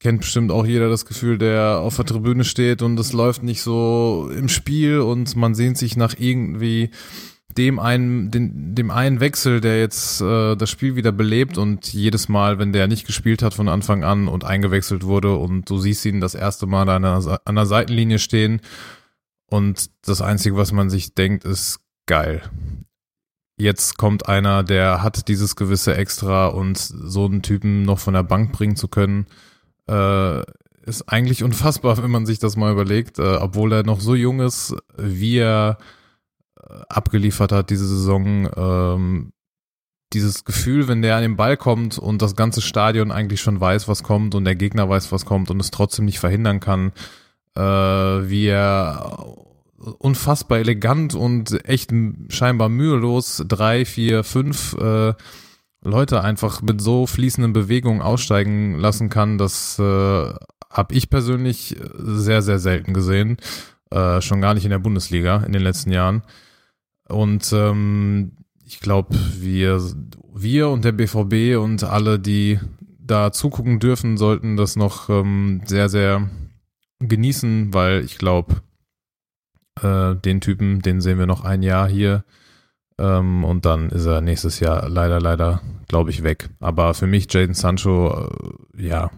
kennt 0.00 0.20
bestimmt 0.20 0.52
auch 0.52 0.64
jeder 0.64 0.88
das 0.88 1.06
Gefühl, 1.06 1.38
der 1.38 1.78
auf 1.80 1.96
der 1.96 2.06
Tribüne 2.06 2.44
steht 2.44 2.82
und 2.82 2.98
es 3.00 3.12
läuft 3.12 3.42
nicht 3.42 3.62
so 3.62 4.30
im 4.34 4.48
Spiel 4.48 5.00
und 5.00 5.34
man 5.36 5.54
sehnt 5.54 5.76
sich 5.76 5.96
nach 5.96 6.14
irgendwie 6.18 6.90
dem 7.56 7.80
einen, 7.80 8.30
den, 8.30 8.74
dem 8.74 8.90
einen 8.90 9.18
Wechsel, 9.18 9.60
der 9.60 9.80
jetzt 9.80 10.20
äh, 10.20 10.54
das 10.54 10.70
Spiel 10.70 10.94
wieder 10.94 11.10
belebt 11.10 11.58
und 11.58 11.92
jedes 11.92 12.28
Mal, 12.28 12.58
wenn 12.58 12.72
der 12.72 12.86
nicht 12.86 13.06
gespielt 13.06 13.42
hat 13.42 13.54
von 13.54 13.68
Anfang 13.68 14.04
an 14.04 14.28
und 14.28 14.44
eingewechselt 14.44 15.04
wurde 15.04 15.34
und 15.34 15.68
du 15.68 15.78
siehst 15.78 16.04
ihn 16.04 16.20
das 16.20 16.36
erste 16.36 16.66
Mal 16.66 16.88
an 16.88 17.02
der, 17.02 17.40
an 17.44 17.54
der 17.56 17.66
Seitenlinie 17.66 18.20
stehen 18.20 18.60
und 19.50 19.90
das 20.06 20.20
Einzige, 20.20 20.56
was 20.56 20.70
man 20.70 20.90
sich 20.90 21.14
denkt, 21.14 21.44
ist 21.44 21.80
geil. 22.06 22.42
Jetzt 23.56 23.98
kommt 23.98 24.28
einer, 24.28 24.62
der 24.62 25.02
hat 25.02 25.26
dieses 25.26 25.56
gewisse 25.56 25.96
Extra 25.96 26.46
und 26.46 26.78
so 26.78 27.24
einen 27.24 27.42
Typen 27.42 27.82
noch 27.82 27.98
von 27.98 28.14
der 28.14 28.22
Bank 28.22 28.52
bringen 28.52 28.76
zu 28.76 28.86
können, 28.86 29.26
äh, 29.88 30.42
ist 30.86 31.08
eigentlich 31.08 31.44
unfassbar, 31.44 32.02
wenn 32.02 32.10
man 32.10 32.26
sich 32.26 32.38
das 32.38 32.56
mal 32.56 32.72
überlegt, 32.72 33.18
äh, 33.18 33.36
obwohl 33.36 33.72
er 33.72 33.84
noch 33.84 34.00
so 34.00 34.14
jung 34.14 34.40
ist, 34.40 34.74
wie 34.96 35.38
er 35.38 35.78
äh, 36.56 36.74
abgeliefert 36.88 37.52
hat 37.52 37.70
diese 37.70 37.86
Saison. 37.86 38.48
Ähm, 38.56 39.32
dieses 40.14 40.44
Gefühl, 40.44 40.88
wenn 40.88 41.02
der 41.02 41.16
an 41.16 41.22
den 41.22 41.36
Ball 41.36 41.56
kommt 41.56 41.98
und 41.98 42.22
das 42.22 42.34
ganze 42.34 42.62
Stadion 42.62 43.12
eigentlich 43.12 43.42
schon 43.42 43.60
weiß, 43.60 43.88
was 43.88 44.02
kommt 44.02 44.34
und 44.34 44.44
der 44.44 44.54
Gegner 44.54 44.88
weiß, 44.88 45.12
was 45.12 45.26
kommt 45.26 45.50
und 45.50 45.60
es 45.60 45.70
trotzdem 45.70 46.06
nicht 46.06 46.18
verhindern 46.18 46.60
kann, 46.60 46.92
äh, 47.54 47.60
wie 47.60 48.46
er 48.46 49.36
unfassbar 49.98 50.58
elegant 50.58 51.14
und 51.14 51.64
echt 51.68 51.92
scheinbar 52.30 52.68
mühelos 52.68 53.44
drei, 53.46 53.84
vier, 53.84 54.24
fünf 54.24 54.74
äh, 54.74 55.12
Leute 55.82 56.22
einfach 56.22 56.60
mit 56.62 56.80
so 56.80 57.06
fließenden 57.06 57.52
Bewegungen 57.52 58.02
aussteigen 58.02 58.74
lassen 58.78 59.08
kann, 59.08 59.38
das 59.38 59.78
äh, 59.78 59.82
habe 60.70 60.94
ich 60.94 61.10
persönlich 61.10 61.76
sehr, 61.98 62.42
sehr 62.42 62.58
selten 62.58 62.92
gesehen. 62.92 63.36
Äh, 63.90 64.20
schon 64.20 64.40
gar 64.40 64.54
nicht 64.54 64.64
in 64.64 64.70
der 64.70 64.78
Bundesliga 64.78 65.38
in 65.38 65.52
den 65.52 65.62
letzten 65.62 65.92
Jahren. 65.92 66.22
Und 67.08 67.52
ähm, 67.52 68.32
ich 68.64 68.80
glaube, 68.80 69.16
wir, 69.38 69.80
wir 70.34 70.68
und 70.68 70.84
der 70.84 70.92
BVB 70.92 71.58
und 71.58 71.84
alle, 71.84 72.18
die 72.18 72.60
da 72.98 73.32
zugucken 73.32 73.78
dürfen, 73.78 74.18
sollten 74.18 74.56
das 74.56 74.76
noch 74.76 75.08
ähm, 75.08 75.62
sehr, 75.64 75.88
sehr 75.88 76.28
genießen, 77.00 77.72
weil 77.72 78.04
ich 78.04 78.18
glaube, 78.18 78.56
äh, 79.82 80.14
den 80.16 80.42
Typen, 80.42 80.82
den 80.82 81.00
sehen 81.00 81.18
wir 81.18 81.26
noch 81.26 81.44
ein 81.44 81.62
Jahr 81.62 81.88
hier. 81.88 82.24
Ähm, 82.98 83.44
und 83.44 83.64
dann 83.64 83.90
ist 83.90 84.06
er 84.06 84.20
nächstes 84.20 84.60
Jahr 84.60 84.88
leider, 84.88 85.20
leider, 85.20 85.60
glaube 85.86 86.10
ich, 86.10 86.22
weg. 86.22 86.50
Aber 86.60 86.94
für 86.94 87.06
mich 87.06 87.32
Jaden 87.32 87.54
Sancho, 87.54 88.28
äh, 88.76 88.86
ja, 88.86 89.10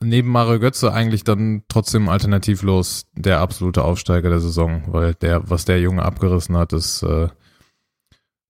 neben 0.00 0.28
Mario 0.28 0.58
Götze 0.60 0.92
eigentlich 0.92 1.24
dann 1.24 1.62
trotzdem 1.68 2.08
alternativlos 2.08 3.06
der 3.14 3.40
absolute 3.40 3.82
Aufsteiger 3.82 4.28
der 4.28 4.40
Saison, 4.40 4.82
weil 4.88 5.14
der, 5.14 5.48
was 5.48 5.64
der 5.64 5.80
Junge 5.80 6.02
abgerissen 6.02 6.56
hat, 6.56 6.72
ist 6.72 7.02
äh, 7.02 7.28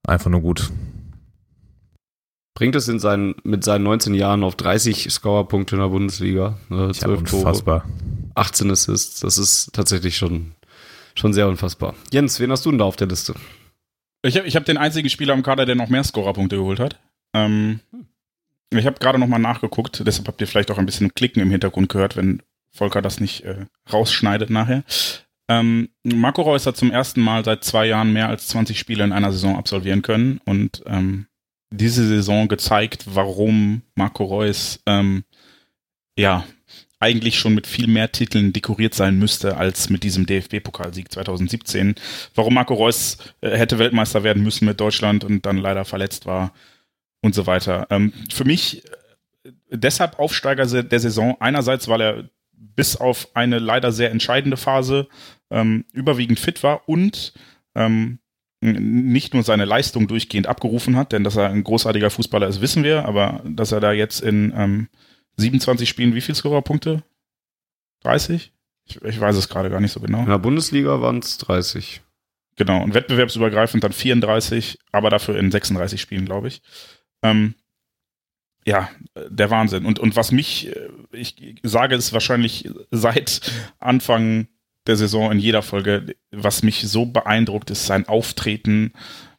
einfach 0.07 0.31
nur 0.31 0.41
gut. 0.41 0.71
Bringt 2.55 2.75
es 2.75 2.89
in 2.89 2.99
seinen, 2.99 3.35
mit 3.45 3.65
seinen 3.65 3.85
19 3.85 4.15
Jahren 4.15 4.43
auf 4.43 4.57
30 4.57 5.13
Scorerpunkte 5.13 5.77
in 5.77 5.83
der 5.83 5.89
Bundesliga. 5.89 6.59
Äh, 6.71 6.93
12 6.93 7.03
Ja, 7.03 7.09
unfassbar. 7.09 7.83
Tore, 7.83 7.93
18 8.35 8.71
Assists. 8.71 9.21
Das 9.21 9.37
ist 9.37 9.71
tatsächlich 9.75 10.17
schon, 10.17 10.53
schon 11.15 11.35
sehr 11.35 11.49
unfassbar. 11.49 11.95
Jens, 12.13 12.41
wen 12.41 12.51
hast 12.51 12.65
du 12.65 12.71
denn 12.71 12.79
da 12.79 12.87
auf 12.87 12.97
der 12.97 13.09
Liste? 13.09 13.35
Ich 14.27 14.37
habe 14.37 14.47
ich 14.47 14.57
hab 14.57 14.65
den 14.65 14.77
einzigen 14.77 15.09
Spieler 15.09 15.35
im 15.35 15.43
Kader, 15.43 15.67
der 15.67 15.75
noch 15.75 15.89
mehr 15.89 16.05
Scorerpunkte 16.05 16.57
geholt 16.57 16.81
hat. 16.81 16.99
Ähm, 17.35 17.81
ich 18.71 18.87
habe 18.87 18.99
gerade 18.99 19.19
nochmal 19.19 19.41
nachgeguckt, 19.41 20.03
deshalb 20.05 20.27
habt 20.27 20.41
ihr 20.41 20.47
vielleicht 20.47 20.71
auch 20.71 20.79
ein 20.79 20.87
bisschen 20.87 21.15
Klicken 21.15 21.41
im 21.41 21.51
Hintergrund 21.51 21.89
gehört, 21.89 22.17
wenn 22.17 22.43
Volker 22.73 23.03
das 23.03 23.21
nicht 23.21 23.45
äh, 23.45 23.67
rausschneidet 23.93 24.51
nachher. 24.51 24.83
Ähm, 25.49 25.91
Marco 26.03 26.43
Reus 26.43 26.67
hat 26.67 26.77
zum 26.77 26.91
ersten 26.91 27.21
Mal 27.21 27.45
seit 27.45 27.63
zwei 27.63 27.87
Jahren 27.87 28.13
mehr 28.13 28.29
als 28.29 28.49
20 28.49 28.79
Spiele 28.79 29.05
in 29.05 29.13
einer 29.13 29.31
Saison 29.31 29.57
absolvieren 29.57 30.03
können 30.03 30.41
und 30.45 30.83
ähm, 30.87 31.27
diese 31.71 32.07
Saison 32.07 32.49
gezeigt, 32.49 33.05
warum 33.07 33.83
Marco 33.95 34.25
Reus 34.25 34.81
ähm, 34.87 35.25
ja 36.19 36.45
eigentlich 36.99 37.39
schon 37.39 37.55
mit 37.55 37.67
viel 37.67 37.87
mehr 37.89 38.11
Titeln 38.13 38.53
dekoriert 38.53 38.95
sein 38.95 39.19
müsste 39.19 39.57
als 39.57 39.91
mit 39.91 40.03
diesem 40.03 40.27
DFB-Pokalsieg 40.27 41.13
2017. 41.13 41.95
Warum 42.35 42.55
Marco 42.55 42.75
Reus 42.75 43.19
äh, 43.41 43.57
hätte 43.57 43.79
Weltmeister 43.79 44.23
werden 44.25 44.43
müssen 44.43 44.65
mit 44.65 44.81
Deutschland 44.81 45.25
und 45.25 45.45
dann 45.45 45.59
leider 45.59 45.85
verletzt 45.85 46.27
war 46.27 46.53
und 47.21 47.35
so 47.35 47.47
weiter. 47.47 47.87
Ähm, 47.91 48.13
für 48.33 48.45
mich 48.45 48.85
äh, 49.45 49.53
deshalb 49.71 50.19
Aufsteiger 50.19 50.65
der 50.83 51.01
Saison. 51.01 51.37
Einerseits, 51.41 51.89
weil 51.89 52.01
er 52.01 52.31
bis 52.53 52.97
auf 52.97 53.29
eine 53.35 53.59
leider 53.59 53.93
sehr 53.93 54.11
entscheidende 54.11 54.57
Phase 54.57 55.09
ähm, 55.51 55.85
überwiegend 55.93 56.39
fit 56.41 56.63
war 56.63 56.89
und 56.89 57.35
ähm, 57.75 58.19
nicht 58.61 59.35
nur 59.35 59.43
seine 59.43 59.67
Leistung 59.67 60.09
durchgehend 60.09 60.47
abgerufen 60.47 60.97
hat, 60.97 61.13
denn 61.13 61.25
dass 61.25 61.37
er 61.37 61.51
ein 61.51 61.63
großartiger 61.63 62.11
Fußballer 62.11 62.49
ist, 62.49 62.63
wissen 62.63 62.85
wir, 62.85 63.05
aber 63.05 63.43
dass 63.45 63.73
er 63.73 63.81
da 63.81 63.93
jetzt 63.93 64.23
in 64.23 64.53
ähm, 64.57 64.89
27 65.37 65.89
Spielen 65.89 66.15
wie 66.15 66.21
viel 66.21 66.35
Scorerpunkte? 66.35 67.03
30? 68.03 68.53
Ich, 68.85 69.03
ich 69.03 69.21
weiß 69.21 69.37
es 69.37 69.49
gerade 69.49 69.71
gar 69.71 69.81
nicht 69.81 69.93
so 69.93 70.01
genau. 70.01 70.21
In 70.21 70.29
der 70.29 70.39
Bundesliga 70.39 71.01
waren 71.01 71.19
es 71.19 71.39
30. 71.39 72.03
Genau, 72.57 72.83
und 72.83 72.95
wettbewerbsübergreifend 72.95 73.85
dann 73.85 73.93
34, 73.93 74.79
aber 74.93 75.11
dafür 75.11 75.37
in 75.39 75.51
36 75.51 76.01
Spielen, 76.01 76.25
glaube 76.25 76.49
ich. 76.49 76.63
Ähm, 77.23 77.55
ja, 78.65 78.91
der 79.29 79.51
Wahnsinn. 79.51 79.85
Und, 79.85 79.99
und 79.99 80.17
was 80.17 80.33
mich, 80.33 80.75
äh, 80.75 80.89
ich 81.13 81.37
sage 81.63 81.95
es 81.95 82.13
wahrscheinlich 82.13 82.69
seit 82.91 83.53
Anfang 83.79 84.49
der 84.87 84.97
Saison 84.97 85.33
in 85.33 85.39
jeder 85.39 85.63
Folge, 85.63 86.15
was 86.31 86.63
mich 86.63 86.89
so 86.89 87.07
beeindruckt, 87.07 87.71
ist 87.71 87.87
sein 87.87 88.09
Auftreten 88.09 88.93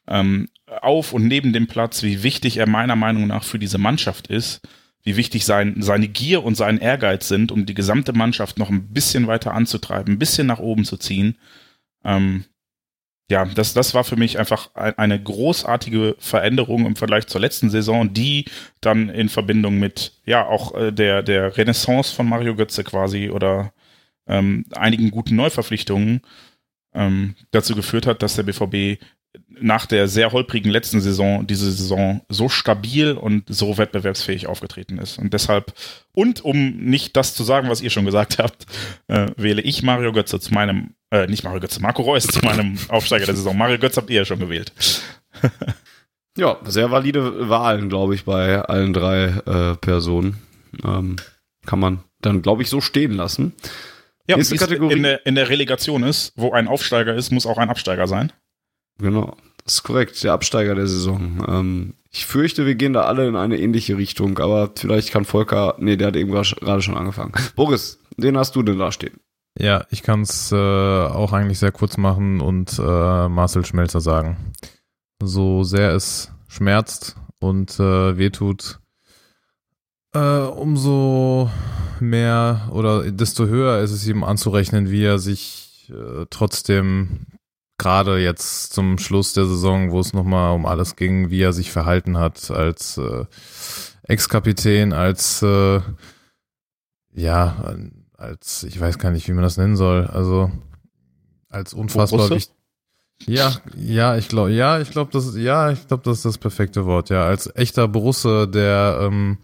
ähm, 0.08 0.50
auf 0.82 1.14
und 1.14 1.28
neben 1.28 1.54
dem 1.54 1.68
Platz, 1.68 2.04
wie 2.04 2.24
wichtig 2.24 2.58
er 2.58 2.68
meiner 2.68 2.96
Meinung 2.96 3.28
nach 3.28 3.44
für 3.44 3.60
diese 3.60 3.78
Mannschaft 3.78 4.28
ist, 4.28 4.62
wie 5.08 5.16
wichtig 5.16 5.46
sein, 5.46 5.76
seine 5.80 6.10
Gier 6.10 6.44
und 6.44 6.56
sein 6.56 6.80
Ehrgeiz 6.80 7.30
sind, 7.30 7.54
um 7.54 7.66
die 7.66 7.74
gesamte 7.74 8.12
Mannschaft 8.12 8.60
noch 8.60 8.70
ein 8.70 8.90
bisschen 8.92 9.26
weiter 9.26 9.54
anzutreiben, 9.54 10.16
ein 10.16 10.20
bisschen 10.20 10.48
nach 10.48 10.60
oben 10.60 10.84
zu 10.84 10.98
ziehen. 10.98 11.38
Ähm, 12.04 12.44
ja, 13.32 13.46
das, 13.46 13.74
das 13.74 13.94
war 13.94 14.04
für 14.04 14.18
mich 14.18 14.38
einfach 14.38 14.76
ein, 14.76 14.98
eine 14.98 15.24
großartige 15.24 16.18
Veränderung 16.20 16.86
im 16.86 16.98
Vergleich 16.98 17.26
zur 17.28 17.40
letzten 17.40 17.70
Saison, 17.70 18.14
die 18.14 18.46
dann 18.82 19.08
in 19.08 19.30
Verbindung 19.30 19.80
mit, 19.80 20.12
ja, 20.26 20.46
auch 20.46 20.76
äh, 20.76 20.92
der, 20.92 21.24
der 21.24 21.56
Renaissance 21.56 22.14
von 22.14 22.28
Mario 22.28 22.58
Götze 22.58 22.84
quasi 22.84 23.30
oder 23.30 23.72
ähm, 24.28 24.66
einigen 24.76 25.10
guten 25.10 25.38
Neuverpflichtungen 25.38 26.20
ähm, 26.94 27.36
dazu 27.52 27.76
geführt 27.76 28.08
hat, 28.08 28.22
dass 28.22 28.36
der 28.36 28.44
BVB 28.44 29.02
nach 29.50 29.86
der 29.86 30.08
sehr 30.08 30.32
holprigen 30.32 30.72
letzten 30.72 31.02
Saison 31.02 31.46
diese 31.48 31.72
Saison 31.72 32.22
so 32.30 32.50
stabil 32.50 33.14
und 33.14 33.44
so 33.48 33.78
wettbewerbsfähig 33.78 34.48
aufgetreten 34.48 34.98
ist. 34.98 35.18
Und 35.18 35.34
deshalb, 35.34 35.74
und 36.14 36.44
um 36.44 36.78
nicht 36.78 37.16
das 37.16 37.34
zu 37.34 37.44
sagen, 37.44 37.70
was 37.70 37.82
ihr 37.82 37.90
schon 37.90 38.06
gesagt 38.06 38.38
habt, 38.40 38.66
äh, 39.08 39.28
wähle 39.38 39.62
ich 39.62 39.84
Mario 39.84 40.12
Götze 40.12 40.40
zu 40.40 40.54
meinem, 40.54 40.94
äh, 41.12 41.28
nicht 41.28 41.44
Mario 41.44 41.60
Götze, 41.60 41.82
Marco 41.82 42.02
Reus 42.02 42.28
zu 42.28 42.40
meinem 42.44 42.78
Aufsteiger 42.90 43.26
der 43.26 43.36
Saison. 43.36 43.58
Mario 43.58 43.78
Götze 43.78 44.02
habt 44.02 44.10
ihr 44.10 44.18
ja 44.18 44.26
schon 44.26 44.40
gewählt. 44.40 44.72
Ja, 46.38 46.58
sehr 46.66 46.92
valide 46.92 47.50
Wahlen, 47.50 47.90
glaube 47.90 48.14
ich, 48.14 48.24
bei 48.24 48.62
allen 48.62 48.94
drei 48.94 49.24
äh, 49.24 49.76
Personen. 49.76 50.38
Ähm, 50.86 51.16
kann 51.66 51.80
man 51.80 52.04
dann, 52.22 52.44
glaube 52.44 52.62
ich, 52.62 52.70
so 52.70 52.80
stehen 52.80 53.14
lassen. 53.14 53.54
Ja, 54.28 54.38
Nächste 54.38 54.56
Kategorie. 54.56 54.94
In 54.94 55.04
der, 55.04 55.26
in 55.26 55.34
der 55.34 55.50
Relegation 55.50 56.04
ist, 56.04 56.34
wo 56.36 56.52
ein 56.52 56.68
Aufsteiger 56.68 57.16
ist, 57.16 57.32
muss 57.32 57.48
auch 57.48 57.58
ein 57.58 57.70
Absteiger 57.70 58.08
sein. 58.08 58.32
Genau, 59.00 59.36
das 59.64 59.76
ist 59.76 59.84
korrekt, 59.84 60.24
der 60.24 60.34
Absteiger 60.34 60.76
der 60.76 60.88
Saison. 60.88 61.46
Ähm, 61.48 61.94
ich 62.12 62.26
fürchte, 62.26 62.66
wir 62.66 62.76
gehen 62.76 62.94
da 62.94 63.04
alle 63.04 63.28
in 63.28 63.36
eine 63.36 63.60
ähnliche 63.60 63.98
Richtung, 63.98 64.40
aber 64.40 64.72
vielleicht 64.76 65.12
kann 65.12 65.26
Volker, 65.26 65.76
nee, 65.78 65.98
der 65.98 66.08
hat 66.08 66.16
eben 66.16 66.32
gerade 66.32 66.82
schon 66.82 66.98
angefangen. 66.98 67.34
Boris, 67.56 68.00
den 68.18 68.38
hast 68.38 68.56
du 68.56 68.64
denn 68.64 68.80
da 68.80 68.92
stehen? 68.92 69.20
Ja, 69.60 69.86
ich 69.90 70.04
kann 70.04 70.22
es 70.22 70.52
äh, 70.52 70.56
auch 70.56 71.34
eigentlich 71.34 71.60
sehr 71.60 71.72
kurz 71.72 71.98
machen 71.98 72.42
und 72.42 72.78
äh, 72.80 73.28
Marcel 73.28 73.66
Schmelzer 73.66 74.02
sagen. 74.02 74.54
So 75.22 75.64
sehr 75.64 75.94
es 75.94 76.32
schmerzt 76.48 77.16
und 77.40 77.80
äh, 77.80 78.18
wehtut, 78.18 78.80
äh, 80.14 80.40
umso 80.40 81.50
mehr 82.00 82.70
oder 82.72 83.12
desto 83.12 83.46
höher 83.48 83.80
ist 83.80 83.92
es 83.92 84.08
ihm 84.08 84.24
anzurechnen, 84.24 84.90
wie 84.90 85.04
er 85.04 85.20
sich 85.20 85.92
äh, 85.92 86.26
trotzdem 86.30 87.26
gerade 87.78 88.20
jetzt 88.20 88.74
zum 88.74 88.98
Schluss 88.98 89.34
der 89.34 89.46
Saison, 89.46 89.92
wo 89.92 90.00
es 90.00 90.14
nochmal 90.14 90.56
um 90.56 90.66
alles 90.66 90.96
ging, 90.96 91.30
wie 91.30 91.42
er 91.42 91.54
sich 91.54 91.72
verhalten 91.72 92.18
hat 92.18 92.50
als 92.52 92.98
äh, 92.98 93.26
Ex-Kapitän, 94.04 94.94
als 94.94 95.42
äh, 95.42 95.82
ja, 97.14 97.76
als 98.14 98.64
ich 98.64 98.80
weiß 98.80 99.00
gar 99.00 99.12
nicht, 99.12 99.28
wie 99.28 99.34
man 99.34 99.44
das 99.44 99.58
nennen 99.58 99.76
soll, 99.76 100.08
also 100.08 100.52
als 101.50 101.74
unfassbar 101.74 102.30
wichtig. 102.30 102.54
Ja, 103.26 103.56
ja, 103.76 104.16
ich 104.16 104.28
glaube, 104.28 104.52
ja, 104.52 104.80
ich 104.80 104.92
glaube, 104.92 105.12
das, 105.12 105.36
ja, 105.36 105.72
ich 105.72 105.88
glaube, 105.88 106.04
das 106.04 106.18
ist 106.18 106.26
das 106.26 106.38
perfekte 106.38 106.86
Wort. 106.86 107.10
Ja, 107.10 107.26
als 107.26 107.54
echter 107.56 107.88
Borusse, 107.88 108.48
der 108.48 109.00
ähm, 109.02 109.40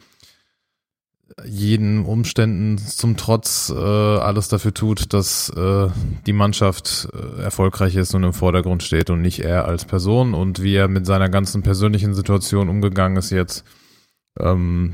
jeden 1.45 2.05
Umständen 2.05 2.77
zum 2.77 3.17
Trotz 3.17 3.69
äh, 3.69 3.77
alles 3.77 4.47
dafür 4.47 4.73
tut, 4.73 5.13
dass 5.13 5.49
äh, 5.49 5.89
die 6.25 6.34
Mannschaft 6.34 7.07
äh, 7.13 7.41
erfolgreich 7.41 7.95
ist 7.95 8.13
und 8.13 8.23
im 8.23 8.34
Vordergrund 8.34 8.84
steht 8.84 9.09
und 9.09 9.21
nicht 9.21 9.39
er 9.39 9.65
als 9.65 9.86
Person 9.86 10.34
und 10.34 10.61
wie 10.61 10.75
er 10.75 10.88
mit 10.88 11.05
seiner 11.05 11.29
ganzen 11.29 11.63
persönlichen 11.63 12.13
Situation 12.13 12.69
umgegangen 12.69 13.17
ist 13.17 13.31
jetzt, 13.31 13.63
ähm, 14.39 14.93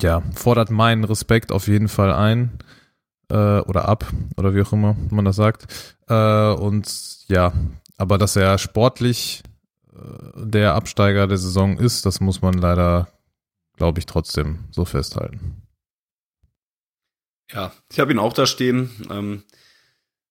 ja, 0.00 0.22
fordert 0.34 0.70
meinen 0.70 1.04
Respekt 1.04 1.52
auf 1.52 1.68
jeden 1.68 1.88
Fall 1.88 2.12
ein 2.12 2.58
äh, 3.30 3.60
oder 3.60 3.88
ab 3.88 4.06
oder 4.36 4.54
wie 4.54 4.62
auch 4.62 4.72
immer 4.72 4.96
man 5.10 5.24
das 5.24 5.36
sagt. 5.36 5.66
Äh, 6.08 6.50
und 6.52 6.88
ja, 7.28 7.52
aber 7.96 8.18
dass 8.18 8.36
er 8.36 8.58
sportlich 8.58 9.42
äh, 9.92 10.46
der 10.46 10.74
Absteiger 10.74 11.26
der 11.26 11.38
Saison 11.38 11.78
ist, 11.78 12.06
das 12.06 12.20
muss 12.20 12.42
man 12.42 12.54
leider 12.54 13.08
glaube 13.76 13.98
ich, 13.98 14.06
trotzdem 14.06 14.60
so 14.70 14.84
festhalten. 14.84 15.62
Ja, 17.52 17.72
ich 17.92 18.00
habe 18.00 18.12
ihn 18.12 18.18
auch 18.18 18.32
da 18.32 18.46
stehen. 18.46 18.90
Ähm, 19.10 19.42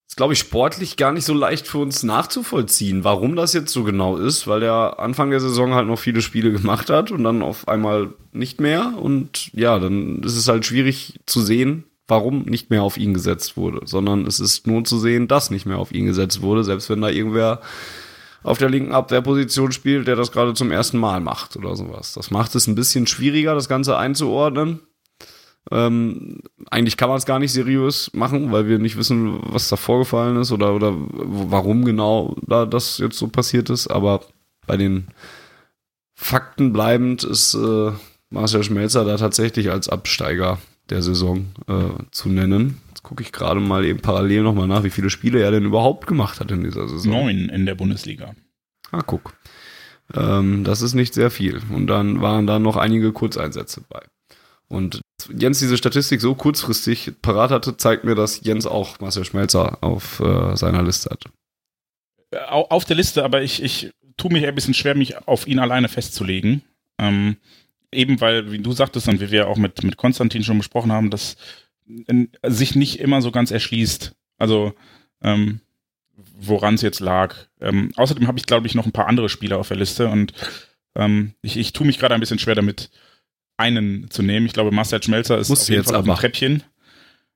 ist, 0.08 0.18
glaube 0.18 0.34
ich, 0.34 0.40
sportlich 0.40 0.98
gar 0.98 1.12
nicht 1.12 1.26
so 1.26 1.34
leicht 1.34 1.68
für 1.68 1.80
uns 1.80 2.04
nachzuvollziehen, 2.04 3.04
warum 3.04 3.36
das 3.36 3.54
jetzt 3.54 3.72
so 3.72 3.84
genau 3.84 4.18
ist, 4.18 4.48
weil 4.48 4.64
er 4.64 5.00
Anfang 5.00 5.30
der 5.30 5.40
Saison 5.40 5.74
halt 5.74 5.88
noch 5.88 6.00
viele 6.00 6.22
Spiele 6.22 6.52
gemacht 6.54 6.90
hat 6.90 7.12
und 7.12 7.24
dann 7.24 7.42
auf 7.42 7.68
einmal 7.68 8.14
nicht 8.32 8.60
mehr. 8.60 8.94
Und 8.98 9.52
ja, 9.54 9.80
dann 9.80 10.22
ist 10.24 10.36
es 10.36 10.48
halt 10.48 10.66
schwierig 10.66 11.20
zu 11.26 11.42
sehen, 11.42 11.86
warum 12.08 12.44
nicht 12.44 12.70
mehr 12.70 12.84
auf 12.84 12.98
ihn 12.98 13.14
gesetzt 13.14 13.58
wurde, 13.58 13.82
sondern 13.86 14.28
es 14.28 14.40
ist 14.40 14.68
nur 14.68 14.84
zu 14.84 15.00
sehen, 15.00 15.28
dass 15.28 15.50
nicht 15.50 15.66
mehr 15.66 15.80
auf 15.80 15.92
ihn 15.92 16.06
gesetzt 16.06 16.42
wurde, 16.42 16.64
selbst 16.64 16.90
wenn 16.90 17.02
da 17.02 17.10
irgendwer 17.10 17.62
auf 18.46 18.60
der 18.60 18.70
linken 18.70 18.94
Abwehrposition 18.94 19.72
spielt, 19.72 20.08
der 20.08 20.16
das 20.16 20.32
gerade 20.32 20.54
zum 20.54 20.72
ersten 20.72 21.00
Mal 21.00 21.20
macht 21.20 21.58
oder 21.58 21.76
sowas. 21.76 22.14
Das 22.14 22.30
macht 22.30 22.54
es 22.54 22.68
ein 22.68 22.76
bisschen 22.76 23.08
schwieriger, 23.08 23.56
das 23.56 23.68
Ganze 23.68 23.98
einzuordnen. 23.98 24.82
Ähm, 25.72 26.42
eigentlich 26.70 26.96
kann 26.96 27.10
man 27.10 27.18
es 27.18 27.26
gar 27.26 27.40
nicht 27.40 27.52
seriös 27.52 28.12
machen, 28.14 28.52
weil 28.52 28.68
wir 28.68 28.78
nicht 28.78 28.98
wissen, 28.98 29.40
was 29.42 29.68
da 29.70 29.78
vorgefallen 29.78 30.38
ist 30.38 30.52
oder, 30.52 30.76
oder 30.76 30.94
warum 30.96 31.86
genau 31.86 32.36
da 32.46 32.68
das 32.68 33.00
jetzt 33.00 33.18
so 33.18 33.28
passiert 33.30 33.72
ist. 33.72 33.88
Aber 33.88 34.22
bei 34.68 34.78
den 34.78 35.08
Fakten 36.14 36.72
bleibend 36.72 37.24
ist 37.24 37.56
äh, 37.56 37.92
Marcel 38.30 38.64
Schmelzer 38.64 39.06
da 39.06 39.18
tatsächlich 39.18 39.72
als 39.72 39.90
Absteiger 39.90 40.60
der 40.92 41.02
Saison 41.02 41.48
äh, 41.68 42.04
zu 42.12 42.30
nennen. 42.30 42.80
Gucke 43.06 43.22
ich 43.22 43.32
gerade 43.32 43.60
mal 43.60 43.86
eben 43.86 44.00
parallel 44.00 44.42
nochmal 44.42 44.68
nach, 44.68 44.84
wie 44.84 44.90
viele 44.90 45.12
Spiele 45.12 45.40
er 45.40 45.52
denn 45.52 45.64
überhaupt 45.64 46.08
gemacht 46.08 46.40
hat 46.40 46.50
in 46.50 46.64
dieser 46.64 46.88
Saison. 46.88 47.12
Neun 47.12 47.50
in 47.50 47.68
der 47.68 47.76
Bundesliga. 47.76 48.34
Ah, 48.92 49.04
guck. 49.06 49.36
Ähm, 50.16 50.64
das 50.64 50.82
ist 50.82 50.96
nicht 50.96 51.14
sehr 51.14 51.30
viel. 51.30 51.62
Und 51.72 51.86
dann 51.86 52.24
waren 52.24 52.48
da 52.48 52.58
noch 52.58 52.78
einige 52.78 53.12
Kurzeinsätze 53.12 53.86
bei. 53.88 54.02
Und 54.68 55.02
Jens 55.38 55.60
diese 55.60 55.78
Statistik 55.78 56.20
so 56.20 56.34
kurzfristig 56.34 57.12
parat 57.22 57.52
hatte, 57.52 57.78
zeigt 57.78 58.06
mir, 58.06 58.16
dass 58.16 58.44
Jens 58.44 58.66
auch 58.66 59.00
Marcel 59.00 59.24
Schmelzer 59.24 59.84
auf 59.84 60.20
äh, 60.20 60.56
seiner 60.56 60.82
Liste 60.82 61.12
hat. 61.12 61.26
Auf 62.50 62.86
der 62.86 62.96
Liste, 62.96 63.24
aber 63.24 63.44
ich, 63.44 63.62
ich 63.62 63.92
tue 64.18 64.34
mich 64.34 64.48
ein 64.48 64.56
bisschen 64.56 64.74
schwer, 64.74 64.96
mich 64.96 65.28
auf 65.28 65.46
ihn 65.46 65.60
alleine 65.60 65.90
festzulegen. 65.90 66.64
Ähm, 66.98 67.38
eben 67.92 68.20
weil, 68.20 68.52
wie 68.52 68.58
du 68.58 68.72
sagtest 68.72 69.08
und 69.08 69.22
wie 69.22 69.30
wir 69.30 69.48
auch 69.48 69.58
mit, 69.58 69.84
mit 69.84 69.96
Konstantin 69.96 70.44
schon 70.44 70.58
besprochen 70.58 70.92
haben, 70.92 71.12
dass 71.12 71.38
sich 72.44 72.76
nicht 72.76 73.00
immer 73.00 73.22
so 73.22 73.32
ganz 73.32 73.52
erschließt. 73.52 74.16
Also, 74.38 74.74
ähm, 75.22 75.62
woran 76.38 76.76
es 76.76 76.82
jetzt 76.82 77.00
lag. 77.00 77.36
Ähm, 77.60 77.92
außerdem 77.96 78.28
habe 78.28 78.38
ich, 78.38 78.46
glaube 78.46 78.68
ich, 78.68 78.76
noch 78.76 78.86
ein 78.86 78.92
paar 78.92 79.08
andere 79.08 79.30
Spieler 79.30 79.58
auf 79.58 79.68
der 79.68 79.78
Liste 79.78 80.08
und 80.08 80.34
ähm, 80.96 81.34
ich, 81.42 81.58
ich 81.58 81.74
tue 81.74 81.86
mich 81.86 82.00
gerade 82.00 82.14
ein 82.14 82.20
bisschen 82.22 82.40
schwer 82.40 82.56
damit, 82.56 82.90
einen 83.58 84.10
zu 84.10 84.22
nehmen. 84.22 84.46
Ich 84.46 84.54
glaube, 84.54 84.72
Marcel 84.72 85.02
Schmelzer 85.02 85.38
ist 85.38 85.50
Musst 85.50 85.64
auf 85.64 85.70
jeden 85.70 85.82
jetzt 85.82 85.92
Fall 85.92 86.00
auf 86.00 86.06
dem. 86.06 86.16
Treppchen. 86.16 86.64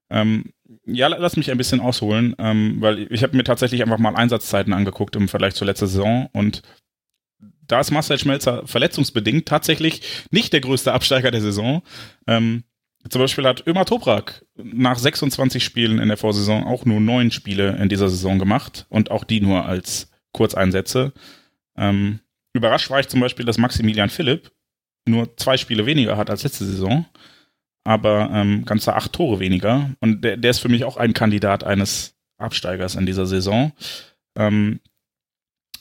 Ähm, 0.09 0.53
ja, 0.85 1.07
lass 1.07 1.37
mich 1.37 1.51
ein 1.51 1.57
bisschen 1.57 1.81
ausholen, 1.81 2.35
ähm, 2.39 2.77
weil 2.79 3.11
ich 3.11 3.23
habe 3.23 3.37
mir 3.37 3.43
tatsächlich 3.43 3.81
einfach 3.81 3.97
mal 3.97 4.15
Einsatzzeiten 4.15 4.73
angeguckt 4.73 5.15
im 5.15 5.27
Vergleich 5.27 5.55
zur 5.55 5.67
letzten 5.67 5.87
Saison 5.87 6.29
und 6.33 6.61
da 7.67 7.79
ist 7.79 7.91
Marcel 7.91 8.17
Schmelzer 8.17 8.65
verletzungsbedingt 8.65 9.47
tatsächlich 9.47 10.01
nicht 10.31 10.51
der 10.53 10.61
größte 10.61 10.91
Absteiger 10.91 11.29
der 11.31 11.41
Saison. 11.41 11.83
Ähm, 12.25 12.63
zum 13.07 13.21
Beispiel 13.21 13.45
hat 13.45 13.65
Ömer 13.65 13.85
Toprak 13.85 14.45
nach 14.55 14.97
26 14.97 15.63
Spielen 15.63 15.99
in 15.99 16.09
der 16.09 16.17
Vorsaison 16.17 16.65
auch 16.65 16.85
nur 16.85 16.99
neun 16.99 17.31
Spiele 17.31 17.77
in 17.77 17.87
dieser 17.87 18.09
Saison 18.09 18.39
gemacht 18.39 18.85
und 18.89 19.09
auch 19.11 19.23
die 19.23 19.39
nur 19.39 19.65
als 19.65 20.11
Kurzeinsätze. 20.33 21.13
Ähm, 21.77 22.19
überrascht 22.53 22.89
war 22.89 22.99
ich 22.99 23.07
zum 23.07 23.21
Beispiel, 23.21 23.45
dass 23.45 23.57
Maximilian 23.57 24.09
Philipp 24.09 24.51
nur 25.07 25.35
zwei 25.37 25.55
Spiele 25.57 25.85
weniger 25.85 26.17
hat 26.17 26.29
als 26.29 26.43
letzte 26.43 26.65
Saison, 26.65 27.05
aber 27.85 28.29
ähm, 28.33 28.65
ganze 28.65 28.93
acht 28.93 29.13
Tore 29.13 29.39
weniger. 29.39 29.91
Und 30.01 30.23
der, 30.23 30.37
der 30.37 30.51
ist 30.51 30.59
für 30.59 30.69
mich 30.69 30.83
auch 30.83 30.97
ein 30.97 31.13
Kandidat 31.13 31.63
eines 31.63 32.15
Absteigers 32.37 32.95
in 32.95 33.05
dieser 33.05 33.25
Saison. 33.25 33.71
Ähm, 34.37 34.81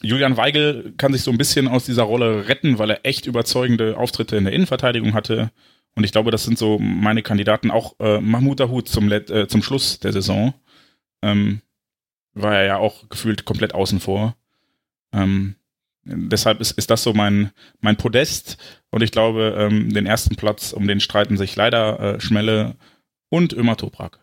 Julian 0.00 0.36
Weigel 0.36 0.94
kann 0.96 1.12
sich 1.12 1.22
so 1.22 1.30
ein 1.32 1.38
bisschen 1.38 1.66
aus 1.66 1.84
dieser 1.84 2.04
Rolle 2.04 2.48
retten, 2.48 2.78
weil 2.78 2.90
er 2.90 3.04
echt 3.04 3.26
überzeugende 3.26 3.96
Auftritte 3.96 4.36
in 4.36 4.44
der 4.44 4.52
Innenverteidigung 4.52 5.14
hatte. 5.14 5.50
Und 5.94 6.04
ich 6.04 6.12
glaube, 6.12 6.30
das 6.30 6.44
sind 6.44 6.58
so 6.58 6.78
meine 6.78 7.22
Kandidaten. 7.22 7.70
Auch 7.70 7.96
äh, 7.98 8.20
Mahmoud 8.20 8.60
Dahoud 8.60 8.88
zum, 8.88 9.08
Let 9.08 9.30
äh, 9.30 9.48
zum 9.48 9.62
Schluss 9.62 9.98
der 9.98 10.12
Saison 10.12 10.54
ähm, 11.22 11.60
war 12.34 12.54
er 12.54 12.64
ja 12.64 12.76
auch 12.76 13.08
gefühlt 13.08 13.44
komplett 13.44 13.74
außen 13.74 14.00
vor. 14.00 14.36
Ähm, 15.12 15.56
deshalb 16.04 16.60
ist, 16.60 16.72
ist 16.72 16.90
das 16.90 17.02
so 17.02 17.12
mein, 17.12 17.50
mein 17.80 17.96
Podest. 17.96 18.58
Und 18.90 19.02
ich 19.02 19.12
glaube, 19.12 19.56
ähm, 19.58 19.92
den 19.92 20.06
ersten 20.06 20.36
Platz, 20.36 20.72
um 20.72 20.86
den 20.86 21.00
streiten 21.00 21.36
sich 21.36 21.56
leider 21.56 22.00
äh, 22.00 22.20
Schmelle 22.20 22.76
und 23.28 23.52
Ömer 23.52 23.76
Toprak. 23.76 24.20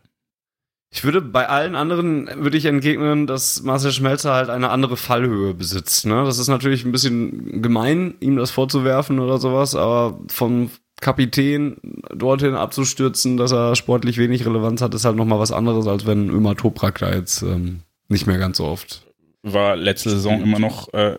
Ich 0.91 1.03
würde 1.03 1.21
bei 1.21 1.49
allen 1.49 1.75
anderen 1.75 2.29
würde 2.41 2.57
ich 2.57 2.65
entgegnen, 2.65 3.27
dass 3.27 3.63
Marcel 3.63 3.91
Schmelzer 3.91 4.33
halt 4.33 4.49
eine 4.49 4.69
andere 4.69 4.95
Fallhöhe 4.95 5.53
besitzt. 5.53 6.05
Ne? 6.05 6.23
Das 6.23 6.39
ist 6.39 6.47
natürlich 6.47 6.85
ein 6.85 6.93
bisschen 6.93 7.61
gemein, 7.61 8.15
ihm 8.21 8.37
das 8.37 8.51
vorzuwerfen 8.51 9.19
oder 9.19 9.37
sowas, 9.37 9.75
aber 9.75 10.21
vom 10.29 10.69
Kapitän 11.01 11.77
dorthin 12.13 12.55
abzustürzen, 12.55 13.37
dass 13.37 13.51
er 13.51 13.75
sportlich 13.75 14.17
wenig 14.17 14.45
Relevanz 14.45 14.81
hat, 14.81 14.93
ist 14.93 15.05
halt 15.05 15.17
nochmal 15.17 15.39
was 15.39 15.51
anderes, 15.51 15.87
als 15.87 16.05
wenn 16.05 16.29
Ömer 16.29 16.55
Toprak 16.55 16.99
da 16.99 17.13
jetzt 17.13 17.41
ähm, 17.41 17.81
nicht 18.07 18.27
mehr 18.27 18.37
ganz 18.37 18.57
so 18.57 18.65
oft. 18.65 19.03
War 19.43 19.75
letzte 19.75 20.09
Saison 20.09 20.41
immer 20.41 20.59
noch, 20.59 20.93
äh, 20.93 21.17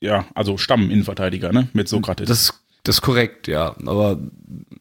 ja, 0.00 0.26
also 0.34 0.56
Stamm-Innenverteidiger, 0.56 1.52
ne? 1.52 1.68
Mit 1.72 1.88
Sokrates. 1.88 2.28
Das, 2.28 2.54
das 2.84 2.96
ist 2.96 3.02
korrekt, 3.02 3.48
ja. 3.48 3.74
Aber 3.84 4.18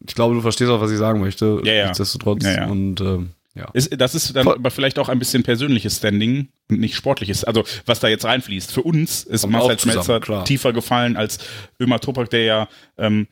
ich 0.07 0.13
glaube, 0.15 0.35
du 0.35 0.41
verstehst 0.41 0.69
auch, 0.69 0.81
was 0.81 0.91
ich 0.91 0.97
sagen 0.97 1.19
möchte. 1.19 1.61
Ja, 1.63 1.73
ja. 1.73 1.85
Nichtsdestotrotz. 1.87 2.43
Ja, 2.43 2.51
ja. 2.51 2.67
Und 2.67 3.01
ähm, 3.01 3.31
ja. 3.55 3.69
Ist, 3.73 3.99
das 3.99 4.15
ist 4.15 4.35
dann 4.35 4.47
aber 4.47 4.69
vielleicht 4.69 4.99
auch 4.99 5.07
ein 5.07 5.17
bisschen 5.17 5.43
persönliches 5.43 5.97
Standing 5.97 6.49
und 6.69 6.79
nicht 6.79 6.95
sportliches. 6.95 7.45
Also 7.45 7.63
was 7.85 8.01
da 8.01 8.09
jetzt 8.09 8.25
reinfließt. 8.25 8.71
Für 8.71 8.81
uns 8.81 9.23
ist 9.23 9.47
Marcel 9.47 9.79
Schmelzer 9.79 10.43
tiefer 10.43 10.73
gefallen 10.73 11.15
als 11.15 11.39
Ömer 11.79 12.01
Topak, 12.01 12.29
der 12.29 12.43
ja 12.43 12.67
ähm, 12.97 13.27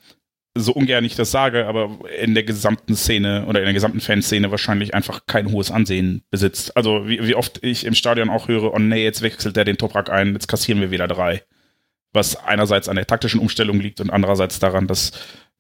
so 0.56 0.72
ungern 0.74 1.04
ich 1.04 1.16
das 1.16 1.32
sage, 1.32 1.66
aber 1.66 1.98
in 2.20 2.36
der 2.36 2.44
gesamten 2.44 2.96
Szene 2.96 3.46
oder 3.48 3.60
in 3.60 3.66
der 3.66 3.74
gesamten 3.74 4.02
Fanszene 4.02 4.52
wahrscheinlich 4.52 4.94
einfach 4.94 5.26
kein 5.26 5.52
hohes 5.52 5.72
Ansehen 5.72 6.24
besitzt. 6.30 6.78
Also 6.78 7.08
wie, 7.08 7.26
wie 7.28 7.36
oft 7.36 7.64
ich 7.64 7.86
im 7.86 7.96
Stadion 7.96 8.30
auch 8.30 8.48
höre, 8.48 8.74
oh 8.74 8.80
nee, 8.80 9.04
jetzt 9.04 9.22
wechselt 9.24 9.56
der 9.56 9.66
den 9.66 9.78
Toprak 9.78 10.10
ein, 10.12 10.34
jetzt 10.34 10.48
kassieren 10.48 10.80
wir 10.80 10.92
wieder 10.92 11.08
drei. 11.08 11.44
Was 12.12 12.36
einerseits 12.36 12.88
an 12.88 12.96
der 12.96 13.08
taktischen 13.08 13.40
Umstellung 13.40 13.80
liegt 13.80 14.00
und 14.00 14.12
andererseits 14.12 14.60
daran, 14.60 14.86
dass 14.86 15.12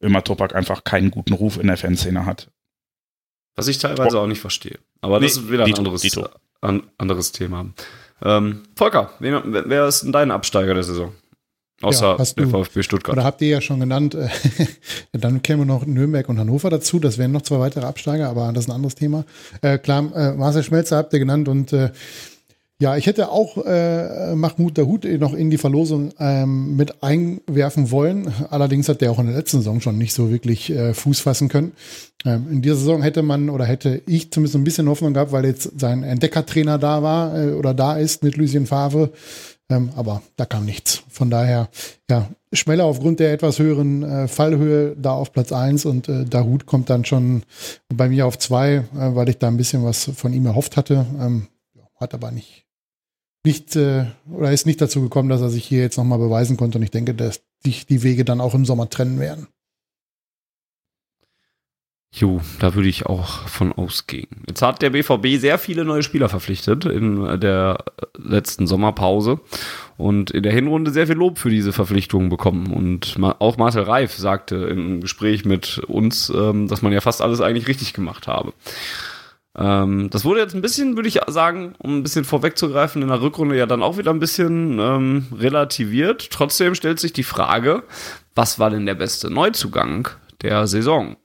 Ömer 0.01 0.23
Topak 0.23 0.53
einfach 0.53 0.83
keinen 0.83 1.09
guten 1.09 1.33
Ruf 1.33 1.57
in 1.57 1.65
der 1.67 1.77
Fanszene 1.77 2.27
hat. 2.27 2.51
Was 3.55 3.67
ich 3.67 3.79
teilweise 3.79 4.19
auch 4.19 4.27
nicht 4.27 4.41
verstehe. 4.41 4.77
Aber 5.01 5.19
das 5.19 5.35
Nee, 5.37 5.41
ist 5.41 5.51
wieder 5.51 5.63
ein 5.63 5.67
Dito, 5.67 5.79
anderes, 5.79 6.01
Dito. 6.01 6.29
an, 6.61 6.83
anderes 6.99 7.31
Thema. 7.31 7.65
Ähm, 8.23 8.63
Volker, 8.75 9.11
wer 9.19 9.41
wer 9.45 9.87
ist 9.87 10.03
denn 10.03 10.11
dein 10.11 10.29
Absteiger 10.29 10.73
der 10.75 10.83
Saison? 10.83 11.13
Außer 11.83 12.17
Ja, 12.17 12.25
der 12.25 12.47
VfB 12.47 12.83
Stuttgart. 12.83 13.15
Oder 13.15 13.23
habt 13.23 13.41
ihr 13.41 13.49
ja 13.49 13.61
schon 13.61 13.79
genannt, 13.79 14.15
äh, 14.15 14.29
dann 15.11 15.41
kämen 15.41 15.67
noch 15.67 15.85
Nürnberg 15.85 16.27
und 16.29 16.39
Hannover 16.39 16.69
dazu. 16.69 16.99
Das 16.99 17.17
wären 17.17 17.31
noch 17.31 17.41
zwei 17.41 17.59
weitere 17.59 17.85
Absteiger, 17.85 18.29
aber 18.29 18.51
das 18.53 18.65
ist 18.65 18.69
ein 18.69 18.75
anderes 18.75 18.95
Thema. 18.95 19.25
Äh, 19.61 19.77
klar, 19.77 20.11
äh, 20.15 20.33
Marcel 20.33 20.63
Schmelzer 20.63 20.97
habt 20.97 21.13
ihr 21.13 21.19
genannt 21.19 21.47
und 21.47 21.73
äh, 21.73 21.91
ja, 22.79 22.97
ich 22.97 23.05
hätte 23.05 23.29
auch 23.29 23.63
äh, 23.65 24.35
Mahmoud 24.35 24.77
Dahoud 24.77 25.05
noch 25.19 25.33
in 25.33 25.49
die 25.49 25.57
Verlosung 25.57 26.11
ähm, 26.19 26.75
mit 26.75 27.01
einwerfen 27.01 27.91
wollen. 27.91 28.33
Allerdings 28.49 28.89
hat 28.89 28.99
der 28.99 29.11
auch 29.11 29.19
in 29.19 29.27
der 29.27 29.37
letzten 29.37 29.59
Saison 29.59 29.79
schon 29.79 29.97
nicht 29.97 30.13
so 30.13 30.29
wirklich 30.31 30.69
äh, 30.69 30.93
Fuß 30.93 31.21
fassen 31.21 31.47
können. 31.47 31.71
Ähm, 32.25 32.47
in 32.51 32.61
dieser 32.61 32.75
Saison 32.75 33.01
hätte 33.01 33.21
man 33.21 33.49
oder 33.49 33.63
hätte 33.63 34.01
ich 34.05 34.31
zumindest 34.31 34.55
ein 34.57 34.65
bisschen 34.65 34.89
Hoffnung 34.89 35.13
gehabt, 35.13 35.31
weil 35.31 35.45
jetzt 35.45 35.79
sein 35.79 36.03
Entdeckertrainer 36.03 36.77
da 36.77 37.01
war 37.01 37.37
äh, 37.37 37.53
oder 37.53 37.73
da 37.73 37.95
ist 37.95 38.21
mit 38.21 38.35
Lucien 38.35 38.65
Favre. 38.65 39.11
Ähm, 39.69 39.91
aber 39.95 40.21
da 40.35 40.45
kam 40.45 40.65
nichts. 40.65 41.03
Von 41.09 41.29
daher, 41.29 41.69
ja, 42.09 42.29
Schmeller 42.51 42.85
aufgrund 42.85 43.19
der 43.19 43.33
etwas 43.33 43.59
höheren 43.59 44.03
äh, 44.03 44.27
Fallhöhe 44.27 44.95
da 44.95 45.13
auf 45.13 45.31
Platz 45.31 45.51
1 45.51 45.85
und 45.85 46.09
äh, 46.09 46.25
Dahut 46.25 46.65
kommt 46.65 46.89
dann 46.89 47.05
schon 47.05 47.43
bei 47.89 48.09
mir 48.09 48.27
auf 48.27 48.37
2, 48.37 48.73
äh, 48.73 48.83
weil 48.93 49.29
ich 49.29 49.37
da 49.37 49.47
ein 49.47 49.57
bisschen 49.57 49.83
was 49.83 50.11
von 50.15 50.33
ihm 50.33 50.45
erhofft 50.45 50.77
hatte. 50.77 51.05
Ähm, 51.19 51.47
hat 51.95 52.13
aber 52.13 52.31
nicht, 52.31 52.65
nicht 53.45 53.75
äh, 53.75 54.05
oder 54.31 54.51
ist 54.51 54.65
nicht 54.65 54.81
dazu 54.81 55.01
gekommen, 55.01 55.29
dass 55.29 55.41
er 55.41 55.49
sich 55.49 55.65
hier 55.65 55.81
jetzt 55.81 55.97
nochmal 55.97 56.19
beweisen 56.19 56.57
konnte. 56.57 56.77
Und 56.77 56.83
ich 56.83 56.91
denke, 56.91 57.13
dass 57.13 57.41
sich 57.63 57.85
die 57.85 58.03
Wege 58.03 58.25
dann 58.25 58.41
auch 58.41 58.53
im 58.53 58.65
Sommer 58.65 58.89
trennen 58.89 59.19
werden. 59.19 59.47
Jo, 62.15 62.41
da 62.59 62.75
würde 62.75 62.89
ich 62.89 63.07
auch 63.07 63.47
von 63.47 63.73
ausgehen. 63.73 64.27
Jetzt 64.47 64.61
hat 64.61 64.83
der 64.83 64.91
BVB 64.91 65.39
sehr 65.39 65.57
viele 65.57 65.83
neue 65.83 66.03
Spieler 66.03 66.29
verpflichtet 66.29 66.85
in 66.85 67.39
der 67.39 67.83
letzten 68.15 68.67
Sommerpause 68.67 69.39
und 69.97 70.29
in 70.29 70.43
der 70.43 70.51
Hinrunde 70.51 70.91
sehr 70.91 71.07
viel 71.07 71.15
Lob 71.15 71.39
für 71.39 71.49
diese 71.49 71.73
Verpflichtungen 71.73 72.29
bekommen. 72.29 72.71
Und 72.71 73.17
auch 73.39 73.57
Marcel 73.57 73.81
Reif 73.81 74.13
sagte 74.13 74.57
im 74.57 75.01
Gespräch 75.01 75.43
mit 75.43 75.79
uns, 75.87 76.29
ähm, 76.29 76.67
dass 76.67 76.83
man 76.83 76.93
ja 76.93 77.01
fast 77.01 77.19
alles 77.19 77.41
eigentlich 77.41 77.67
richtig 77.67 77.93
gemacht 77.93 78.27
habe. 78.27 78.53
Ähm, 79.57 80.11
das 80.11 80.23
wurde 80.23 80.41
jetzt 80.41 80.53
ein 80.53 80.61
bisschen, 80.61 80.95
würde 80.95 81.09
ich 81.09 81.19
sagen, 81.27 81.73
um 81.79 81.97
ein 81.97 82.03
bisschen 82.03 82.25
vorwegzugreifen, 82.25 83.01
in 83.01 83.07
der 83.07 83.21
Rückrunde 83.23 83.57
ja 83.57 83.65
dann 83.65 83.81
auch 83.81 83.97
wieder 83.97 84.11
ein 84.11 84.19
bisschen 84.19 84.77
ähm, 84.77 85.25
relativiert. 85.35 86.29
Trotzdem 86.29 86.75
stellt 86.75 86.99
sich 86.99 87.13
die 87.13 87.23
Frage, 87.23 87.81
was 88.35 88.59
war 88.59 88.69
denn 88.69 88.85
der 88.85 88.95
beste 88.95 89.31
Neuzugang 89.31 90.09
der 90.43 90.67
Saison? 90.67 91.15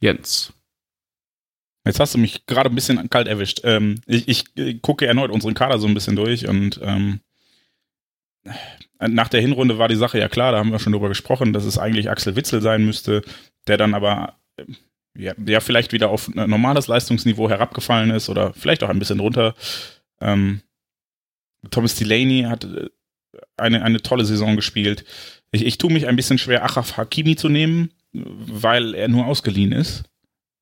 Jens. 0.00 0.52
Jetzt 1.86 2.00
hast 2.00 2.14
du 2.14 2.18
mich 2.18 2.46
gerade 2.46 2.70
ein 2.70 2.74
bisschen 2.74 3.10
kalt 3.10 3.28
erwischt. 3.28 3.60
Ähm, 3.64 4.00
ich, 4.06 4.26
ich 4.28 4.44
äh, 4.56 4.74
gucke 4.74 5.06
erneut 5.06 5.30
unseren 5.30 5.54
Kader 5.54 5.78
so 5.78 5.86
ein 5.86 5.94
bisschen 5.94 6.16
durch 6.16 6.48
und 6.48 6.80
ähm, 6.82 7.20
nach 9.00 9.28
der 9.28 9.40
Hinrunde 9.40 9.78
war 9.78 9.88
die 9.88 9.96
Sache 9.96 10.18
ja 10.18 10.28
klar, 10.28 10.52
da 10.52 10.58
haben 10.58 10.72
wir 10.72 10.78
schon 10.78 10.92
drüber 10.92 11.08
gesprochen, 11.08 11.52
dass 11.52 11.64
es 11.64 11.78
eigentlich 11.78 12.10
Axel 12.10 12.36
Witzel 12.36 12.62
sein 12.62 12.84
müsste, 12.84 13.22
der 13.66 13.76
dann 13.76 13.94
aber 13.94 14.38
äh, 14.56 14.64
ja, 15.16 15.34
ja 15.46 15.60
vielleicht 15.60 15.92
wieder 15.92 16.08
auf 16.08 16.28
ein 16.28 16.48
normales 16.50 16.88
Leistungsniveau 16.88 17.48
herabgefallen 17.48 18.10
ist 18.10 18.28
oder 18.28 18.52
vielleicht 18.54 18.82
auch 18.82 18.88
ein 18.88 18.98
bisschen 18.98 19.20
runter. 19.20 19.54
Ähm, 20.20 20.62
Thomas 21.70 21.94
Delaney 21.96 22.46
hat 22.48 22.64
äh, 22.64 22.88
eine, 23.56 23.82
eine 23.82 24.00
tolle 24.00 24.24
Saison 24.24 24.56
gespielt. 24.56 25.04
Ich, 25.52 25.64
ich 25.64 25.78
tue 25.78 25.92
mich 25.92 26.06
ein 26.06 26.16
bisschen 26.16 26.38
schwer, 26.38 26.64
Achraf 26.64 26.96
Hakimi 26.96 27.36
zu 27.36 27.48
nehmen, 27.48 27.90
weil 28.14 28.94
er 28.94 29.08
nur 29.08 29.26
ausgeliehen 29.26 29.72
ist 29.72 30.04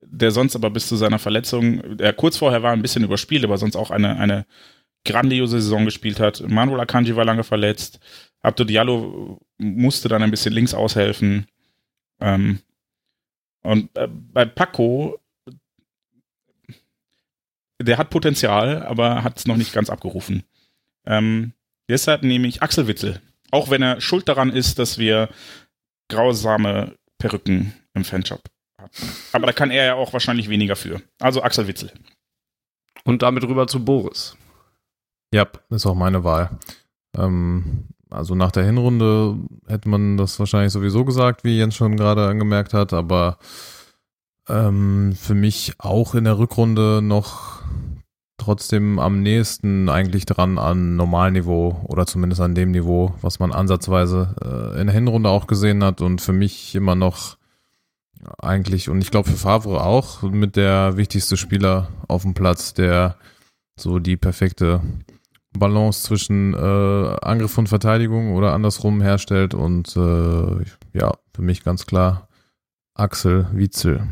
der 0.02 0.30
sonst 0.30 0.56
aber 0.56 0.70
bis 0.70 0.88
zu 0.88 0.96
seiner 0.96 1.18
Verletzung, 1.18 1.96
der 1.96 2.12
kurz 2.12 2.36
vorher 2.36 2.62
war 2.62 2.72
ein 2.72 2.82
bisschen 2.82 3.04
überspielt, 3.04 3.44
aber 3.44 3.56
sonst 3.56 3.76
auch 3.76 3.90
eine, 3.90 4.18
eine 4.18 4.46
grandiose 5.04 5.60
Saison 5.60 5.84
gespielt 5.84 6.20
hat. 6.20 6.42
Manuel 6.48 6.80
Akanji 6.80 7.16
war 7.16 7.24
lange 7.24 7.44
verletzt. 7.44 8.00
Abdo 8.40 8.64
Diallo 8.64 9.40
musste 9.58 10.08
dann 10.08 10.22
ein 10.22 10.30
bisschen 10.30 10.52
links 10.52 10.74
aushelfen. 10.74 11.46
Ähm, 12.20 12.60
und 13.62 13.96
äh, 13.96 14.08
bei 14.08 14.44
Paco, 14.44 15.18
der 17.80 17.98
hat 17.98 18.10
Potenzial, 18.10 18.84
aber 18.84 19.24
hat 19.24 19.38
es 19.38 19.46
noch 19.46 19.56
nicht 19.56 19.72
ganz 19.72 19.88
abgerufen. 19.88 20.42
Ähm, 21.06 21.52
deshalb 21.88 22.22
nehme 22.22 22.48
ich 22.48 22.62
Axel 22.62 22.86
Witzel. 22.86 23.20
Auch 23.50 23.70
wenn 23.70 23.82
er 23.82 24.00
schuld 24.00 24.28
daran 24.28 24.50
ist, 24.50 24.78
dass 24.78 24.98
wir 24.98 25.28
grausame 26.08 26.96
Perücken 27.22 27.74
im 27.94 28.04
Fanshop 28.04 28.42
hat. 28.78 28.90
Aber 29.32 29.46
da 29.46 29.52
kann 29.52 29.70
er 29.70 29.84
ja 29.84 29.94
auch 29.94 30.12
wahrscheinlich 30.12 30.48
weniger 30.48 30.76
für. 30.76 31.00
Also 31.20 31.42
Axel 31.42 31.66
Witzel. 31.68 31.92
Und 33.04 33.22
damit 33.22 33.44
rüber 33.44 33.66
zu 33.66 33.84
Boris. 33.84 34.36
Ja, 35.32 35.48
ist 35.70 35.86
auch 35.86 35.94
meine 35.94 36.24
Wahl. 36.24 36.58
Ähm, 37.16 37.88
also 38.10 38.34
nach 38.34 38.52
der 38.52 38.64
Hinrunde 38.64 39.38
hätte 39.66 39.88
man 39.88 40.16
das 40.16 40.38
wahrscheinlich 40.38 40.72
sowieso 40.72 41.04
gesagt, 41.04 41.44
wie 41.44 41.56
Jens 41.56 41.74
schon 41.74 41.96
gerade 41.96 42.26
angemerkt 42.26 42.74
hat, 42.74 42.92
aber 42.92 43.38
ähm, 44.48 45.14
für 45.16 45.34
mich 45.34 45.74
auch 45.78 46.14
in 46.14 46.24
der 46.24 46.38
Rückrunde 46.38 47.00
noch 47.02 47.61
trotzdem 48.42 48.98
am 48.98 49.22
nächsten 49.22 49.88
eigentlich 49.88 50.26
dran 50.26 50.58
an 50.58 50.96
Normalniveau 50.96 51.80
oder 51.84 52.06
zumindest 52.06 52.40
an 52.40 52.54
dem 52.54 52.72
Niveau, 52.72 53.14
was 53.22 53.38
man 53.38 53.52
ansatzweise 53.52 54.34
äh, 54.42 54.80
in 54.80 54.86
der 54.86 54.94
Hinrunde 54.94 55.30
auch 55.30 55.46
gesehen 55.46 55.82
hat 55.84 56.00
und 56.00 56.20
für 56.20 56.32
mich 56.32 56.74
immer 56.74 56.94
noch 56.94 57.36
eigentlich 58.38 58.88
und 58.88 59.02
ich 59.02 59.10
glaube 59.10 59.30
für 59.30 59.36
Favre 59.36 59.84
auch 59.84 60.22
mit 60.22 60.56
der 60.56 60.96
wichtigste 60.96 61.36
Spieler 61.36 61.88
auf 62.08 62.22
dem 62.22 62.34
Platz, 62.34 62.74
der 62.74 63.16
so 63.76 63.98
die 63.98 64.16
perfekte 64.16 64.80
Balance 65.58 66.04
zwischen 66.04 66.54
äh, 66.54 67.16
Angriff 67.22 67.58
und 67.58 67.68
Verteidigung 67.68 68.34
oder 68.34 68.52
andersrum 68.52 69.00
herstellt 69.00 69.54
und 69.54 69.96
äh, 69.96 70.64
ja, 70.98 71.12
für 71.34 71.42
mich 71.42 71.64
ganz 71.64 71.86
klar 71.86 72.28
Axel 72.94 73.46
Witzel. 73.52 74.06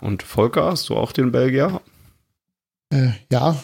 Und 0.00 0.22
Volker, 0.22 0.64
hast 0.64 0.88
du 0.88 0.96
auch 0.96 1.12
den 1.12 1.30
Belgier? 1.32 1.80
Äh, 2.92 3.10
ja, 3.30 3.56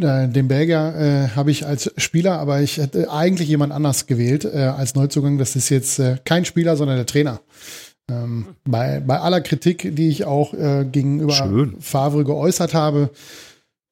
äh, 0.00 0.28
den 0.28 0.48
Belgier 0.48 0.94
äh, 0.96 1.36
habe 1.36 1.50
ich 1.50 1.66
als 1.66 1.92
Spieler, 1.98 2.38
aber 2.38 2.62
ich 2.62 2.78
hätte 2.78 3.12
eigentlich 3.12 3.48
jemand 3.48 3.72
anders 3.72 4.06
gewählt 4.06 4.46
äh, 4.46 4.72
als 4.76 4.94
Neuzugang. 4.94 5.36
Das 5.36 5.56
ist 5.56 5.68
jetzt 5.68 5.98
äh, 5.98 6.16
kein 6.24 6.46
Spieler, 6.46 6.76
sondern 6.76 6.96
der 6.96 7.04
Trainer. 7.04 7.40
Ähm, 8.10 8.46
bei, 8.64 9.00
bei 9.00 9.20
aller 9.20 9.42
Kritik, 9.42 9.94
die 9.94 10.08
ich 10.08 10.24
auch 10.24 10.54
äh, 10.54 10.86
gegenüber 10.90 11.34
Schön. 11.34 11.76
Favre 11.80 12.24
geäußert 12.24 12.72
habe, 12.72 13.10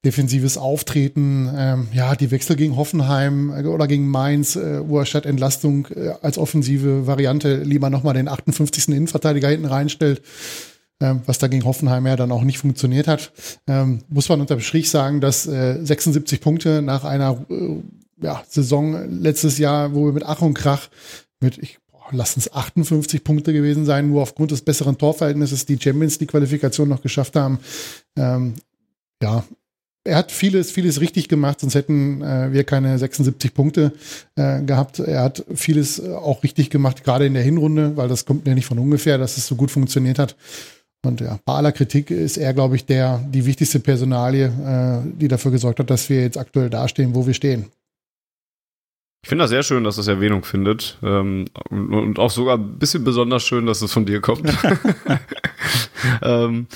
defensives 0.07 0.57
Auftreten, 0.57 1.51
ähm, 1.55 1.89
ja, 1.93 2.15
die 2.15 2.31
Wechsel 2.31 2.57
gegen 2.57 2.77
Hoffenheim 2.77 3.51
oder 3.67 3.87
gegen 3.87 4.09
Mainz, 4.09 4.57
äh, 4.57 4.89
wo 4.89 4.99
er 4.99 5.05
statt 5.05 5.27
Entlastung 5.27 5.89
als 6.23 6.39
offensive 6.39 7.07
Variante 7.07 7.57
lieber 7.57 7.91
nochmal 7.91 8.15
den 8.15 8.29
58. 8.29 8.89
Innenverteidiger 8.89 9.49
hinten 9.49 9.67
reinstellt, 9.67 10.23
was 11.01 11.39
da 11.39 11.49
gegen 11.49 11.65
Hoffenheim 11.65 12.07
ja 12.07 12.17
dann 12.17 12.33
auch 12.33 12.43
nicht 12.43 12.59
funktioniert 12.59 13.09
hat. 13.09 13.33
Ähm, 13.67 14.05
muss 14.09 14.29
man 14.29 14.41
unterm 14.41 14.61
Strich 14.61 14.91
sagen, 14.91 15.21
dass 15.21 15.47
äh, 15.47 15.79
76 15.83 16.41
Punkte 16.41 16.83
nach 16.83 17.05
einer 17.05 17.45
äh, 17.51 17.83
ja, 18.23 18.43
Saison 18.49 19.11
letztes 19.11 19.59
Jahr, 19.59 19.95
wo 19.95 20.07
wir 20.07 20.13
mit 20.13 20.25
Ach 20.25 20.41
und 20.41 20.55
Krach 20.55 20.89
mit, 21.41 21.59
ich 21.59 21.79
lass 22.11 22.37
uns 22.37 22.53
58 22.53 23.25
Punkte 23.25 23.53
gewesen 23.53 23.85
sein, 23.85 24.09
nur 24.09 24.23
aufgrund 24.23 24.51
des 24.51 24.63
besseren 24.63 24.99
Torverhältnisses 24.99 25.67
die 25.67 25.79
Champions 25.81 26.21
League 26.21 26.31
Qualifikation 26.31 26.89
noch 26.89 27.03
geschafft 27.03 27.37
haben. 27.37 27.59
Ähm, 28.17 28.55
ja, 29.23 29.45
er 30.05 30.17
hat 30.17 30.33
vieles, 30.33 30.71
vieles 30.71 31.01
richtig 31.01 31.29
gemacht, 31.29 31.61
sonst 31.61 31.75
hätten 31.75 32.21
äh, 32.21 32.53
wir 32.53 32.65
keine 32.65 32.99
76 32.99 33.55
Punkte 33.55 33.93
äh, 34.37 34.61
gehabt. 34.63 34.99
Er 34.99 35.23
hat 35.23 35.45
vieles 35.55 35.99
äh, 35.99 36.13
auch 36.13 36.43
richtig 36.43 36.69
gemacht, 36.69 37.05
gerade 37.05 37.25
in 37.25 37.35
der 37.35 37.43
Hinrunde, 37.43 37.97
weil 37.97 38.09
das 38.09 38.27
kommt 38.27 38.47
ja 38.47 38.55
nicht 38.55 38.67
von 38.67 38.79
ungefähr, 38.79 39.17
dass 39.17 39.39
es 39.39 39.47
so 39.47 39.57
gut 39.57 39.71
funktioniert 39.71 40.19
hat. 40.19 40.37
Und 41.05 41.21
ja, 41.21 41.39
bei 41.45 41.55
aller 41.55 41.73
Kritik 41.73 42.11
ist 42.11 42.37
er, 42.37 42.55
glaube 42.55 42.77
ich, 42.77 42.87
der 42.87 43.19
die 43.29 43.47
wichtigste 43.47 43.81
Personalie, 43.81 44.47
äh, 44.47 45.19
die 45.19 45.29
dafür 45.29 45.51
gesorgt 45.51 45.81
hat, 45.81 45.91
dass 45.91 46.09
wir 46.09 46.23
jetzt 46.23 46.39
aktuell 46.39 46.71
dastehen, 46.71 47.15
wo 47.15 47.27
wir 47.27 47.35
stehen. 47.35 47.67
Ich 49.23 49.29
finde 49.29 49.45
das 49.45 49.51
sehr 49.51 49.63
schön, 49.63 49.85
dass 49.85 49.97
das 49.97 50.07
Erwähnung 50.07 50.45
findet. 50.45 50.99
Ähm, 51.03 51.47
und, 51.71 51.95
und 51.95 52.19
auch 52.19 52.31
sogar 52.31 52.59
ein 52.59 52.79
bisschen 52.79 53.05
besonders 53.05 53.43
schön, 53.43 53.65
dass 53.65 53.81
es 53.81 53.93
von 53.93 54.05
dir 54.05 54.21
kommt. 54.21 54.43
ähm, 56.23 56.67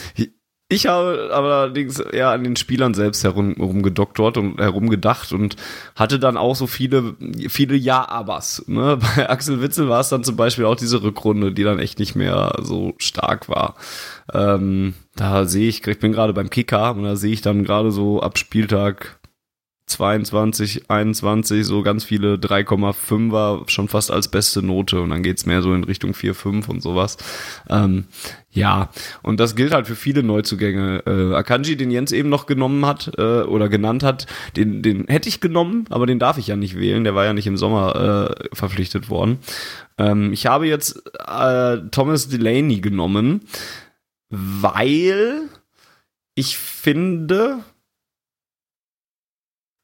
ich 0.70 0.86
habe 0.86 1.30
allerdings 1.32 1.98
eher 1.98 2.28
an 2.28 2.44
den 2.44 2.56
Spielern 2.56 2.92
selbst 2.92 3.24
herum, 3.24 3.54
herumgedoktort 3.56 4.36
und 4.36 4.58
herumgedacht 4.60 5.32
und 5.32 5.56
hatte 5.96 6.18
dann 6.18 6.36
auch 6.36 6.54
so 6.56 6.66
viele, 6.66 7.16
viele 7.48 7.74
Ja-Abers. 7.74 8.64
Ne? 8.66 8.98
Bei 9.16 9.30
Axel 9.30 9.62
Witzel 9.62 9.88
war 9.88 10.00
es 10.00 10.10
dann 10.10 10.24
zum 10.24 10.36
Beispiel 10.36 10.66
auch 10.66 10.76
diese 10.76 11.02
Rückrunde, 11.02 11.52
die 11.52 11.64
dann 11.64 11.78
echt 11.78 11.98
nicht 11.98 12.16
mehr 12.16 12.52
so 12.60 12.94
stark 12.98 13.48
war. 13.48 13.76
Ähm, 14.34 14.92
da 15.16 15.46
sehe 15.46 15.68
ich, 15.68 15.86
ich 15.86 15.98
bin 15.98 16.12
gerade 16.12 16.34
beim 16.34 16.50
Kicker 16.50 16.94
und 16.94 17.04
da 17.04 17.16
sehe 17.16 17.32
ich 17.32 17.40
dann 17.40 17.64
gerade 17.64 17.90
so 17.90 18.20
ab 18.20 18.36
Spieltag 18.36 19.17
22, 19.88 20.90
21 20.90 21.66
so 21.66 21.82
ganz 21.82 22.04
viele 22.04 22.34
3,5er 22.34 23.68
schon 23.68 23.88
fast 23.88 24.10
als 24.10 24.28
beste 24.28 24.62
Note 24.62 25.00
und 25.00 25.10
dann 25.10 25.22
geht's 25.22 25.46
mehr 25.46 25.62
so 25.62 25.74
in 25.74 25.84
Richtung 25.84 26.14
4, 26.14 26.34
5 26.34 26.68
und 26.68 26.82
sowas. 26.82 27.16
Ähm, 27.68 28.04
ja, 28.50 28.90
und 29.22 29.40
das 29.40 29.56
gilt 29.56 29.72
halt 29.72 29.86
für 29.86 29.96
viele 29.96 30.22
Neuzugänge. 30.22 31.02
Äh, 31.06 31.34
Akanji, 31.34 31.76
den 31.76 31.90
Jens 31.90 32.12
eben 32.12 32.28
noch 32.28 32.46
genommen 32.46 32.86
hat 32.86 33.12
äh, 33.18 33.42
oder 33.42 33.68
genannt 33.68 34.02
hat, 34.02 34.26
den, 34.56 34.82
den 34.82 35.06
hätte 35.06 35.28
ich 35.28 35.40
genommen, 35.40 35.86
aber 35.90 36.06
den 36.06 36.18
darf 36.18 36.38
ich 36.38 36.46
ja 36.46 36.56
nicht 36.56 36.78
wählen, 36.78 37.04
der 37.04 37.14
war 37.14 37.24
ja 37.24 37.32
nicht 37.32 37.46
im 37.46 37.56
Sommer 37.56 38.30
äh, 38.30 38.56
verpflichtet 38.56 39.10
worden. 39.10 39.38
Ähm, 39.98 40.32
ich 40.32 40.46
habe 40.46 40.66
jetzt 40.66 41.02
äh, 41.26 41.78
Thomas 41.90 42.28
Delaney 42.28 42.80
genommen, 42.80 43.42
weil 44.30 45.48
ich 46.34 46.56
finde, 46.56 47.64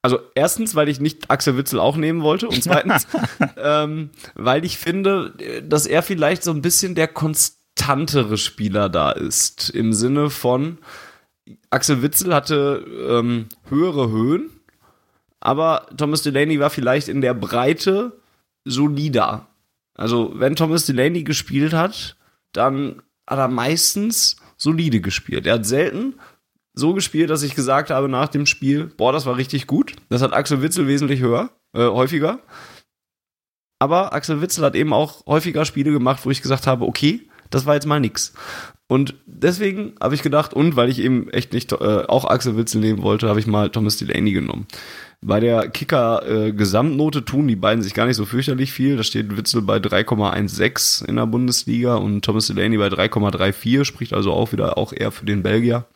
also 0.05 0.19
erstens, 0.35 0.75
weil 0.75 0.91
ich 0.91 1.01
nicht 1.01 1.31
Axel 1.31 1.57
Witzel 1.57 1.81
auch 1.81 1.97
nehmen 1.97 2.23
wollte 2.23 2.47
und 2.47 2.63
zweitens, 2.63 3.07
ähm, 3.57 4.11
weil 4.35 4.63
ich 4.67 4.77
finde, 4.77 5.33
dass 5.67 5.87
er 5.87 6.03
vielleicht 6.03 6.45
so 6.45 6.51
ein 6.51 6.61
bisschen 6.61 6.95
der 6.95 7.09
konstantere 7.09 8.37
Spieler 8.37 8.91
da 8.91 9.13
ist. 9.13 9.71
Im 9.71 9.95
Sinne 9.95 10.29
von, 10.29 10.77
Axel 11.71 12.03
Witzel 12.03 12.35
hatte 12.35 12.85
ähm, 13.09 13.47
höhere 13.71 14.11
Höhen, 14.11 14.51
aber 15.41 15.87
Thomas 15.97 16.21
Delaney 16.21 16.61
war 16.61 16.69
vielleicht 16.69 17.09
in 17.09 17.23
der 17.23 17.33
Breite 17.33 18.21
solider. 18.67 19.47
Also 19.95 20.33
wenn 20.35 20.55
Thomas 20.55 20.85
Delaney 20.85 21.25
gespielt 21.25 21.73
hat, 21.73 22.17
dann 22.53 23.01
hat 23.27 23.39
er 23.39 23.49
meistens 23.49 24.37
solide 24.59 25.01
gespielt. 25.01 25.47
Er 25.47 25.55
hat 25.55 25.65
selten 25.65 26.17
so 26.75 26.93
gespielt, 26.93 27.31
dass 27.31 27.43
ich 27.43 27.55
gesagt 27.55 27.91
habe 27.91 28.09
nach 28.09 28.29
dem 28.29 28.47
Spiel, 28.47 28.91
boah, 28.97 29.13
das 29.13 29.27
war 29.27 29.37
richtig 29.37 29.67
gut. 29.67 29.95
Das 30.09 30.23
hat 30.23 30.33
Axel 30.33 30.61
Witzel 30.61 30.87
wesentlich 30.89 31.21
höher, 31.21 31.51
äh, 31.73 31.87
häufiger. 31.87 32.41
Aber 33.79 34.13
Axel 34.13 34.41
Witzel 34.41 34.65
hat 34.65 34.75
eben 34.75 34.93
auch 34.93 35.25
häufiger 35.27 35.65
Spiele 35.65 35.93
gemacht, 35.93 36.21
wo 36.25 36.31
ich 36.31 36.43
gesagt 36.43 36.67
habe, 36.67 36.85
okay, 36.85 37.29
das 37.51 37.67
war 37.67 37.75
jetzt 37.75 37.87
mal 37.87 38.01
nix. 38.01 38.35
Und 38.87 39.15
deswegen 39.27 39.95
habe 40.01 40.15
ich 40.15 40.23
gedacht, 40.23 40.53
und 40.53 40.77
weil 40.77 40.91
ich 40.91 40.99
eben 40.99 41.31
echt 41.31 41.53
nicht 41.53 41.73
äh, 41.73 41.77
auch 41.77 42.25
Axel 42.27 42.57
Witzel 42.57 42.81
nehmen 42.81 43.03
wollte, 43.03 43.29
habe 43.29 43.41
ich 43.41 43.47
mal 43.47 43.71
Thomas 43.71 43.97
Delaney 43.97 44.33
genommen. 44.33 44.67
Bei 45.23 45.41
der 45.41 45.71
Kicker-Gesamtnote 45.71 47.21
äh, 47.21 47.23
tun 47.23 47.49
die 47.49 47.57
beiden 47.57 47.83
sich 47.83 47.95
gar 47.95 48.07
nicht 48.07 48.17
so 48.17 48.27
fürchterlich 48.27 48.73
viel. 48.73 48.97
Da 48.99 49.03
steht 49.03 49.37
Witzel 49.37 49.63
bei 49.63 49.79
3,16 49.79 51.07
in 51.07 51.17
der 51.17 51.27
Bundesliga 51.27 51.95
und 51.97 52.23
Thomas 52.23 52.49
Delaney 52.49 52.77
bei 52.77 52.89
3,34, 52.89 53.85
spricht 53.85 54.13
also 54.13 54.33
auch 54.33 54.53
wieder 54.53 54.77
auch 54.77 54.93
eher 54.93 55.13
für 55.13 55.25
den 55.25 55.43
Belgier. 55.43 55.87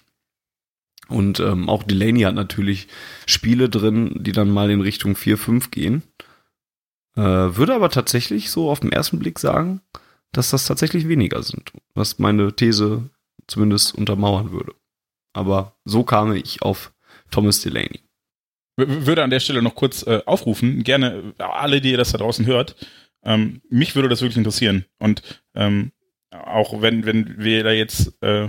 Und 1.09 1.41
ähm, 1.41 1.69
auch 1.69 1.83
Delaney 1.83 2.21
hat 2.23 2.35
natürlich 2.35 2.89
Spiele 3.27 3.69
drin, 3.69 4.15
die 4.21 4.33
dann 4.33 4.51
mal 4.51 4.71
in 4.71 4.81
Richtung 4.81 5.17
4, 5.17 5.39
5 5.39 5.71
gehen. 5.71 6.03
Äh, 7.17 7.23
würde 7.23 7.75
aber 7.75 7.89
tatsächlich 7.89 8.51
so 8.51 8.71
auf 8.71 8.81
den 8.81 8.93
ersten 8.93 9.19
Blick 9.19 9.39
sagen, 9.39 9.81
dass 10.33 10.51
das 10.51 10.67
tatsächlich 10.67 11.09
weniger 11.09 11.43
sind, 11.43 11.73
was 11.95 12.19
meine 12.19 12.55
These 12.55 13.09
zumindest 13.47 13.95
untermauern 13.95 14.53
würde. 14.53 14.75
Aber 15.33 15.77
so 15.85 16.05
kam 16.05 16.33
ich 16.35 16.63
auf 16.63 16.93
Thomas 17.31 17.61
Delaney. 17.61 18.01
Würde 18.77 19.25
an 19.25 19.31
der 19.31 19.41
Stelle 19.41 19.63
noch 19.63 19.75
kurz 19.75 20.07
äh, 20.07 20.23
aufrufen, 20.27 20.85
gerne 20.85 21.35
alle, 21.39 21.81
die 21.81 21.91
ihr 21.93 21.97
das 21.97 22.13
da 22.13 22.19
draußen 22.19 22.47
hört, 22.47 22.77
ähm, 23.25 23.63
mich 23.69 23.97
würde 23.97 24.09
das 24.09 24.21
wirklich 24.21 24.37
interessieren. 24.37 24.85
Und 24.99 25.23
ähm, 25.55 25.93
auch 26.31 26.81
wenn, 26.81 27.05
wenn 27.05 27.39
wir 27.39 27.65
da 27.65 27.73
jetzt 27.73 28.23
äh, 28.23 28.49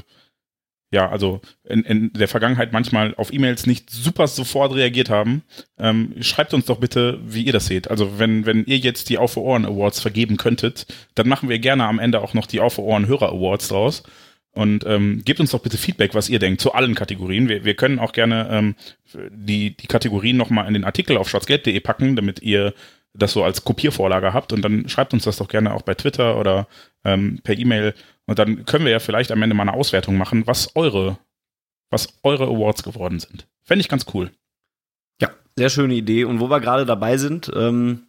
ja, 0.91 1.09
also 1.09 1.41
in, 1.63 1.83
in 1.83 2.13
der 2.13 2.27
Vergangenheit 2.27 2.73
manchmal 2.73 3.13
auf 3.15 3.31
E-Mails 3.31 3.67
nicht 3.67 3.89
super 3.89 4.27
sofort 4.27 4.73
reagiert 4.73 5.09
haben, 5.09 5.43
ähm, 5.77 6.15
schreibt 6.21 6.53
uns 6.53 6.65
doch 6.65 6.79
bitte, 6.79 7.19
wie 7.23 7.43
ihr 7.43 7.53
das 7.53 7.67
seht. 7.67 7.89
Also 7.89 8.17
wenn, 8.17 8.45
wenn 8.45 8.65
ihr 8.65 8.77
jetzt 8.77 9.09
die 9.09 9.19
Auf 9.19 9.37
Ohren 9.37 9.65
Awards 9.65 9.99
vergeben 9.99 10.37
könntet, 10.37 10.87
dann 11.13 11.27
machen 11.27 11.49
wir 11.49 11.59
gerne 11.59 11.85
am 11.85 11.99
Ende 11.99 12.21
auch 12.21 12.33
noch 12.33 12.47
die 12.47 12.59
Auf 12.59 12.79
Ohren 12.79 13.07
Hörer 13.07 13.29
Awards 13.29 13.67
draus. 13.67 14.03
Und 14.51 14.83
ähm, 14.87 15.21
gebt 15.23 15.39
uns 15.39 15.51
doch 15.51 15.61
bitte 15.61 15.77
Feedback, 15.77 16.15
was 16.15 16.27
ihr 16.27 16.39
denkt 16.39 16.59
zu 16.59 16.73
allen 16.73 16.95
Kategorien. 16.95 17.47
Wir, 17.47 17.65
wir 17.65 17.75
können 17.75 17.99
auch 17.99 18.11
gerne 18.11 18.47
ähm, 18.51 18.75
die, 19.31 19.77
die 19.77 19.87
Kategorien 19.87 20.37
nochmal 20.37 20.67
in 20.67 20.73
den 20.73 20.85
Artikel 20.85 21.17
auf 21.17 21.29
schwarzgelb.de 21.29 21.79
packen, 21.81 22.15
damit 22.15 22.41
ihr 22.41 22.73
das 23.13 23.33
so 23.33 23.43
als 23.43 23.63
Kopiervorlage 23.63 24.33
habt. 24.33 24.51
Und 24.51 24.63
dann 24.63 24.89
schreibt 24.89 25.13
uns 25.13 25.23
das 25.23 25.37
doch 25.37 25.47
gerne 25.47 25.73
auch 25.73 25.83
bei 25.83 25.93
Twitter 25.93 26.37
oder 26.37 26.67
ähm, 27.03 27.39
per 27.43 27.57
E-Mail 27.57 27.93
und 28.29 28.37
dann 28.37 28.65
können 28.65 28.85
wir 28.85 28.91
ja 28.91 28.99
vielleicht 28.99 29.31
am 29.31 29.41
Ende 29.41 29.55
mal 29.55 29.63
eine 29.63 29.73
Auswertung 29.73 30.15
machen, 30.15 30.45
was 30.45 30.75
eure, 30.75 31.17
was 31.89 32.19
eure 32.21 32.45
Awards 32.45 32.83
geworden 32.83 33.19
sind. 33.19 33.47
Fände 33.63 33.81
ich 33.81 33.89
ganz 33.89 34.05
cool. 34.13 34.29
Ja, 35.19 35.31
sehr 35.57 35.69
schöne 35.69 35.95
Idee. 35.95 36.25
Und 36.25 36.39
wo 36.39 36.47
wir 36.47 36.59
gerade 36.59 36.85
dabei 36.85 37.17
sind, 37.17 37.51
ähm, 37.55 38.03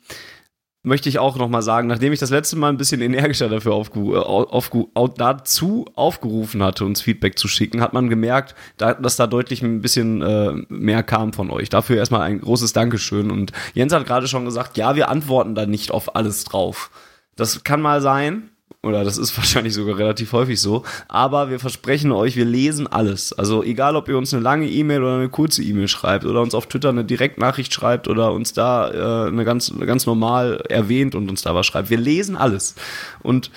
möchte 0.82 1.08
ich 1.08 1.18
auch 1.18 1.36
nochmal 1.36 1.62
sagen, 1.62 1.88
nachdem 1.88 2.12
ich 2.12 2.18
das 2.18 2.28
letzte 2.28 2.56
Mal 2.56 2.68
ein 2.68 2.76
bisschen 2.76 3.00
energischer 3.00 3.48
dafür 3.48 3.72
aufgeru 3.72 4.16
aufgeru 4.18 4.88
dazu 5.08 5.86
aufgerufen 5.94 6.62
hatte, 6.62 6.84
uns 6.84 7.00
Feedback 7.00 7.38
zu 7.38 7.48
schicken, 7.48 7.80
hat 7.80 7.92
man 7.94 8.10
gemerkt, 8.10 8.54
da, 8.76 8.92
dass 8.92 9.16
da 9.16 9.26
deutlich 9.26 9.62
ein 9.62 9.80
bisschen 9.80 10.20
äh, 10.20 10.52
mehr 10.68 11.02
kam 11.02 11.32
von 11.32 11.50
euch. 11.50 11.70
Dafür 11.70 11.96
erstmal 11.96 12.22
ein 12.22 12.42
großes 12.42 12.74
Dankeschön. 12.74 13.30
Und 13.30 13.52
Jens 13.72 13.94
hat 13.94 14.06
gerade 14.06 14.28
schon 14.28 14.44
gesagt, 14.44 14.76
ja, 14.76 14.96
wir 14.96 15.08
antworten 15.08 15.54
da 15.54 15.64
nicht 15.64 15.90
auf 15.90 16.14
alles 16.14 16.44
drauf. 16.44 16.90
Das 17.36 17.64
kann 17.64 17.80
mal 17.80 18.02
sein, 18.02 18.50
oder 18.82 19.04
das 19.04 19.18
ist 19.18 19.36
wahrscheinlich 19.36 19.74
sogar 19.74 19.98
relativ 19.98 20.32
häufig 20.32 20.60
so, 20.60 20.84
aber 21.08 21.50
wir 21.50 21.58
versprechen 21.60 22.12
euch, 22.12 22.36
wir 22.36 22.44
lesen 22.44 22.86
alles. 22.86 23.32
Also 23.32 23.62
egal, 23.62 23.96
ob 23.96 24.08
ihr 24.08 24.16
uns 24.16 24.32
eine 24.32 24.42
lange 24.42 24.68
E-Mail 24.68 25.02
oder 25.02 25.16
eine 25.16 25.28
kurze 25.28 25.62
E-Mail 25.62 25.88
schreibt 25.88 26.24
oder 26.24 26.40
uns 26.40 26.54
auf 26.54 26.66
Twitter 26.66 26.88
eine 26.88 27.04
Direktnachricht 27.04 27.72
schreibt 27.72 28.08
oder 28.08 28.32
uns 28.32 28.52
da 28.52 29.26
äh, 29.26 29.28
eine 29.28 29.44
ganz, 29.44 29.72
ganz 29.80 30.06
normal 30.06 30.62
erwähnt 30.68 31.14
und 31.14 31.28
uns 31.28 31.42
da 31.42 31.54
was 31.54 31.66
schreibt. 31.66 31.90
Wir 31.90 31.98
lesen 31.98 32.36
alles. 32.36 32.74
Und 33.22 33.50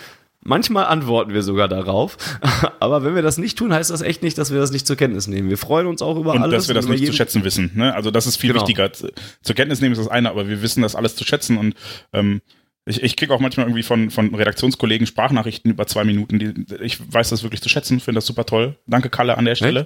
Manchmal 0.46 0.86
antworten 0.86 1.34
wir 1.34 1.42
sogar 1.42 1.70
darauf. 1.70 2.18
Aber 2.82 3.04
wenn 3.06 3.16
wir 3.16 3.22
das 3.22 3.38
nicht 3.38 3.58
tun, 3.58 3.74
heißt 3.74 3.90
das 3.92 4.02
echt 4.02 4.24
nicht, 4.24 4.38
dass 4.38 4.52
wir 4.52 4.60
das 4.60 4.72
nicht 4.72 4.86
zur 4.86 4.98
Kenntnis 4.98 5.28
nehmen. 5.28 5.50
Wir 5.50 5.58
freuen 5.58 5.88
uns 5.88 6.02
auch 6.02 6.18
über 6.18 6.34
und 6.34 6.44
alles. 6.44 6.64
dass 6.64 6.68
wir 6.68 6.76
das 6.76 6.86
nicht 6.88 7.06
zu 7.06 7.14
schätzen 7.14 7.46
wissen. 7.46 7.72
Ne? 7.76 7.96
Also 7.96 8.12
das 8.12 8.28
ist 8.28 8.36
viel 8.36 8.52
Genau. 8.52 8.68
wichtiger. 8.68 8.92
Zur 8.92 9.56
Kenntnis 9.56 9.80
nehmen 9.80 9.94
ist 9.94 10.00
das 10.00 10.10
eine, 10.10 10.30
aber 10.30 10.50
wir 10.50 10.62
wissen 10.62 10.82
das 10.82 10.96
alles 10.96 11.16
zu 11.16 11.24
schätzen 11.24 11.58
und 11.58 11.76
ähm, 12.12 12.42
ich, 12.86 13.02
ich 13.02 13.16
kriege 13.16 13.34
auch 13.34 13.40
manchmal 13.40 13.68
irgendwie 13.68 13.84
von, 13.84 14.10
von 14.10 14.34
Redaktionskollegen 14.36 15.08
Sprachnachrichten 15.08 15.72
über 15.72 15.88
zwei 15.88 16.04
Minuten. 16.04 16.40
Die, 16.40 16.54
ich 16.82 17.00
weiß 17.14 17.30
das 17.30 17.44
wirklich 17.44 17.62
zu 17.62 17.70
schätzen, 17.70 18.00
finde 18.00 18.18
das 18.18 18.26
super 18.26 18.46
toll. 18.46 18.78
Danke, 18.88 19.10
Kalle, 19.10 19.38
an 19.38 19.46
der 19.46 19.56
Stelle. 19.56 19.86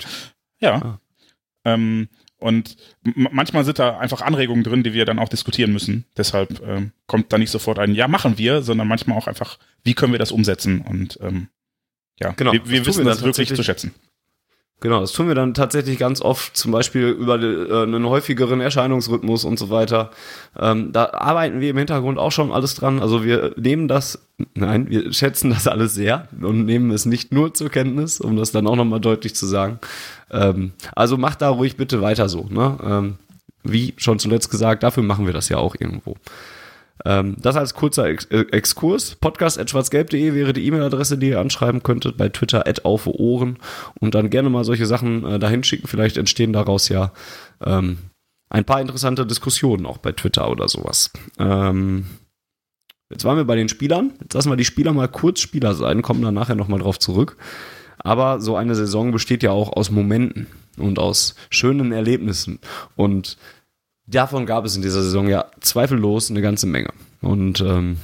Ja. 0.60 0.76
Ah. 0.76 1.00
Ähm, 1.66 2.10
und 2.40 2.76
manchmal 3.04 3.66
sind 3.66 3.80
da 3.80 3.98
einfach 3.98 4.22
Anregungen 4.22 4.64
drin, 4.64 4.84
die 4.84 4.94
wir 4.94 5.06
dann 5.06 5.20
auch 5.20 5.30
diskutieren 5.30 5.74
müssen. 5.74 6.06
Deshalb 6.16 6.62
ähm, 6.66 6.92
kommt 7.08 7.34
da 7.34 7.38
nicht 7.38 7.50
sofort 7.50 7.80
ein, 7.80 7.96
ja, 7.96 8.08
machen 8.08 8.38
wir, 8.38 8.62
sondern 8.62 8.88
manchmal 8.88 9.18
auch 9.18 9.28
einfach, 9.28 9.58
wie 9.84 9.96
können 9.96 10.12
wir 10.12 10.20
das 10.20 10.32
umsetzen? 10.32 10.82
Und 10.82 11.20
ähm, 11.22 11.50
ja, 12.20 12.32
Genau, 12.32 12.54
wir, 12.54 12.70
wir 12.70 12.86
wissen 12.86 13.06
wir 13.06 13.12
das 13.12 13.24
wirklich 13.24 13.54
zu 13.54 13.64
schätzen. 13.64 13.94
Genau, 14.80 15.00
das 15.00 15.12
tun 15.12 15.28
wir 15.28 15.34
dann 15.34 15.56
tatsächlich 15.56 15.98
ganz 15.98 16.22
oft, 16.22 16.56
zum 16.56 16.72
Beispiel 16.72 17.08
über 17.08 17.42
äh, 17.42 17.82
einen 17.82 18.06
häufigeren 18.06 18.62
Erscheinungsrhythmus 18.62 19.44
und 19.44 19.58
so 19.58 19.72
weiter. 19.72 20.12
Ähm, 20.58 20.92
da 20.92 21.10
arbeiten 21.14 21.62
wir 21.62 21.72
im 21.72 21.78
Hintergrund 21.78 22.20
auch 22.20 22.32
schon 22.32 22.52
alles 22.52 22.76
dran. 22.76 23.00
Also 23.00 23.24
wir 23.24 23.56
nehmen 23.58 23.88
das, 23.88 24.20
nein, 24.54 24.88
wir 24.88 25.12
schätzen 25.14 25.50
das 25.50 25.68
alles 25.68 25.96
sehr 25.96 26.28
und 26.40 26.66
nehmen 26.66 26.92
es 26.92 27.08
nicht 27.08 27.34
nur 27.34 27.56
zur 27.56 27.70
Kenntnis, 27.70 28.22
um 28.22 28.36
das 28.36 28.52
dann 28.52 28.68
auch 28.68 28.76
nochmal 28.76 29.00
deutlich 29.00 29.34
zu 29.34 29.48
sagen. 29.48 29.80
Ähm, 30.30 30.74
also 30.96 31.18
macht 31.18 31.42
da 31.42 31.50
ruhig 31.50 31.76
bitte 31.76 32.04
weiter 32.04 32.30
so. 32.30 32.46
Ne? 32.48 32.78
Ähm, 32.84 33.16
wie 33.64 33.96
schon 33.98 34.20
zuletzt 34.20 34.52
gesagt, 34.52 34.84
dafür 34.84 35.02
machen 35.02 35.26
wir 35.26 35.34
das 35.34 35.50
ja 35.50 35.58
auch 35.58 35.76
irgendwo. 35.80 36.18
Ähm, 37.06 37.36
das 37.40 37.56
als 37.56 37.74
kurzer 37.74 38.06
Ex 38.08 38.26
äh, 38.26 38.46
Exkurs. 38.52 39.16
Podcast.schwarzgelb.de 39.16 40.34
wäre 40.34 40.54
die 40.54 40.66
E-Mail-Adresse, 40.66 41.18
die 41.18 41.30
ihr 41.30 41.40
anschreiben 41.40 41.84
könntet. 41.84 42.18
Bei 42.18 42.30
Twitter 42.30 42.64
auf 42.84 43.08
Ohren 43.08 43.58
und 44.00 44.16
dann 44.16 44.30
gerne 44.30 44.50
mal 44.50 44.64
solche 44.64 44.86
Sachen 44.86 45.26
äh, 45.26 45.40
dahin 45.40 45.64
schicken. 45.64 45.88
Vielleicht 45.88 46.18
entstehen 46.18 46.54
daraus 46.54 46.90
ja 46.90 47.14
ähm, 47.64 47.98
ein 48.50 48.66
paar 48.66 48.82
interessante 48.82 49.26
Diskussionen 49.26 49.86
auch 49.86 49.98
bei 49.98 50.12
Twitter 50.12 50.50
oder 50.50 50.68
sowas. 50.68 51.12
Ähm, 51.38 52.06
jetzt 53.10 53.26
waren 53.26 53.38
wir 53.38 53.46
bei 53.46 53.56
den 53.56 53.70
Spielern. 53.70 54.14
Jetzt 54.22 54.34
lassen 54.34 54.50
wir 54.50 54.58
die 54.58 54.66
Spieler 54.66 54.94
mal 54.94 55.08
kurz 55.08 55.40
Spieler 55.40 55.76
sein, 55.76 56.02
kommen 56.02 56.22
dann 56.22 56.34
nachher 56.34 56.56
nochmal 56.56 56.80
drauf 56.80 57.00
zurück. 57.00 57.38
Aber 58.00 58.40
so 58.40 58.56
eine 58.56 58.76
Saison 58.76 59.12
besteht 59.12 59.44
ja 59.44 59.52
auch 59.52 59.74
aus 59.74 59.92
Momenten 59.92 60.48
und 60.78 61.00
aus 61.00 61.36
schönen 61.50 61.92
Erlebnissen. 61.92 62.60
Und 62.96 63.38
davon 64.08 64.46
gab 64.46 64.66
es 64.66 64.76
in 64.76 64.82
dieser 64.82 65.04
Saison 65.04 65.28
ja 65.28 65.46
zweifellos 65.60 66.32
eine 66.32 66.42
ganze 66.42 66.66
Menge. 66.66 66.90
Und 67.22 67.62
ähm, 67.62 67.98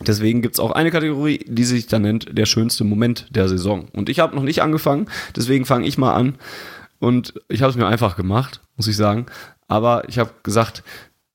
deswegen 0.00 0.42
gibt's 0.42 0.60
auch 0.60 0.70
eine 0.70 0.90
Kategorie, 0.90 1.44
die 1.46 1.64
sich 1.64 1.86
da 1.86 1.98
nennt 1.98 2.36
der 2.36 2.46
schönste 2.46 2.84
Moment 2.84 3.26
der 3.30 3.48
Saison. 3.48 3.86
Und 3.92 4.08
ich 4.08 4.20
habe 4.20 4.36
noch 4.36 4.42
nicht 4.42 4.62
angefangen, 4.62 5.06
deswegen 5.34 5.64
fange 5.64 5.86
ich 5.86 5.98
mal 5.98 6.14
an. 6.14 6.36
Und 7.00 7.34
ich 7.48 7.62
habe 7.62 7.70
es 7.70 7.76
mir 7.76 7.86
einfach 7.86 8.16
gemacht, 8.16 8.60
muss 8.76 8.86
ich 8.86 8.96
sagen. 8.96 9.26
Aber 9.66 10.08
ich 10.08 10.18
habe 10.18 10.30
gesagt, 10.42 10.82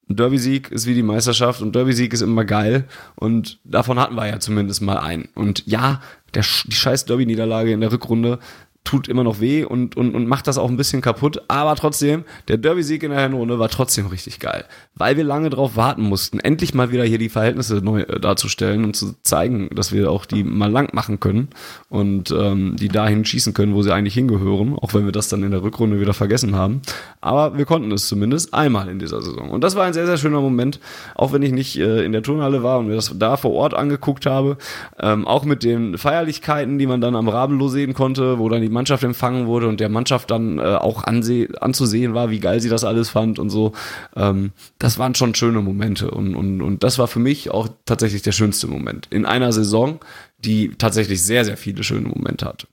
Derby-Sieg 0.07 0.71
ist 0.71 0.87
wie 0.87 0.95
die 0.95 1.03
Meisterschaft 1.03 1.61
und 1.61 1.75
Derby-Sieg 1.75 2.13
ist 2.13 2.21
immer 2.21 2.45
geil. 2.45 2.85
Und 3.15 3.59
davon 3.63 3.99
hatten 3.99 4.15
wir 4.15 4.27
ja 4.27 4.39
zumindest 4.39 4.81
mal 4.81 4.97
einen. 4.97 5.29
Und 5.35 5.65
ja, 5.67 6.01
der, 6.33 6.43
die 6.65 6.75
scheiß 6.75 7.05
Derby-Niederlage 7.05 7.71
in 7.71 7.81
der 7.81 7.91
Rückrunde 7.91 8.39
tut 8.83 9.07
immer 9.07 9.23
noch 9.23 9.39
weh 9.39 9.63
und, 9.63 9.97
und, 9.97 10.15
und 10.15 10.27
macht 10.27 10.47
das 10.47 10.57
auch 10.57 10.69
ein 10.69 10.77
bisschen 10.77 11.01
kaputt. 11.01 11.43
Aber 11.47 11.75
trotzdem, 11.75 12.23
der 12.47 12.57
Derby-Sieg 12.57 13.03
in 13.03 13.11
der 13.11 13.21
Hinrunde 13.21 13.59
war 13.59 13.69
trotzdem 13.69 14.07
richtig 14.07 14.39
geil. 14.39 14.65
Weil 14.95 15.15
wir 15.17 15.23
lange 15.23 15.49
drauf 15.49 15.75
warten 15.75 16.01
mussten, 16.01 16.39
endlich 16.39 16.73
mal 16.73 16.91
wieder 16.91 17.03
hier 17.03 17.19
die 17.19 17.29
Verhältnisse 17.29 17.75
neu 17.75 18.01
äh, 18.01 18.19
darzustellen 18.19 18.83
und 18.83 18.95
zu 18.95 19.13
zeigen, 19.21 19.69
dass 19.75 19.91
wir 19.91 20.09
auch 20.09 20.25
die 20.25 20.43
mal 20.43 20.71
lang 20.71 20.93
machen 20.93 21.19
können 21.19 21.49
und 21.89 22.31
ähm, 22.31 22.75
die 22.77 22.87
dahin 22.87 23.25
schießen 23.25 23.53
können, 23.53 23.75
wo 23.75 23.83
sie 23.83 23.93
eigentlich 23.93 24.15
hingehören, 24.15 24.73
auch 24.79 24.93
wenn 24.93 25.05
wir 25.05 25.11
das 25.11 25.29
dann 25.29 25.43
in 25.43 25.51
der 25.51 25.61
Rückrunde 25.61 25.99
wieder 25.99 26.13
vergessen 26.13 26.55
haben. 26.55 26.81
Aber 27.21 27.57
wir 27.57 27.65
konnten 27.65 27.91
es 27.91 28.07
zumindest 28.07 28.53
einmal 28.53 28.89
in 28.89 28.97
dieser 28.97 29.21
Saison. 29.21 29.49
Und 29.51 29.63
das 29.63 29.75
war 29.75 29.85
ein 29.85 29.93
sehr, 29.93 30.07
sehr 30.07 30.17
schöner 30.17 30.41
Moment, 30.41 30.79
auch 31.15 31.31
wenn 31.31 31.43
ich 31.43 31.51
nicht 31.51 31.77
äh, 31.77 32.03
in 32.03 32.11
der 32.11 32.23
Turnhalle 32.23 32.63
war 32.63 32.79
und 32.79 32.87
mir 32.87 32.95
das 32.95 33.13
da 33.17 33.37
vor 33.37 33.51
Ort 33.51 33.73
angeguckt 33.73 34.25
habe. 34.25 34.57
Ähm, 34.99 35.27
auch 35.27 35.43
mit 35.43 35.63
den 35.63 35.97
Feierlichkeiten, 35.97 36.79
die 36.79 36.87
man 36.87 37.01
dann 37.01 37.15
am 37.15 37.27
Rabenloh 37.27 37.67
sehen 37.67 37.93
konnte, 37.93 38.39
wo 38.39 38.49
dann 38.49 38.61
die 38.61 38.68
Mannschaft 38.69 39.03
empfangen 39.03 39.47
wurde 39.47 39.67
und 39.67 39.79
der 39.79 39.89
Mannschaft 39.89 40.31
dann 40.31 40.59
äh, 40.59 40.61
auch 40.61 41.03
anzusehen 41.03 42.13
war, 42.13 42.29
wie 42.29 42.39
geil 42.39 42.61
sie 42.61 42.69
das 42.69 42.83
alles 42.83 43.09
fand 43.09 43.39
und 43.39 43.49
so. 43.49 43.73
Ähm, 44.15 44.51
das 44.77 44.97
waren 44.97 45.15
schon 45.15 45.35
schöne 45.35 45.61
Momente 45.61 46.11
und, 46.11 46.35
und, 46.35 46.61
und 46.61 46.83
das 46.83 46.97
war 46.97 47.07
für 47.07 47.19
mich 47.19 47.51
auch 47.51 47.69
tatsächlich 47.85 48.21
der 48.21 48.31
schönste 48.31 48.67
Moment 48.67 49.07
in 49.09 49.25
einer 49.25 49.51
Saison, 49.51 49.99
die 50.37 50.75
tatsächlich 50.77 51.21
sehr, 51.23 51.45
sehr 51.45 51.57
viele 51.57 51.83
schöne 51.83 52.07
Momente 52.07 52.45
hatte. 52.45 52.67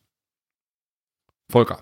Volker. 1.51 1.80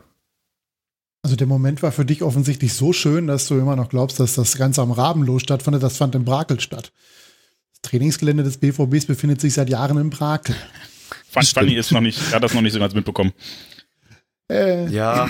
Also 1.22 1.36
der 1.36 1.46
Moment 1.46 1.82
war 1.82 1.90
für 1.90 2.04
dich 2.04 2.22
offensichtlich 2.22 2.74
so 2.74 2.92
schön, 2.92 3.26
dass 3.26 3.48
du 3.48 3.54
immer 3.58 3.76
noch 3.76 3.88
glaubst, 3.88 4.20
dass 4.20 4.34
das 4.34 4.58
Ganze 4.58 4.82
am 4.82 4.92
Rabenloh 4.92 5.38
stattfindet. 5.38 5.82
Das 5.82 5.96
fand 5.96 6.14
in 6.14 6.24
Brakel 6.24 6.60
statt. 6.60 6.92
Das 7.72 7.90
Trainingsgelände 7.90 8.42
des 8.42 8.58
BVBs 8.58 9.06
befindet 9.06 9.40
sich 9.40 9.54
seit 9.54 9.70
Jahren 9.70 9.96
in 9.96 10.10
Brakel. 10.10 10.54
Fanny 11.42 11.74
ist 11.74 11.92
noch 11.92 12.00
nicht, 12.00 12.34
hat 12.34 12.42
das 12.42 12.54
noch 12.54 12.60
nicht 12.60 12.72
so 12.72 12.78
ganz 12.78 12.94
mitbekommen. 12.94 13.32
Äh, 14.50 14.88
Ja, 14.88 15.28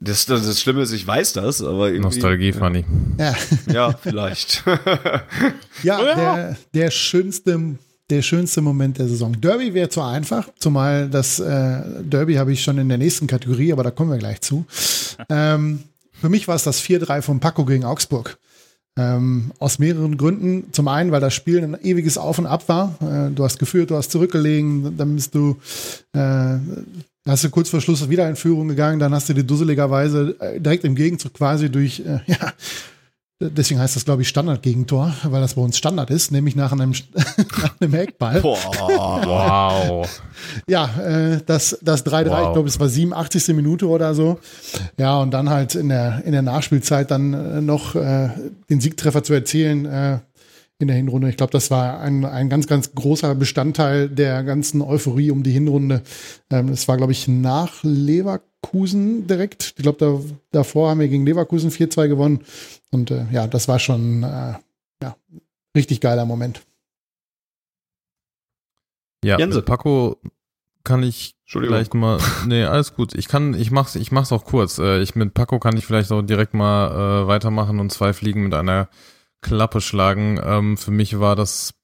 das, 0.00 0.26
das, 0.26 0.44
das 0.46 0.60
Schlimme 0.60 0.82
ist, 0.82 0.92
ich 0.92 1.06
weiß 1.06 1.32
das, 1.34 1.62
aber 1.62 1.86
irgendwie. 1.88 2.02
Nostalgie, 2.02 2.52
Fanny. 2.52 2.84
ja, 3.18 3.34
Ja, 3.72 3.92
vielleicht. 3.92 4.62
ja, 4.66 6.00
Ja. 6.02 6.14
Der, 6.14 6.56
der 6.74 6.90
schönste, 6.90 7.76
der 8.10 8.22
schönste 8.22 8.60
Moment 8.60 8.98
der 8.98 9.08
Saison. 9.08 9.40
Derby 9.40 9.72
wäre 9.72 9.88
zu 9.88 10.02
einfach, 10.02 10.48
zumal 10.58 11.08
das 11.08 11.38
äh, 11.40 11.80
Derby 12.02 12.34
habe 12.34 12.52
ich 12.52 12.62
schon 12.62 12.76
in 12.78 12.88
der 12.88 12.98
nächsten 12.98 13.26
Kategorie, 13.26 13.72
aber 13.72 13.82
da 13.84 13.90
kommen 13.90 14.10
wir 14.10 14.18
gleich 14.18 14.40
zu. 14.42 14.66
Ähm, 15.28 15.80
für 16.20 16.28
mich 16.28 16.46
war 16.48 16.56
es 16.56 16.64
das 16.64 16.82
4-3 16.82 17.22
von 17.22 17.40
Paco 17.40 17.64
gegen 17.64 17.84
Augsburg. 17.84 18.36
Ähm, 18.98 19.52
aus 19.60 19.78
mehreren 19.78 20.18
Gründen. 20.18 20.72
Zum 20.72 20.88
einen, 20.88 21.12
weil 21.12 21.20
das 21.20 21.32
Spiel 21.32 21.62
ein 21.62 21.78
ewiges 21.82 22.18
Auf 22.18 22.38
und 22.38 22.46
Ab 22.46 22.68
war. 22.68 22.96
Äh, 23.00 23.30
du 23.30 23.44
hast 23.44 23.58
geführt, 23.58 23.90
du 23.90 23.96
hast 23.96 24.10
zurückgelegen, 24.10 24.96
dann 24.98 25.14
bist 25.14 25.34
du, 25.34 25.56
äh, 26.12 26.56
hast 27.26 27.44
du 27.44 27.50
kurz 27.50 27.68
vor 27.68 27.80
Schluss 27.80 28.08
wieder 28.08 28.28
in 28.28 28.36
Führung 28.36 28.68
gegangen, 28.68 28.98
dann 28.98 29.14
hast 29.14 29.28
du 29.28 29.34
die 29.34 29.46
dusseligerweise 29.46 30.36
äh, 30.40 30.60
direkt 30.60 30.84
im 30.84 30.94
Gegenzug 30.94 31.34
quasi 31.34 31.70
durch, 31.70 32.00
äh, 32.00 32.20
ja, 32.26 32.52
deswegen 33.40 33.80
heißt 33.80 33.96
das, 33.96 34.04
glaube 34.04 34.22
ich, 34.22 34.28
Standard-Gegentor, 34.28 35.14
weil 35.24 35.40
das 35.40 35.54
bei 35.54 35.62
uns 35.62 35.78
Standard 35.78 36.10
ist, 36.10 36.30
nämlich 36.30 36.56
nach 36.56 36.72
einem, 36.72 36.92
nach 37.62 37.74
einem 37.80 37.94
Eckball. 37.94 38.40
Boah. 38.40 38.58
Wow. 39.24 40.20
Ja, 40.66 40.88
äh, 40.98 41.40
das, 41.44 41.78
das 41.82 42.04
3-3, 42.06 42.26
Wow. 42.30 42.46
ich 42.46 42.52
glaube, 42.54 42.68
es 42.68 42.80
war 42.80 42.88
87. 42.88 43.48
Minute 43.54 43.86
oder 43.86 44.14
so. 44.14 44.38
Ja, 44.98 45.18
und 45.18 45.32
dann 45.32 45.50
halt 45.50 45.74
in 45.74 45.90
der, 45.90 46.22
in 46.24 46.32
der 46.32 46.40
Nachspielzeit 46.40 47.10
dann 47.10 47.34
äh, 47.34 47.60
noch 47.60 47.94
äh, 47.94 48.30
den 48.70 48.80
Siegtreffer 48.80 49.22
zu 49.22 49.34
erzielen 49.34 49.84
äh, 49.84 50.20
in 50.80 50.88
der 50.88 50.96
Hinrunde. 50.96 51.28
Ich 51.28 51.36
glaube, 51.36 51.52
das 51.52 51.70
war 51.70 52.00
ein, 52.00 52.24
ein 52.24 52.48
ganz, 52.48 52.66
ganz 52.66 52.94
großer 52.94 53.34
Bestandteil 53.34 54.08
der 54.08 54.42
ganzen 54.42 54.80
Euphorie 54.80 55.30
um 55.30 55.42
die 55.42 55.52
Hinrunde. 55.52 56.02
Ähm, 56.50 56.70
es 56.70 56.88
war, 56.88 56.96
glaube 56.96 57.12
ich, 57.12 57.28
nach 57.28 57.84
Leverkusen 57.84 59.26
direkt. 59.26 59.74
Ich 59.76 59.82
glaube, 59.82 59.98
da, 59.98 60.20
davor 60.50 60.90
haben 60.90 61.00
wir 61.00 61.08
gegen 61.08 61.26
Leverkusen 61.26 61.70
4-2 61.70 62.08
gewonnen. 62.08 62.40
Und 62.90 63.10
äh, 63.10 63.26
ja, 63.30 63.46
das 63.46 63.68
war 63.68 63.78
schon 63.78 64.22
äh, 64.22 64.54
ja, 65.02 65.16
richtig 65.76 66.00
geiler 66.00 66.24
Moment. 66.24 66.62
Ja, 69.22 69.38
Jense. 69.38 69.58
mit 69.58 69.66
Paco 69.66 70.16
kann 70.82 71.02
ich 71.02 71.34
vielleicht 71.44 71.92
mal. 71.92 72.18
Nee, 72.46 72.64
alles 72.64 72.94
gut. 72.94 73.14
Ich 73.14 73.28
kann, 73.28 73.52
ich 73.52 73.70
mach's, 73.70 73.96
ich 73.96 74.12
mach's 74.12 74.32
auch 74.32 74.46
kurz. 74.46 74.78
Äh, 74.78 75.02
Ich 75.02 75.14
mit 75.14 75.34
Paco 75.34 75.58
kann 75.58 75.76
ich 75.76 75.84
vielleicht 75.84 76.10
auch 76.10 76.22
direkt 76.22 76.54
mal 76.54 77.24
äh, 77.24 77.26
weitermachen 77.26 77.80
und 77.80 77.92
zwei 77.92 78.14
Fliegen 78.14 78.44
mit 78.44 78.54
einer 78.54 78.88
Klappe 79.42 79.80
schlagen. 79.80 80.40
Ähm, 80.42 80.76
für 80.76 80.90
mich 80.90 81.18
war 81.20 81.36
das 81.36 81.74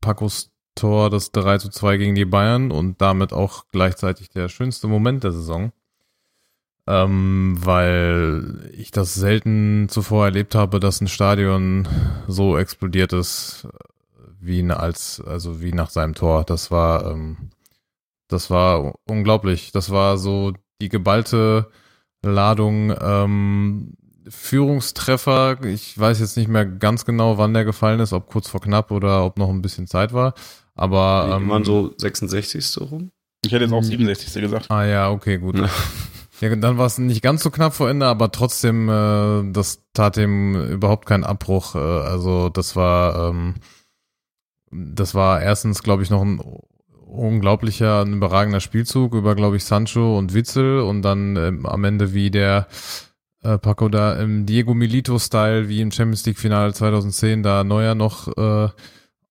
Pacos 0.00 0.52
Tor 0.74 1.10
das 1.10 1.32
3 1.32 1.58
zu 1.58 1.68
2 1.68 1.98
gegen 1.98 2.14
die 2.14 2.24
Bayern 2.24 2.70
und 2.70 3.00
damit 3.00 3.32
auch 3.32 3.66
gleichzeitig 3.70 4.30
der 4.30 4.48
schönste 4.48 4.88
Moment 4.88 5.22
der 5.24 5.32
Saison. 5.32 5.72
Ähm, 6.86 7.54
weil 7.60 8.70
ich 8.72 8.90
das 8.90 9.14
selten 9.14 9.88
zuvor 9.88 10.24
erlebt 10.24 10.54
habe, 10.54 10.80
dass 10.80 11.00
ein 11.00 11.08
Stadion 11.08 11.86
so 12.26 12.58
explodiert 12.58 13.12
ist, 13.12 13.68
wie 14.40 14.68
als, 14.70 15.22
also 15.24 15.60
wie 15.60 15.72
nach 15.72 15.90
seinem 15.90 16.14
Tor. 16.14 16.42
Das 16.44 16.72
war, 16.72 17.06
ähm, 17.12 17.50
das 18.28 18.50
war 18.50 18.94
unglaublich. 19.08 19.70
Das 19.70 19.90
war 19.90 20.18
so 20.18 20.54
die 20.80 20.88
geballte 20.88 21.70
Ladung 22.22 22.92
ähm, 23.00 23.94
Führungstreffer. 24.32 25.62
Ich 25.64 25.98
weiß 25.98 26.20
jetzt 26.20 26.36
nicht 26.36 26.48
mehr 26.48 26.64
ganz 26.66 27.04
genau, 27.04 27.38
wann 27.38 27.54
der 27.54 27.64
gefallen 27.64 28.00
ist, 28.00 28.12
ob 28.12 28.28
kurz 28.28 28.48
vor 28.48 28.60
knapp 28.60 28.90
oder 28.90 29.24
ob 29.24 29.38
noch 29.38 29.50
ein 29.50 29.62
bisschen 29.62 29.86
Zeit 29.86 30.12
war. 30.12 30.34
Aber 30.74 31.36
ähm, 31.36 31.48
waren 31.48 31.64
so 31.64 31.92
66 31.96 32.66
so 32.66 32.84
rum. 32.84 33.10
Ich 33.44 33.52
hätte 33.52 33.64
jetzt 33.64 33.74
auch 33.74 33.82
67. 33.82 34.40
gesagt. 34.40 34.70
Ah 34.70 34.84
ja, 34.84 35.10
okay, 35.10 35.38
gut. 35.38 35.56
Ja, 36.40 36.56
dann 36.56 36.76
war 36.76 36.86
es 36.86 36.98
nicht 36.98 37.22
ganz 37.22 37.44
so 37.44 37.50
knapp 37.50 37.72
vor 37.72 37.88
Ende, 37.88 38.06
aber 38.06 38.32
trotzdem, 38.32 38.88
äh, 38.88 39.52
das 39.52 39.84
tat 39.92 40.16
ihm 40.16 40.56
überhaupt 40.56 41.06
keinen 41.06 41.22
Abbruch. 41.22 41.76
Äh, 41.76 41.78
also 41.78 42.48
das 42.48 42.74
war, 42.74 43.28
ähm, 43.28 43.54
das 44.72 45.14
war 45.14 45.40
erstens, 45.40 45.84
glaube 45.84 46.02
ich, 46.02 46.10
noch 46.10 46.22
ein 46.22 46.40
unglaublicher, 47.06 48.00
ein 48.00 48.14
überragender 48.14 48.58
Spielzug 48.58 49.14
über, 49.14 49.36
glaube 49.36 49.56
ich, 49.56 49.64
Sancho 49.64 50.18
und 50.18 50.34
Witzel 50.34 50.80
und 50.80 51.02
dann 51.02 51.36
ähm, 51.36 51.64
am 51.64 51.84
Ende 51.84 52.12
wie 52.12 52.32
der 52.32 52.66
äh, 53.42 53.58
Paco 53.58 53.88
da 53.88 54.14
im 54.14 54.46
Diego 54.46 54.74
Milito-Style, 54.74 55.68
wie 55.68 55.80
im 55.80 55.90
Champions 55.90 56.24
League-Finale 56.26 56.72
2010, 56.72 57.42
da 57.42 57.64
Neuer 57.64 57.94
noch 57.94 58.28
äh, 58.36 58.68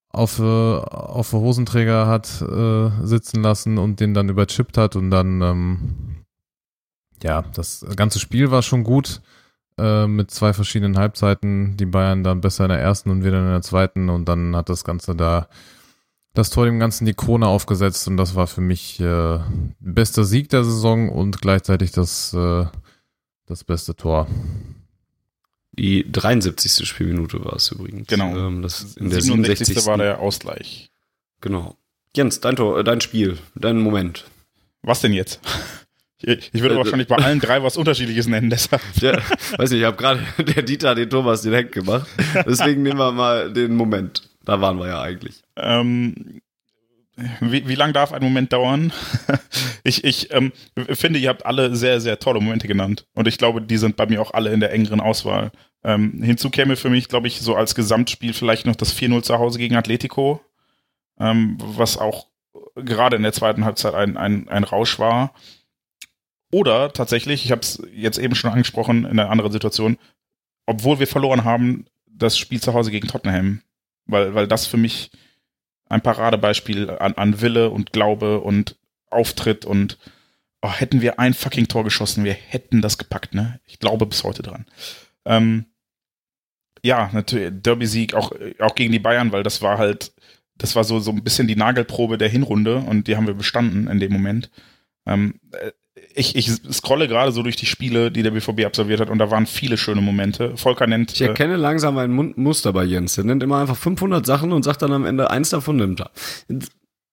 auf, 0.10 0.40
äh, 0.40 0.44
auf 0.44 1.32
Hosenträger 1.32 2.08
hat 2.08 2.42
äh, 2.42 2.90
sitzen 3.06 3.42
lassen 3.42 3.78
und 3.78 4.00
den 4.00 4.14
dann 4.14 4.30
überchippt 4.30 4.78
hat 4.78 4.96
und 4.96 5.10
dann 5.10 5.42
ähm, 5.42 6.24
ja, 7.24 7.44
das 7.54 7.86
ganze 7.96 8.20
Spiel 8.20 8.52
war 8.52 8.62
schon 8.62 8.84
gut 8.84 9.22
äh, 9.78 10.08
mit 10.08 10.32
zwei 10.32 10.54
verschiedenen 10.54 10.98
Halbzeiten. 10.98 11.78
Die 11.78 11.86
Bayern 11.86 12.24
dann 12.24 12.42
besser 12.42 12.66
in 12.66 12.70
der 12.70 12.80
ersten 12.80 13.10
und 13.10 13.24
wieder 13.24 13.40
in 13.40 13.50
der 13.50 13.62
zweiten 13.62 14.10
und 14.10 14.28
dann 14.28 14.56
hat 14.56 14.70
das 14.70 14.84
Ganze 14.84 15.16
da 15.16 15.48
das 16.34 16.50
Tor 16.50 16.66
dem 16.66 16.80
Ganzen 16.80 17.06
die 17.06 17.14
Krone 17.14 17.48
aufgesetzt 17.48 18.08
und 18.08 18.16
das 18.16 18.36
war 18.36 18.48
für 18.48 18.62
mich 18.62 19.00
äh, 19.02 19.40
bester 19.80 20.24
Sieg 20.24 20.50
der 20.50 20.64
Saison 20.64 21.10
und 21.10 21.42
gleichzeitig 21.42 21.92
das, 21.92 22.34
äh, 22.34 22.66
das 23.52 23.64
beste 23.64 23.96
Tor. 23.96 24.28
Die 25.74 26.10
73. 26.10 26.88
Spielminute 26.88 27.44
war 27.44 27.56
es 27.56 27.72
übrigens. 27.72 28.08
Genau. 28.08 28.36
Ähm, 28.36 28.62
das 28.62 28.96
in 28.96 29.10
der 29.10 29.22
67. 29.22 29.68
67. 29.68 29.88
war 29.88 29.98
der 29.98 30.20
Ausgleich. 30.20 30.90
Genau. 31.42 31.78
Jens, 32.16 32.40
dein 32.40 32.56
Tor, 32.56 32.80
äh, 32.80 32.84
dein 32.84 33.02
Spiel, 33.02 33.38
dein 33.56 33.80
Moment. 33.80 34.26
Was 34.82 35.02
denn 35.02 35.14
jetzt? 35.14 35.40
Ich, 36.24 36.62
würde 36.62 36.76
äh, 36.76 36.78
wahrscheinlich 36.78 37.08
bei 37.08 37.16
allen 37.16 37.40
drei 37.40 37.64
was 37.64 37.78
Unterschiedliches 37.78 38.28
nennen, 38.28 38.52
deshalb. 38.52 38.84
Ja, 39.02 39.18
weiß 39.58 39.72
nicht, 39.72 39.80
ich 39.80 39.86
habe 39.86 39.98
gerade 39.98 40.22
der 40.38 40.62
Dieter 40.62 40.94
den 40.94 41.10
Thomas 41.10 41.42
den 41.42 41.52
Heck 41.52 41.72
gemacht. 41.72 42.08
Deswegen 42.46 42.84
nehmen 42.84 43.00
wir 43.00 43.12
mal 43.12 43.52
den 43.52 43.76
Moment. 43.76 44.30
Da 44.46 44.62
waren 44.62 44.78
wir 44.78 44.86
ja 44.86 45.02
eigentlich. 45.02 45.42
Ähm, 45.56 46.40
wie, 47.40 47.68
wie 47.68 47.76
lang 47.76 47.94
darf 47.94 48.14
ein 48.14 48.24
Moment 48.24 48.54
dauern? 48.54 48.94
ich 49.84 50.04
ich 50.04 50.32
ähm, 50.32 50.52
finde, 50.90 51.20
ihr 51.20 51.30
habt 51.30 51.46
alle 51.46 51.76
sehr, 51.76 52.00
sehr 52.00 52.20
tolle 52.20 52.40
Momente 52.40 52.68
genannt. 52.68 53.06
Und 53.14 53.28
ich 53.28 53.38
glaube, 53.38 53.62
die 53.62 53.78
sind 53.78 53.96
bei 53.96 54.06
mir 54.06 54.22
auch 54.22 54.34
alle 54.34 54.52
in 54.52 54.60
der 54.60 54.72
engeren 54.72 55.02
Auswahl. 55.02 55.52
Ähm, 55.84 56.22
hinzu 56.24 56.50
käme 56.50 56.76
für 56.76 56.90
mich, 56.90 57.10
glaube 57.10 57.28
ich, 57.28 57.42
so 57.42 57.56
als 57.56 57.76
Gesamtspiel 57.76 58.34
vielleicht 58.34 58.66
noch 58.66 58.76
das 58.76 58.96
4-0 58.96 59.24
zu 59.24 59.40
Hause 59.40 59.60
gegen 59.60 59.76
Atletico, 59.76 60.42
ähm, 61.20 61.58
was 61.60 61.98
auch 61.98 62.28
gerade 62.76 63.18
in 63.18 63.24
der 63.24 63.34
zweiten 63.34 63.66
Halbzeit 63.66 63.94
ein, 63.94 64.16
ein, 64.18 64.48
ein 64.48 64.64
Rausch 64.64 65.00
war. 65.00 65.34
Oder 66.52 66.94
tatsächlich, 66.94 67.46
ich 67.46 67.52
habe 67.52 67.62
es 67.62 67.82
jetzt 67.94 68.20
eben 68.20 68.36
schon 68.36 68.52
angesprochen 68.52 69.06
in 69.06 69.20
einer 69.20 69.30
anderen 69.30 69.52
Situation, 69.52 69.98
obwohl 70.66 71.00
wir 71.00 71.08
verloren 71.08 71.44
haben, 71.44 71.86
das 72.06 72.38
Spiel 72.38 72.62
zu 72.62 72.74
Hause 72.74 72.92
gegen 72.92 73.08
Tottenham. 73.08 73.62
Weil, 74.06 74.36
weil 74.36 74.48
das 74.48 74.68
für 74.68 74.78
mich 74.78 75.12
ein 75.92 76.02
Paradebeispiel 76.02 76.90
an, 76.90 77.14
an 77.14 77.42
Wille 77.42 77.70
und 77.70 77.92
Glaube 77.94 78.40
und 78.40 78.76
Auftritt 79.10 79.66
und 79.66 79.98
oh, 80.62 80.72
hätten 80.72 81.02
wir 81.02 81.20
ein 81.20 81.34
fucking 81.34 81.68
Tor 81.68 81.84
geschossen, 81.84 82.24
wir 82.24 82.34
hätten 82.34 82.82
das 82.82 82.98
gepackt, 82.98 83.34
ne? 83.34 83.60
Ich 83.66 83.80
glaube 83.80 84.06
bis 84.06 84.24
heute 84.24 84.42
dran. 84.42 84.66
Ähm, 85.26 85.66
ja, 86.84 87.10
natürlich, 87.14 87.52
Derby-Sieg 87.62 88.14
auch, 88.14 88.32
auch 88.60 88.76
gegen 88.76 88.92
die 88.92 89.00
Bayern, 89.00 89.32
weil 89.32 89.44
das 89.44 89.62
war 89.62 89.78
halt, 89.78 90.14
das 90.56 90.76
war 90.76 90.84
so, 90.84 91.00
so 91.00 91.12
ein 91.12 91.24
bisschen 91.24 91.48
die 91.48 91.56
Nagelprobe 91.56 92.18
der 92.18 92.30
Hinrunde 92.30 92.78
und 92.78 93.08
die 93.08 93.18
haben 93.18 93.28
wir 93.28 93.34
bestanden 93.34 93.88
in 93.88 94.00
dem 94.00 94.14
Moment. 94.14 94.50
Ähm, 95.06 95.40
äh, 95.52 95.72
ich, 96.16 96.36
ich 96.36 96.52
scrolle 96.72 97.08
gerade 97.08 97.32
so 97.32 97.44
durch 97.44 97.56
die 97.56 97.66
Spiele, 97.66 98.12
die 98.12 98.24
der 98.24 98.32
BVB 98.32 98.66
absolviert 98.66 99.00
hat, 99.00 99.10
und 99.10 99.20
da 99.20 99.32
waren 99.32 99.46
viele 99.46 99.78
schöne 99.78 100.02
Momente. 100.02 100.58
Volker 100.58 100.88
nennt. 100.88 101.14
Ich 101.14 101.22
erkenne 101.22 101.54
äh, 101.54 101.58
langsam 101.58 101.98
ein 101.98 102.34
Muster 102.36 102.74
bei 102.74 102.84
Jens. 102.84 103.18
Er 103.18 103.24
nennt 103.24 103.44
immer 103.44 103.60
einfach 103.60 103.78
500 103.78 104.26
Sachen 104.26 104.52
und 104.52 104.64
sagt 104.64 104.82
dann 104.82 104.94
am 104.94 105.06
Ende, 105.06 105.30
eins 105.30 105.50
davon 105.50 105.78
nimmt 105.78 106.02
er. 106.02 106.12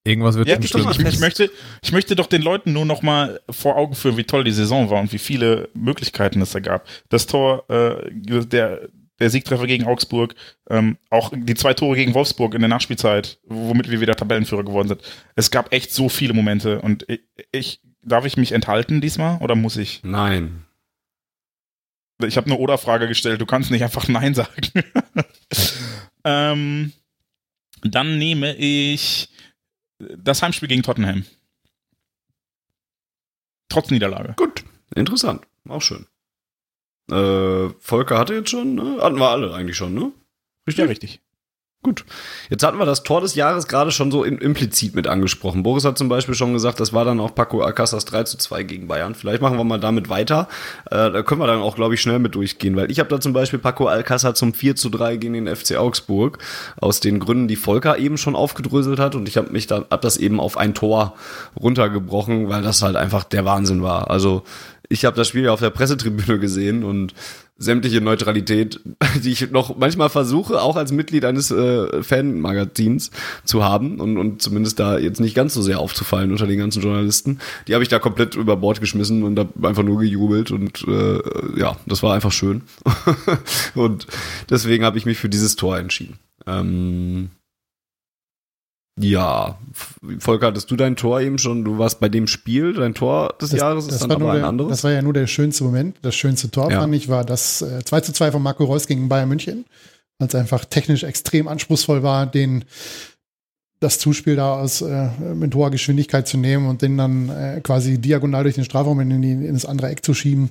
Irgendwas 0.05 0.37
wird 0.37 0.49
ja, 0.49 0.59
ich, 0.59 0.75
ich, 0.75 0.99
ich, 1.01 1.21
möchte, 1.21 1.51
ich 1.83 1.93
möchte 1.93 2.17
doch 2.17 2.27
den 2.27 2.41
Leuten 2.41 2.73
nur 2.73 2.87
noch 2.87 3.03
mal 3.03 3.41
vor 3.51 3.77
Augen 3.77 3.95
führen, 3.95 4.17
wie 4.17 4.25
toll 4.25 4.45
die 4.45 4.53
Saison 4.53 4.89
war 4.91 5.01
und 5.01 5.13
wie 5.13 5.19
viele 5.19 5.69
Möglichkeiten 5.75 6.41
es 6.41 6.53
da 6.53 6.61
gab. 6.61 6.87
Das 7.11 7.27
Tor, 7.27 7.69
äh, 7.69 8.11
der, 8.11 8.89
der 9.19 9.31
Siegtreffer 9.31 9.67
gegen 9.67 9.85
Augsburg, 9.85 10.35
ähm, 10.71 10.97
auch 11.11 11.33
die 11.35 11.55
zwei 11.55 11.75
Tore 11.75 11.97
gegen 11.97 12.15
Wolfsburg 12.15 12.55
in 12.55 12.61
der 12.61 12.69
Nachspielzeit, 12.69 13.39
womit 13.47 13.91
wir 13.91 14.01
wieder 14.01 14.15
Tabellenführer 14.15 14.65
geworden 14.65 14.89
sind. 14.89 15.03
Es 15.35 15.51
gab 15.51 15.73
echt 15.73 15.93
so 15.93 16.09
viele 16.09 16.33
Momente 16.33 16.81
und 16.81 17.05
ich, 17.09 17.21
ich 17.53 17.81
Darf 18.09 18.25
ich 18.25 18.37
mich 18.37 18.53
enthalten 18.53 19.01
diesmal 19.01 19.39
oder 19.43 19.55
muss 19.55 19.77
ich? 19.77 20.01
Nein. 20.03 20.65
Ich 22.25 22.37
habe 22.37 22.47
eine 22.47 22.59
Oder-Frage 22.59 23.07
gestellt. 23.07 23.41
Du 23.41 23.47
kannst 23.47 23.71
nicht 23.71 23.85
einfach 23.85 24.09
Nein 24.09 24.35
sagen. 24.35 24.83
ähm, 26.25 26.93
dann 27.83 28.19
nehme 28.19 28.57
ich 28.57 29.29
das 29.99 30.43
Heimspiel 30.43 30.69
gegen 30.69 30.83
Tottenham. 30.83 31.25
Trotz 33.69 33.91
Niederlage. 33.91 34.35
Gut, 34.37 34.65
interessant. 34.95 35.47
Auch 35.69 35.83
schön. 35.83 36.07
Äh, 37.11 37.71
Volker 37.79 38.19
hatte 38.19 38.35
jetzt 38.35 38.51
schon, 38.51 38.75
ne? 38.75 38.99
Hatten 39.01 39.19
wir 39.19 39.29
alle 39.29 39.55
eigentlich 39.55 39.77
schon, 39.77 39.95
ne? 39.95 40.13
Richtig? 40.67 40.83
Ja, 40.83 40.89
richtig. 40.89 41.21
Gut. 41.81 42.05
Jetzt 42.51 42.65
hatten 42.65 42.79
wir 42.79 42.87
das 42.87 43.05
Tor 43.05 43.21
des 43.21 43.37
Jahres 43.37 43.69
gerade 43.69 43.93
schon 43.93 44.11
so 44.11 44.25
implizit 44.25 44.97
mit 44.97 45.07
angesprochen. 45.07 45.63
Boris 45.63 45.85
hat 45.85 45.97
zum 45.97 46.09
Beispiel 46.09 46.35
schon 46.35 46.53
gesagt, 46.53 46.81
das 46.81 46.93
war 46.93 47.05
dann 47.05 47.21
auch 47.21 47.37
Paco 47.37 47.63
Alcázars 47.63 48.05
3 48.05 48.25
zu 48.25 48.37
2 48.37 48.65
gegen 48.65 48.89
Bayern. 48.89 49.15
Vielleicht 49.15 49.43
machen 49.43 49.57
wir 49.57 49.63
mal 49.63 49.79
damit 49.79 50.09
weiter. 50.09 50.49
Äh, 50.91 51.13
da 51.13 51.23
können 51.23 51.41
wir 51.41 51.47
dann 51.47 51.61
auch, 51.61 51.77
glaube 51.77 51.95
ich, 51.95 52.01
schnell 52.01 52.19
mit 52.19 52.35
durchgehen, 52.35 52.75
weil 52.75 52.91
ich 52.91 52.99
habe 52.99 53.09
da 53.09 53.21
zum 53.21 53.33
Beispiel 53.33 53.61
Paco 53.61 53.87
Alcázar 53.87 54.35
zum 54.35 54.55
4 54.55 54.75
zu 54.75 54.91
3 54.91 55.19
gegen 55.19 55.35
den 55.35 55.55
FC 55.55 55.77
Augsburg. 55.77 56.39
Aus 56.81 56.99
den 56.99 57.21
Gründen, 57.21 57.47
die 57.47 57.55
Volker 57.55 57.97
eben 57.97 58.19
schon 58.19 58.35
aufgedröselt 58.35 58.99
hat. 58.99 59.15
Und 59.15 59.29
ich 59.29 59.37
habe 59.37 59.51
mich 59.53 59.69
da, 59.69 59.85
hab 59.89 60.01
das 60.01 60.17
eben 60.17 60.41
auf 60.41 60.57
ein 60.57 60.75
Tor 60.75 61.15
runtergebrochen, 61.59 62.49
weil 62.49 62.63
das 62.63 62.83
halt 62.83 62.97
einfach 62.97 63.23
der 63.23 63.45
Wahnsinn 63.45 63.85
war. 63.85 64.11
Also 64.11 64.43
ich 64.89 65.05
habe 65.05 65.17
das 65.17 65.29
Spiel 65.29 65.45
ja 65.45 65.53
auf 65.53 65.61
der 65.61 65.71
Pressetribüne 65.71 66.41
gesehen 66.41 66.83
und 66.83 67.15
sämtliche 67.59 68.01
Neutralität, 68.01 68.81
die 69.23 69.33
ich 69.33 69.51
noch 69.51 69.77
manchmal 69.77 70.09
versuche, 70.09 70.63
auch 70.63 70.77
als 70.77 70.93
Mitglied 70.93 71.25
eines 71.25 71.51
äh, 71.51 72.03
Fanmagazins 72.03 73.11
zu 73.45 73.65
haben 73.65 74.01
und, 74.01 74.17
und 74.17 74.41
zumindest 74.41 74.79
da 74.79 74.99
jetzt 74.99 75.21
nicht 75.21 75.35
ganz 75.35 75.55
so 75.55 75.63
sehr 75.63 75.81
aufzufallen 75.81 76.31
unter 76.31 76.47
den 76.47 76.59
ganzen 76.59 76.83
Journalisten, 76.83 77.41
die 77.67 77.75
habe 77.75 77.83
ich 77.83 77.89
da 77.89 77.99
komplett 77.99 78.37
über 78.37 78.57
Bord 78.57 78.81
geschmissen 78.81 79.25
und 79.25 79.39
habe 79.39 79.69
einfach 79.69 79.83
nur 79.83 79.99
gejubelt 79.99 80.53
und 80.53 80.85
äh, 80.87 81.19
ja, 81.59 81.77
das 81.87 82.03
war 82.03 82.15
einfach 82.15 82.33
schön. 82.33 82.63
und 83.75 84.07
deswegen 84.49 84.85
habe 84.85 84.97
ich 84.97 85.05
mich 85.05 85.19
für 85.19 85.29
dieses 85.29 85.57
Tor 85.57 85.79
entschieden. 85.79 86.19
Ähm, 86.47 87.31
ja, 89.01 89.59
Volker, 90.19 90.49
hattest 90.49 90.71
du 90.71 90.77
dein 90.77 90.97
Tor 90.97 91.21
eben 91.21 91.39
schon? 91.39 91.65
Du 91.65 91.79
warst 91.79 92.01
bei 92.01 92.09
dem 92.09 92.27
Spiel, 92.27 92.75
dein 92.75 92.95
Tor 92.95 93.35
des 93.41 93.51
das, 93.51 93.61
Jahres 93.61 93.89
ist 93.89 94.03
dann 94.03 94.11
aber 94.11 94.33
ein 94.33 94.39
der, 94.39 94.49
anderes? 94.49 94.71
Das 94.71 94.85
war 94.85 94.93
ja 94.93 95.03
nur 95.03 95.13
der 95.13 95.27
schönste 95.27 95.65
Moment. 95.65 95.97
Das 96.03 96.15
schönste 96.15 96.51
Tor, 96.51 96.71
ja. 96.71 96.81
fand 96.81 96.95
ich, 96.95 97.09
war 97.09 97.25
das 97.25 97.63
äh, 97.63 97.85
2 97.85 98.01
zu 98.01 98.13
2 98.13 98.33
von 98.33 98.43
Marco 98.43 98.65
Reus 98.65 98.87
gegen 98.87 99.09
Bayern 99.09 99.29
München, 99.29 99.65
weil 100.19 100.29
es 100.29 100.35
einfach 100.35 100.65
technisch 100.65 101.03
extrem 101.03 101.49
anspruchsvoll 101.49 102.03
war, 102.03 102.27
den 102.27 102.65
das 103.81 103.99
Zuspiel 103.99 104.37
da 104.37 104.55
aus 104.55 104.83
äh, 104.83 105.09
mit 105.35 105.55
hoher 105.55 105.71
Geschwindigkeit 105.71 106.27
zu 106.27 106.37
nehmen 106.37 106.67
und 106.67 106.83
den 106.83 106.99
dann 106.99 107.29
äh, 107.29 107.61
quasi 107.63 107.99
diagonal 107.99 108.43
durch 108.43 108.57
den 108.57 108.65
Strafraum 108.65 109.01
in, 109.01 109.23
die, 109.23 109.33
in 109.33 109.55
das 109.55 109.67
andere 109.67 109.89
Eck 109.89 110.05
zu 110.05 110.15
schieben. 110.15 110.51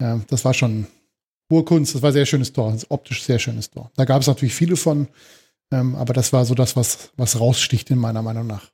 Ja, 0.00 0.20
das 0.28 0.44
war 0.44 0.52
schon 0.52 0.86
hohe 1.50 1.64
Kunst. 1.64 1.94
Das 1.94 2.02
war 2.02 2.10
ein 2.10 2.14
sehr 2.14 2.26
schönes 2.26 2.52
Tor, 2.52 2.76
optisch 2.88 3.24
sehr 3.24 3.38
schönes 3.38 3.70
Tor. 3.70 3.90
Da 3.96 4.04
gab 4.04 4.20
es 4.20 4.26
natürlich 4.26 4.54
viele 4.54 4.76
von. 4.76 5.08
Ähm, 5.72 5.96
aber 5.96 6.12
das 6.12 6.32
war 6.32 6.44
so 6.44 6.54
das, 6.54 6.76
was, 6.76 7.10
was 7.16 7.40
raussticht 7.40 7.90
in 7.90 7.98
meiner 7.98 8.22
Meinung 8.22 8.46
nach. 8.46 8.70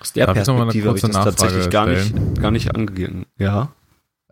Aus 0.00 0.12
der 0.12 0.26
Darf 0.26 0.34
Perspektive 0.34 0.88
habe 0.88 0.98
ich 0.98 1.02
das 1.02 1.12
tatsächlich 1.12 1.70
gar 1.70 1.86
nicht, 1.86 2.14
gar 2.40 2.50
nicht 2.50 2.74
angegeben. 2.74 3.26
Ja. 3.38 3.72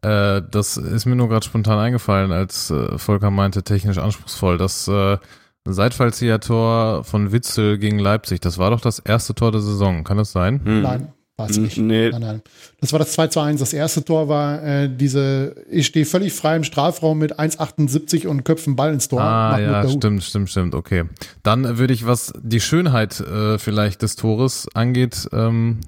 Äh, 0.02 0.42
das 0.50 0.76
ist 0.76 1.06
mir 1.06 1.14
nur 1.14 1.28
gerade 1.28 1.46
spontan 1.46 1.78
eingefallen, 1.78 2.32
als 2.32 2.70
äh, 2.70 2.98
Volker 2.98 3.30
meinte, 3.30 3.62
technisch 3.62 3.98
anspruchsvoll. 3.98 4.58
Das 4.58 4.88
äh, 4.88 5.18
Seitfallzieher-Tor 5.64 7.04
von 7.04 7.30
Witzel 7.30 7.78
gegen 7.78 7.98
Leipzig, 8.00 8.40
das 8.40 8.58
war 8.58 8.70
doch 8.70 8.80
das 8.80 8.98
erste 8.98 9.34
Tor 9.34 9.52
der 9.52 9.60
Saison, 9.60 10.02
kann 10.02 10.16
das 10.16 10.32
sein? 10.32 10.60
Hm. 10.64 10.82
Nein. 10.82 11.12
War 11.38 11.48
es 11.48 11.56
nicht. 11.56 11.78
nee. 11.78 12.10
Nein, 12.10 12.20
nein. 12.20 12.42
Das 12.80 12.92
war 12.92 12.98
das 12.98 13.12
2 13.12 13.28
zu 13.28 13.40
1. 13.40 13.58
Das 13.58 13.72
erste 13.72 14.04
Tor 14.04 14.28
war 14.28 14.62
äh, 14.62 14.90
diese, 14.94 15.54
ich 15.70 15.86
stehe 15.86 16.04
völlig 16.04 16.34
frei 16.34 16.56
im 16.56 16.64
Strafraum 16.64 17.18
mit 17.18 17.38
1,78 17.38 18.26
und 18.26 18.44
köpfe 18.44 18.66
einen 18.66 18.76
Ball 18.76 18.92
ins 18.92 19.08
Tor. 19.08 19.22
Ah, 19.22 19.58
ja, 19.58 19.88
stimmt, 19.88 20.22
stimmt, 20.22 20.50
stimmt, 20.50 20.74
okay. 20.74 21.04
Dann 21.42 21.78
würde 21.78 21.94
ich, 21.94 22.06
was 22.06 22.34
die 22.42 22.60
Schönheit 22.60 23.20
äh, 23.20 23.58
vielleicht 23.58 24.02
des 24.02 24.16
Tores 24.16 24.68
angeht, 24.74 25.28
ähm, 25.32 25.80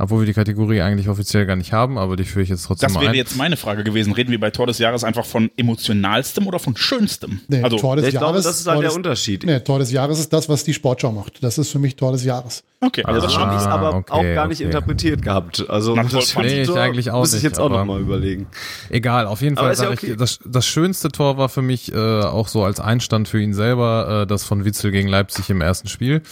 obwohl 0.00 0.20
wir 0.20 0.26
die 0.26 0.32
Kategorie 0.32 0.80
eigentlich 0.80 1.08
offiziell 1.08 1.46
gar 1.46 1.56
nicht 1.56 1.72
haben, 1.72 1.98
aber 1.98 2.16
die 2.16 2.24
führe 2.24 2.42
ich 2.42 2.48
jetzt 2.48 2.64
trotzdem 2.66 2.86
Das 2.88 2.94
mal 2.94 3.00
wäre 3.02 3.10
ein. 3.12 3.16
jetzt 3.16 3.36
meine 3.36 3.56
Frage 3.56 3.84
gewesen. 3.84 4.12
Reden 4.12 4.30
wir 4.30 4.40
bei 4.40 4.50
Tor 4.50 4.66
des 4.66 4.78
Jahres 4.78 5.04
einfach 5.04 5.24
von 5.24 5.50
emotionalstem 5.56 6.46
oder 6.46 6.58
von 6.58 6.76
schönstem? 6.76 7.40
Nee, 7.48 7.62
also, 7.62 7.78
Tor 7.78 7.96
des 7.96 8.06
Ich 8.06 8.10
glaube, 8.12 8.26
Jahres. 8.26 8.44
das 8.44 8.60
ist 8.60 8.66
halt 8.66 8.76
Tor 8.76 8.82
der 8.82 8.94
Unterschied. 8.94 9.44
Nee, 9.44 9.60
Tor 9.60 9.78
des 9.78 9.92
Jahres 9.92 10.18
ist 10.18 10.32
das, 10.32 10.48
was 10.48 10.64
die 10.64 10.74
Sportschau 10.74 11.12
macht. 11.12 11.42
Das 11.42 11.58
ist 11.58 11.70
für 11.70 11.78
mich 11.78 11.96
Tor 11.96 12.12
des 12.12 12.24
Jahres. 12.24 12.62
okay, 12.80 13.02
also 13.04 13.14
Also 13.20 13.26
das 13.26 13.32
so 13.34 13.40
schon. 13.40 13.48
habe 13.50 13.60
ich 13.60 13.66
Ah, 13.68 13.74
aber 13.74 13.94
okay, 13.96 14.12
auch 14.12 14.34
gar 14.34 14.48
nicht 14.48 14.58
okay. 14.58 14.64
interpretiert 14.66 15.22
gehabt. 15.22 15.64
Also 15.68 15.94
Na, 15.94 16.02
das 16.04 16.30
fand 16.30 16.46
ich 16.46 16.66
Tor 16.66 16.78
eigentlich 16.80 17.10
auch 17.10 17.18
muss 17.20 17.28
ich 17.28 17.34
nicht, 17.34 17.42
jetzt 17.44 17.58
auch 17.60 17.66
aber- 17.66 17.78
noch 17.78 17.84
mal 17.86 18.00
überlegen. 18.00 18.46
Egal, 18.88 19.26
auf 19.26 19.42
jeden 19.42 19.56
Fall 19.56 19.72
ist 19.72 19.78
ja 19.80 19.84
sage 19.88 19.96
okay. 19.98 20.12
ich, 20.12 20.16
das, 20.16 20.40
das 20.44 20.66
schönste 20.66 21.08
Tor 21.08 21.36
war 21.36 21.48
für 21.48 21.62
mich 21.62 21.92
äh, 21.92 21.96
auch 22.22 22.48
so 22.48 22.64
als 22.64 22.80
Einstand 22.80 23.28
für 23.28 23.40
ihn 23.40 23.54
selber, 23.54 24.22
äh, 24.22 24.26
das 24.26 24.44
von 24.44 24.64
Witzel 24.64 24.90
gegen 24.90 25.08
Leipzig 25.08 25.50
im 25.50 25.60
ersten 25.60 25.88
Spiel. 25.88 26.22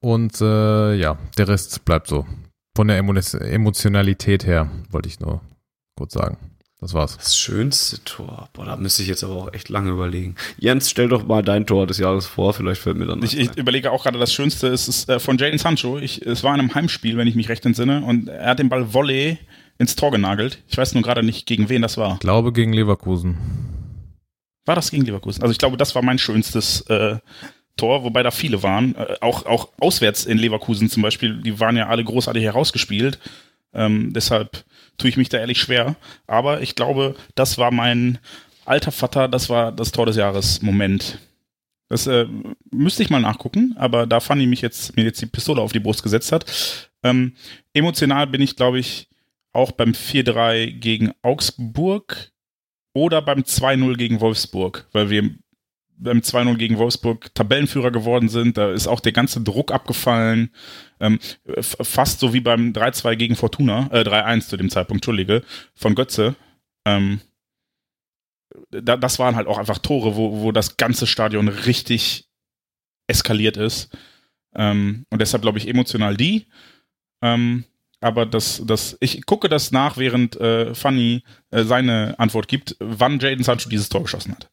Und 0.00 0.40
äh, 0.40 0.94
ja, 0.94 1.18
der 1.36 1.48
Rest 1.48 1.84
bleibt 1.84 2.06
so. 2.06 2.24
Von 2.78 2.86
der 2.86 2.98
Emo 2.98 3.12
Emotionalität 3.12 4.46
her, 4.46 4.70
wollte 4.92 5.08
ich 5.08 5.18
nur 5.18 5.40
kurz 5.96 6.12
sagen. 6.12 6.36
Das 6.80 6.94
war's. 6.94 7.16
Das 7.16 7.36
schönste 7.36 8.04
Tor. 8.04 8.50
Boah, 8.52 8.66
da 8.66 8.76
müsste 8.76 9.02
ich 9.02 9.08
jetzt 9.08 9.24
aber 9.24 9.34
auch 9.34 9.52
echt 9.52 9.68
lange 9.68 9.90
überlegen. 9.90 10.36
Jens, 10.58 10.88
stell 10.88 11.08
doch 11.08 11.26
mal 11.26 11.42
dein 11.42 11.66
Tor 11.66 11.88
des 11.88 11.98
Jahres 11.98 12.26
vor, 12.26 12.54
vielleicht 12.54 12.80
fällt 12.80 12.96
mir 12.96 13.06
dann 13.06 13.20
Ich, 13.24 13.36
ich 13.36 13.56
überlege 13.56 13.90
auch 13.90 14.04
gerade, 14.04 14.20
das 14.20 14.32
Schönste 14.32 14.68
ist, 14.68 14.86
ist 14.86 15.08
äh, 15.08 15.18
von 15.18 15.38
Jaden 15.38 15.58
Sancho. 15.58 15.98
Ich, 15.98 16.24
es 16.24 16.44
war 16.44 16.54
in 16.54 16.60
einem 16.60 16.72
Heimspiel, 16.72 17.16
wenn 17.16 17.26
ich 17.26 17.34
mich 17.34 17.48
recht 17.48 17.66
entsinne, 17.66 18.04
und 18.04 18.28
er 18.28 18.50
hat 18.50 18.60
den 18.60 18.68
Ball 18.68 18.94
Volley 18.94 19.38
ins 19.78 19.96
Tor 19.96 20.12
genagelt. 20.12 20.62
Ich 20.68 20.78
weiß 20.78 20.94
nur 20.94 21.02
gerade 21.02 21.24
nicht, 21.24 21.46
gegen 21.46 21.68
wen 21.68 21.82
das 21.82 21.96
war. 21.96 22.18
Glaube 22.20 22.52
gegen 22.52 22.72
Leverkusen. 22.72 23.38
War 24.66 24.76
das 24.76 24.92
gegen 24.92 25.04
Leverkusen? 25.04 25.42
Also 25.42 25.50
ich 25.50 25.58
glaube, 25.58 25.78
das 25.78 25.96
war 25.96 26.02
mein 26.02 26.20
schönstes 26.20 26.82
äh, 26.82 27.16
Tor, 27.78 28.04
wobei 28.04 28.22
da 28.22 28.30
viele 28.30 28.62
waren. 28.62 28.94
Äh, 28.94 29.16
auch, 29.20 29.46
auch 29.46 29.68
auswärts 29.80 30.26
in 30.26 30.36
Leverkusen 30.36 30.90
zum 30.90 31.02
Beispiel, 31.02 31.40
die 31.40 31.58
waren 31.58 31.76
ja 31.76 31.88
alle 31.88 32.04
großartig 32.04 32.42
herausgespielt. 32.42 33.18
Ähm, 33.72 34.12
deshalb 34.12 34.64
tue 34.98 35.08
ich 35.08 35.16
mich 35.16 35.28
da 35.30 35.38
ehrlich 35.38 35.60
schwer. 35.60 35.96
Aber 36.26 36.60
ich 36.60 36.74
glaube, 36.74 37.14
das 37.34 37.56
war 37.56 37.70
mein 37.70 38.18
alter 38.66 38.92
Vater, 38.92 39.28
das 39.28 39.48
war 39.48 39.72
das 39.72 39.92
Tor 39.92 40.06
des 40.06 40.16
Jahres 40.16 40.60
Moment. 40.60 41.18
Das 41.88 42.06
äh, 42.06 42.26
müsste 42.70 43.02
ich 43.02 43.10
mal 43.10 43.20
nachgucken, 43.20 43.74
aber 43.78 44.06
da 44.06 44.20
Fanny 44.20 44.46
mich 44.46 44.60
jetzt, 44.60 44.94
mir 44.96 45.04
jetzt 45.04 45.22
die 45.22 45.26
Pistole 45.26 45.62
auf 45.62 45.72
die 45.72 45.80
Brust 45.80 46.02
gesetzt 46.02 46.32
hat. 46.32 46.44
Ähm, 47.02 47.32
emotional 47.72 48.26
bin 48.26 48.42
ich, 48.42 48.56
glaube 48.56 48.78
ich, 48.78 49.08
auch 49.52 49.72
beim 49.72 49.92
4-3 49.92 50.72
gegen 50.72 51.12
Augsburg 51.22 52.30
oder 52.92 53.22
beim 53.22 53.40
2-0 53.40 53.96
gegen 53.96 54.20
Wolfsburg, 54.20 54.86
weil 54.92 55.08
wir 55.08 55.30
beim 55.98 56.18
2-0 56.20 56.56
gegen 56.56 56.78
Wolfsburg 56.78 57.34
Tabellenführer 57.34 57.90
geworden 57.90 58.28
sind. 58.28 58.56
Da 58.56 58.72
ist 58.72 58.86
auch 58.86 59.00
der 59.00 59.12
ganze 59.12 59.40
Druck 59.40 59.72
abgefallen. 59.72 60.50
Ähm, 61.00 61.18
fast 61.60 62.20
so 62.20 62.32
wie 62.32 62.40
beim 62.40 62.72
3-2 62.72 63.16
gegen 63.16 63.36
Fortuna, 63.36 63.88
äh, 63.92 64.02
3-1 64.02 64.48
zu 64.48 64.56
dem 64.56 64.70
Zeitpunkt, 64.70 65.02
Entschuldige, 65.02 65.42
von 65.74 65.94
Götze. 65.94 66.34
Ähm, 66.84 67.20
da, 68.70 68.96
das 68.96 69.18
waren 69.18 69.36
halt 69.36 69.46
auch 69.46 69.58
einfach 69.58 69.78
Tore, 69.78 70.16
wo, 70.16 70.40
wo 70.40 70.52
das 70.52 70.76
ganze 70.76 71.06
Stadion 71.06 71.48
richtig 71.48 72.28
eskaliert 73.06 73.56
ist. 73.56 73.96
Ähm, 74.54 75.04
und 75.10 75.20
deshalb 75.20 75.42
glaube 75.42 75.58
ich 75.58 75.68
emotional 75.68 76.16
die. 76.16 76.46
Ähm, 77.22 77.64
aber 78.00 78.26
das, 78.26 78.62
das, 78.64 78.96
ich 79.00 79.26
gucke 79.26 79.48
das 79.48 79.72
nach, 79.72 79.96
während 79.96 80.36
äh, 80.36 80.74
Fanny 80.74 81.24
äh, 81.50 81.64
seine 81.64 82.18
Antwort 82.18 82.46
gibt, 82.46 82.76
wann 82.78 83.18
Jaden 83.18 83.42
Sancho 83.42 83.68
dieses 83.68 83.88
Tor 83.88 84.02
geschossen 84.02 84.32
hat. 84.32 84.48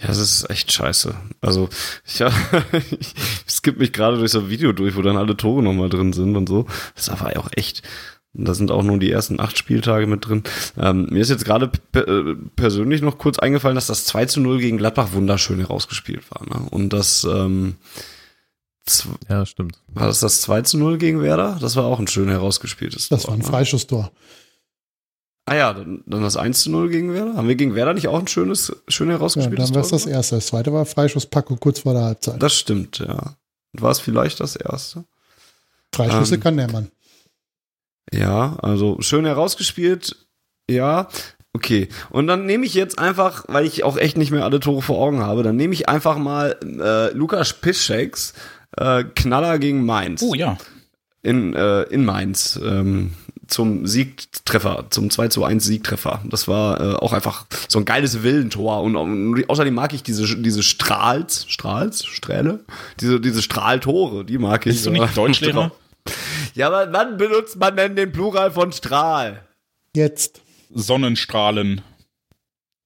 Ja, 0.00 0.06
das 0.08 0.18
ist 0.18 0.48
echt 0.50 0.72
scheiße. 0.72 1.14
Also, 1.40 1.68
ich, 2.06 2.20
ich 3.00 3.14
skippe 3.46 3.78
mich 3.80 3.92
gerade 3.92 4.18
durch 4.18 4.32
so 4.32 4.40
ein 4.40 4.48
Video 4.48 4.72
durch, 4.72 4.96
wo 4.96 5.02
dann 5.02 5.16
alle 5.18 5.36
Tore 5.36 5.62
nochmal 5.62 5.88
drin 5.90 6.12
sind 6.12 6.36
und 6.36 6.48
so. 6.48 6.66
Das 6.94 7.08
ist 7.08 7.10
aber 7.10 7.36
auch 7.38 7.48
echt. 7.54 7.82
Da 8.32 8.54
sind 8.54 8.70
auch 8.70 8.84
nur 8.84 8.98
die 8.98 9.10
ersten 9.10 9.40
acht 9.40 9.58
Spieltage 9.58 10.06
mit 10.06 10.26
drin. 10.28 10.44
Ähm, 10.78 11.08
mir 11.10 11.20
ist 11.20 11.30
jetzt 11.30 11.44
gerade 11.44 11.66
pe- 11.92 12.00
äh, 12.06 12.36
persönlich 12.54 13.02
noch 13.02 13.18
kurz 13.18 13.40
eingefallen, 13.40 13.74
dass 13.74 13.88
das 13.88 14.04
2 14.04 14.26
zu 14.26 14.40
0 14.40 14.60
gegen 14.60 14.78
Gladbach 14.78 15.08
wunderschön 15.12 15.58
herausgespielt 15.58 16.22
war. 16.30 16.46
Ne? 16.46 16.68
Und 16.70 16.92
das, 16.92 17.24
ähm, 17.24 17.74
Ja, 19.28 19.44
stimmt. 19.46 19.78
war 19.88 20.06
das 20.06 20.20
das 20.20 20.40
2 20.42 20.62
zu 20.62 20.78
0 20.78 20.98
gegen 20.98 21.20
Werder? 21.22 21.58
Das 21.60 21.76
war 21.76 21.84
auch 21.84 21.98
ein 21.98 22.06
schön 22.06 22.28
herausgespieltes 22.28 23.08
Das 23.08 23.22
Tor, 23.22 23.30
war 23.32 23.34
ein 23.36 23.40
ne? 23.40 23.44
Ah 25.50 25.56
ja, 25.56 25.72
dann, 25.72 26.04
dann 26.06 26.22
das 26.22 26.36
1 26.36 26.62
zu 26.62 26.70
0 26.70 26.90
gegen 26.90 27.12
Werder. 27.12 27.34
Haben 27.34 27.48
wir 27.48 27.56
gegen 27.56 27.74
Werder 27.74 27.92
nicht 27.92 28.06
auch 28.06 28.20
ein 28.20 28.28
schönes, 28.28 28.72
schön 28.86 29.08
Ja, 29.08 29.16
herausgespieltes 29.16 29.66
dann 29.66 29.74
war 29.74 29.82
es 29.82 29.90
das 29.90 30.06
erste. 30.06 30.36
Das 30.36 30.46
zweite 30.46 30.72
war 30.72 30.86
Freischuss 30.86 31.26
Paco 31.26 31.56
kurz 31.56 31.80
vor 31.80 31.92
der 31.92 32.04
Halbzeit. 32.04 32.40
Das 32.40 32.54
stimmt, 32.54 33.00
ja. 33.00 33.34
Und 33.72 33.82
War 33.82 33.90
es 33.90 33.98
vielleicht 33.98 34.38
das 34.38 34.54
erste? 34.54 35.02
Freischüsse 35.92 36.36
ähm, 36.36 36.40
kann 36.40 36.56
der 36.56 36.70
Mann. 36.70 36.92
Ja, 38.12 38.58
also 38.62 38.98
schön 39.00 39.24
herausgespielt. 39.24 40.24
Ja, 40.70 41.08
okay. 41.52 41.88
Und 42.10 42.28
dann 42.28 42.46
nehme 42.46 42.64
ich 42.64 42.74
jetzt 42.74 43.00
einfach, 43.00 43.44
weil 43.48 43.66
ich 43.66 43.82
auch 43.82 43.96
echt 43.96 44.16
nicht 44.16 44.30
mehr 44.30 44.44
alle 44.44 44.60
Tore 44.60 44.82
vor 44.82 45.00
Augen 45.00 45.18
habe, 45.18 45.42
dann 45.42 45.56
nehme 45.56 45.74
ich 45.74 45.88
einfach 45.88 46.16
mal 46.16 46.60
äh, 46.62 47.12
Lukas 47.12 47.54
Piszczeks 47.54 48.34
äh, 48.76 49.02
Knaller 49.02 49.58
gegen 49.58 49.84
Mainz. 49.84 50.22
Oh 50.22 50.34
ja. 50.34 50.58
In, 51.22 51.54
äh, 51.54 51.82
in 51.82 52.04
Mainz. 52.04 52.56
Ähm, 52.62 53.14
zum 53.50 53.86
Siegtreffer, 53.86 54.86
zum 54.90 55.10
2 55.10 55.28
zu 55.28 55.44
1 55.44 55.64
Siegtreffer. 55.64 56.22
Das 56.24 56.48
war 56.48 56.80
äh, 56.80 56.94
auch 56.94 57.12
einfach 57.12 57.46
so 57.68 57.78
ein 57.78 57.84
geiles 57.84 58.22
Willentor. 58.22 58.82
Und, 58.82 58.96
und 58.96 59.48
außerdem 59.48 59.74
mag 59.74 59.92
ich 59.92 60.02
diese, 60.02 60.36
diese 60.36 60.62
Strahls, 60.62 61.46
Strahls, 61.48 62.06
Strähle, 62.06 62.60
diese, 63.00 63.20
diese 63.20 63.42
Strahltore, 63.42 64.24
die 64.24 64.38
mag 64.38 64.66
ich. 64.66 64.74
Bist 64.74 64.86
du 64.86 64.90
nicht 64.90 65.16
Deutschlehrer? 65.16 65.72
Ja, 66.54 66.66
aber 66.66 66.92
wann 66.92 67.18
benutzt 67.18 67.56
man 67.58 67.76
denn 67.76 67.94
den 67.94 68.10
Plural 68.10 68.50
von 68.50 68.72
Strahl? 68.72 69.44
Jetzt. 69.94 70.40
Sonnenstrahlen 70.72 71.82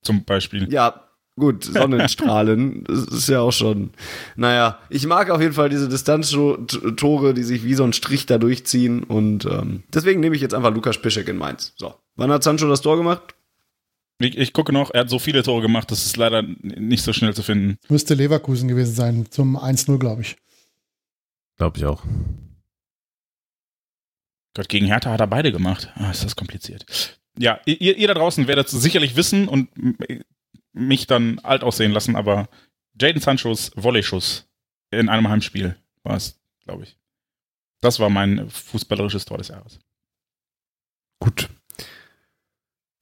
zum 0.02 0.24
Beispiel. 0.24 0.70
Ja, 0.70 1.03
gut, 1.36 1.64
Sonnenstrahlen, 1.64 2.84
das 2.88 3.04
ist 3.06 3.28
ja 3.28 3.40
auch 3.40 3.52
schon. 3.52 3.90
Naja, 4.36 4.78
ich 4.90 5.06
mag 5.06 5.30
auf 5.30 5.40
jeden 5.40 5.54
Fall 5.54 5.68
diese 5.68 5.88
Distanztore, 5.88 7.34
die 7.34 7.42
sich 7.42 7.64
wie 7.64 7.74
so 7.74 7.84
ein 7.84 7.92
Strich 7.92 8.26
da 8.26 8.38
durchziehen 8.38 9.02
und 9.02 9.44
ähm, 9.46 9.82
deswegen 9.92 10.20
nehme 10.20 10.36
ich 10.36 10.42
jetzt 10.42 10.54
einfach 10.54 10.72
Lukas 10.74 11.00
Piszek 11.00 11.28
in 11.28 11.36
Mainz. 11.36 11.74
So, 11.76 11.94
wann 12.16 12.30
hat 12.30 12.42
Sancho 12.42 12.68
das 12.68 12.80
Tor 12.80 12.96
gemacht? 12.96 13.34
Ich, 14.18 14.38
ich 14.38 14.52
gucke 14.52 14.72
noch, 14.72 14.92
er 14.92 15.00
hat 15.00 15.10
so 15.10 15.18
viele 15.18 15.42
Tore 15.42 15.62
gemacht, 15.62 15.90
das 15.90 16.06
ist 16.06 16.16
leider 16.16 16.42
nicht 16.42 17.02
so 17.02 17.12
schnell 17.12 17.34
zu 17.34 17.42
finden. 17.42 17.78
Müsste 17.88 18.14
Leverkusen 18.14 18.68
gewesen 18.68 18.94
sein. 18.94 19.26
Zum 19.30 19.56
1-0, 19.56 19.98
glaube 19.98 20.22
ich. 20.22 20.36
Glaube 21.56 21.78
ich 21.78 21.84
auch. 21.84 22.02
Gott, 24.54 24.68
gegen 24.68 24.86
Hertha 24.86 25.10
hat 25.10 25.20
er 25.20 25.26
beide 25.26 25.50
gemacht. 25.50 25.92
Ah, 25.96 26.10
ist 26.10 26.24
das 26.24 26.36
kompliziert. 26.36 26.86
Ja, 27.36 27.58
ihr, 27.66 27.96
ihr 27.96 28.06
da 28.06 28.14
draußen 28.14 28.46
werdet 28.46 28.68
es 28.68 28.72
sicherlich 28.80 29.16
wissen 29.16 29.48
und 29.48 29.68
mich 30.74 31.06
dann 31.06 31.38
alt 31.38 31.62
aussehen 31.62 31.92
lassen, 31.92 32.16
aber 32.16 32.48
Jaden 33.00 33.20
Sanchos 33.20 33.70
Volley-Schuss 33.76 34.46
in 34.90 35.08
einem 35.08 35.28
Heimspiel 35.28 35.76
war 36.02 36.16
es, 36.16 36.38
glaube 36.64 36.84
ich. 36.84 36.98
Das 37.80 38.00
war 38.00 38.10
mein 38.10 38.48
fußballerisches 38.48 39.24
Tor 39.24 39.38
des 39.38 39.48
Jahres. 39.48 39.78
Gut. 41.20 41.48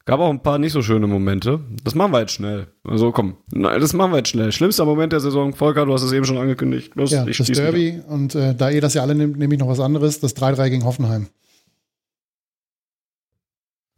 Gab 0.05 0.19
auch 0.19 0.31
ein 0.31 0.43
paar 0.43 0.59
nicht 0.59 0.73
so 0.73 0.82
schöne 0.82 1.07
Momente. 1.07 1.61
Das 1.85 1.94
machen 1.94 2.12
wir 2.12 2.20
jetzt 2.20 2.32
schnell. 2.32 2.66
Also 2.82 3.12
komm, 3.12 3.36
nein, 3.53 3.81
das 3.81 3.93
machen 3.93 4.11
wir 4.11 4.19
jetzt 4.19 4.31
schnell. 4.31 4.51
Schlimmster 4.51 4.85
Moment 4.85 5.12
der 5.12 5.20
Saison, 5.20 5.55
Volker, 5.55 5.86
du 5.86 5.93
hast 5.93 6.03
es 6.03 6.11
eben 6.12 6.24
schon 6.24 6.39
angekündigt. 6.39 6.93
Los, 6.97 7.12
Ja, 7.12 7.27
ich 7.27 7.39
das 7.39 7.47
Derby. 7.47 8.01
Und 8.09 8.35
äh, 8.35 8.55
da 8.55 8.70
ihr 8.70 8.81
das 8.81 8.94
ja 8.94 9.03
alle 9.03 9.15
nehmt, 9.15 9.39
nehme 9.39 9.55
ich 9.55 9.61
noch 9.61 9.69
was 9.69 9.78
anderes. 9.78 10.19
Das 10.19 10.36
3-3 10.36 10.70
gegen 10.70 10.85
Hoffenheim. 10.85 11.28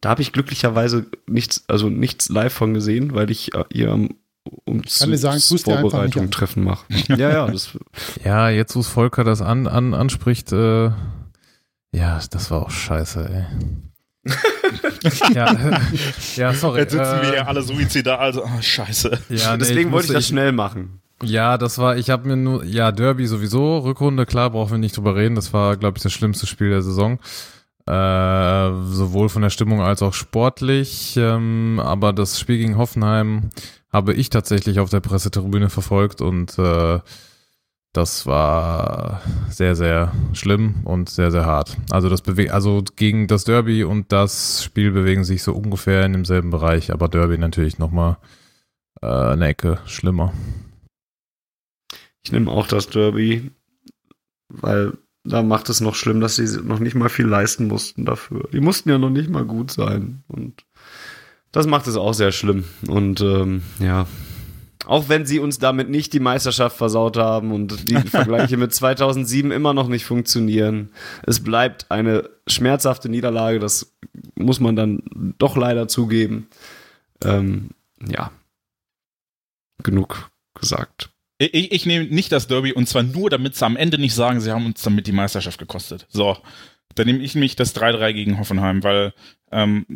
Da 0.04 0.10
habe 0.10 0.20
ich 0.20 0.32
glücklicherweise 0.32 1.06
nichts, 1.26 1.64
also 1.66 1.88
nichts 1.88 2.28
live 2.28 2.52
von 2.52 2.74
gesehen, 2.74 3.14
weil 3.14 3.30
ich 3.30 3.54
äh, 3.54 3.64
ihr 3.72 3.90
am 3.90 4.10
um 4.66 4.82
Kann 4.82 5.10
dir 5.10 5.16
sagen, 5.16 5.40
Vorbereitung 5.40 6.30
treffen 6.30 6.62
mache. 6.62 6.84
Ja, 7.08 7.30
ja, 7.30 7.46
das 7.46 7.70
Ja, 8.22 8.50
jetzt 8.50 8.76
wo 8.76 8.80
es 8.80 8.88
Volker 8.88 9.24
das 9.24 9.40
an, 9.40 9.66
an, 9.66 9.94
anspricht, 9.94 10.52
äh, 10.52 10.90
ja, 11.92 12.20
das 12.30 12.50
war 12.50 12.60
auch 12.60 12.70
scheiße, 12.70 13.46
ey. 14.26 14.30
ja, 15.34 15.50
äh, 15.50 15.80
ja, 16.36 16.52
sorry. 16.52 16.80
Jetzt 16.80 16.92
sitzen 16.92 17.22
wir 17.22 17.22
äh, 17.22 17.30
hier 17.30 17.48
alle 17.48 17.62
suizidal, 17.62 18.18
also 18.18 18.44
ah, 18.44 18.60
scheiße. 18.60 19.18
ja, 19.30 19.52
nee, 19.52 19.58
deswegen 19.58 19.90
wollte 19.90 20.08
ich 20.08 20.12
das 20.12 20.28
schnell 20.28 20.52
machen. 20.52 21.00
Ja, 21.22 21.56
das 21.56 21.78
war, 21.78 21.96
ich 21.96 22.10
habe 22.10 22.28
mir 22.28 22.36
nur, 22.36 22.62
ja, 22.64 22.92
Derby 22.92 23.26
sowieso, 23.26 23.78
Rückrunde, 23.78 24.26
klar, 24.26 24.50
brauchen 24.50 24.72
wir 24.72 24.78
nicht 24.78 24.98
drüber 24.98 25.16
reden. 25.16 25.34
Das 25.34 25.54
war, 25.54 25.78
glaube 25.78 25.96
ich, 25.96 26.02
das 26.02 26.12
schlimmste 26.12 26.46
Spiel 26.46 26.68
der 26.68 26.82
Saison. 26.82 27.18
Äh, 27.86 28.72
sowohl 28.86 29.28
von 29.28 29.42
der 29.42 29.50
Stimmung 29.50 29.82
als 29.82 30.02
auch 30.02 30.14
sportlich. 30.14 31.16
Ähm, 31.16 31.80
aber 31.82 32.12
das 32.12 32.40
Spiel 32.40 32.58
gegen 32.58 32.78
Hoffenheim 32.78 33.50
habe 33.92 34.14
ich 34.14 34.30
tatsächlich 34.30 34.80
auf 34.80 34.90
der 34.90 35.00
Pressetribüne 35.00 35.68
verfolgt 35.68 36.20
und 36.20 36.58
äh, 36.58 37.00
das 37.92 38.26
war 38.26 39.22
sehr, 39.50 39.76
sehr 39.76 40.12
schlimm 40.32 40.82
und 40.84 41.08
sehr, 41.08 41.30
sehr 41.30 41.46
hart. 41.46 41.76
Also 41.90 42.08
das 42.08 42.22
bewegt, 42.22 42.50
also 42.50 42.82
gegen 42.96 43.28
das 43.28 43.44
Derby 43.44 43.84
und 43.84 44.10
das 44.10 44.64
Spiel 44.64 44.90
bewegen 44.90 45.22
sich 45.22 45.44
so 45.44 45.52
ungefähr 45.52 46.04
in 46.04 46.12
demselben 46.12 46.50
Bereich, 46.50 46.90
aber 46.92 47.08
Derby 47.08 47.38
natürlich 47.38 47.78
nochmal 47.78 48.16
äh, 49.00 49.06
eine 49.06 49.46
Ecke 49.46 49.78
schlimmer. 49.86 50.32
Ich 52.24 52.32
nehme 52.32 52.50
auch 52.50 52.66
das 52.66 52.88
Derby, 52.88 53.52
weil 54.48 54.94
da 55.24 55.42
macht 55.42 55.68
es 55.70 55.80
noch 55.80 55.94
schlimm, 55.94 56.20
dass 56.20 56.36
sie 56.36 56.62
noch 56.62 56.78
nicht 56.78 56.94
mal 56.94 57.08
viel 57.08 57.26
leisten 57.26 57.66
mussten 57.66 58.04
dafür. 58.04 58.48
Die 58.52 58.60
mussten 58.60 58.90
ja 58.90 58.98
noch 58.98 59.10
nicht 59.10 59.30
mal 59.30 59.44
gut 59.44 59.70
sein. 59.70 60.22
Und 60.28 60.64
das 61.50 61.66
macht 61.66 61.86
es 61.86 61.96
auch 61.96 62.12
sehr 62.12 62.30
schlimm. 62.30 62.64
Und 62.86 63.20
ähm, 63.22 63.62
ja, 63.78 64.06
auch 64.86 65.08
wenn 65.08 65.24
sie 65.24 65.38
uns 65.38 65.58
damit 65.58 65.88
nicht 65.88 66.12
die 66.12 66.20
Meisterschaft 66.20 66.76
versaut 66.76 67.16
haben 67.16 67.52
und 67.52 67.88
die 67.88 67.96
Vergleiche 68.08 68.58
mit 68.58 68.74
2007 68.74 69.50
immer 69.50 69.72
noch 69.72 69.88
nicht 69.88 70.04
funktionieren. 70.04 70.90
Es 71.22 71.42
bleibt 71.42 71.90
eine 71.90 72.28
schmerzhafte 72.46 73.08
Niederlage, 73.08 73.58
das 73.58 73.94
muss 74.34 74.60
man 74.60 74.76
dann 74.76 75.34
doch 75.38 75.56
leider 75.56 75.88
zugeben. 75.88 76.48
Ähm, 77.22 77.70
ja, 78.06 78.30
genug 79.82 80.30
gesagt. 80.54 81.13
Ich, 81.52 81.72
ich 81.72 81.86
nehme 81.86 82.06
nicht 82.06 82.32
das 82.32 82.46
Derby 82.46 82.72
und 82.72 82.88
zwar 82.88 83.02
nur, 83.02 83.30
damit 83.30 83.54
sie 83.56 83.66
am 83.66 83.76
Ende 83.76 83.98
nicht 83.98 84.14
sagen, 84.14 84.40
sie 84.40 84.50
haben 84.52 84.66
uns 84.66 84.82
damit 84.82 85.06
die 85.06 85.12
Meisterschaft 85.12 85.58
gekostet. 85.58 86.06
So, 86.10 86.36
dann 86.94 87.06
nehme 87.06 87.22
ich 87.22 87.34
nämlich 87.34 87.56
das 87.56 87.74
3-3 87.74 88.12
gegen 88.12 88.38
Hoffenheim, 88.38 88.82
weil 88.82 89.12
ähm, 89.50 89.86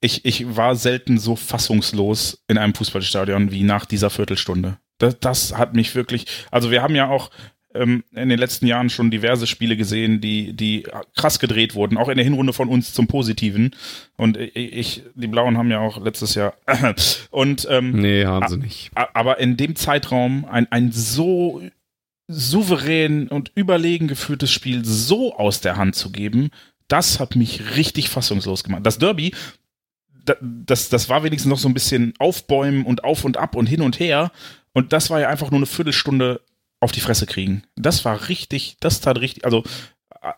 ich, 0.00 0.24
ich 0.24 0.56
war 0.56 0.76
selten 0.76 1.18
so 1.18 1.36
fassungslos 1.36 2.42
in 2.48 2.58
einem 2.58 2.74
Fußballstadion 2.74 3.50
wie 3.50 3.62
nach 3.62 3.86
dieser 3.86 4.10
Viertelstunde. 4.10 4.78
Das, 4.98 5.18
das 5.20 5.56
hat 5.56 5.74
mich 5.74 5.94
wirklich, 5.94 6.26
also 6.50 6.70
wir 6.70 6.82
haben 6.82 6.94
ja 6.94 7.08
auch 7.08 7.30
ähm, 7.80 8.04
in 8.12 8.28
den 8.28 8.38
letzten 8.38 8.66
Jahren 8.66 8.90
schon 8.90 9.10
diverse 9.10 9.46
Spiele 9.46 9.76
gesehen, 9.76 10.20
die, 10.20 10.52
die 10.52 10.86
krass 11.14 11.38
gedreht 11.38 11.74
wurden, 11.74 11.96
auch 11.96 12.08
in 12.08 12.16
der 12.16 12.24
Hinrunde 12.24 12.52
von 12.52 12.68
uns 12.68 12.92
zum 12.92 13.06
Positiven. 13.06 13.74
Und 14.16 14.36
ich, 14.36 15.02
die 15.14 15.26
Blauen 15.26 15.58
haben 15.58 15.70
ja 15.70 15.80
auch 15.80 16.02
letztes 16.02 16.34
Jahr 16.34 16.54
und 17.30 17.66
ähm, 17.70 17.92
nee, 17.92 18.24
haben 18.24 18.48
sie 18.48 18.58
nicht. 18.58 18.90
Aber 18.94 19.38
in 19.38 19.56
dem 19.56 19.76
Zeitraum 19.76 20.44
ein, 20.44 20.70
ein 20.70 20.92
so 20.92 21.62
souverän 22.28 23.28
und 23.28 23.52
überlegen 23.54 24.08
geführtes 24.08 24.50
Spiel 24.50 24.84
so 24.84 25.36
aus 25.36 25.60
der 25.60 25.76
Hand 25.76 25.94
zu 25.94 26.10
geben, 26.10 26.50
das 26.88 27.20
hat 27.20 27.36
mich 27.36 27.76
richtig 27.76 28.10
fassungslos 28.10 28.64
gemacht. 28.64 28.84
Das 28.84 28.98
Derby, 28.98 29.32
das, 30.40 30.88
das 30.88 31.08
war 31.08 31.22
wenigstens 31.22 31.50
noch 31.50 31.58
so 31.58 31.68
ein 31.68 31.74
bisschen 31.74 32.14
aufbäumen 32.18 32.84
und 32.84 33.04
auf 33.04 33.24
und 33.24 33.36
ab 33.36 33.54
und 33.54 33.66
hin 33.66 33.82
und 33.82 34.00
her. 34.00 34.32
Und 34.72 34.92
das 34.92 35.10
war 35.10 35.20
ja 35.20 35.28
einfach 35.28 35.50
nur 35.50 35.58
eine 35.58 35.66
Viertelstunde 35.66 36.40
auf 36.80 36.92
die 36.92 37.00
Fresse 37.00 37.26
kriegen. 37.26 37.62
Das 37.76 38.04
war 38.04 38.28
richtig, 38.28 38.76
das 38.80 39.00
tat 39.00 39.18
richtig, 39.20 39.44
also 39.44 39.64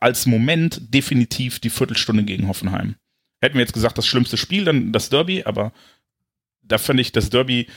als 0.00 0.26
Moment 0.26 0.94
definitiv 0.94 1.60
die 1.60 1.70
Viertelstunde 1.70 2.24
gegen 2.24 2.48
Hoffenheim. 2.48 2.96
Hätten 3.40 3.54
wir 3.54 3.62
jetzt 3.62 3.72
gesagt, 3.72 3.98
das 3.98 4.06
schlimmste 4.06 4.36
Spiel, 4.36 4.64
dann 4.64 4.92
das 4.92 5.10
Derby, 5.10 5.44
aber 5.44 5.72
da 6.62 6.78
fand 6.78 7.00
ich 7.00 7.12
das 7.12 7.30
Derby, 7.30 7.68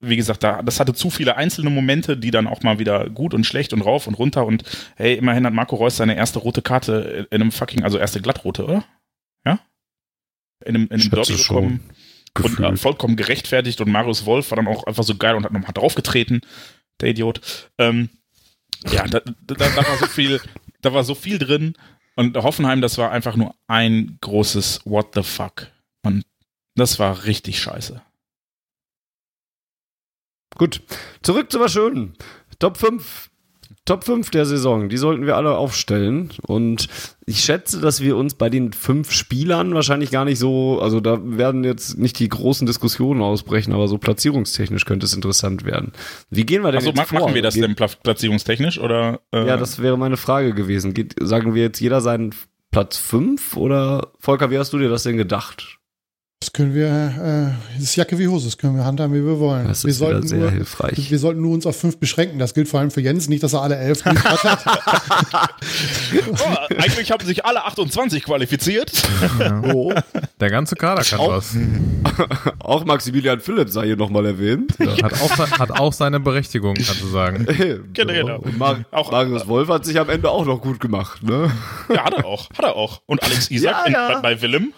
wie 0.00 0.16
gesagt, 0.16 0.42
da, 0.42 0.62
das 0.62 0.80
hatte 0.80 0.94
zu 0.94 1.10
viele 1.10 1.36
einzelne 1.36 1.70
Momente, 1.70 2.16
die 2.16 2.30
dann 2.30 2.46
auch 2.46 2.62
mal 2.62 2.78
wieder 2.78 3.08
gut 3.08 3.34
und 3.34 3.44
schlecht 3.44 3.72
und 3.72 3.82
rauf 3.82 4.06
und 4.06 4.14
runter 4.14 4.46
und 4.46 4.64
hey, 4.96 5.14
immerhin 5.14 5.46
hat 5.46 5.52
Marco 5.52 5.76
Reus 5.76 5.96
seine 5.96 6.16
erste 6.16 6.40
rote 6.40 6.62
Karte 6.62 7.28
in 7.30 7.40
einem 7.40 7.52
fucking, 7.52 7.84
also 7.84 7.98
erste 7.98 8.20
glattrote, 8.20 8.64
oder? 8.64 8.84
Ja? 9.44 9.60
In 10.64 10.74
einem, 10.74 10.84
in 10.86 11.00
einem 11.00 11.10
Derby 11.10 11.36
bekommen. 11.36 11.80
Und 12.34 12.60
äh, 12.60 12.76
vollkommen 12.76 13.16
gerechtfertigt 13.16 13.80
und 13.82 13.90
Marius 13.90 14.24
Wolf 14.24 14.50
war 14.50 14.56
dann 14.56 14.66
auch 14.66 14.84
einfach 14.84 15.04
so 15.04 15.14
geil 15.16 15.36
und 15.36 15.44
hat 15.44 15.52
nochmal 15.52 15.72
draufgetreten 15.74 16.40
der 17.02 17.10
Idiot. 17.10 17.68
Ähm, 17.78 18.08
ja, 18.90 19.06
da, 19.06 19.20
da, 19.20 19.54
da 19.54 19.76
war 19.76 19.96
so 19.98 20.06
viel, 20.06 20.40
da 20.80 20.92
war 20.92 21.04
so 21.04 21.14
viel 21.14 21.38
drin. 21.38 21.74
Und 22.14 22.36
Hoffenheim, 22.36 22.80
das 22.80 22.98
war 22.98 23.10
einfach 23.10 23.36
nur 23.36 23.54
ein 23.66 24.18
großes 24.20 24.80
What 24.84 25.14
the 25.14 25.22
fuck. 25.22 25.68
Und 26.02 26.24
das 26.74 26.98
war 26.98 27.24
richtig 27.24 27.60
scheiße. 27.60 28.02
Gut, 30.56 30.82
zurück 31.22 31.50
zu 31.50 31.60
was 31.60 31.72
Schönen. 31.72 32.14
Top 32.58 32.76
5 32.76 33.30
Top 33.84 34.04
5 34.04 34.30
der 34.30 34.46
Saison, 34.46 34.88
die 34.88 34.96
sollten 34.96 35.26
wir 35.26 35.36
alle 35.36 35.56
aufstellen. 35.56 36.30
Und 36.42 36.88
ich 37.32 37.40
schätze, 37.40 37.80
dass 37.80 38.02
wir 38.02 38.18
uns 38.18 38.34
bei 38.34 38.50
den 38.50 38.74
fünf 38.74 39.10
Spielern 39.10 39.74
wahrscheinlich 39.74 40.10
gar 40.10 40.26
nicht 40.26 40.38
so, 40.38 40.80
also 40.82 41.00
da 41.00 41.18
werden 41.22 41.64
jetzt 41.64 41.96
nicht 41.96 42.18
die 42.18 42.28
großen 42.28 42.66
Diskussionen 42.66 43.22
ausbrechen, 43.22 43.72
aber 43.72 43.88
so 43.88 43.96
platzierungstechnisch 43.96 44.84
könnte 44.84 45.06
es 45.06 45.14
interessant 45.14 45.64
werden. 45.64 45.92
Wie 46.28 46.44
gehen 46.44 46.62
wir 46.62 46.72
denn 46.72 46.80
also, 46.80 46.90
jetzt 46.90 46.98
machen 46.98 47.18
vor? 47.18 47.34
wir 47.34 47.40
das 47.40 47.54
denn 47.54 47.74
platzierungstechnisch 47.74 48.78
oder? 48.78 49.20
Äh? 49.32 49.46
Ja, 49.46 49.56
das 49.56 49.80
wäre 49.80 49.96
meine 49.96 50.18
Frage 50.18 50.52
gewesen. 50.52 50.92
Geht, 50.92 51.14
sagen 51.22 51.54
wir 51.54 51.62
jetzt 51.62 51.80
jeder 51.80 52.02
seinen 52.02 52.34
Platz 52.70 52.98
5 52.98 53.56
oder 53.56 54.08
Volker, 54.18 54.50
wie 54.50 54.58
hast 54.58 54.74
du 54.74 54.78
dir 54.78 54.90
das 54.90 55.04
denn 55.04 55.16
gedacht? 55.16 55.78
Das 56.42 56.52
können 56.52 56.74
wir, 56.74 56.88
äh, 56.88 57.76
das 57.76 57.84
ist 57.84 57.94
Jacke 57.94 58.18
wie 58.18 58.26
Hose, 58.26 58.46
das 58.46 58.58
können 58.58 58.74
wir 58.74 58.84
handhaben, 58.84 59.14
wie 59.14 59.24
wir 59.24 59.38
wollen. 59.38 59.68
Das 59.68 59.84
wir 59.84 59.90
ist 59.90 59.98
sollten 59.98 60.26
sehr 60.26 60.40
nur, 60.40 60.50
hilfreich. 60.50 61.08
Wir 61.08 61.18
sollten 61.20 61.40
nur 61.40 61.52
uns 61.52 61.66
auf 61.66 61.78
fünf 61.78 61.98
beschränken. 61.98 62.40
Das 62.40 62.52
gilt 62.52 62.66
vor 62.68 62.80
allem 62.80 62.90
für 62.90 63.00
Jens, 63.00 63.28
nicht, 63.28 63.44
dass 63.44 63.52
er 63.52 63.62
alle 63.62 63.76
elf 63.76 64.04
hat. 64.04 64.16
oh, 66.32 66.74
eigentlich 66.78 67.12
haben 67.12 67.24
sich 67.24 67.44
alle 67.44 67.64
28 67.64 68.24
qualifiziert. 68.24 68.90
oh. 69.72 69.92
Der 70.40 70.50
ganze 70.50 70.74
Kader 70.74 71.04
kann 71.04 71.20
auch, 71.20 71.28
was. 71.28 71.54
auch 72.58 72.84
Maximilian 72.86 73.38
Philipp 73.38 73.68
sei 73.68 73.86
hier 73.86 73.96
nochmal 73.96 74.26
erwähnt. 74.26 74.74
Ja, 74.80 75.00
hat, 75.00 75.12
auch, 75.22 75.38
hat 75.60 75.70
auch 75.70 75.92
seine 75.92 76.18
Berechtigung, 76.18 76.74
kannst 76.74 77.02
du 77.02 77.06
sagen. 77.06 77.46
genau, 77.92 78.12
genau. 78.12 78.38
Und 78.40 78.58
Mar 78.58 78.80
auch, 78.90 79.12
Marius 79.12 79.46
Wolf 79.46 79.68
hat 79.68 79.84
sich 79.84 79.96
am 79.96 80.10
Ende 80.10 80.28
auch 80.28 80.44
noch 80.44 80.60
gut 80.60 80.80
gemacht, 80.80 81.22
ne? 81.22 81.52
Ja, 81.88 82.06
hat 82.06 82.14
er 82.14 82.24
auch. 82.24 82.50
Hat 82.50 82.64
er 82.64 82.74
auch. 82.74 83.00
Und 83.06 83.22
Alex 83.22 83.48
Isaac 83.48 83.86
ja, 83.86 83.92
ja. 83.92 84.16
In, 84.16 84.22
bei 84.22 84.42
Willem. 84.42 84.72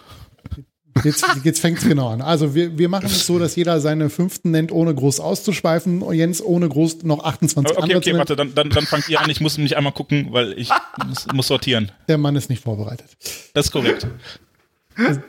Jetzt, 1.03 1.25
jetzt 1.43 1.59
fängt 1.59 1.79
es 1.79 1.87
genau 1.87 2.09
an. 2.09 2.21
Also 2.21 2.55
wir, 2.55 2.77
wir 2.77 2.89
machen 2.89 3.07
es 3.07 3.27
so, 3.27 3.37
dass 3.37 3.55
jeder 3.55 3.79
seine 3.79 4.09
fünften 4.09 4.51
nennt, 4.51 4.71
ohne 4.71 4.95
groß 4.95 5.19
auszuschweifen. 5.19 6.01
Jens 6.13 6.41
ohne 6.41 6.69
groß 6.69 7.03
noch 7.03 7.23
28 7.23 7.71
okay, 7.71 7.81
andere 7.83 7.97
Okay, 7.97 8.09
okay, 8.09 8.17
warte, 8.17 8.35
dann, 8.35 8.55
dann, 8.55 8.69
dann 8.69 8.85
fangt 8.85 9.09
ihr 9.09 9.19
an. 9.19 9.29
Ich 9.29 9.41
muss 9.41 9.57
mich 9.57 9.75
einmal 9.75 9.93
gucken, 9.93 10.29
weil 10.31 10.53
ich 10.53 10.69
muss, 11.05 11.27
muss 11.33 11.47
sortieren. 11.47 11.91
Der 12.07 12.17
Mann 12.17 12.35
ist 12.35 12.49
nicht 12.49 12.63
vorbereitet. 12.63 13.07
Das 13.53 13.65
ist 13.65 13.71
korrekt. 13.71 14.07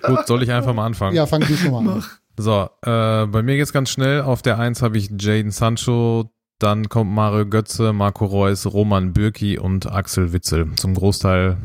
Gut, 0.02 0.26
soll 0.26 0.42
ich 0.42 0.52
einfach 0.52 0.72
mal 0.72 0.86
anfangen? 0.86 1.16
Ja, 1.16 1.26
fang 1.26 1.40
du 1.40 1.56
schon 1.56 1.72
mal 1.72 1.94
an. 1.94 2.04
So, 2.38 2.68
äh, 2.82 3.26
bei 3.26 3.42
mir 3.42 3.56
geht's 3.56 3.72
ganz 3.72 3.90
schnell. 3.90 4.20
Auf 4.20 4.42
der 4.42 4.58
1 4.58 4.82
habe 4.82 4.98
ich 4.98 5.10
Jaden 5.18 5.50
Sancho, 5.50 6.30
dann 6.58 6.88
kommt 6.88 7.10
Mario 7.10 7.46
Götze, 7.46 7.92
Marco 7.92 8.26
Reus, 8.26 8.66
Roman 8.66 9.12
Bürki 9.12 9.58
und 9.58 9.90
Axel 9.90 10.32
Witzel. 10.32 10.68
Zum 10.76 10.94
Großteil 10.94 11.56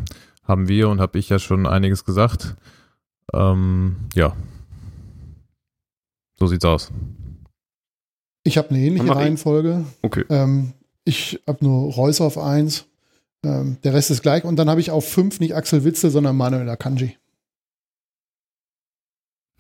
haben 0.44 0.68
wir 0.68 0.90
und 0.90 0.99
habe 0.99 1.19
ich 1.19 1.30
ja 1.30 1.40
schon 1.40 1.68
einiges 1.68 2.06
gesagt. 2.06 2.56
Ähm, 3.34 3.98
ja. 4.15 4.35
So 6.38 6.48
sieht's 6.48 6.65
aus. 6.65 6.91
Ich 8.43 8.57
habe 8.57 8.69
eine 8.69 8.80
ähnliche 8.80 9.15
Reihenfolge. 9.15 9.85
Okay. 10.02 10.26
Ähm, 10.30 10.73
ich 11.03 11.39
habe 11.48 11.64
nur 11.64 11.93
Reus 11.93 12.22
auf 12.22 12.38
1. 12.38 12.85
Ähm, 13.43 13.77
der 13.84 13.93
Rest 13.93 14.11
ist 14.11 14.22
gleich. 14.22 14.43
Und 14.43 14.57
dann 14.57 14.69
habe 14.69 14.81
ich 14.81 14.91
auf 14.91 15.07
5 15.07 15.39
nicht 15.39 15.56
Axel 15.56 15.84
Witzel, 15.84 16.10
sondern 16.10 16.35
Manuel 16.35 16.69
Akanji. 16.69 17.18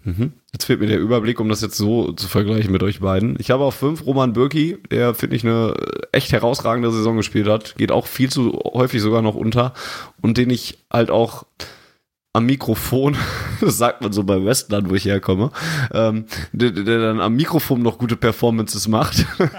Mhm. 0.03 0.33
Jetzt 0.51 0.65
fehlt 0.65 0.79
mir 0.79 0.87
der 0.87 0.99
Überblick, 0.99 1.39
um 1.39 1.49
das 1.49 1.61
jetzt 1.61 1.77
so 1.77 2.11
zu 2.13 2.27
vergleichen 2.27 2.71
mit 2.71 2.81
euch 2.81 3.01
beiden. 3.01 3.35
Ich 3.39 3.51
habe 3.51 3.63
auf 3.63 3.75
5 3.75 4.05
Roman 4.05 4.33
Bürki, 4.33 4.77
der, 4.89 5.13
finde 5.13 5.35
ich, 5.35 5.45
eine 5.45 5.75
echt 6.11 6.31
herausragende 6.31 6.91
Saison 6.91 7.17
gespielt 7.17 7.47
hat. 7.47 7.75
Geht 7.75 7.91
auch 7.91 8.07
viel 8.07 8.29
zu 8.29 8.51
häufig 8.73 9.01
sogar 9.01 9.21
noch 9.21 9.35
unter. 9.35 9.73
Und 10.21 10.37
den 10.37 10.49
ich 10.49 10.79
halt 10.91 11.11
auch 11.11 11.45
am 12.33 12.45
Mikrofon, 12.45 13.17
das 13.61 13.77
sagt 13.77 14.01
man 14.01 14.13
so 14.13 14.23
bei 14.23 14.43
Westland, 14.43 14.89
wo 14.89 14.95
ich 14.95 15.05
herkomme, 15.05 15.51
ähm, 15.93 16.25
der, 16.53 16.71
der 16.71 16.99
dann 16.99 17.19
am 17.19 17.35
Mikrofon 17.35 17.81
noch 17.81 17.97
gute 17.97 18.15
Performances 18.15 18.87
macht. 18.87 19.25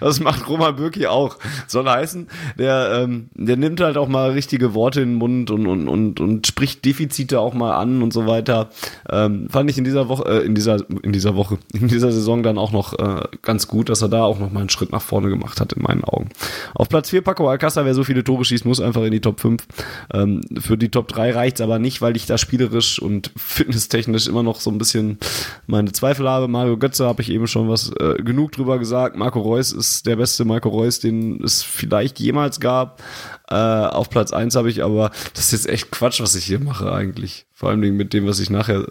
das 0.00 0.18
macht 0.18 0.48
Roman 0.48 0.74
Bürki 0.74 1.06
auch. 1.06 1.36
Soll 1.68 1.88
heißen, 1.88 2.26
der, 2.58 3.02
ähm, 3.02 3.28
der 3.34 3.56
nimmt 3.56 3.80
halt 3.80 3.96
auch 3.96 4.08
mal 4.08 4.32
richtige 4.32 4.74
Worte 4.74 5.02
in 5.02 5.10
den 5.10 5.18
Mund 5.18 5.52
und, 5.52 5.68
und, 5.68 5.88
und, 5.88 6.20
und 6.20 6.46
spricht 6.48 6.84
Defizite 6.84 7.38
auch 7.38 7.54
mal 7.54 7.74
an 7.74 8.02
und 8.02 8.12
so 8.12 8.26
weiter. 8.26 8.70
Ähm, 9.08 9.48
fand 9.48 9.70
ich 9.70 9.78
in 9.78 9.84
dieser 9.84 10.08
Woche, 10.08 10.28
äh, 10.28 10.44
in 10.44 10.56
dieser, 10.56 10.78
in 11.02 11.12
dieser 11.12 11.36
Woche, 11.36 11.58
in 11.72 11.86
dieser 11.86 12.10
Saison 12.10 12.42
dann 12.42 12.58
auch 12.58 12.72
noch 12.72 12.98
äh, 12.98 13.22
ganz 13.42 13.68
gut, 13.68 13.88
dass 13.88 14.02
er 14.02 14.08
da 14.08 14.24
auch 14.24 14.40
noch 14.40 14.50
mal 14.50 14.60
einen 14.60 14.68
Schritt 14.68 14.90
nach 14.90 15.02
vorne 15.02 15.28
gemacht 15.28 15.60
hat, 15.60 15.74
in 15.74 15.82
meinen 15.82 16.02
Augen. 16.02 16.30
Auf 16.74 16.88
Platz 16.88 17.10
4 17.10 17.22
Paco 17.22 17.48
Alcázar, 17.48 17.84
wer 17.84 17.94
so 17.94 18.02
viele 18.02 18.24
Tore 18.24 18.44
schießt, 18.44 18.64
muss 18.64 18.80
einfach 18.80 19.02
in 19.02 19.12
die 19.12 19.20
Top 19.20 19.38
5. 19.38 19.64
Ähm, 20.12 20.40
für 20.72 20.78
die 20.78 20.90
Top 20.90 21.08
3 21.08 21.32
reicht's 21.32 21.60
aber 21.60 21.78
nicht, 21.78 22.00
weil 22.00 22.16
ich 22.16 22.24
da 22.24 22.38
spielerisch 22.38 22.98
und 22.98 23.30
fitnesstechnisch 23.36 24.26
immer 24.26 24.42
noch 24.42 24.58
so 24.58 24.70
ein 24.70 24.78
bisschen 24.78 25.18
meine 25.66 25.92
Zweifel 25.92 26.26
habe. 26.26 26.48
Mario 26.48 26.78
Götze 26.78 27.04
habe 27.04 27.20
ich 27.20 27.28
eben 27.28 27.46
schon 27.46 27.68
was 27.68 27.92
äh, 28.00 28.14
genug 28.22 28.52
drüber 28.52 28.78
gesagt. 28.78 29.14
Marco 29.14 29.38
Reus 29.38 29.72
ist 29.72 30.06
der 30.06 30.16
beste 30.16 30.46
Marco 30.46 30.70
Reus, 30.70 30.98
den 30.98 31.44
es 31.44 31.62
vielleicht 31.62 32.20
jemals 32.20 32.58
gab. 32.58 33.02
Äh, 33.50 33.54
auf 33.54 34.08
Platz 34.08 34.32
1 34.32 34.56
habe 34.56 34.70
ich 34.70 34.82
aber, 34.82 35.10
das 35.34 35.52
ist 35.52 35.52
jetzt 35.52 35.68
echt 35.68 35.90
Quatsch, 35.90 36.22
was 36.22 36.34
ich 36.36 36.46
hier 36.46 36.58
mache 36.58 36.90
eigentlich. 36.90 37.44
Vor 37.52 37.68
allem 37.68 37.80
mit 37.80 38.14
dem, 38.14 38.26
was 38.26 38.40
ich 38.40 38.48
nachher, 38.48 38.86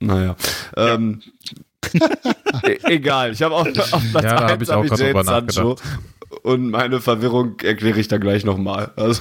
naja. 0.00 0.36
Ähm, 0.74 1.20
e 2.62 2.78
egal, 2.84 3.32
ich 3.32 3.42
habe 3.42 3.54
auf, 3.54 3.66
auf 3.92 4.02
Platz 4.10 4.24
ja, 4.24 4.38
1 4.38 4.52
hab 4.52 4.62
ich, 4.62 4.70
hab 4.70 4.84
ich 4.86 4.98
Jadon 4.98 5.26
Sancho 5.26 5.76
Und 6.44 6.70
meine 6.70 7.02
Verwirrung 7.02 7.60
erkläre 7.60 8.00
ich 8.00 8.08
dann 8.08 8.22
gleich 8.22 8.46
nochmal. 8.46 8.92
Also, 8.96 9.20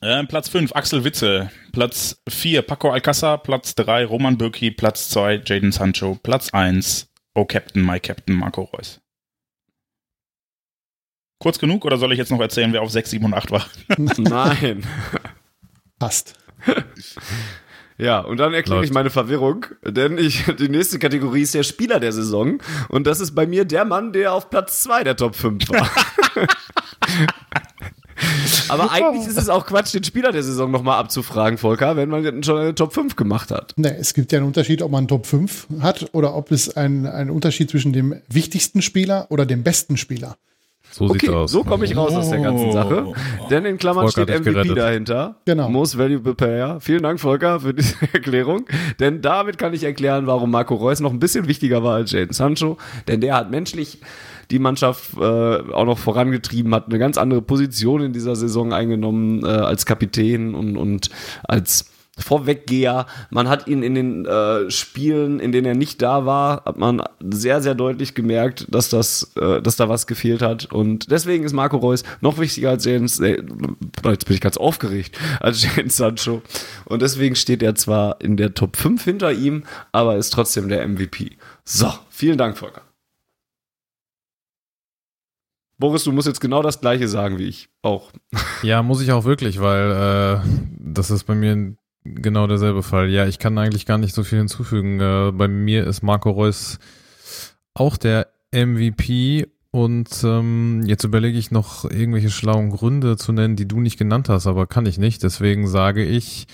Äh, 0.00 0.24
Platz 0.24 0.48
5, 0.48 0.74
Axel 0.74 1.04
Witzel. 1.04 1.50
Platz 1.72 2.22
4, 2.28 2.62
Paco 2.62 2.90
Alcázar. 2.90 3.38
Platz 3.38 3.74
3, 3.74 4.04
Roman 4.04 4.38
Bürki. 4.38 4.70
Platz 4.70 5.08
2, 5.10 5.42
Jaden 5.44 5.72
Sancho. 5.72 6.18
Platz 6.22 6.50
1, 6.52 7.08
Oh 7.34 7.44
Captain, 7.44 7.84
My 7.84 7.98
Captain, 7.98 8.36
Marco 8.36 8.62
Reus. 8.62 9.00
Kurz 11.40 11.58
genug 11.58 11.84
oder 11.84 11.98
soll 11.98 12.12
ich 12.12 12.18
jetzt 12.18 12.30
noch 12.30 12.40
erzählen, 12.40 12.72
wer 12.72 12.82
auf 12.82 12.90
6, 12.90 13.10
7 13.10 13.24
und 13.24 13.34
8 13.34 13.50
war? 13.50 13.66
nein. 14.18 14.84
Passt. 15.98 16.34
Ja, 17.96 18.20
und 18.20 18.38
dann 18.38 18.54
erkläre 18.54 18.84
ich 18.84 18.92
meine 18.92 19.10
Verwirrung, 19.10 19.66
denn 19.84 20.18
ich, 20.18 20.44
die 20.58 20.68
nächste 20.68 21.00
Kategorie 21.00 21.42
ist 21.42 21.54
der 21.54 21.64
Spieler 21.64 21.98
der 21.98 22.12
Saison. 22.12 22.62
Und 22.88 23.08
das 23.08 23.18
ist 23.18 23.34
bei 23.34 23.46
mir 23.46 23.64
der 23.64 23.84
Mann, 23.84 24.12
der 24.12 24.32
auf 24.32 24.50
Platz 24.50 24.82
2 24.82 25.02
der 25.02 25.16
Top 25.16 25.34
5 25.34 25.68
war. 25.70 25.90
Aber 28.68 28.90
eigentlich 28.92 29.26
ist 29.28 29.38
es 29.38 29.48
auch 29.48 29.66
Quatsch, 29.66 29.94
den 29.94 30.04
Spieler 30.04 30.32
der 30.32 30.42
Saison 30.42 30.70
nochmal 30.70 30.98
abzufragen, 30.98 31.58
Volker, 31.58 31.96
wenn 31.96 32.08
man 32.08 32.42
schon 32.42 32.58
eine 32.58 32.74
Top 32.74 32.92
5 32.92 33.16
gemacht 33.16 33.50
hat. 33.50 33.74
Ne, 33.76 33.96
es 33.96 34.14
gibt 34.14 34.32
ja 34.32 34.38
einen 34.38 34.46
Unterschied, 34.46 34.82
ob 34.82 34.90
man 34.90 35.08
Top 35.08 35.26
5 35.26 35.68
hat 35.80 36.10
oder 36.12 36.34
ob 36.34 36.50
es 36.50 36.76
einen, 36.76 37.06
einen 37.06 37.30
Unterschied 37.30 37.70
zwischen 37.70 37.92
dem 37.92 38.14
wichtigsten 38.28 38.82
Spieler 38.82 39.26
oder 39.30 39.46
dem 39.46 39.62
besten 39.62 39.96
Spieler. 39.96 40.36
So 40.90 41.06
sieht's 41.08 41.24
Okay, 41.24 41.34
aus. 41.34 41.52
so 41.52 41.64
komme 41.64 41.84
ich 41.84 41.94
raus 41.94 42.14
aus 42.14 42.30
der 42.30 42.40
ganzen 42.40 42.72
Sache. 42.72 43.12
Denn 43.50 43.66
in 43.66 43.76
Klammern 43.76 44.04
Volker 44.08 44.22
steht 44.22 44.40
MVP 44.40 44.52
gerettet. 44.52 44.78
dahinter. 44.78 45.36
Genau. 45.44 45.68
Most 45.68 45.98
Valuable 45.98 46.34
Player. 46.34 46.80
Vielen 46.80 47.02
Dank, 47.02 47.20
Volker, 47.20 47.60
für 47.60 47.74
diese 47.74 47.94
Erklärung. 48.14 48.64
Denn 48.98 49.20
damit 49.20 49.58
kann 49.58 49.74
ich 49.74 49.84
erklären, 49.84 50.26
warum 50.26 50.50
Marco 50.50 50.74
Reus 50.74 51.00
noch 51.00 51.12
ein 51.12 51.18
bisschen 51.20 51.46
wichtiger 51.46 51.84
war 51.84 51.96
als 51.96 52.12
Jaden 52.12 52.32
Sancho. 52.32 52.78
Denn 53.06 53.20
der 53.20 53.34
hat 53.36 53.50
menschlich 53.50 54.00
die 54.50 54.58
Mannschaft 54.58 55.16
äh, 55.16 55.20
auch 55.20 55.84
noch 55.84 55.98
vorangetrieben, 55.98 56.74
hat 56.74 56.86
eine 56.86 56.98
ganz 56.98 57.18
andere 57.18 57.42
Position 57.42 58.02
in 58.02 58.12
dieser 58.12 58.36
Saison 58.36 58.72
eingenommen 58.72 59.44
äh, 59.44 59.48
als 59.48 59.86
Kapitän 59.86 60.54
und, 60.54 60.76
und 60.76 61.10
als 61.44 61.90
Vorweggeher. 62.18 63.06
Man 63.30 63.48
hat 63.48 63.68
ihn 63.68 63.82
in 63.82 63.94
den 63.94 64.26
äh, 64.26 64.70
Spielen, 64.70 65.40
in 65.40 65.52
denen 65.52 65.66
er 65.66 65.74
nicht 65.74 66.02
da 66.02 66.26
war, 66.26 66.64
hat 66.64 66.78
man 66.78 67.02
sehr, 67.20 67.62
sehr 67.62 67.74
deutlich 67.74 68.14
gemerkt, 68.14 68.66
dass 68.68 68.88
das, 68.88 69.32
äh, 69.36 69.62
dass 69.62 69.76
da 69.76 69.88
was 69.88 70.06
gefehlt 70.06 70.42
hat. 70.42 70.66
Und 70.72 71.10
deswegen 71.10 71.44
ist 71.44 71.52
Marco 71.52 71.76
Reus 71.76 72.02
noch 72.20 72.38
wichtiger 72.38 72.70
als 72.70 72.84
James, 72.84 73.20
äh, 73.20 73.42
jetzt 74.04 74.26
bin 74.26 74.34
ich 74.34 74.40
ganz 74.40 74.56
aufgeregt, 74.56 75.16
als 75.40 75.62
James 75.62 75.96
Sancho. 75.96 76.42
Und 76.84 77.02
deswegen 77.02 77.36
steht 77.36 77.62
er 77.62 77.74
zwar 77.74 78.20
in 78.20 78.36
der 78.36 78.54
Top 78.54 78.76
5 78.76 79.04
hinter 79.04 79.32
ihm, 79.32 79.64
aber 79.92 80.16
ist 80.16 80.30
trotzdem 80.30 80.68
der 80.68 80.86
MVP. 80.86 81.36
So, 81.64 81.92
vielen 82.10 82.38
Dank, 82.38 82.58
Volker. 82.58 82.87
Boris, 85.78 86.04
du 86.04 86.12
musst 86.12 86.26
jetzt 86.26 86.40
genau 86.40 86.60
das 86.62 86.80
gleiche 86.80 87.08
sagen 87.08 87.38
wie 87.38 87.46
ich 87.46 87.68
auch. 87.82 88.12
Ja, 88.62 88.82
muss 88.82 89.00
ich 89.00 89.12
auch 89.12 89.24
wirklich, 89.24 89.60
weil 89.60 89.92
äh, 89.92 90.40
das 90.80 91.12
ist 91.12 91.24
bei 91.24 91.36
mir 91.36 91.76
genau 92.02 92.48
derselbe 92.48 92.82
Fall. 92.82 93.08
Ja, 93.08 93.26
ich 93.26 93.38
kann 93.38 93.56
eigentlich 93.56 93.86
gar 93.86 93.98
nicht 93.98 94.14
so 94.14 94.24
viel 94.24 94.38
hinzufügen. 94.38 95.00
Äh, 95.00 95.30
bei 95.32 95.46
mir 95.46 95.86
ist 95.86 96.02
Marco 96.02 96.30
Reus 96.30 96.80
auch 97.74 97.96
der 97.96 98.26
MVP 98.52 99.46
und 99.70 100.08
ähm, 100.24 100.82
jetzt 100.86 101.04
überlege 101.04 101.38
ich 101.38 101.52
noch 101.52 101.84
irgendwelche 101.84 102.30
schlauen 102.30 102.70
Gründe 102.70 103.16
zu 103.16 103.32
nennen, 103.32 103.54
die 103.54 103.68
du 103.68 103.80
nicht 103.80 103.98
genannt 103.98 104.28
hast, 104.28 104.46
aber 104.46 104.66
kann 104.66 104.86
ich 104.86 104.98
nicht. 104.98 105.22
Deswegen 105.22 105.68
sage 105.68 106.04
ich, 106.04 106.46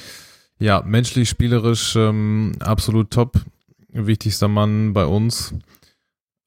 ja, 0.59 0.83
menschlich, 0.85 1.29
spielerisch 1.29 1.97
ähm, 1.97 2.53
absolut 2.61 3.11
top. 3.11 3.41
Wichtigster 3.89 4.49
Mann 4.49 4.93
bei 4.93 5.07
uns. 5.07 5.55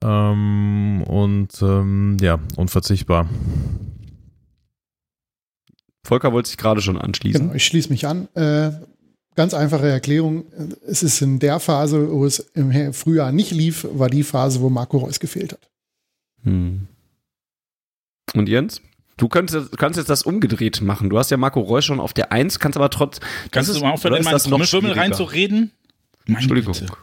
Ähm, 0.03 1.03
und 1.03 1.61
ähm, 1.61 2.17
ja, 2.21 2.39
unverzichtbar. 2.55 3.27
Volker 6.05 6.31
wollte 6.31 6.49
sich 6.49 6.57
gerade 6.57 6.81
schon 6.81 6.97
anschließen. 6.97 7.41
Genau, 7.41 7.53
ich 7.53 7.65
schließe 7.65 7.89
mich 7.89 8.07
an. 8.07 8.27
Äh, 8.35 8.71
ganz 9.35 9.53
einfache 9.53 9.87
Erklärung. 9.89 10.45
Es 10.87 11.03
ist 11.03 11.21
in 11.21 11.39
der 11.39 11.59
Phase, 11.59 12.11
wo 12.11 12.25
es 12.25 12.39
im 12.53 12.93
Frühjahr 12.93 13.31
nicht 13.31 13.51
lief, 13.51 13.87
war 13.91 14.09
die 14.09 14.23
Phase, 14.23 14.61
wo 14.61 14.69
Marco 14.69 14.97
Reus 14.97 15.19
gefehlt 15.19 15.53
hat. 15.53 15.69
Hm. 16.43 16.87
Und 18.33 18.49
Jens? 18.49 18.81
Du 19.17 19.27
könntest, 19.27 19.77
kannst 19.77 19.97
jetzt 19.97 20.09
das 20.09 20.23
umgedreht 20.23 20.81
machen. 20.81 21.09
Du 21.09 21.17
hast 21.17 21.31
ja 21.31 21.37
Marco 21.37 21.59
Reus 21.59 21.83
schon 21.85 21.99
auf 21.99 22.13
der 22.13 22.31
1, 22.31 22.59
kannst 22.59 22.77
aber 22.77 22.91
trotz. 22.91 23.19
Kannst 23.51 23.75
du 23.75 23.79
mal 23.79 23.91
aufhören, 23.91 24.15
in 24.15 24.23
meinen 24.23 24.37
Trommelwirbel 24.37 24.91
reinzureden? 24.91 25.71
Meine 26.25 26.37
Entschuldigung. 26.39 26.73
Güte. 26.73 26.93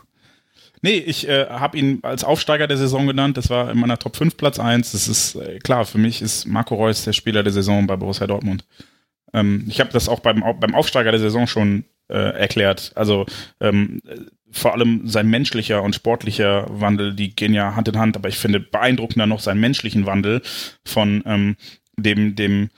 Nee, 0.85 0.99
ich 0.99 1.27
äh, 1.27 1.47
habe 1.47 1.79
ihn 1.79 2.01
als 2.03 2.25
Aufsteiger 2.25 2.67
der 2.67 2.77
Saison 2.77 3.07
genannt. 3.07 3.39
Das 3.39 3.49
war 3.49 3.71
in 3.71 3.79
meiner 3.79 3.99
Top 3.99 4.17
5 4.17 4.37
Platz 4.37 4.59
1. 4.59 4.93
Das 4.93 5.09
ist 5.09 5.35
äh, 5.35 5.59
klar, 5.59 5.87
für 5.87 5.97
mich 5.97 6.21
ist 6.21 6.45
Marco 6.45 6.75
Reus 6.75 7.05
der 7.05 7.15
Spieler 7.15 7.43
der 7.43 7.55
Saison 7.55 7.87
bei 7.87 7.97
Borussia 7.97 8.27
Dortmund. 8.27 8.67
Ähm, 9.33 9.65
ich 9.67 9.81
habe 9.81 9.89
das 9.95 10.11
auch 10.11 10.21
beim, 10.21 10.45
beim 10.61 10.75
Aufsteiger 10.75 11.11
der 11.11 11.21
Saison 11.21 11.47
schon 11.47 11.85
äh, 12.09 12.39
erklärt. 12.39 12.93
Also 12.97 13.25
ähm, 13.63 14.03
äh, 14.07 14.17
vor 14.51 14.75
allem 14.75 15.09
sein 15.09 15.31
menschlicher 15.31 15.83
und 15.83 15.95
sportlicher 15.95 16.67
Wandel, 16.69 17.15
die 17.15 17.35
gehen 17.35 17.55
ja 17.55 17.75
Hand 17.75 17.89
in 17.89 17.99
Hand, 17.99 18.19
aber 18.19 18.29
ich 18.29 18.37
finde 18.37 18.61
beeindruckender 18.61 19.27
noch 19.27 19.41
seinen 19.41 19.61
menschlichen 19.61 20.05
Wandel 20.05 20.43
von 20.85 21.23
ähm, 21.25 21.57
dem, 21.97 22.37
dem 22.37 22.69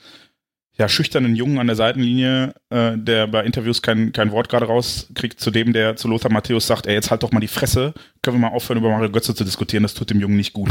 ja, 0.79 0.87
schüchternen 0.87 1.35
Jungen 1.35 1.57
an 1.57 1.67
der 1.67 1.75
Seitenlinie, 1.75 2.53
äh, 2.69 2.97
der 2.97 3.25
bei 3.27 3.43
Interviews 3.43 3.81
kein, 3.81 4.11
kein 4.11 4.31
Wort 4.31 4.47
gerade 4.47 4.67
rauskriegt, 4.67 5.39
zu 5.39 5.49
dem, 5.49 5.73
der 5.73 5.95
zu 5.95 6.07
Lothar 6.07 6.31
Matthäus 6.31 6.67
sagt, 6.67 6.85
ey, 6.85 6.93
jetzt 6.93 7.09
halt 7.09 7.23
doch 7.23 7.31
mal 7.31 7.39
die 7.39 7.47
Fresse, 7.47 7.93
können 8.21 8.37
wir 8.37 8.47
mal 8.47 8.55
aufhören, 8.55 8.77
über 8.77 8.89
Mario 8.89 9.09
Götze 9.09 9.33
zu 9.33 9.43
diskutieren, 9.43 9.83
das 9.83 9.95
tut 9.95 10.11
dem 10.11 10.19
Jungen 10.19 10.37
nicht 10.37 10.53
gut. 10.53 10.69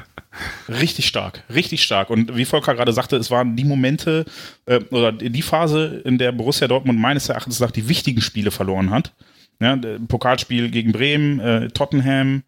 richtig 0.68 1.06
stark, 1.06 1.42
richtig 1.52 1.82
stark. 1.82 2.10
Und 2.10 2.36
wie 2.36 2.44
Volker 2.44 2.74
gerade 2.74 2.92
sagte, 2.92 3.16
es 3.16 3.30
waren 3.30 3.56
die 3.56 3.64
Momente 3.64 4.24
äh, 4.66 4.80
oder 4.90 5.10
die 5.10 5.42
Phase, 5.42 6.02
in 6.04 6.18
der 6.18 6.30
Borussia 6.30 6.68
Dortmund 6.68 7.00
meines 7.00 7.28
Erachtens 7.28 7.58
nach 7.58 7.72
die 7.72 7.88
wichtigen 7.88 8.20
Spiele 8.20 8.52
verloren 8.52 8.90
hat. 8.90 9.12
Ja, 9.60 9.76
Pokalspiel 10.08 10.70
gegen 10.70 10.92
Bremen, 10.92 11.40
äh, 11.40 11.68
Tottenham 11.68 12.42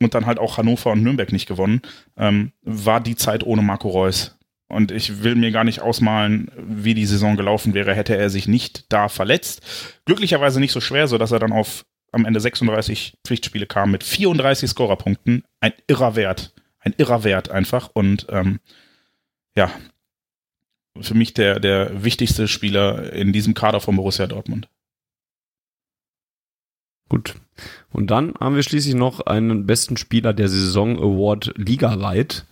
und 0.00 0.14
dann 0.14 0.26
halt 0.26 0.38
auch 0.38 0.58
Hannover 0.58 0.92
und 0.92 1.02
Nürnberg 1.02 1.32
nicht 1.32 1.46
gewonnen, 1.46 1.82
ähm, 2.16 2.52
war 2.62 3.00
die 3.00 3.16
Zeit 3.16 3.44
ohne 3.44 3.62
Marco 3.62 3.88
Reus. 3.88 4.36
Und 4.72 4.90
ich 4.90 5.22
will 5.22 5.34
mir 5.34 5.50
gar 5.50 5.64
nicht 5.64 5.82
ausmalen, 5.82 6.50
wie 6.56 6.94
die 6.94 7.04
Saison 7.04 7.36
gelaufen 7.36 7.74
wäre, 7.74 7.94
hätte 7.94 8.16
er 8.16 8.30
sich 8.30 8.48
nicht 8.48 8.90
da 8.90 9.10
verletzt. 9.10 9.60
Glücklicherweise 10.06 10.60
nicht 10.60 10.72
so 10.72 10.80
schwer, 10.80 11.08
sodass 11.08 11.30
er 11.30 11.38
dann 11.38 11.52
auf 11.52 11.84
am 12.10 12.24
Ende 12.24 12.40
36 12.40 13.18
Pflichtspiele 13.22 13.66
kam 13.66 13.90
mit 13.90 14.02
34 14.02 14.70
Scorerpunkten. 14.70 15.44
Ein 15.60 15.74
irrer 15.88 16.16
Wert. 16.16 16.54
Ein 16.80 16.94
irrer 16.96 17.22
Wert 17.22 17.50
einfach. 17.50 17.90
Und 17.92 18.26
ähm, 18.30 18.60
ja, 19.54 19.70
für 20.98 21.14
mich 21.14 21.34
der, 21.34 21.60
der 21.60 22.02
wichtigste 22.02 22.48
Spieler 22.48 23.12
in 23.12 23.34
diesem 23.34 23.52
Kader 23.52 23.80
von 23.80 23.96
Borussia 23.96 24.26
Dortmund. 24.26 24.68
Gut. 27.10 27.34
Und 27.90 28.10
dann 28.10 28.32
haben 28.40 28.56
wir 28.56 28.62
schließlich 28.62 28.94
noch 28.94 29.20
einen 29.20 29.66
besten 29.66 29.98
Spieler 29.98 30.32
der 30.32 30.48
Saison 30.48 30.96
Award 30.96 31.52
ligaweit. 31.56 32.46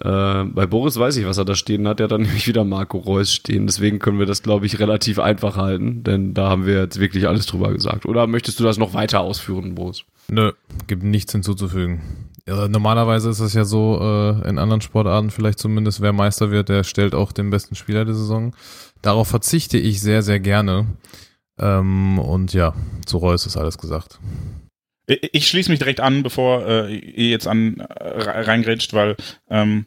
Äh, 0.00 0.44
bei 0.44 0.66
Boris 0.66 0.98
weiß 0.98 1.16
ich, 1.16 1.26
was 1.26 1.38
er 1.38 1.44
da 1.44 1.54
stehen 1.54 1.86
hat. 1.86 2.00
Er 2.00 2.04
hat 2.04 2.12
dann 2.12 2.22
nämlich 2.22 2.46
wieder 2.46 2.64
Marco 2.64 2.98
Reus 2.98 3.32
stehen. 3.32 3.66
Deswegen 3.66 3.98
können 3.98 4.18
wir 4.18 4.26
das, 4.26 4.42
glaube 4.42 4.66
ich, 4.66 4.78
relativ 4.78 5.18
einfach 5.18 5.56
halten, 5.56 6.02
denn 6.02 6.34
da 6.34 6.48
haben 6.48 6.66
wir 6.66 6.80
jetzt 6.80 7.00
wirklich 7.00 7.28
alles 7.28 7.46
drüber 7.46 7.72
gesagt. 7.72 8.06
Oder 8.06 8.26
möchtest 8.26 8.58
du 8.60 8.64
das 8.64 8.78
noch 8.78 8.94
weiter 8.94 9.20
ausführen, 9.20 9.74
Boris? 9.74 10.04
Nö, 10.28 10.52
gibt 10.86 11.02
nichts 11.02 11.32
hinzuzufügen. 11.32 12.00
Ja, 12.46 12.66
normalerweise 12.66 13.30
ist 13.30 13.40
es 13.40 13.54
ja 13.54 13.64
so, 13.64 13.98
äh, 14.00 14.48
in 14.48 14.58
anderen 14.58 14.80
Sportarten 14.80 15.30
vielleicht 15.30 15.58
zumindest, 15.58 16.00
wer 16.00 16.12
Meister 16.12 16.50
wird, 16.50 16.68
der 16.68 16.82
stellt 16.82 17.14
auch 17.14 17.30
den 17.30 17.50
besten 17.50 17.76
Spieler 17.76 18.04
der 18.04 18.14
Saison. 18.14 18.54
Darauf 19.00 19.28
verzichte 19.28 19.78
ich 19.78 20.00
sehr, 20.00 20.22
sehr 20.22 20.40
gerne. 20.40 20.86
Ähm, 21.58 22.18
und 22.18 22.52
ja, 22.52 22.74
zu 23.06 23.18
Reus 23.18 23.46
ist 23.46 23.56
alles 23.56 23.78
gesagt. 23.78 24.18
Ich, 25.06 25.48
schließe 25.48 25.70
mich 25.70 25.80
direkt 25.80 26.00
an, 26.00 26.22
bevor 26.22 26.66
äh, 26.66 26.94
ihr 26.94 27.30
jetzt 27.30 27.48
an 27.48 27.80
äh, 27.80 28.04
reingrätscht, 28.08 28.92
weil 28.92 29.16
ähm, 29.50 29.86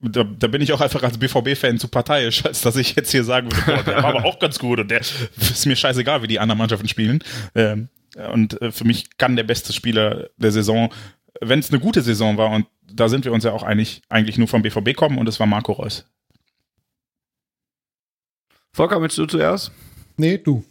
da, 0.00 0.24
da 0.24 0.46
bin 0.48 0.60
ich 0.60 0.72
auch 0.72 0.80
einfach 0.80 1.02
als 1.02 1.18
BVB-Fan 1.18 1.78
zu 1.78 1.88
parteiisch, 1.88 2.44
als 2.44 2.60
dass 2.60 2.76
ich 2.76 2.96
jetzt 2.96 3.10
hier 3.10 3.24
sagen 3.24 3.50
würde, 3.50 3.62
boah, 3.64 3.82
der 3.82 4.02
war 4.02 4.16
aber 4.16 4.24
auch 4.24 4.38
ganz 4.38 4.58
gut 4.58 4.80
und 4.80 4.90
der 4.90 5.00
ist 5.00 5.66
mir 5.66 5.76
scheißegal, 5.76 6.22
wie 6.22 6.26
die 6.26 6.40
anderen 6.40 6.58
Mannschaften 6.58 6.88
spielen. 6.88 7.22
Ähm, 7.54 7.88
und 8.32 8.60
äh, 8.60 8.72
für 8.72 8.84
mich 8.84 9.16
kann 9.18 9.36
der 9.36 9.44
beste 9.44 9.72
Spieler 9.72 10.30
der 10.36 10.52
Saison, 10.52 10.92
wenn 11.40 11.60
es 11.60 11.70
eine 11.70 11.80
gute 11.80 12.02
Saison 12.02 12.36
war, 12.36 12.50
und 12.50 12.66
da 12.90 13.08
sind 13.08 13.24
wir 13.24 13.32
uns 13.32 13.44
ja 13.44 13.52
auch 13.52 13.62
einig, 13.62 14.02
eigentlich 14.08 14.38
nur 14.38 14.48
vom 14.48 14.62
BVB 14.62 14.94
kommen 14.94 15.18
und 15.18 15.28
es 15.28 15.38
war 15.38 15.46
Marco 15.46 15.72
Reus. 15.72 16.06
Volker, 18.72 19.00
möchtest 19.00 19.18
du 19.18 19.26
zuerst? 19.26 19.72
Nee, 20.16 20.38
du. 20.38 20.64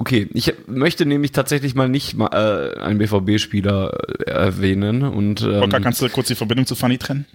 Okay, 0.00 0.30
ich 0.32 0.54
möchte 0.66 1.04
nämlich 1.04 1.32
tatsächlich 1.32 1.74
mal 1.74 1.86
nicht 1.86 2.14
mal, 2.16 2.28
äh, 2.32 2.80
einen 2.80 2.96
BVB-Spieler 2.98 3.92
äh, 4.26 4.30
erwähnen. 4.30 5.02
Und, 5.02 5.42
ähm, 5.42 5.58
Volker, 5.58 5.78
kannst 5.78 6.00
du 6.00 6.08
kurz 6.08 6.28
die 6.28 6.34
Verbindung 6.34 6.64
zu 6.64 6.74
Fanny 6.74 6.96
trennen? 6.96 7.26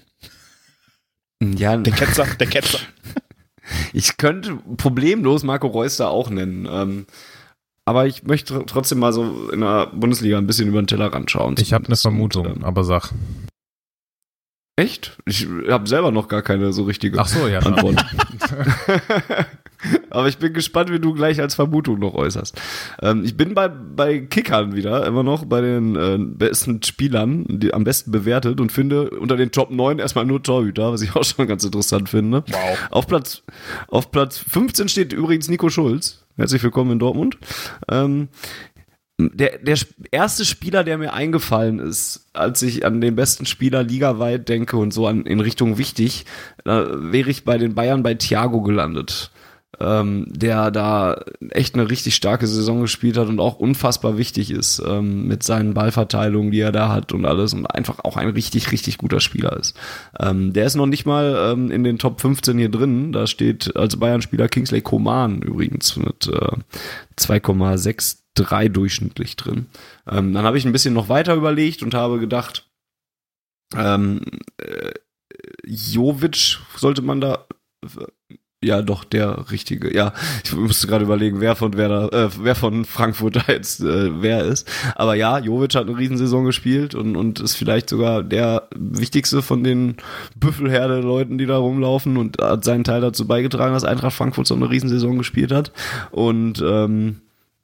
ja, 1.43 1.77
Der 1.77 1.93
Ketzer, 1.93 2.25
der 2.39 2.47
Ketzer. 2.47 2.79
Ich 3.93 4.17
könnte 4.17 4.57
problemlos 4.77 5.43
Marco 5.43 5.67
Reus 5.67 5.97
da 5.97 6.07
auch 6.07 6.29
nennen. 6.31 6.67
Ähm, 6.69 7.05
aber 7.85 8.07
ich 8.07 8.23
möchte 8.23 8.55
tr- 8.55 8.65
trotzdem 8.65 8.97
mal 8.99 9.13
so 9.13 9.49
in 9.51 9.61
der 9.61 9.87
Bundesliga 9.87 10.37
ein 10.39 10.47
bisschen 10.47 10.67
über 10.67 10.81
den 10.81 10.87
Tellerrand 10.87 11.29
schauen. 11.29 11.55
Ich 11.59 11.71
habe 11.73 11.85
eine 11.85 11.95
zumindest. 11.95 12.35
Und, 12.37 12.43
Vermutung, 12.43 12.57
ähm, 12.61 12.63
aber 12.63 12.83
sag. 12.83 13.11
Echt? 14.75 15.17
Ich 15.27 15.47
habe 15.69 15.87
selber 15.87 16.11
noch 16.11 16.27
gar 16.27 16.41
keine 16.41 16.73
so 16.73 16.83
richtige 16.83 17.19
Ach 17.19 17.27
so, 17.27 17.47
ja. 17.47 17.59
Antwort. 17.59 18.03
Aber 20.15 20.29
ich 20.29 20.37
bin 20.37 20.53
gespannt, 20.53 20.91
wie 20.91 20.99
du 20.99 21.13
gleich 21.13 21.41
als 21.41 21.55
Vermutung 21.55 21.99
noch 21.99 22.13
äußerst. 22.13 22.59
Ähm, 23.01 23.23
ich 23.25 23.35
bin 23.35 23.53
bei, 23.53 23.67
bei 23.67 24.19
Kickern 24.19 24.73
wieder, 24.73 25.05
immer 25.05 25.23
noch 25.23 25.43
bei 25.43 25.59
den 25.59 25.95
äh, 25.95 26.17
besten 26.17 26.81
Spielern, 26.83 27.45
die 27.49 27.73
am 27.73 27.83
besten 27.83 28.11
bewertet 28.11 28.61
und 28.61 28.71
finde 28.71 29.09
unter 29.09 29.35
den 29.35 29.51
Top 29.51 29.71
9 29.71 29.99
erstmal 29.99 30.25
nur 30.25 30.41
Torhüter, 30.41 30.93
was 30.93 31.01
ich 31.01 31.15
auch 31.15 31.25
schon 31.25 31.47
ganz 31.47 31.65
interessant 31.65 32.07
finde. 32.07 32.45
Wow. 32.47 32.87
Auf 32.91 33.07
Platz, 33.07 33.43
auf 33.89 34.11
Platz 34.11 34.37
15 34.37 34.87
steht 34.87 35.11
übrigens 35.11 35.49
Nico 35.49 35.69
Schulz. 35.69 36.23
Herzlich 36.37 36.63
willkommen 36.63 36.91
in 36.91 36.99
Dortmund. 36.99 37.37
Ähm, 37.89 38.29
der, 39.17 39.59
der 39.59 39.77
erste 40.11 40.45
Spieler, 40.45 40.83
der 40.85 40.97
mir 40.97 41.13
eingefallen 41.13 41.79
ist, 41.79 42.27
als 42.33 42.61
ich 42.61 42.85
an 42.85 43.01
den 43.01 43.15
besten 43.15 43.45
Spieler 43.45 43.83
ligaweit 43.83 44.47
denke 44.47 44.77
und 44.77 44.93
so 44.93 45.07
an, 45.07 45.25
in 45.25 45.39
Richtung 45.39 45.77
wichtig, 45.77 46.25
äh, 46.65 46.71
wäre 46.71 47.29
ich 47.29 47.43
bei 47.43 47.57
den 47.57 47.75
Bayern 47.75 48.03
bei 48.03 48.13
Thiago 48.13 48.61
gelandet. 48.61 49.31
Ähm, 49.79 50.25
der 50.29 50.71
da 50.71 51.21
echt 51.49 51.75
eine 51.75 51.89
richtig 51.89 52.15
starke 52.15 52.47
Saison 52.47 52.81
gespielt 52.81 53.17
hat 53.17 53.27
und 53.27 53.39
auch 53.39 53.59
unfassbar 53.59 54.17
wichtig 54.17 54.51
ist 54.51 54.81
ähm, 54.85 55.27
mit 55.27 55.43
seinen 55.43 55.73
Ballverteilungen, 55.73 56.51
die 56.51 56.61
er 56.61 56.71
da 56.71 56.89
hat 56.89 57.11
und 57.11 57.25
alles 57.25 57.53
und 57.53 57.65
einfach 57.65 57.99
auch 58.03 58.15
ein 58.15 58.29
richtig, 58.29 58.71
richtig 58.71 58.97
guter 58.97 59.19
Spieler 59.19 59.57
ist. 59.57 59.75
Ähm, 60.19 60.53
der 60.53 60.65
ist 60.65 60.75
noch 60.75 60.85
nicht 60.85 61.05
mal 61.05 61.51
ähm, 61.51 61.71
in 61.71 61.83
den 61.83 61.99
Top 61.99 62.21
15 62.21 62.57
hier 62.57 62.69
drin. 62.69 63.11
Da 63.11 63.27
steht 63.27 63.75
als 63.75 63.97
Bayern-Spieler 63.97 64.47
Kingsley 64.47 64.81
Coman 64.81 65.41
übrigens 65.41 65.95
mit 65.97 66.27
äh, 66.27 66.57
2,6 67.17 68.19
drei 68.35 68.67
durchschnittlich 68.67 69.35
drin. 69.35 69.67
Ähm, 70.07 70.33
dann 70.33 70.45
habe 70.45 70.57
ich 70.57 70.65
ein 70.65 70.71
bisschen 70.71 70.93
noch 70.93 71.09
weiter 71.09 71.35
überlegt 71.35 71.81
und 71.83 71.93
habe 71.93 72.19
gedacht, 72.19 72.69
ähm, 73.75 74.21
äh, 74.57 74.91
Jovic 75.65 76.59
sollte 76.75 77.01
man 77.01 77.21
da 77.21 77.47
ja, 78.63 78.81
doch, 78.81 79.03
der 79.03 79.51
richtige. 79.51 79.93
Ja, 79.93 80.13
ich 80.43 80.53
musste 80.53 80.87
gerade 80.87 81.05
überlegen, 81.05 81.39
wer 81.39 81.55
von 81.55 81.77
Werder, 81.77 82.11
äh, 82.11 82.29
wer 82.39 82.55
von 82.55 82.83
Frankfurt 82.85 83.35
da 83.47 83.51
jetzt 83.51 83.81
äh, 83.81 84.21
wer 84.21 84.43
ist. 84.43 84.67
Aber 84.95 85.13
ja, 85.15 85.37
Jovic 85.37 85.75
hat 85.75 85.87
eine 85.87 85.97
Riesensaison 85.97 86.45
gespielt 86.45 86.95
und, 86.95 87.15
und 87.15 87.39
ist 87.39 87.55
vielleicht 87.55 87.89
sogar 87.89 88.23
der 88.23 88.67
wichtigste 88.75 89.41
von 89.41 89.63
den 89.63 89.97
Büffelherde-Leuten, 90.35 91.37
die 91.37 91.45
da 91.45 91.57
rumlaufen 91.57 92.17
und 92.17 92.41
hat 92.41 92.63
seinen 92.63 92.83
Teil 92.83 93.01
dazu 93.01 93.27
beigetragen, 93.27 93.73
dass 93.73 93.83
Eintracht 93.83 94.15
Frankfurt 94.15 94.47
so 94.47 94.55
eine 94.55 94.69
Riesensaison 94.69 95.17
gespielt 95.17 95.51
hat. 95.51 95.71
Und 96.09 96.63
ähm, 96.65 97.21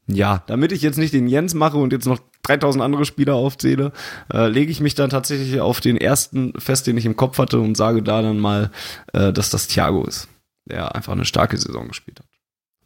ja, 0.07 0.43
damit 0.45 0.71
ich 0.71 0.81
jetzt 0.81 0.97
nicht 0.97 1.13
den 1.13 1.27
Jens 1.27 1.53
mache 1.53 1.77
und 1.77 1.93
jetzt 1.93 2.05
noch 2.05 2.19
3000 2.43 2.83
andere 2.83 3.05
Spieler 3.05 3.35
aufzähle, 3.35 3.91
äh, 4.31 4.47
lege 4.47 4.71
ich 4.71 4.81
mich 4.81 4.93
dann 4.93 5.09
tatsächlich 5.09 5.61
auf 5.61 5.79
den 5.79 5.97
ersten 5.97 6.53
fest, 6.59 6.85
den 6.85 6.97
ich 6.97 7.05
im 7.05 7.15
Kopf 7.15 7.37
hatte 7.39 7.59
und 7.59 7.77
sage 7.77 8.03
da 8.03 8.21
dann 8.21 8.39
mal, 8.39 8.71
äh, 9.13 9.31
dass 9.31 9.49
das 9.49 9.67
Thiago 9.67 10.03
ist 10.05 10.27
der 10.65 10.95
einfach 10.95 11.13
eine 11.13 11.25
starke 11.25 11.57
Saison 11.57 11.87
gespielt 11.87 12.19
hat. 12.19 12.27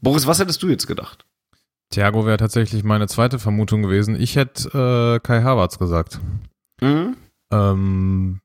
Boris, 0.02 0.28
was 0.28 0.40
hättest 0.40 0.62
du 0.64 0.70
jetzt 0.70 0.88
gedacht? 0.88 1.26
Thiago 1.92 2.26
wäre 2.26 2.38
tatsächlich 2.38 2.84
meine 2.84 3.08
zweite 3.08 3.40
Vermutung 3.40 3.82
gewesen. 3.82 4.20
Ich 4.20 4.36
hätte 4.36 5.16
äh, 5.16 5.20
Kai 5.26 5.44
Havertz 5.44 5.80
gesagt. 5.80 6.20
Mhm. 6.82 7.16
Ähm, 7.52 8.42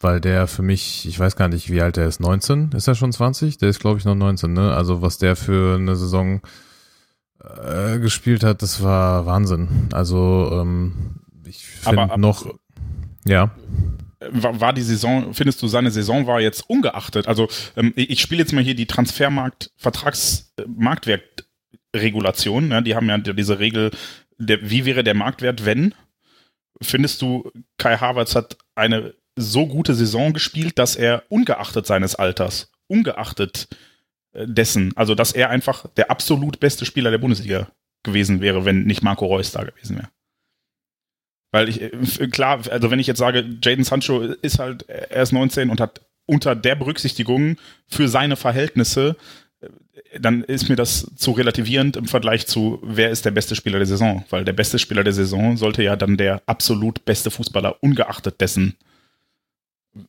weil 0.00 0.20
der 0.20 0.46
für 0.46 0.62
mich, 0.62 1.06
ich 1.08 1.18
weiß 1.18 1.36
gar 1.36 1.48
nicht, 1.48 1.70
wie 1.70 1.80
alt 1.80 1.96
er 1.96 2.06
ist, 2.06 2.20
19? 2.20 2.72
Ist 2.72 2.88
er 2.88 2.94
schon 2.94 3.12
20? 3.12 3.58
Der 3.58 3.70
ist, 3.70 3.80
glaube 3.80 3.98
ich, 3.98 4.04
noch 4.04 4.14
19, 4.14 4.52
ne? 4.52 4.74
Also 4.74 5.02
was 5.02 5.18
der 5.18 5.36
für 5.36 5.76
eine 5.76 5.96
Saison 5.96 6.42
äh, 7.42 7.98
gespielt 7.98 8.44
hat, 8.44 8.60
das 8.62 8.82
war 8.82 9.24
Wahnsinn. 9.24 9.88
Also 9.92 10.50
ähm, 10.52 11.20
ich 11.46 11.64
finde 11.64 12.18
noch, 12.18 12.46
ja 13.24 13.50
war 14.30 14.72
die 14.72 14.82
Saison, 14.82 15.34
findest 15.34 15.62
du, 15.62 15.68
seine 15.68 15.90
Saison 15.90 16.26
war 16.26 16.40
jetzt 16.40 16.68
ungeachtet? 16.68 17.28
Also 17.28 17.48
ähm, 17.76 17.92
ich 17.96 18.20
spiele 18.20 18.40
jetzt 18.40 18.52
mal 18.52 18.64
hier 18.64 18.74
die 18.74 18.86
Transfermarkt, 18.86 19.70
Vertrags, 19.76 20.52
äh, 20.56 20.64
Marktwertregulation. 20.66 22.68
Ne? 22.68 22.82
Die 22.82 22.94
haben 22.94 23.08
ja 23.08 23.18
diese 23.18 23.58
Regel, 23.58 23.90
der, 24.38 24.58
wie 24.68 24.84
wäre 24.84 25.04
der 25.04 25.14
Marktwert, 25.14 25.64
wenn? 25.64 25.94
Findest 26.82 27.22
du, 27.22 27.50
Kai 27.78 27.96
Havertz 27.96 28.34
hat 28.34 28.56
eine 28.74 29.14
so 29.36 29.66
gute 29.66 29.94
Saison 29.94 30.32
gespielt, 30.32 30.78
dass 30.78 30.96
er 30.96 31.24
ungeachtet 31.28 31.86
seines 31.86 32.14
Alters, 32.14 32.70
ungeachtet 32.86 33.68
äh, 34.32 34.46
dessen, 34.46 34.96
also 34.96 35.14
dass 35.14 35.32
er 35.32 35.50
einfach 35.50 35.86
der 35.96 36.10
absolut 36.10 36.60
beste 36.60 36.84
Spieler 36.84 37.10
der 37.10 37.18
Bundesliga 37.18 37.68
gewesen 38.02 38.40
wäre, 38.40 38.64
wenn 38.64 38.84
nicht 38.84 39.02
Marco 39.02 39.26
Reus 39.26 39.50
da 39.50 39.64
gewesen 39.64 39.96
wäre? 39.96 40.08
Weil 41.54 41.68
ich, 41.68 41.80
äh, 41.80 42.26
klar, 42.26 42.62
also 42.68 42.90
wenn 42.90 42.98
ich 42.98 43.06
jetzt 43.06 43.18
sage, 43.18 43.44
Jaden 43.62 43.84
Sancho 43.84 44.22
ist 44.22 44.58
halt, 44.58 44.88
er 44.88 45.22
ist 45.22 45.30
19 45.30 45.70
und 45.70 45.80
hat 45.80 46.00
unter 46.26 46.56
der 46.56 46.74
Berücksichtigung 46.74 47.58
für 47.86 48.08
seine 48.08 48.34
Verhältnisse, 48.34 49.14
äh, 49.60 49.68
dann 50.18 50.42
ist 50.42 50.68
mir 50.68 50.74
das 50.74 51.12
zu 51.14 51.30
relativierend 51.30 51.96
im 51.96 52.08
Vergleich 52.08 52.48
zu, 52.48 52.80
wer 52.82 53.10
ist 53.10 53.24
der 53.24 53.30
beste 53.30 53.54
Spieler 53.54 53.78
der 53.78 53.86
Saison? 53.86 54.24
Weil 54.30 54.44
der 54.44 54.52
beste 54.52 54.80
Spieler 54.80 55.04
der 55.04 55.12
Saison 55.12 55.56
sollte 55.56 55.84
ja 55.84 55.94
dann 55.94 56.16
der 56.16 56.42
absolut 56.46 57.04
beste 57.04 57.30
Fußballer, 57.30 57.76
ungeachtet 57.84 58.40
dessen, 58.40 58.74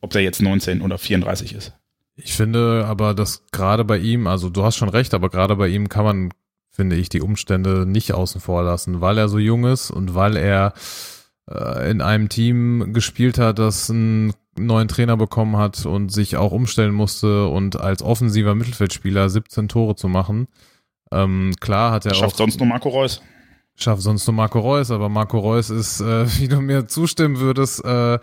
ob 0.01 0.13
der 0.13 0.23
jetzt 0.23 0.41
19 0.41 0.81
oder 0.81 0.97
34 0.97 1.53
ist. 1.53 1.73
Ich 2.15 2.33
finde 2.33 2.85
aber, 2.87 3.13
dass 3.13 3.43
gerade 3.51 3.85
bei 3.85 3.99
ihm, 3.99 4.25
also 4.25 4.49
du 4.49 4.63
hast 4.63 4.77
schon 4.77 4.89
recht, 4.89 5.13
aber 5.13 5.29
gerade 5.29 5.55
bei 5.57 5.67
ihm 5.67 5.89
kann 5.89 6.05
man, 6.05 6.33
finde 6.71 6.95
ich, 6.95 7.09
die 7.09 7.21
Umstände 7.21 7.85
nicht 7.85 8.13
außen 8.13 8.41
vor 8.41 8.63
lassen, 8.63 8.99
weil 8.99 9.19
er 9.19 9.29
so 9.29 9.37
jung 9.37 9.65
ist 9.65 9.91
und 9.91 10.15
weil 10.15 10.37
er 10.37 10.73
äh, 11.49 11.89
in 11.89 12.01
einem 12.01 12.29
Team 12.29 12.93
gespielt 12.93 13.37
hat, 13.37 13.59
das 13.59 13.89
einen 13.89 14.33
neuen 14.57 14.87
Trainer 14.87 15.17
bekommen 15.17 15.57
hat 15.57 15.85
und 15.85 16.11
sich 16.11 16.37
auch 16.37 16.51
umstellen 16.51 16.93
musste 16.93 17.47
und 17.47 17.79
als 17.79 18.01
offensiver 18.01 18.55
Mittelfeldspieler 18.55 19.29
17 19.29 19.67
Tore 19.67 19.95
zu 19.95 20.07
machen. 20.07 20.47
Ähm, 21.11 21.53
klar 21.59 21.91
hat 21.91 22.05
er 22.05 22.11
Schafft 22.11 22.21
auch. 22.21 22.27
Schafft 22.29 22.37
sonst 22.37 22.59
nur 22.59 22.67
Marco 22.67 22.89
Reus. 22.89 23.21
Schafft 23.75 24.01
sonst 24.01 24.25
nur 24.27 24.35
Marco 24.35 24.59
Reus, 24.59 24.91
aber 24.91 25.09
Marco 25.09 25.37
Reus 25.37 25.69
ist, 25.69 25.99
äh, 25.99 26.25
wie 26.39 26.47
du 26.47 26.61
mir 26.61 26.87
zustimmen 26.87 27.39
würdest, 27.39 27.83
äh, 27.83 28.19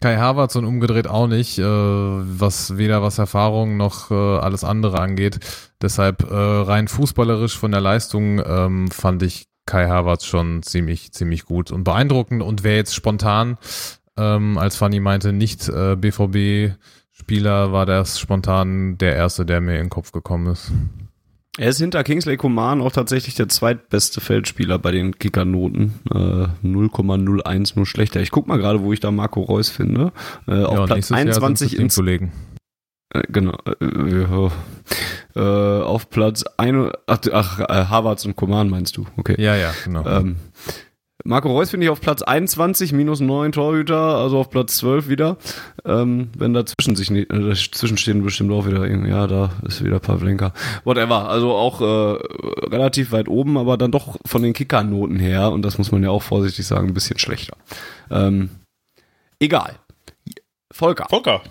Kai 0.00 0.16
Havertz 0.16 0.56
und 0.56 0.64
umgedreht 0.64 1.08
auch 1.08 1.26
nicht, 1.26 1.58
äh, 1.58 1.62
was 1.62 2.78
weder 2.78 3.02
was 3.02 3.18
Erfahrung 3.18 3.76
noch 3.76 4.10
äh, 4.10 4.14
alles 4.14 4.64
andere 4.64 4.98
angeht. 4.98 5.40
Deshalb 5.82 6.22
äh, 6.22 6.34
rein 6.34 6.88
fußballerisch 6.88 7.58
von 7.58 7.70
der 7.70 7.82
Leistung 7.82 8.42
ähm, 8.44 8.90
fand 8.90 9.22
ich 9.22 9.49
Kai 9.70 9.86
Havertz 9.86 10.24
schon 10.24 10.64
ziemlich, 10.64 11.12
ziemlich 11.12 11.44
gut 11.44 11.70
und 11.70 11.84
beeindruckend. 11.84 12.42
Und 12.42 12.64
wer 12.64 12.74
jetzt 12.74 12.92
spontan, 12.92 13.56
ähm, 14.16 14.58
als 14.58 14.74
Fanny 14.74 14.98
meinte, 14.98 15.32
nicht 15.32 15.68
äh, 15.68 15.94
BVB-Spieler, 15.94 17.70
war 17.70 17.86
das 17.86 18.18
spontan 18.18 18.98
der 18.98 19.14
erste, 19.14 19.46
der 19.46 19.60
mir 19.60 19.76
in 19.76 19.84
den 19.84 19.88
Kopf 19.88 20.10
gekommen 20.10 20.48
ist. 20.48 20.72
Er 21.56 21.68
ist 21.68 21.78
hinter 21.78 22.02
Kingsley 22.02 22.36
Coman 22.36 22.80
auch 22.80 22.90
tatsächlich 22.90 23.36
der 23.36 23.48
zweitbeste 23.48 24.20
Feldspieler 24.20 24.80
bei 24.80 24.90
den 24.90 25.16
Kickernoten. 25.16 26.00
Äh, 26.10 26.48
0,01 26.66 27.72
nur 27.76 27.86
schlechter. 27.86 28.20
Ich 28.20 28.32
guck 28.32 28.48
mal 28.48 28.58
gerade, 28.58 28.82
wo 28.82 28.92
ich 28.92 28.98
da 28.98 29.12
Marco 29.12 29.40
Reus 29.40 29.68
finde. 29.68 30.12
Äh, 30.48 30.64
auf 30.64 30.78
ja, 30.78 30.86
Platz 30.86 31.12
21 31.12 31.78
ins 31.78 31.94
Kollegen. 31.94 32.32
Äh, 33.14 33.22
genau. 33.28 33.56
Äh, 33.80 34.50
äh, 35.36 35.40
auf 35.40 36.10
Platz 36.10 36.44
1, 36.56 36.92
ach, 37.06 37.20
ach 37.32 37.60
äh, 37.60 37.64
Harvards 37.86 38.26
und 38.26 38.36
Coman 38.36 38.68
meinst 38.68 38.96
du, 38.96 39.06
okay. 39.16 39.34
Ja, 39.38 39.56
ja, 39.56 39.72
genau. 39.84 40.06
Ähm, 40.06 40.36
Marco 41.24 41.50
Reus 41.50 41.70
finde 41.70 41.84
ich 41.84 41.90
auf 41.90 42.00
Platz 42.00 42.22
21, 42.22 42.92
minus 42.92 43.20
9 43.20 43.52
Torhüter, 43.52 44.16
also 44.16 44.38
auf 44.38 44.50
Platz 44.50 44.76
12 44.78 45.08
wieder. 45.08 45.36
Ähm, 45.84 46.30
wenn 46.36 46.54
dazwischen 46.54 46.96
sich 46.96 47.10
äh, 47.10 47.26
dazwischen 47.26 47.98
stehen 47.98 48.22
bestimmt 48.22 48.50
auch 48.52 48.66
wieder 48.66 48.84
irgendwie, 48.84 49.10
ja, 49.10 49.26
da 49.26 49.50
ist 49.66 49.84
wieder 49.84 50.00
Pavlenka. 50.00 50.52
Whatever. 50.84 51.28
Also 51.28 51.52
auch 51.52 51.80
äh, 51.80 52.64
relativ 52.66 53.12
weit 53.12 53.28
oben, 53.28 53.58
aber 53.58 53.76
dann 53.76 53.90
doch 53.90 54.16
von 54.24 54.42
den 54.42 54.52
Kickernoten 54.52 55.18
her, 55.18 55.52
und 55.52 55.62
das 55.62 55.78
muss 55.78 55.92
man 55.92 56.02
ja 56.02 56.10
auch 56.10 56.22
vorsichtig 56.22 56.66
sagen, 56.66 56.88
ein 56.88 56.94
bisschen 56.94 57.18
schlechter. 57.18 57.56
Ähm, 58.10 58.50
egal. 59.38 59.76
Volker. 60.72 61.06
Volker. 61.10 61.42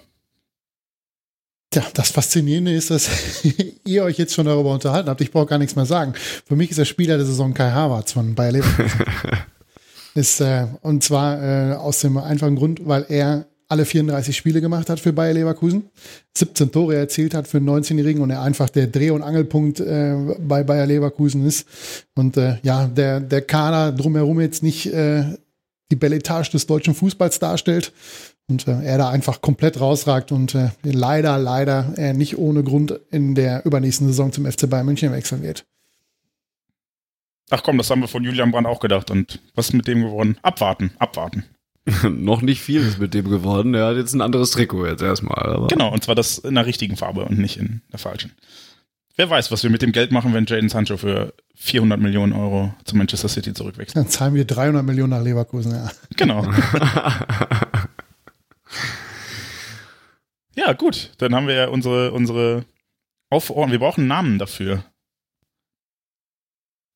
Ja, 1.73 1.83
das 1.93 2.09
Faszinierende 2.09 2.73
ist, 2.73 2.89
dass 2.89 3.09
ihr 3.85 4.03
euch 4.03 4.17
jetzt 4.17 4.33
schon 4.33 4.47
darüber 4.47 4.73
unterhalten 4.73 5.09
habt. 5.09 5.21
Ich 5.21 5.31
brauche 5.31 5.45
gar 5.45 5.59
nichts 5.59 5.75
mehr 5.75 5.85
sagen. 5.85 6.13
Für 6.45 6.55
mich 6.55 6.71
ist 6.71 6.79
der 6.79 6.85
Spieler 6.85 7.17
der 7.17 7.25
Saison 7.25 7.53
Kai 7.53 7.69
Havertz 7.69 8.13
von 8.13 8.33
Bayer 8.33 8.53
Leverkusen. 8.53 9.05
ist, 10.15 10.41
äh, 10.41 10.65
und 10.81 11.03
zwar 11.03 11.41
äh, 11.41 11.73
aus 11.73 11.99
dem 11.99 12.17
einfachen 12.17 12.55
Grund, 12.55 12.81
weil 12.87 13.05
er 13.09 13.45
alle 13.67 13.85
34 13.85 14.35
Spiele 14.35 14.61
gemacht 14.61 14.89
hat 14.89 14.99
für 14.99 15.13
Bayer 15.13 15.33
Leverkusen, 15.33 15.89
17 16.35 16.71
Tore 16.71 16.95
erzielt 16.95 17.35
hat 17.35 17.47
für 17.47 17.57
einen 17.57 17.69
19-Jährigen 17.69 18.23
und 18.23 18.31
er 18.31 18.41
einfach 18.41 18.69
der 18.69 18.87
Dreh- 18.87 19.11
und 19.11 19.21
Angelpunkt 19.21 19.79
äh, 19.79 20.15
bei 20.39 20.63
Bayer 20.63 20.87
Leverkusen 20.87 21.45
ist. 21.45 21.67
Und 22.15 22.35
äh, 22.37 22.57
ja, 22.63 22.87
der, 22.87 23.19
der 23.19 23.43
Kader 23.43 23.91
drumherum 23.91 24.41
jetzt 24.41 24.63
nicht 24.63 24.91
äh, 24.91 25.23
die 25.91 25.95
Belletage 25.95 26.49
des 26.49 26.65
deutschen 26.65 26.95
Fußballs 26.95 27.37
darstellt, 27.37 27.93
und 28.49 28.67
äh, 28.67 28.81
er 28.83 28.97
da 28.97 29.09
einfach 29.09 29.41
komplett 29.41 29.79
rausragt 29.79 30.31
und 30.31 30.55
äh, 30.55 30.69
leider, 30.83 31.37
leider 31.37 31.93
er 31.95 32.13
nicht 32.13 32.37
ohne 32.37 32.63
Grund 32.63 32.99
in 33.11 33.35
der 33.35 33.65
übernächsten 33.65 34.07
Saison 34.07 34.31
zum 34.31 34.45
FC 34.45 34.69
Bayern 34.69 34.85
München 34.85 35.11
wechseln 35.11 35.41
wird. 35.41 35.65
Ach 37.49 37.63
komm, 37.63 37.77
das 37.77 37.89
haben 37.89 38.01
wir 38.01 38.07
von 38.07 38.23
Julian 38.23 38.51
Brandt 38.51 38.67
auch 38.67 38.79
gedacht. 38.79 39.09
Und 39.09 39.39
was 39.55 39.67
ist 39.67 39.73
mit 39.73 39.87
dem 39.87 40.01
geworden? 40.01 40.37
Abwarten, 40.41 40.91
abwarten. 40.99 41.45
Noch 42.03 42.41
nicht 42.41 42.61
viel 42.61 42.81
ist 42.81 42.99
mit 42.99 43.13
dem 43.13 43.29
geworden. 43.29 43.73
Der 43.73 43.87
hat 43.87 43.95
jetzt 43.95 44.13
ein 44.13 44.21
anderes 44.21 44.51
Trikot 44.51 44.85
jetzt 44.85 45.01
erstmal. 45.01 45.45
Aber 45.45 45.67
Genau, 45.67 45.91
und 45.91 46.03
zwar 46.03 46.15
das 46.15 46.37
in 46.39 46.55
der 46.55 46.65
richtigen 46.65 46.95
Farbe 46.95 47.25
und 47.25 47.39
nicht 47.39 47.57
in 47.57 47.81
der 47.91 47.99
falschen. 47.99 48.33
Wer 49.15 49.29
weiß, 49.29 49.51
was 49.51 49.63
wir 49.63 49.69
mit 49.69 49.81
dem 49.81 49.91
Geld 49.91 50.11
machen, 50.11 50.33
wenn 50.33 50.45
Jaden 50.45 50.69
Sancho 50.69 50.95
für 50.95 51.33
400 51.55 51.99
Millionen 51.99 52.31
Euro 52.33 52.73
zu 52.85 52.95
Manchester 52.95 53.27
City 53.27 53.53
zurückwechselt. 53.53 53.97
Dann 53.97 54.07
zahlen 54.07 54.33
wir 54.33 54.45
300 54.45 54.85
Millionen 54.85 55.09
nach 55.09 55.21
Leverkusen. 55.21 55.73
Ja. 55.73 55.91
Genau. 56.15 56.45
ja, 60.59 60.73
gut. 60.73 61.11
Dann 61.17 61.33
haben 61.35 61.47
wir 61.47 61.55
ja 61.55 61.67
unsere, 61.69 62.11
unsere 62.11 62.65
Aufordnung. 63.29 63.71
Wir 63.71 63.79
brauchen 63.79 64.01
einen 64.01 64.07
Namen 64.07 64.39
dafür. 64.39 64.83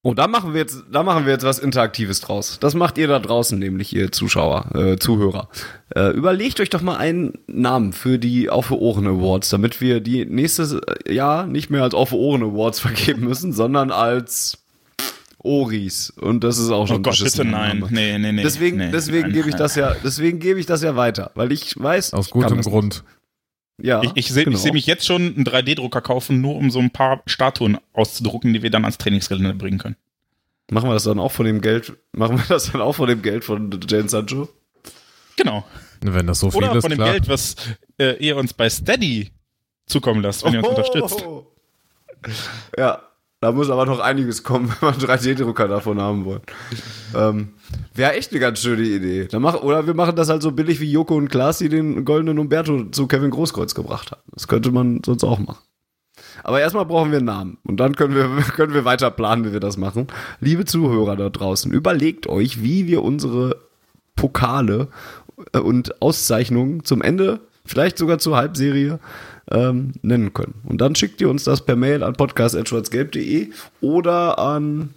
Oh, 0.06 0.14
da 0.14 0.28
machen 0.28 0.54
wir 0.54 0.60
jetzt, 0.60 0.84
da 0.92 1.02
machen 1.02 1.26
wir 1.26 1.32
jetzt 1.32 1.46
was 1.46 1.60
Interaktives 1.60 2.20
draus. 2.20 2.58
Das 2.60 2.74
macht 2.74 2.98
ihr 2.98 3.08
da 3.08 3.20
draußen, 3.20 3.58
nämlich 3.58 3.96
ihr 3.96 4.12
Zuschauer, 4.12 4.76
äh, 4.76 4.98
Zuhörer. 4.98 5.48
Äh, 5.96 6.10
überlegt 6.10 6.60
euch 6.60 6.70
doch 6.70 6.82
mal 6.82 6.98
einen 6.98 7.40
Namen 7.48 7.94
für 7.94 8.20
die 8.20 8.50
Auf 8.50 8.66
für 8.66 8.80
Ohren 8.80 9.08
Awards, 9.08 9.50
damit 9.50 9.80
wir 9.80 10.02
die 10.02 10.26
nächstes 10.26 10.76
Jahr 11.08 11.48
nicht 11.48 11.70
mehr 11.70 11.84
als 11.84 11.94
Auf 11.94 12.10
für 12.10 12.18
Ohren 12.18 12.44
Awards 12.44 12.80
vergeben 12.82 13.22
müssen, 13.22 13.54
sondern 13.54 13.92
als 13.92 14.58
Oris. 15.38 16.10
Und 16.10 16.44
das 16.44 16.58
ist 16.58 16.70
auch 16.70 16.86
schon 16.86 16.98
Oh 16.98 17.02
Gott, 17.02 17.24
bitte 17.24 17.46
nein. 17.46 17.80
Name. 17.80 17.94
Nee, 17.94 18.18
nee, 18.18 18.34
nee. 18.34 18.44
Deswegen, 18.44 18.78
nee, 18.78 18.92
deswegen 18.92 19.32
gebe 19.32 19.48
ich 19.48 19.56
das 19.56 19.76
ja, 19.76 19.96
deswegen 20.04 20.40
gebe 20.40 20.60
ich 20.60 20.66
das 20.66 20.82
ja 20.84 20.98
weiter, 20.98 21.32
weil 21.36 21.54
ich 21.54 21.82
weiß, 21.82 22.14
Aus 22.14 22.30
gutem 22.30 22.58
das 22.58 22.66
Grund. 22.66 22.96
nicht. 22.96 23.04
Ja, 23.84 24.02
Ich, 24.02 24.12
ich 24.16 24.30
sehe 24.30 24.46
genau. 24.46 24.56
ich 24.56 24.64
seh 24.64 24.72
mich 24.72 24.86
jetzt 24.88 25.06
schon 25.06 25.36
einen 25.36 25.44
3D-Drucker 25.44 26.02
kaufen, 26.02 26.40
nur 26.40 26.56
um 26.56 26.72
so 26.72 26.80
ein 26.80 26.90
paar 26.90 27.22
Statuen 27.26 27.78
auszudrucken, 27.92 28.54
die 28.54 28.64
wir 28.64 28.70
dann 28.70 28.86
ans 28.86 28.98
Trainingsgelände 28.98 29.54
bringen 29.56 29.78
können. 29.78 29.98
Machen 30.72 30.90
wir 30.90 30.94
das 30.94 31.04
dann 31.04 31.20
auch 31.20 31.34
von 31.34 31.46
dem 31.46 31.60
Geld, 31.60 31.92
machen 32.14 32.38
wir 32.38 32.46
das 32.48 32.72
dann 32.72 32.80
auch 32.82 32.94
von 32.94 33.10
dem 33.10 33.22
Geld 33.22 33.44
von 33.44 33.78
Jane 33.86 34.08
Sancho? 34.08 34.48
Genau. 35.36 35.66
Wenn 36.00 36.28
das 36.28 36.40
so 36.40 36.50
viel 36.50 36.64
Oder 36.64 36.76
ist, 36.76 36.82
von 36.84 36.92
dem 36.92 36.98
klar. 36.98 37.12
Geld, 37.12 37.28
was 37.28 37.56
äh, 37.98 38.16
ihr 38.26 38.38
uns 38.38 38.54
bei 38.54 38.70
Steady 38.70 39.32
zukommen 39.86 40.22
lasst, 40.22 40.46
wenn 40.46 40.54
ihr 40.54 40.60
uns 40.60 40.70
unterstützt. 40.70 41.26
Ja, 42.78 43.02
da 43.44 43.52
muss 43.52 43.70
aber 43.70 43.86
noch 43.86 44.00
einiges 44.00 44.44
kommen, 44.44 44.74
wenn 44.82 44.90
einen 44.90 45.02
3D-Drucker 45.02 45.68
davon 45.68 46.02
haben 46.02 46.26
wollen. 46.26 46.42
Ähm, 47.16 47.50
Wäre 47.94 48.14
echt 48.14 48.32
eine 48.32 48.40
ganz 48.40 48.60
schöne 48.60 48.84
Idee. 48.84 49.28
Dann 49.28 49.42
mach, 49.42 49.62
oder 49.62 49.86
wir 49.86 49.94
machen 49.94 50.16
das 50.16 50.30
halt 50.30 50.42
so 50.42 50.52
billig 50.52 50.80
wie 50.80 50.92
Joko 50.92 51.16
und 51.16 51.30
Klaas, 51.30 51.60
die 51.60 51.70
den 51.70 52.06
goldenen 52.06 52.40
Umberto 52.40 52.86
zu 52.86 53.08
Kevin 53.08 53.30
Großkreuz 53.32 53.76
gebracht 53.76 54.12
haben. 54.12 54.22
Das 54.32 54.48
könnte 54.48 54.72
man 54.72 55.02
sonst 55.06 55.24
auch 55.24 55.40
machen. 55.40 55.60
Aber 56.44 56.60
erstmal 56.60 56.86
brauchen 56.86 57.12
wir 57.12 57.18
einen 57.18 57.26
Namen. 57.26 57.58
Und 57.64 57.78
dann 57.78 57.96
können 57.96 58.16
wir, 58.16 58.44
können 58.56 58.74
wir 58.74 58.86
weiter 58.86 59.12
planen, 59.12 59.46
wie 59.46 59.54
wir 59.54 59.60
das 59.60 59.78
machen. 59.78 60.08
Liebe 60.40 60.66
Zuhörer 60.66 61.16
da 61.16 61.30
draußen, 61.30 61.72
überlegt 61.72 62.28
euch, 62.28 62.64
wie 62.64 62.88
wir 62.88 63.04
unsere 63.04 63.58
Pokale 64.16 64.88
äh, 65.54 65.60
und 65.60 66.02
Auszeichnungen 66.02 66.84
zum 66.84 67.02
Ende, 67.02 67.42
vielleicht 67.66 67.98
sogar 67.98 68.20
zur 68.20 68.38
Halbserie, 68.38 69.00
ähm, 69.52 69.94
nennen 70.02 70.34
können. 70.34 70.62
Und 70.66 70.80
dann 70.80 70.96
schickt 70.96 71.22
ihr 71.22 71.30
uns 71.30 71.44
das 71.44 71.66
per 71.66 71.76
Mail 71.76 72.04
an 72.04 72.14
podcast.schwarzgelb.de 72.14 73.52
oder 73.82 74.40
an 74.40 74.94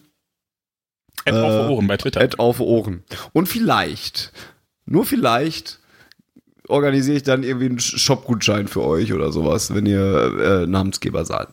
Add 1.24 1.36
Äh, 1.36 1.40
auf 1.40 1.70
Ohren 1.70 1.86
bei 1.86 1.96
Twitter. 1.96 2.20
Ad 2.20 2.36
auf 2.38 2.60
Ohren. 2.60 3.02
Und 3.32 3.48
vielleicht, 3.48 4.32
nur 4.84 5.04
vielleicht, 5.04 5.80
organisiere 6.68 7.16
ich 7.16 7.22
dann 7.22 7.42
irgendwie 7.42 7.66
einen 7.66 7.78
Shop-Gutschein 7.78 8.68
für 8.68 8.82
euch 8.82 9.12
oder 9.12 9.32
sowas, 9.32 9.74
wenn 9.74 9.86
ihr 9.86 10.62
äh, 10.62 10.66
Namensgeber 10.66 11.24
seid. 11.24 11.48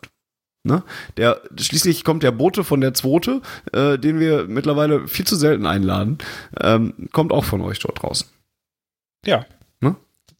Ne? 0.66 0.82
Der, 1.18 1.42
schließlich 1.58 2.04
kommt 2.04 2.22
der 2.22 2.32
Bote 2.32 2.64
von 2.64 2.80
der 2.80 2.94
Zweite, 2.94 3.42
äh, 3.72 3.98
den 3.98 4.18
wir 4.18 4.46
mittlerweile 4.46 5.06
viel 5.08 5.26
zu 5.26 5.36
selten 5.36 5.66
einladen, 5.66 6.18
ähm, 6.60 6.94
kommt 7.12 7.32
auch 7.32 7.44
von 7.44 7.60
euch 7.60 7.78
dort 7.80 8.02
draußen. 8.02 8.26
Ja. 9.26 9.44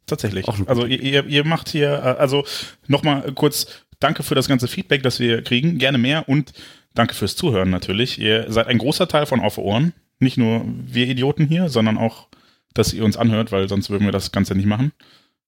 Tatsächlich. 0.06 0.46
Also 0.66 0.86
ihr, 0.86 1.00
ihr, 1.00 1.26
ihr 1.26 1.44
macht 1.44 1.68
hier, 1.68 1.88
äh, 1.88 2.20
also 2.20 2.44
nochmal 2.88 3.32
kurz, 3.32 3.66
danke 4.00 4.22
für 4.22 4.34
das 4.34 4.48
ganze 4.48 4.68
Feedback, 4.68 5.02
das 5.02 5.18
wir 5.18 5.42
kriegen. 5.42 5.78
Gerne 5.78 5.98
mehr 5.98 6.28
und 6.28 6.52
danke 6.94 7.14
fürs 7.14 7.36
Zuhören 7.36 7.70
natürlich. 7.70 8.18
Ihr 8.18 8.46
seid 8.50 8.66
ein 8.66 8.78
großer 8.78 9.08
Teil 9.08 9.26
von 9.26 9.40
Auf 9.40 9.58
Ohren. 9.58 9.92
Nicht 10.18 10.36
nur 10.36 10.64
wir 10.66 11.08
Idioten 11.08 11.46
hier, 11.46 11.68
sondern 11.68 11.98
auch, 11.98 12.28
dass 12.72 12.92
ihr 12.92 13.04
uns 13.04 13.16
anhört, 13.16 13.52
weil 13.52 13.68
sonst 13.68 13.90
würden 13.90 14.04
wir 14.04 14.12
das 14.12 14.32
Ganze 14.32 14.54
nicht 14.54 14.66
machen. 14.66 14.92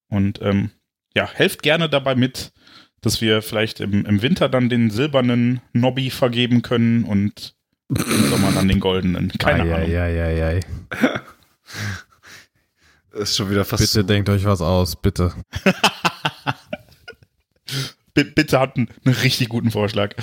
Und 0.09 0.41
ähm, 0.43 0.71
ja, 1.15 1.29
helft 1.33 1.63
gerne 1.63 1.89
dabei 1.89 2.15
mit, 2.15 2.53
dass 3.01 3.21
wir 3.21 3.43
vielleicht 3.43 3.81
im, 3.81 4.05
im 4.05 4.23
Winter 4.23 4.49
dann 4.49 4.69
den 4.69 4.91
silbernen 4.91 5.61
Nobby 5.73 6.11
vergeben 6.11 6.63
können 6.63 7.05
und 7.05 7.55
im 7.89 8.29
Sommer 8.31 8.53
dann 8.53 8.69
den 8.69 8.81
goldenen. 8.81 9.31
Keine 9.39 9.63
Ahnung. 9.63 9.75
Eieieiei. 9.75 10.61
Das 10.91 11.01
ist 13.19 13.37
schon 13.37 13.51
wieder 13.51 13.65
fast 13.65 13.81
Bitte 13.83 14.05
denkt 14.05 14.29
euch 14.29 14.45
was 14.45 14.61
aus, 14.61 14.97
bitte. 14.97 15.33
Bitte 18.15 18.59
hat 18.61 18.77
einen, 18.77 18.89
einen 19.05 19.15
richtig 19.15 19.49
guten 19.51 19.71
Vorschlag. 19.71 20.15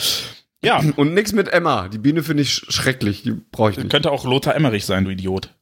Ja, 0.63 0.79
Und 0.95 1.13
nix 1.13 1.31
mit 1.33 1.47
Emma. 1.49 1.89
Die 1.89 1.97
Biene 1.99 2.23
finde 2.23 2.43
ich 2.43 2.49
sch- 2.49 2.71
schrecklich. 2.71 3.23
Die 3.23 3.31
brauche 3.31 3.71
ich 3.71 3.77
nicht. 3.77 3.89
könnte 3.89 4.11
auch 4.11 4.25
Lothar 4.25 4.55
Emmerich 4.55 4.85
sein, 4.85 5.05
du 5.05 5.11
Idiot. 5.11 5.53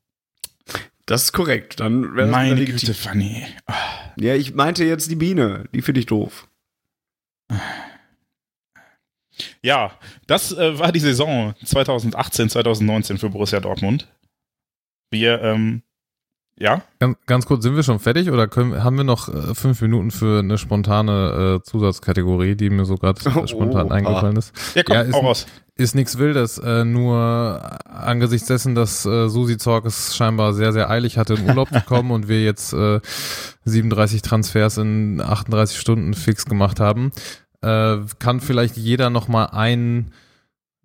Das 1.05 1.23
ist 1.23 1.33
korrekt. 1.33 1.79
Dann 1.81 2.15
wäre 2.15 2.27
Meine 2.27 2.55
legitim. 2.55 2.79
Güte, 2.87 2.93
Fanny. 2.93 3.45
Ja, 4.17 4.35
ich 4.35 4.53
meinte 4.53 4.85
jetzt 4.85 5.09
die 5.11 5.15
Biene. 5.15 5.65
Die 5.73 5.81
finde 5.81 5.99
ich 5.99 6.05
doof. 6.05 6.47
Ja, 9.61 9.97
das 10.27 10.51
äh, 10.53 10.77
war 10.79 10.91
die 10.91 10.99
Saison 10.99 11.53
2018, 11.65 12.49
2019 12.49 13.17
für 13.17 13.29
Borussia 13.29 13.59
Dortmund. 13.59 14.07
Wir, 15.09 15.41
ähm, 15.41 15.81
ja, 16.61 16.81
Ganz, 16.99 17.17
ganz 17.25 17.45
kurz, 17.45 17.63
sind 17.63 17.75
wir 17.75 17.83
schon 17.83 17.99
fertig 17.99 18.29
oder 18.29 18.47
können, 18.47 18.83
haben 18.83 18.97
wir 18.97 19.03
noch 19.03 19.27
äh, 19.29 19.55
fünf 19.55 19.81
Minuten 19.81 20.11
für 20.11 20.39
eine 20.39 20.57
spontane 20.57 21.59
äh, 21.59 21.63
Zusatzkategorie, 21.63 22.55
die 22.55 22.69
mir 22.69 22.85
so 22.85 22.95
gerade 22.95 23.19
Oh, 23.35 23.47
spontan 23.47 23.91
ah. 23.91 23.95
eingefallen 23.95 24.35
ist? 24.37 24.53
ja 24.75 24.83
komm, 24.83 24.95
Ja, 24.95 25.01
ist 25.01 25.15
auch 25.15 25.23
raus. 25.23 25.47
Ist 25.75 25.95
nichts 25.95 26.19
Wildes, 26.19 26.59
äh, 26.59 26.85
nur 26.85 27.61
angesichts 27.85 28.47
dessen, 28.47 28.75
dass 28.75 29.05
äh, 29.05 29.29
Susi 29.29 29.57
Zorc 29.57 29.85
es 29.85 30.15
scheinbar 30.15 30.53
sehr, 30.53 30.73
sehr 30.73 30.89
eilig 30.89 31.17
hatte, 31.17 31.33
in 31.33 31.47
Urlaub 31.47 31.69
zu 31.69 31.81
kommen 31.81 32.11
und 32.11 32.27
wir 32.27 32.43
jetzt 32.43 32.73
äh, 32.73 32.99
37 33.65 34.21
Transfers 34.21 34.77
in 34.77 35.19
38 35.21 35.79
Stunden 35.79 36.13
fix 36.13 36.45
gemacht 36.45 36.79
haben, 36.79 37.11
äh, 37.61 37.97
kann 38.19 38.41
vielleicht 38.41 38.77
jeder 38.77 39.09
nochmal 39.09 39.47
einen 39.47 40.11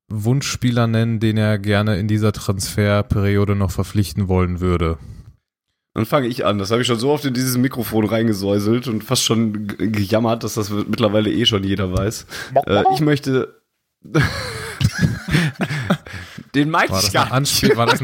Wunschspieler 0.09 0.87
nennen, 0.87 1.21
den 1.21 1.37
er 1.37 1.59
gerne 1.59 1.99
in 1.99 2.09
dieser 2.09 2.33
Transferperiode 2.33 3.57
noch 3.57 3.73
verpflichten 3.73 4.29
wollen 4.29 4.61
würde. 4.61 4.99
Dann 5.97 6.05
fange 6.05 6.27
ich 6.27 6.45
an. 6.45 6.59
Das 6.59 6.71
habe 6.71 6.83
ich 6.83 6.87
schon 6.87 6.99
so 6.99 7.11
oft 7.11 7.25
in 7.25 7.33
dieses 7.33 7.57
Mikrofon 7.57 8.05
reingesäuselt 8.05 8.87
und 8.87 9.03
fast 9.03 9.25
schon 9.25 9.67
gejammert, 9.67 10.45
dass 10.45 10.53
das 10.53 10.69
mittlerweile 10.69 11.33
eh 11.33 11.47
schon 11.47 11.65
jeder 11.65 11.91
weiß. 11.91 12.27
Äh, 12.67 12.83
ich 12.93 13.01
möchte 13.01 13.63
den 16.55 16.69
meinte 16.69 16.93
War 16.93 17.03
ich 17.03 17.13
gar 17.15 17.41
nicht. 17.41 17.77
War, 17.77 17.87
das 17.87 18.03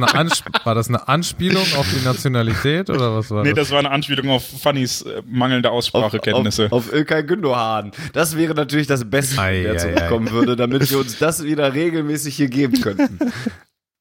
war 0.65 0.75
das 0.75 0.89
eine 0.89 1.07
Anspielung 1.07 1.65
auf 1.77 1.87
die 1.95 2.03
Nationalität 2.03 2.89
oder 2.89 3.15
was 3.15 3.31
war 3.31 3.43
Nee, 3.43 3.51
das? 3.51 3.69
das 3.69 3.73
war 3.73 3.81
eine 3.81 3.91
Anspielung 3.91 4.31
auf 4.31 4.43
Fannys 4.63 5.03
äh, 5.03 5.21
mangelnde 5.27 5.71
Aussprachekenntnisse. 5.71 6.73
Auf, 6.73 6.89
auf 6.89 6.95
Ilkay 6.95 7.25
Gündogan. 7.25 7.93
Das 8.15 8.39
wäre 8.39 8.55
natürlich 8.55 8.87
das 8.87 9.05
Beste, 9.05 9.39
Ei, 9.39 9.65
der 9.65 9.73
ei, 9.75 9.77
zurückkommen 9.77 10.31
würde, 10.31 10.57
damit 10.57 10.91
wir 10.91 10.99
uns 10.99 11.19
das 11.19 11.45
wieder 11.45 11.75
regelmäßig 11.75 12.35
hier 12.37 12.49
geben 12.49 12.81
könnten. 12.81 13.19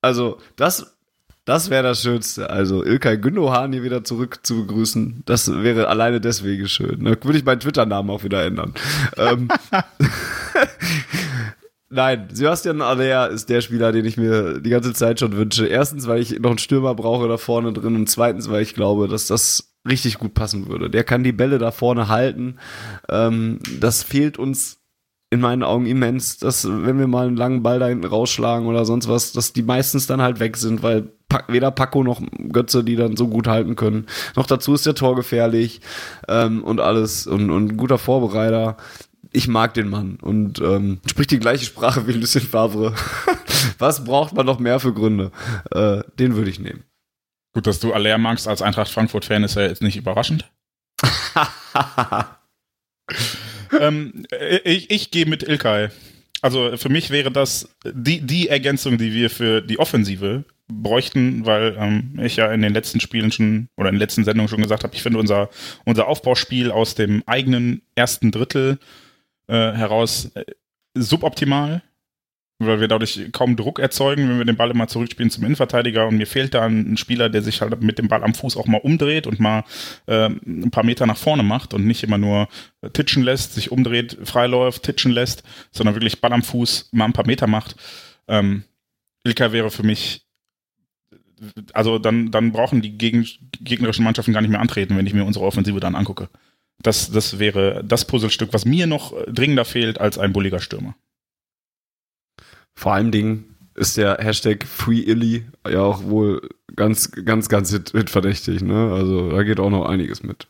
Also, 0.04 0.40
das, 0.56 0.98
das 1.46 1.70
wäre 1.70 1.84
das 1.84 2.02
Schönste. 2.02 2.50
Also, 2.50 2.84
Ilkay 2.84 3.18
Gündogan 3.18 3.74
hier 3.74 3.84
wieder 3.84 4.04
zurück 4.04 4.40
zu 4.44 4.66
begrüßen, 4.66 5.24
das 5.26 5.52
wäre 5.52 5.88
alleine 5.88 6.22
deswegen 6.22 6.68
schön. 6.68 7.04
Da 7.04 7.12
würde 7.24 7.38
ich 7.38 7.46
meinen 7.46 7.60
Twitter-Namen 7.60 8.10
auch 8.10 8.24
wieder 8.24 8.44
ändern. 8.46 8.74
ähm, 9.18 9.50
Nein, 11.94 12.30
Sebastian 12.32 12.82
Aller 12.82 13.30
ist 13.30 13.50
der 13.50 13.60
Spieler, 13.60 13.92
den 13.92 14.06
ich 14.06 14.16
mir 14.16 14.62
die 14.62 14.70
ganze 14.70 14.94
Zeit 14.94 15.20
schon 15.20 15.36
wünsche. 15.36 15.68
Erstens, 15.68 16.08
weil 16.08 16.22
ich 16.22 16.40
noch 16.40 16.52
einen 16.52 16.58
Stürmer 16.58 16.96
brauche 16.96 17.28
da 17.28 17.36
vorne 17.36 17.74
drin 17.74 17.96
und 17.96 18.10
zweitens, 18.10 18.50
weil 18.50 18.62
ich 18.62 18.76
glaube, 18.76 19.10
dass 19.10 19.28
das 19.28 19.76
richtig 19.88 20.18
gut 20.18 20.34
passen 20.34 20.70
würde. 20.70 20.90
Der 20.90 21.04
kann 21.04 21.24
die 21.24 21.34
Bälle 21.34 21.58
da 21.58 21.72
vorne 21.72 22.08
halten. 22.08 22.60
Ähm, 23.10 23.60
das 23.82 24.04
fehlt 24.04 24.40
uns 24.40 24.78
in 25.32 25.42
meinen 25.42 25.64
Augen 25.64 25.86
immens, 25.86 26.38
dass 26.38 26.66
wenn 26.66 26.98
wir 26.98 27.08
mal 27.08 27.28
einen 27.28 27.38
langen 27.38 27.62
Ball 27.62 27.80
da 27.80 27.88
hinten 27.88 28.06
rausschlagen 28.06 28.68
oder 28.68 28.86
sonst 28.86 29.10
was, 29.10 29.34
dass 29.34 29.52
die 29.52 29.64
meistens 29.64 30.08
dann 30.08 30.22
halt 30.22 30.40
weg 30.40 30.56
sind, 30.56 30.84
weil 30.84 31.12
weder 31.48 31.72
Paco 31.72 32.04
noch 32.04 32.22
Götze 32.52 32.84
die 32.84 32.96
dann 32.96 33.18
so 33.18 33.28
gut 33.28 33.48
halten 33.48 33.76
können. 33.76 34.08
Noch 34.36 34.48
dazu 34.48 34.74
ist 34.74 34.86
der 34.86 34.96
Tor 34.96 35.16
gefährlich 35.16 35.82
ähm, 36.28 36.64
und 36.64 36.80
alles 36.80 37.28
und, 37.28 37.50
und 37.50 37.72
ein 37.72 37.78
guter 37.78 37.98
Vorbereiter. 37.98 38.78
Ich 39.32 39.48
mag 39.48 39.74
den 39.74 39.90
Mann 39.90 40.18
und 40.22 40.60
ähm, 40.60 41.00
spricht 41.10 41.32
die 41.32 41.40
gleiche 41.40 41.66
Sprache 41.66 42.08
wie 42.08 42.14
Lucien 42.14 42.44
Favre. 42.44 42.94
Was 43.78 44.04
braucht 44.04 44.34
man 44.34 44.46
noch 44.46 44.60
mehr 44.60 44.80
für 44.80 44.94
Gründe? 44.94 45.32
Äh, 45.72 46.02
den 46.20 46.36
würde 46.36 46.50
ich 46.50 46.60
nehmen. 46.60 46.84
Gut, 47.54 47.68
dass 47.68 47.80
du 47.80 47.94
Aller 47.94 48.18
magst 48.18 48.48
als 48.48 48.62
Eintracht 48.62 48.92
Frankfurt-Fan, 48.92 49.44
ist 49.44 49.56
ja 49.56 49.64
jetzt 49.64 49.82
nicht 49.82 49.98
überraschend. 49.98 50.50
ähm, 53.80 54.26
äh, 54.32 54.58
ich 54.60 54.90
ich 54.90 55.12
gehe 55.12 55.26
mit 55.26 55.44
Ilkay. 55.44 55.90
Also 56.42 56.76
für 56.78 56.90
mich 56.90 57.12
wäre 57.12 57.32
das 57.32 57.70
die, 57.86 58.22
die 58.22 58.50
Ergänzung, 58.50 58.98
die 58.98 59.14
wir 59.14 59.30
für 59.30 59.62
die 59.62 59.80
Offensive 59.80 60.44
bräuchten, 60.72 61.46
weil 61.46 61.76
ähm, 61.78 62.20
ich 62.24 62.38
ja 62.38 62.52
in 62.52 62.62
den 62.62 62.74
letzten 62.74 63.00
Spielen 63.00 63.32
schon 63.32 63.68
oder 63.78 63.90
in 63.90 63.96
den 63.96 64.00
letzten 64.00 64.24
Sendungen 64.24 64.48
schon 64.48 64.62
gesagt 64.62 64.84
habe, 64.84 64.96
ich 64.96 65.04
finde 65.04 65.20
unser, 65.20 65.50
unser 65.86 66.08
Aufbauspiel 66.08 66.72
aus 66.72 66.96
dem 66.96 67.24
eigenen 67.26 67.82
ersten 67.96 68.32
Drittel 68.32 68.80
äh, 69.48 69.54
heraus 69.74 70.32
äh, 70.36 70.46
suboptimal, 70.94 71.84
weil 72.60 72.80
wir 72.80 72.88
dadurch 72.88 73.32
kaum 73.32 73.56
Druck 73.56 73.80
erzeugen, 73.80 74.30
wenn 74.30 74.38
wir 74.38 74.46
den 74.46 74.56
Ball 74.56 74.72
immer 74.72 74.88
zurückspielen 74.88 75.32
zum 75.32 75.44
Innenverteidiger 75.44 76.08
und 76.08 76.18
mir 76.18 76.28
fehlt 76.28 76.54
da 76.54 76.64
ein, 76.64 76.96
Spieler, 76.98 77.30
der 77.30 77.42
sich 77.42 77.62
halt 77.62 77.82
mit 77.82 77.98
dem 77.98 78.08
Ball 78.08 78.24
am 78.24 78.36
Fuß 78.36 78.56
auch 78.56 78.68
mal 78.68 78.82
umdreht 78.82 79.28
und 79.28 79.40
mal 79.40 79.64
äh, 80.06 80.28
ein 80.28 80.72
paar 80.72 80.86
Meter 80.86 81.06
nach 81.06 81.18
vorne 81.18 81.44
macht 81.44 81.74
und 81.74 81.86
nicht 81.86 82.04
immer 82.04 82.18
nur 82.18 82.48
titschen 82.94 83.24
lässt, 83.24 83.54
sich 83.54 83.72
umdreht, 83.72 84.18
freiläuft, 84.24 84.84
titschen 84.84 85.12
lässt, 85.12 85.44
sondern 85.72 85.96
wirklich 85.96 86.22
Ball 86.22 86.34
am 86.34 86.44
Fuß 86.44 86.90
mal 86.92 87.06
ein 87.06 87.14
paar 87.14 87.28
Meter 87.28 87.48
macht. 87.48 87.76
Ähm, 88.28 88.64
Ilka 89.24 89.52
wäre 89.52 89.70
für 89.70 89.84
mich 89.84 90.26
also 91.74 92.00
dann, 92.00 92.32
dann 92.32 92.52
brauchen 92.52 92.82
die 92.82 92.98
gegen, 92.98 93.28
gegnerischen 93.60 94.04
Mannschaften 94.04 94.34
gar 94.34 94.42
nicht 94.42 94.52
mehr 94.52 94.60
antreten, 94.60 94.98
wenn 94.98 95.08
ich 95.08 95.14
mir 95.14 95.26
unsere 95.26 95.46
Offensive 95.46 95.80
dann 95.80 95.96
angucke. 95.96 96.30
Das, 96.82 97.12
das 97.12 97.40
wäre 97.40 97.84
das 97.84 98.06
Puzzlestück, 98.06 98.54
was 98.54 98.66
mir 98.66 98.88
noch 98.88 99.14
dringender 99.28 99.66
fehlt 99.66 100.00
als 100.00 100.18
ein 100.18 100.34
bulliger 100.34 100.60
Stürmer. 100.60 100.96
Vor 102.76 102.94
allem 102.94 103.12
Dingen 103.12 103.56
ist 103.76 103.98
der 103.98 104.18
Hashtag 104.18 104.66
FreeIlly 104.66 105.46
ja 105.68 105.82
auch 105.82 106.04
wohl 106.04 106.50
ganz, 106.76 107.12
ganz, 107.12 107.50
ganz 107.50 107.72
hit, 107.72 107.92
hitverdächtig, 107.92 108.62
ne? 108.62 108.92
Also 108.94 109.30
da 109.32 109.44
geht 109.44 109.60
auch 109.60 109.70
noch 109.70 109.86
einiges 109.86 110.24
mit. 110.24 110.48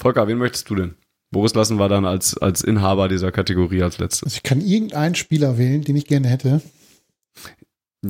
Volker, 0.00 0.26
wen 0.26 0.38
möchtest 0.38 0.68
du 0.70 0.74
denn? 0.74 0.94
Boris 1.30 1.54
Lassen 1.54 1.78
war 1.78 1.88
dann 1.88 2.04
als, 2.04 2.38
als 2.38 2.62
Inhaber 2.62 3.08
dieser 3.08 3.32
Kategorie 3.32 3.82
als 3.82 3.98
letztes. 3.98 4.22
Also 4.22 4.36
ich 4.36 4.42
kann 4.42 4.60
irgendeinen 4.60 5.14
Spieler 5.14 5.58
wählen, 5.58 5.82
den 5.82 5.96
ich 5.96 6.06
gerne 6.06 6.28
hätte. 6.28 6.62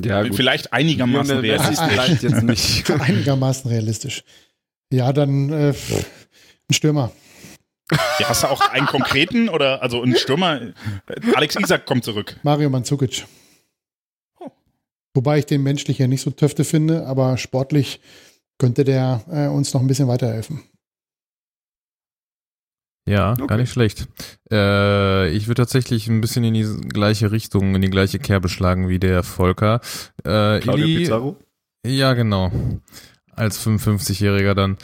Ja, 0.03 0.23
gut. 0.23 0.35
Vielleicht 0.35 0.73
einigermaßen 0.73 1.39
realistisch. 1.39 1.79
Vielleicht 1.87 2.23
jetzt 2.23 2.43
nicht. 2.43 2.89
einigermaßen 2.99 3.69
realistisch. 3.69 4.23
Ja, 4.91 5.13
dann 5.13 5.51
äh, 5.51 5.73
ein 6.69 6.73
Stürmer. 6.73 7.11
Ja, 7.91 8.29
hast 8.29 8.43
du 8.43 8.47
auch 8.47 8.61
einen 8.61 8.87
konkreten 8.87 9.47
oder 9.47 9.81
also 9.81 10.01
ein 10.01 10.15
Stürmer? 10.15 10.73
Alex 11.35 11.55
Isak 11.55 11.85
kommt 11.85 12.03
zurück. 12.03 12.39
Mario 12.43 12.69
Mandzukic. 12.69 13.25
Oh. 14.39 14.49
Wobei 15.13 15.39
ich 15.39 15.45
den 15.45 15.61
menschlich 15.61 15.99
ja 15.99 16.07
nicht 16.07 16.21
so 16.21 16.31
töfte 16.31 16.63
finde, 16.63 17.05
aber 17.05 17.37
sportlich 17.37 17.99
könnte 18.57 18.83
der 18.83 19.23
äh, 19.31 19.47
uns 19.47 19.73
noch 19.73 19.81
ein 19.81 19.87
bisschen 19.87 20.07
weiterhelfen. 20.07 20.63
Ja, 23.07 23.33
okay. 23.33 23.47
gar 23.47 23.57
nicht 23.57 23.71
schlecht. 23.71 24.07
Äh, 24.51 25.29
ich 25.29 25.47
würde 25.47 25.61
tatsächlich 25.61 26.07
ein 26.07 26.21
bisschen 26.21 26.43
in 26.43 26.55
die 26.55 26.87
gleiche 26.87 27.31
Richtung, 27.31 27.75
in 27.75 27.81
die 27.81 27.91
gleiche 27.91 28.17
Kerbe 28.17 28.49
schlagen 28.49 28.89
wie 28.89 28.97
der 28.97 29.21
Volker. 29.21 29.79
Äh, 30.23 30.59
Claudio 30.59 30.85
Ili, 30.85 30.97
Pizarro? 30.97 31.37
Ja, 31.85 32.13
genau. 32.13 32.51
Als 33.31 33.63
55-Jähriger 33.63 34.55
dann. 34.55 34.77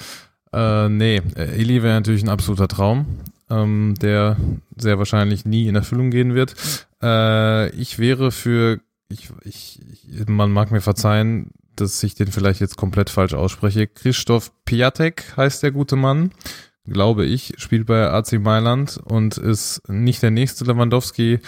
Äh, 0.53 0.89
nee, 0.89 1.22
Eli 1.35 1.81
wäre 1.81 1.95
natürlich 1.95 2.22
ein 2.22 2.30
absoluter 2.30 2.68
Traum, 2.68 3.07
ähm, 3.49 3.95
der 3.99 4.38
sehr 4.77 4.99
wahrscheinlich 4.99 5.45
nie 5.45 5.68
in 5.68 5.76
Erfüllung 5.76 6.11
gehen 6.11 6.35
wird. 6.35 6.56
Äh, 7.02 7.69
ich 7.72 7.98
wäre 7.98 8.31
für, 8.31 8.81
ich, 9.10 9.30
ich, 9.43 9.80
man 10.27 10.52
mag 10.52 10.69
mir 10.69 10.81
verzeihen, 10.81 11.52
dass 11.76 12.03
ich 12.03 12.14
den 12.14 12.27
vielleicht 12.27 12.60
jetzt 12.60 12.77
komplett 12.77 13.10
falsch 13.10 13.34
ausspreche. 13.34 13.88
Christoph 13.88 14.52
Piatek 14.65 15.35
heißt 15.38 15.64
der 15.64 15.72
gute 15.72 15.95
Mann 15.95 16.31
glaube 16.86 17.26
ich, 17.26 17.53
spielt 17.58 17.86
bei 17.86 18.10
AC 18.10 18.34
Mailand 18.40 18.99
und 19.03 19.38
ist 19.38 19.82
nicht 19.88 20.22
der 20.24 20.32
nächste 20.32 20.66
Lewandowski, 20.66 21.40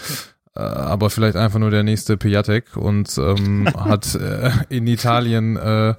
äh, 0.54 0.60
aber 0.60 1.10
vielleicht 1.10 1.36
einfach 1.36 1.58
nur 1.58 1.70
der 1.70 1.82
nächste 1.82 2.16
Piatek 2.16 2.76
und 2.76 3.16
ähm, 3.18 3.68
hat 3.76 4.14
äh, 4.14 4.50
in 4.68 4.86
Italien 4.86 5.56
äh, 5.56 5.90
äh, 5.90 5.94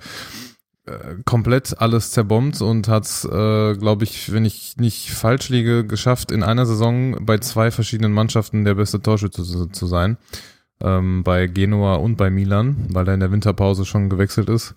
komplett 1.26 1.80
alles 1.80 2.12
zerbombt 2.12 2.62
und 2.62 2.88
hat, 2.88 3.08
äh, 3.26 3.74
glaube 3.76 4.04
ich, 4.04 4.32
wenn 4.32 4.46
ich 4.46 4.78
nicht 4.78 5.12
falsch 5.12 5.50
liege, 5.50 5.86
geschafft, 5.86 6.32
in 6.32 6.44
einer 6.44 6.66
Saison 6.66 7.26
bei 7.26 7.38
zwei 7.40 7.72
verschiedenen 7.72 8.14
Mannschaften 8.14 8.66
der 8.66 8.76
beste 8.76 9.02
Torschütze 9.02 9.44
zu, 9.44 9.68
zu 9.68 9.88
sein. 9.88 10.18
Ähm, 10.82 11.24
bei 11.24 11.48
Genua 11.48 11.96
und 11.96 12.18
bei 12.18 12.30
Milan, 12.30 12.88
weil 12.90 13.08
er 13.08 13.14
in 13.14 13.22
der 13.22 13.32
Winterpause 13.32 13.86
schon 13.86 14.10
gewechselt 14.10 14.50
ist 14.50 14.76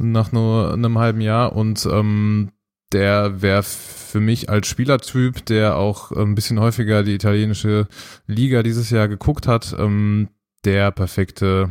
nach 0.00 0.32
nur 0.32 0.72
einem 0.72 0.98
halben 0.98 1.20
Jahr 1.20 1.54
und 1.54 1.86
ähm, 1.90 2.50
der 2.92 3.42
wäre 3.42 3.62
für 3.62 4.20
mich 4.20 4.50
als 4.50 4.66
Spielertyp, 4.66 5.44
der 5.46 5.76
auch 5.76 6.10
ein 6.10 6.34
bisschen 6.34 6.60
häufiger 6.60 7.02
die 7.02 7.14
italienische 7.14 7.86
Liga 8.26 8.62
dieses 8.62 8.90
Jahr 8.90 9.08
geguckt 9.08 9.46
hat, 9.46 9.74
ähm, 9.78 10.28
der 10.64 10.90
perfekte, 10.90 11.70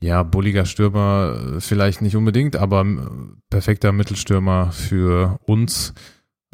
ja, 0.00 0.22
bulliger 0.22 0.64
Stürmer 0.64 1.58
vielleicht 1.58 2.00
nicht 2.02 2.16
unbedingt, 2.16 2.56
aber 2.56 2.86
perfekter 3.50 3.92
Mittelstürmer 3.92 4.72
für 4.72 5.38
uns, 5.44 5.94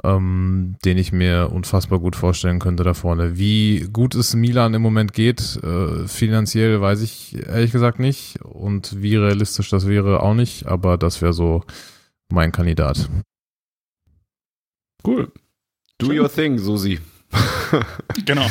ähm, 0.04 0.76
den 0.84 0.98
ich 0.98 1.12
mir 1.12 1.50
unfassbar 1.52 1.98
gut 1.98 2.16
vorstellen 2.16 2.58
könnte 2.58 2.84
da 2.84 2.94
vorne. 2.94 3.36
Wie 3.38 3.88
gut 3.92 4.14
es 4.14 4.34
Milan 4.34 4.74
im 4.74 4.82
Moment 4.82 5.12
geht, 5.12 5.60
äh, 5.62 6.06
finanziell 6.06 6.80
weiß 6.80 7.02
ich 7.02 7.36
ehrlich 7.46 7.72
gesagt 7.72 7.98
nicht 7.98 8.40
und 8.42 9.00
wie 9.02 9.16
realistisch 9.16 9.70
das 9.70 9.86
wäre 9.86 10.22
auch 10.22 10.34
nicht, 10.34 10.66
aber 10.66 10.96
das 10.96 11.20
wäre 11.20 11.32
so 11.32 11.64
mein 12.30 12.52
Kandidat. 12.52 13.08
Cool. 15.06 15.32
Do 15.98 16.06
Schön. 16.06 16.18
your 16.20 16.32
thing, 16.32 16.58
Susi. 16.58 17.00
genau. 18.24 18.46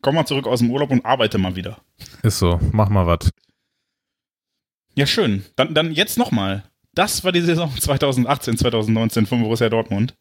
Komm 0.00 0.14
mal 0.16 0.26
zurück 0.26 0.46
aus 0.46 0.60
dem 0.60 0.70
Urlaub 0.70 0.90
und 0.90 1.04
arbeite 1.04 1.38
mal 1.38 1.54
wieder. 1.54 1.78
Ist 2.22 2.38
so, 2.38 2.58
mach 2.72 2.88
mal 2.88 3.06
was. 3.06 3.30
Ja, 4.94 5.06
schön. 5.06 5.44
Dann, 5.56 5.74
dann 5.74 5.92
jetzt 5.92 6.18
nochmal. 6.18 6.64
Das 6.94 7.24
war 7.24 7.32
die 7.32 7.40
Saison 7.40 7.72
2018, 7.78 8.58
2019 8.58 9.26
von 9.26 9.42
Borussia 9.42 9.68
Dortmund. 9.68 10.16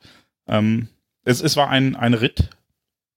Ähm, 0.47 0.87
es, 1.23 1.41
es 1.41 1.55
war 1.55 1.69
ein, 1.69 1.95
ein 1.95 2.13
Ritt, 2.13 2.49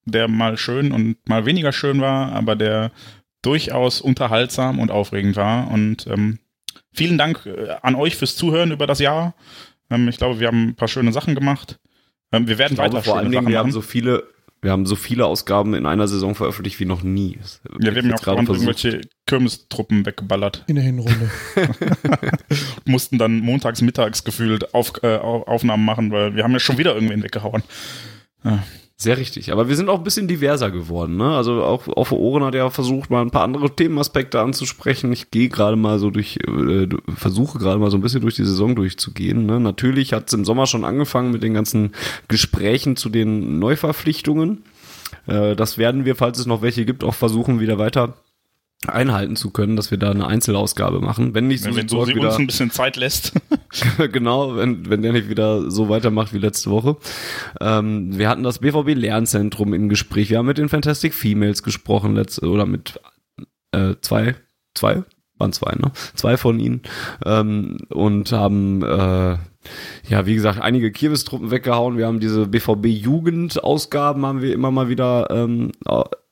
der 0.04 0.28
mal 0.28 0.56
schön 0.56 0.92
und 0.92 1.16
mal 1.28 1.46
weniger 1.46 1.72
schön 1.72 2.00
war, 2.00 2.32
aber 2.32 2.56
der 2.56 2.92
durchaus 3.42 4.00
unterhaltsam 4.00 4.78
und 4.78 4.90
aufregend 4.90 5.36
war. 5.36 5.70
Und 5.70 6.06
ähm, 6.06 6.38
vielen 6.92 7.18
Dank 7.18 7.46
äh, 7.46 7.76
an 7.82 7.94
euch 7.94 8.16
fürs 8.16 8.36
Zuhören 8.36 8.72
über 8.72 8.86
das 8.86 8.98
Jahr. 8.98 9.34
Ähm, 9.90 10.08
ich 10.08 10.16
glaube, 10.16 10.40
wir 10.40 10.48
haben 10.48 10.68
ein 10.68 10.74
paar 10.74 10.88
schöne 10.88 11.12
Sachen 11.12 11.34
gemacht. 11.34 11.78
Ähm, 12.34 12.48
wir 12.48 12.58
werden 12.58 12.74
ich 12.74 12.78
weiter 12.78 12.90
glaube, 12.90 13.04
vor 13.04 13.16
allen 13.16 13.30
Dingen, 13.30 13.46
wir 13.46 13.58
haben 13.58 13.72
so 13.72 13.80
viele, 13.80 14.24
wir 14.62 14.70
haben 14.70 14.86
so 14.86 14.96
viele 14.96 15.26
Ausgaben 15.26 15.74
in 15.74 15.86
einer 15.86 16.08
Saison 16.08 16.34
veröffentlicht 16.34 16.80
wie 16.80 16.84
noch 16.84 17.02
nie. 17.02 17.38
Ja, 17.80 17.94
wir 17.94 18.02
haben 18.02 18.08
ja 18.08 18.14
auch 18.14 18.22
gerade 18.22 18.42
irgendwelche 18.42 19.00
Kirmestruppen 19.26 20.06
weggeballert. 20.06 20.64
In 20.66 20.76
der 20.76 20.84
Hinrunde. 20.84 21.30
Mussten 22.84 23.18
dann 23.18 23.40
montags, 23.40 23.82
mittags 23.82 24.24
gefühlt 24.24 24.74
auf, 24.74 24.92
äh, 25.02 25.16
Aufnahmen 25.16 25.84
machen, 25.84 26.10
weil 26.10 26.34
wir 26.34 26.44
haben 26.44 26.52
ja 26.52 26.60
schon 26.60 26.78
wieder 26.78 26.94
irgendwen 26.94 27.22
weggehauen. 27.22 27.62
Ja. 28.44 28.62
Sehr 28.96 29.18
richtig. 29.18 29.50
Aber 29.50 29.68
wir 29.68 29.74
sind 29.74 29.88
auch 29.88 29.98
ein 29.98 30.04
bisschen 30.04 30.28
diverser 30.28 30.70
geworden. 30.70 31.16
Ne? 31.16 31.36
Also 31.36 31.64
auch 31.64 31.88
auf 31.88 32.12
Ohren 32.12 32.44
hat 32.44 32.54
er 32.54 32.70
versucht, 32.70 33.10
mal 33.10 33.22
ein 33.22 33.32
paar 33.32 33.42
andere 33.42 33.74
Themenaspekte 33.74 34.40
anzusprechen. 34.40 35.12
Ich 35.12 35.32
gehe 35.32 35.48
gerade 35.48 35.76
mal 35.76 35.98
so 35.98 36.10
durch, 36.10 36.38
äh, 36.46 36.86
versuche 37.16 37.58
gerade 37.58 37.80
mal 37.80 37.90
so 37.90 37.98
ein 37.98 38.02
bisschen 38.02 38.20
durch 38.20 38.36
die 38.36 38.44
Saison 38.44 38.76
durchzugehen. 38.76 39.46
Ne? 39.46 39.58
Natürlich 39.58 40.12
hat 40.12 40.28
es 40.28 40.32
im 40.32 40.44
Sommer 40.44 40.68
schon 40.68 40.84
angefangen 40.84 41.32
mit 41.32 41.42
den 41.42 41.54
ganzen 41.54 41.92
Gesprächen 42.28 42.94
zu 42.94 43.08
den 43.08 43.58
Neuverpflichtungen. 43.58 44.62
Äh, 45.26 45.56
das 45.56 45.76
werden 45.76 46.04
wir, 46.04 46.14
falls 46.14 46.38
es 46.38 46.46
noch 46.46 46.62
welche 46.62 46.84
gibt, 46.84 47.02
auch 47.02 47.14
versuchen, 47.14 47.58
wieder 47.58 47.78
weiter 47.78 48.14
einhalten 48.86 49.34
zu 49.34 49.50
können, 49.50 49.76
dass 49.76 49.90
wir 49.90 49.98
da 49.98 50.10
eine 50.10 50.26
Einzelausgabe 50.26 51.00
machen. 51.00 51.34
Wenn 51.34 51.48
nicht 51.48 51.64
so, 51.64 51.74
wenn 51.74 51.88
so 51.88 52.04
sie 52.04 52.14
uns 52.14 52.36
ein 52.36 52.46
bisschen 52.46 52.70
Zeit 52.70 52.96
lässt. 52.96 53.32
genau, 54.12 54.56
wenn, 54.56 54.88
wenn 54.88 55.02
der 55.02 55.12
nicht 55.12 55.28
wieder 55.28 55.70
so 55.70 55.88
weitermacht 55.88 56.32
wie 56.32 56.38
letzte 56.38 56.70
Woche. 56.70 56.96
Ähm, 57.60 58.16
wir 58.16 58.28
hatten 58.28 58.42
das 58.42 58.58
BVB 58.60 58.94
Lernzentrum 58.94 59.74
im 59.74 59.88
Gespräch. 59.88 60.30
Wir 60.30 60.38
haben 60.38 60.46
mit 60.46 60.58
den 60.58 60.68
Fantastic 60.68 61.14
Females 61.14 61.62
gesprochen, 61.62 62.14
letzte, 62.14 62.48
oder 62.48 62.66
mit 62.66 63.00
äh, 63.72 63.94
zwei, 64.00 64.36
zwei? 64.74 65.02
Waren 65.36 65.52
zwei, 65.52 65.74
ne? 65.74 65.90
Zwei 66.14 66.36
von 66.36 66.60
ihnen. 66.60 66.82
Ähm, 67.24 67.78
und 67.88 68.30
haben 68.30 68.82
äh, 68.82 69.36
ja, 70.08 70.26
wie 70.26 70.34
gesagt, 70.34 70.60
einige 70.60 70.92
Kirmes-Truppen 70.92 71.50
weggehauen. 71.50 71.96
Wir 71.96 72.06
haben 72.06 72.20
diese 72.20 72.46
BVB-Jugend-Ausgaben 72.46 74.24
haben 74.26 74.42
wir 74.42 74.52
immer 74.52 74.70
mal 74.70 74.88
wieder 74.88 75.28
ähm, 75.30 75.72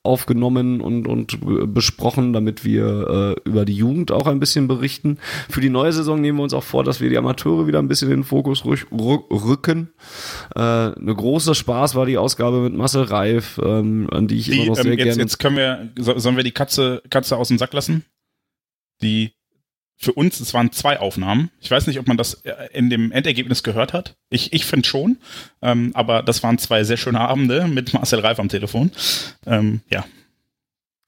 aufgenommen 0.03 0.81
und, 0.81 1.07
und 1.07 1.39
besprochen, 1.73 2.33
damit 2.33 2.65
wir 2.65 3.35
äh, 3.45 3.49
über 3.49 3.63
die 3.63 3.75
Jugend 3.75 4.11
auch 4.11 4.27
ein 4.27 4.39
bisschen 4.39 4.67
berichten. 4.67 5.17
Für 5.49 5.61
die 5.61 5.69
neue 5.69 5.93
Saison 5.93 6.19
nehmen 6.19 6.39
wir 6.39 6.43
uns 6.43 6.53
auch 6.53 6.63
vor, 6.63 6.83
dass 6.83 6.99
wir 6.99 7.09
die 7.09 7.17
Amateure 7.17 7.67
wieder 7.67 7.79
ein 7.79 7.87
bisschen 7.87 8.11
in 8.11 8.17
den 8.17 8.23
Fokus 8.25 8.65
rücken. 8.65 9.93
Äh, 10.55 10.59
eine 10.59 11.15
große 11.15 11.55
Spaß 11.55 11.95
war 11.95 12.05
die 12.05 12.17
Ausgabe 12.17 12.59
mit 12.59 12.75
Marcel 12.75 13.03
Reif, 13.03 13.59
ähm, 13.63 14.07
an 14.11 14.27
die 14.27 14.39
ich 14.39 14.45
die, 14.45 14.57
immer 14.57 14.65
noch 14.67 14.75
sehr 14.75 14.85
ähm, 14.85 14.91
jetzt, 14.91 15.03
gerne... 15.05 15.21
Jetzt 15.21 15.39
können 15.39 15.55
wir, 15.55 15.89
sollen 15.95 16.35
wir 16.35 16.43
die 16.43 16.51
Katze, 16.51 17.01
Katze 17.09 17.37
aus 17.37 17.47
dem 17.47 17.57
Sack 17.57 17.73
lassen? 17.73 18.03
Die 19.01 19.31
für 19.97 20.13
uns, 20.13 20.39
es 20.39 20.53
waren 20.53 20.71
zwei 20.71 20.99
Aufnahmen. 20.99 21.49
Ich 21.61 21.71
weiß 21.71 21.87
nicht, 21.87 21.99
ob 21.99 22.07
man 22.07 22.17
das 22.17 22.35
äh, 22.43 22.53
in 22.73 22.89
dem 22.89 23.11
Endergebnis 23.11 23.63
gehört 23.63 23.93
hat. 23.93 24.15
Ich, 24.29 24.53
ich 24.53 24.65
finde 24.65 24.87
schon. 24.87 25.17
Ähm, 25.61 25.91
aber 25.93 26.23
das 26.23 26.43
waren 26.43 26.57
zwei 26.57 26.83
sehr 26.83 26.97
schöne 26.97 27.21
Abende 27.21 27.67
mit 27.67 27.93
Marcel 27.93 28.19
Reif 28.19 28.39
am 28.39 28.49
Telefon. 28.49 28.91
Ähm, 29.45 29.81
ja. 29.89 30.05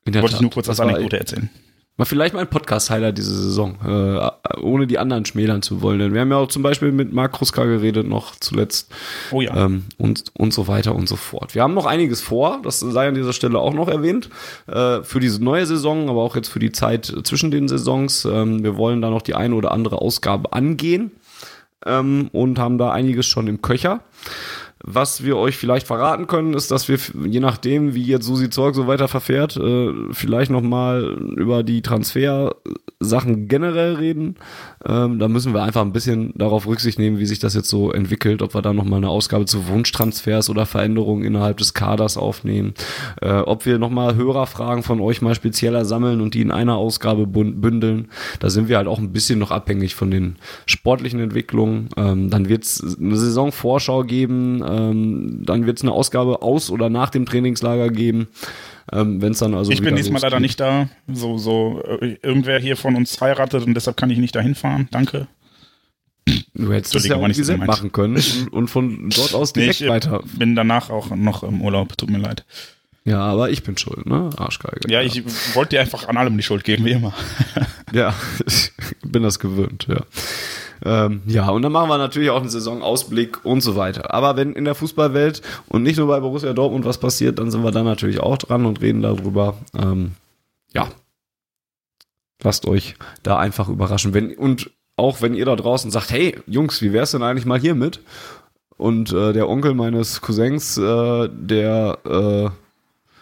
Wollte 0.06 0.36
ich 0.36 0.42
nur 0.42 0.52
kurz 0.52 0.70
als 0.70 0.80
Anekdote 0.80 1.18
erzählen. 1.18 1.50
Mal 1.98 2.04
vielleicht 2.04 2.34
mal 2.34 2.42
ein 2.42 2.50
Podcast-Highlight 2.50 3.18
diese 3.18 3.34
Saison, 3.34 3.78
äh, 3.86 4.60
ohne 4.60 4.86
die 4.86 5.00
anderen 5.00 5.26
schmälern 5.26 5.62
zu 5.62 5.82
wollen. 5.82 6.00
Denn 6.00 6.14
wir 6.14 6.20
haben 6.20 6.32
ja 6.32 6.38
auch 6.38 6.50
zum 6.50 6.62
Beispiel 6.62 6.92
mit 6.92 7.14
Marc 7.14 7.32
Kruska 7.32 7.64
geredet 7.64 8.06
noch 8.06 8.36
zuletzt. 8.36 8.94
Oh 9.32 9.40
ja. 9.40 9.66
Ähm, 9.66 9.86
und, 9.98 10.26
und 10.34 10.54
so 10.54 10.68
weiter 10.68 10.94
und 10.94 11.08
so 11.08 11.16
fort. 11.16 11.56
Wir 11.56 11.64
haben 11.64 11.74
noch 11.74 11.86
einiges 11.86 12.20
vor, 12.20 12.60
das 12.64 12.82
sei 12.82 13.08
an 13.08 13.16
dieser 13.16 13.32
Stelle 13.32 13.60
auch 13.60 13.74
noch 13.74 13.88
erwähnt, 13.88 14.30
äh, 14.68 15.04
für 15.04 15.22
diese 15.22 15.42
neue 15.42 15.66
Saison, 15.66 16.10
aber 16.10 16.22
auch 16.22 16.36
jetzt 16.36 16.50
für 16.50 16.60
die 16.60 16.74
Zeit 16.74 17.14
zwischen 17.24 17.50
den 17.50 17.70
Saisons. 17.70 18.26
Ähm, 18.26 18.62
wir 18.62 18.76
wollen 18.76 19.02
da 19.02 19.10
noch 19.10 19.22
die 19.22 19.36
eine 19.36 19.56
oder 19.56 19.72
andere 19.72 20.02
Ausgabe 20.02 20.52
angehen 20.52 21.12
ähm, 21.86 22.30
und 22.34 22.60
haben 22.60 22.78
da 22.78 22.92
einiges 22.92 23.26
schon 23.26 23.48
im 23.48 23.62
Köcher. 23.62 24.02
Was 24.88 25.24
wir 25.24 25.36
euch 25.38 25.58
vielleicht 25.58 25.88
verraten 25.88 26.28
können, 26.28 26.54
ist, 26.54 26.70
dass 26.70 26.88
wir, 26.88 27.00
je 27.28 27.40
nachdem, 27.40 27.96
wie 27.96 28.04
jetzt 28.04 28.28
Susi 28.28 28.52
Zorg 28.52 28.76
so 28.76 28.86
weiter 28.86 29.08
verfährt, 29.08 29.58
äh, 29.58 29.92
vielleicht 30.12 30.52
nochmal 30.52 31.06
über 31.36 31.64
die 31.64 31.82
Transfer-Sachen 31.82 33.48
generell 33.48 33.96
reden. 33.96 34.36
Ähm, 34.86 35.18
da 35.18 35.28
müssen 35.28 35.56
wir 35.56 35.64
einfach 35.64 35.82
ein 35.82 35.92
bisschen 35.92 36.34
darauf 36.36 36.68
Rücksicht 36.68 37.00
nehmen, 37.00 37.18
wie 37.18 37.26
sich 37.26 37.40
das 37.40 37.56
jetzt 37.56 37.68
so 37.68 37.92
entwickelt, 37.92 38.44
ob 38.44 38.54
wir 38.54 38.62
da 38.62 38.74
nochmal 38.74 38.98
eine 38.98 39.10
Ausgabe 39.10 39.46
zu 39.46 39.68
Wunschtransfers 39.68 40.52
oder 40.52 40.68
Veränderungen 40.68 41.24
innerhalb 41.24 41.58
des 41.58 41.74
Kaders 41.74 42.16
aufnehmen, 42.16 42.76
äh, 43.24 43.40
ob 43.40 43.66
wir 43.66 43.80
nochmal 43.80 44.16
Hörerfragen 44.16 44.84
von 44.84 45.00
euch 45.00 45.20
mal 45.20 45.34
spezieller 45.34 45.84
sammeln 45.86 46.22
und 46.22 46.36
die 46.36 46.42
in 46.42 46.52
einer 46.52 46.76
Ausgabe 46.76 47.26
bündeln. 47.26 48.10
Da 48.40 48.52
sind 48.52 48.70
wir 48.70 48.78
halt 48.78 48.88
auch 48.88 49.00
ein 49.00 49.14
bisschen 49.14 49.40
noch 49.40 49.50
abhängig 49.50 49.96
von 49.96 50.12
den 50.12 50.36
sportlichen 50.68 51.22
Entwicklungen. 51.22 51.90
Ähm, 51.98 52.30
dann 52.30 52.50
wird 52.50 52.66
es 52.66 52.98
eine 53.00 53.18
Saisonvorschau 53.18 54.04
geben, 54.04 54.64
ähm, 54.76 55.44
dann 55.46 55.66
wird 55.66 55.78
es 55.78 55.84
eine 55.84 55.92
Ausgabe 55.92 56.42
aus 56.42 56.70
oder 56.70 56.90
nach 56.90 57.10
dem 57.10 57.26
Trainingslager 57.26 57.90
geben. 57.90 58.28
Ähm, 58.92 59.22
wenn 59.22 59.32
es 59.32 59.40
dann 59.40 59.56
also 59.56 59.72
ich 59.72 59.82
bin 59.82 59.96
diesmal 59.96 60.22
leider 60.22 60.40
nicht 60.40 60.60
da. 60.60 60.90
So, 61.08 61.38
so, 61.38 61.82
äh, 61.84 62.18
irgendwer 62.22 62.60
hier 62.60 62.78
von 62.78 62.96
uns 62.96 63.20
heiratet 63.20 63.66
und 63.66 63.74
deshalb 63.74 63.98
kann 63.98 64.10
ich 64.10 64.20
nicht 64.20 64.36
dahin 64.36 64.56
fahren. 64.56 64.88
Danke. 64.92 65.28
Du 66.54 66.72
hättest 66.72 66.96
es 66.96 67.08
ja 67.08 67.16
auch 67.18 67.28
gemeint. 67.28 67.68
machen 67.68 67.92
können 67.92 68.22
und 68.52 68.70
von 68.70 69.10
dort 69.10 69.34
aus 69.34 69.56
Nee, 69.56 69.64
direkt 69.64 69.82
ich 69.82 69.88
äh, 69.88 69.90
weiter. 69.90 70.24
bin 70.38 70.56
danach 70.56 70.90
auch 70.90 71.10
noch 71.16 71.44
im 71.44 71.62
Urlaub. 71.62 71.98
Tut 71.98 72.10
mir 72.10 72.18
leid. 72.18 72.46
Ja, 73.06 73.20
aber 73.20 73.52
ich 73.52 73.62
bin 73.62 73.78
schuld, 73.78 74.08
ne? 74.08 74.32
Arschgeige. 74.36 74.92
Ja, 74.92 75.02
ich 75.02 75.24
wollte 75.54 75.76
dir 75.76 75.82
einfach 75.82 76.08
an 76.08 76.18
allem 76.18 76.36
die 76.38 76.44
Schuld 76.44 76.64
geben, 76.64 76.86
wie 76.86 76.92
immer. 76.92 77.14
Ja, 77.94 78.16
ich 78.48 78.72
bin 79.04 79.22
das 79.22 79.38
gewöhnt, 79.40 79.86
ja. 79.88 80.02
Ähm, 80.84 81.22
ja, 81.26 81.50
und 81.50 81.62
dann 81.62 81.72
machen 81.72 81.90
wir 81.90 81.98
natürlich 81.98 82.30
auch 82.30 82.42
einen 82.42 82.50
Saisonausblick 82.50 83.46
und 83.46 83.62
so 83.62 83.76
weiter. 83.76 84.14
Aber 84.14 84.36
wenn 84.36 84.54
in 84.54 84.66
der 84.66 84.76
Fußballwelt 84.76 85.42
und 85.68 85.84
nicht 85.84 85.98
nur 85.98 86.08
bei 86.08 86.20
Borussia 86.20 86.54
Dortmund 86.54 86.86
was 86.86 86.98
passiert, 86.98 87.40
dann 87.40 87.52
sind 87.52 87.64
wir 87.64 87.72
da 87.72 87.84
natürlich 87.84 88.20
auch 88.20 88.38
dran 88.38 88.66
und 88.66 88.82
reden 88.82 89.02
darüber. 89.02 89.58
Ähm, 89.78 90.12
ja. 90.74 90.88
Lasst 92.44 92.68
euch 92.68 92.96
da 93.24 93.38
einfach 93.38 93.70
überraschen. 93.70 94.14
Wenn, 94.14 94.36
und 94.36 94.72
auch 94.98 95.22
wenn 95.22 95.34
ihr 95.34 95.46
da 95.46 95.56
draußen 95.56 95.92
sagt, 95.92 96.12
hey, 96.12 96.38
Jungs, 96.48 96.82
wie 96.82 96.94
wär's 96.94 97.12
denn 97.12 97.24
eigentlich 97.24 97.46
mal 97.46 97.60
hier 97.60 97.76
mit? 97.76 98.02
Und 98.78 99.14
äh, 99.14 99.32
der 99.32 99.48
Onkel 99.50 99.74
meines 99.74 100.22
Cousins, 100.22 100.78
äh, 100.78 101.30
der 101.32 101.98
äh, 102.06 102.50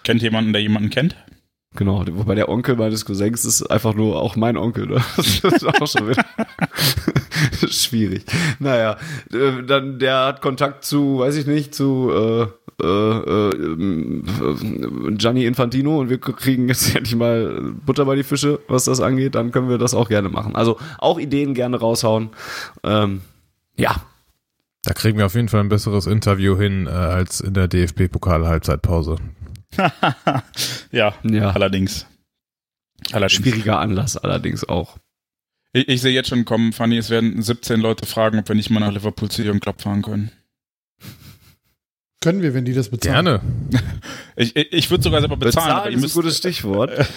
Kennt 0.03 0.21
jemanden, 0.21 0.51
der 0.51 0.61
jemanden 0.61 0.89
kennt? 0.89 1.15
Genau, 1.75 2.05
wobei 2.11 2.35
der 2.35 2.49
Onkel 2.49 2.75
meines 2.75 3.03
Cousins 3.03 3.45
ist 3.45 3.63
einfach 3.63 3.95
nur 3.95 4.21
auch 4.21 4.35
mein 4.35 4.57
Onkel. 4.57 4.85
Ne? 4.87 5.01
Das 5.17 5.43
ist 5.43 5.65
auch 5.65 5.87
schon 5.87 6.09
wieder 6.09 6.23
schwierig. 7.67 8.25
Naja, 8.59 8.97
äh, 9.33 9.63
dann 9.65 9.97
der 9.97 10.25
hat 10.25 10.41
Kontakt 10.41 10.85
zu, 10.85 11.19
weiß 11.19 11.35
ich 11.35 11.47
nicht, 11.47 11.73
zu 11.73 12.11
äh, 12.13 12.45
äh, 12.83 13.49
äh, 13.49 15.15
Gianni 15.17 15.45
Infantino 15.45 15.99
und 15.99 16.09
wir 16.09 16.19
kriegen 16.19 16.67
jetzt 16.67 16.95
endlich 16.95 17.15
mal 17.15 17.73
Butter 17.85 18.05
bei 18.05 18.15
die 18.15 18.23
Fische, 18.23 18.59
was 18.67 18.85
das 18.85 18.99
angeht. 19.01 19.35
Dann 19.35 19.51
können 19.51 19.69
wir 19.69 19.77
das 19.79 19.93
auch 19.93 20.09
gerne 20.09 20.29
machen. 20.29 20.55
Also 20.55 20.77
auch 20.99 21.19
Ideen 21.19 21.53
gerne 21.55 21.79
raushauen. 21.79 22.29
Ähm, 22.83 23.21
ja, 23.77 23.95
Da 24.83 24.93
kriegen 24.93 25.17
wir 25.17 25.25
auf 25.25 25.35
jeden 25.35 25.49
Fall 25.49 25.61
ein 25.61 25.69
besseres 25.69 26.05
Interview 26.05 26.57
hin 26.57 26.87
äh, 26.87 26.91
als 26.91 27.39
in 27.39 27.53
der 27.53 27.67
DFB-Pokal-Halbzeitpause. 27.67 29.15
Ja, 30.91 31.13
Ja. 31.23 31.51
allerdings. 31.51 32.05
Allerdings. 33.11 33.41
schwieriger 33.41 33.79
Anlass 33.79 34.15
allerdings 34.17 34.63
auch. 34.63 34.97
Ich, 35.73 35.87
ich 35.87 36.01
sehe 36.01 36.13
jetzt 36.13 36.29
schon 36.29 36.45
kommen, 36.45 36.71
Fanny, 36.73 36.97
es 36.97 37.09
werden 37.09 37.41
17 37.41 37.79
Leute 37.81 38.05
fragen, 38.05 38.39
ob 38.39 38.47
wir 38.47 38.55
nicht 38.55 38.69
mal 38.69 38.79
nach 38.79 38.91
Liverpool 38.93 39.29
zu 39.29 39.41
Jürgen 39.43 39.59
Klopp 39.59 39.81
fahren 39.81 40.01
können. 40.03 40.31
Können 42.21 42.41
wir, 42.41 42.53
wenn 42.53 42.63
die 42.63 42.73
das 42.73 42.89
bezahlen. 42.89 43.25
Gerne. 43.25 43.41
Ich, 44.35 44.55
ich, 44.55 44.73
ich 44.73 44.89
würde 44.89 45.03
sogar 45.03 45.19
selber 45.21 45.37
bezahlen, 45.37 45.71
aber 45.75 45.91
ihr 45.91 45.97
ist 45.97 46.03
ein 46.05 46.09
gutes 46.21 46.37
Stichwort. 46.39 46.89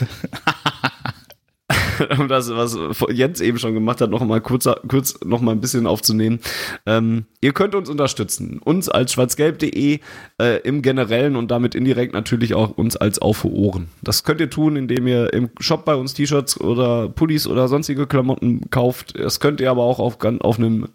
um 2.19 2.29
das, 2.29 2.51
was 2.51 2.79
Jens 3.13 3.41
eben 3.41 3.59
schon 3.59 3.75
gemacht 3.75 4.01
hat, 4.01 4.11
noch 4.11 4.25
mal 4.25 4.41
kurz, 4.41 4.69
kurz 4.89 5.19
noch 5.25 5.41
mal 5.41 5.53
ein 5.53 5.61
bisschen 5.61 5.87
aufzunehmen. 5.87 6.41
Ähm, 6.87 7.27
ihr 7.41 7.53
könnt 7.53 7.75
uns 7.75 7.89
unterstützen. 7.89 8.61
Uns 8.65 8.89
als 8.89 9.13
schwarzgelb.de 9.13 10.01
äh, 10.41 10.61
im 10.63 10.83
Generellen 10.83 11.37
und 11.37 11.51
damit 11.51 11.75
indirekt 11.75 12.15
natürlich 12.15 12.55
auch 12.55 12.77
uns 12.77 12.97
als 12.97 13.21
Auf 13.21 13.45
Ohren. 13.45 13.89
Das 14.03 14.25
könnt 14.25 14.41
ihr 14.41 14.51
tun, 14.51 14.77
indem 14.77 15.07
ihr 15.07 15.33
im 15.33 15.51
Shop 15.61 15.85
bei 15.85 15.95
uns 15.95 16.15
T-Shirts 16.15 16.61
oder 16.61 17.09
Pullis 17.09 17.47
oder 17.47 17.69
sonstige 17.69 18.07
Klamotten 18.07 18.71
kauft. 18.71 19.19
Das 19.19 19.41
könnt 19.41 19.61
ihr 19.61 19.71
aber 19.71 19.83
auch 19.83 19.99
auf, 19.99 20.19
auf 20.41 20.59
einem 20.59 20.89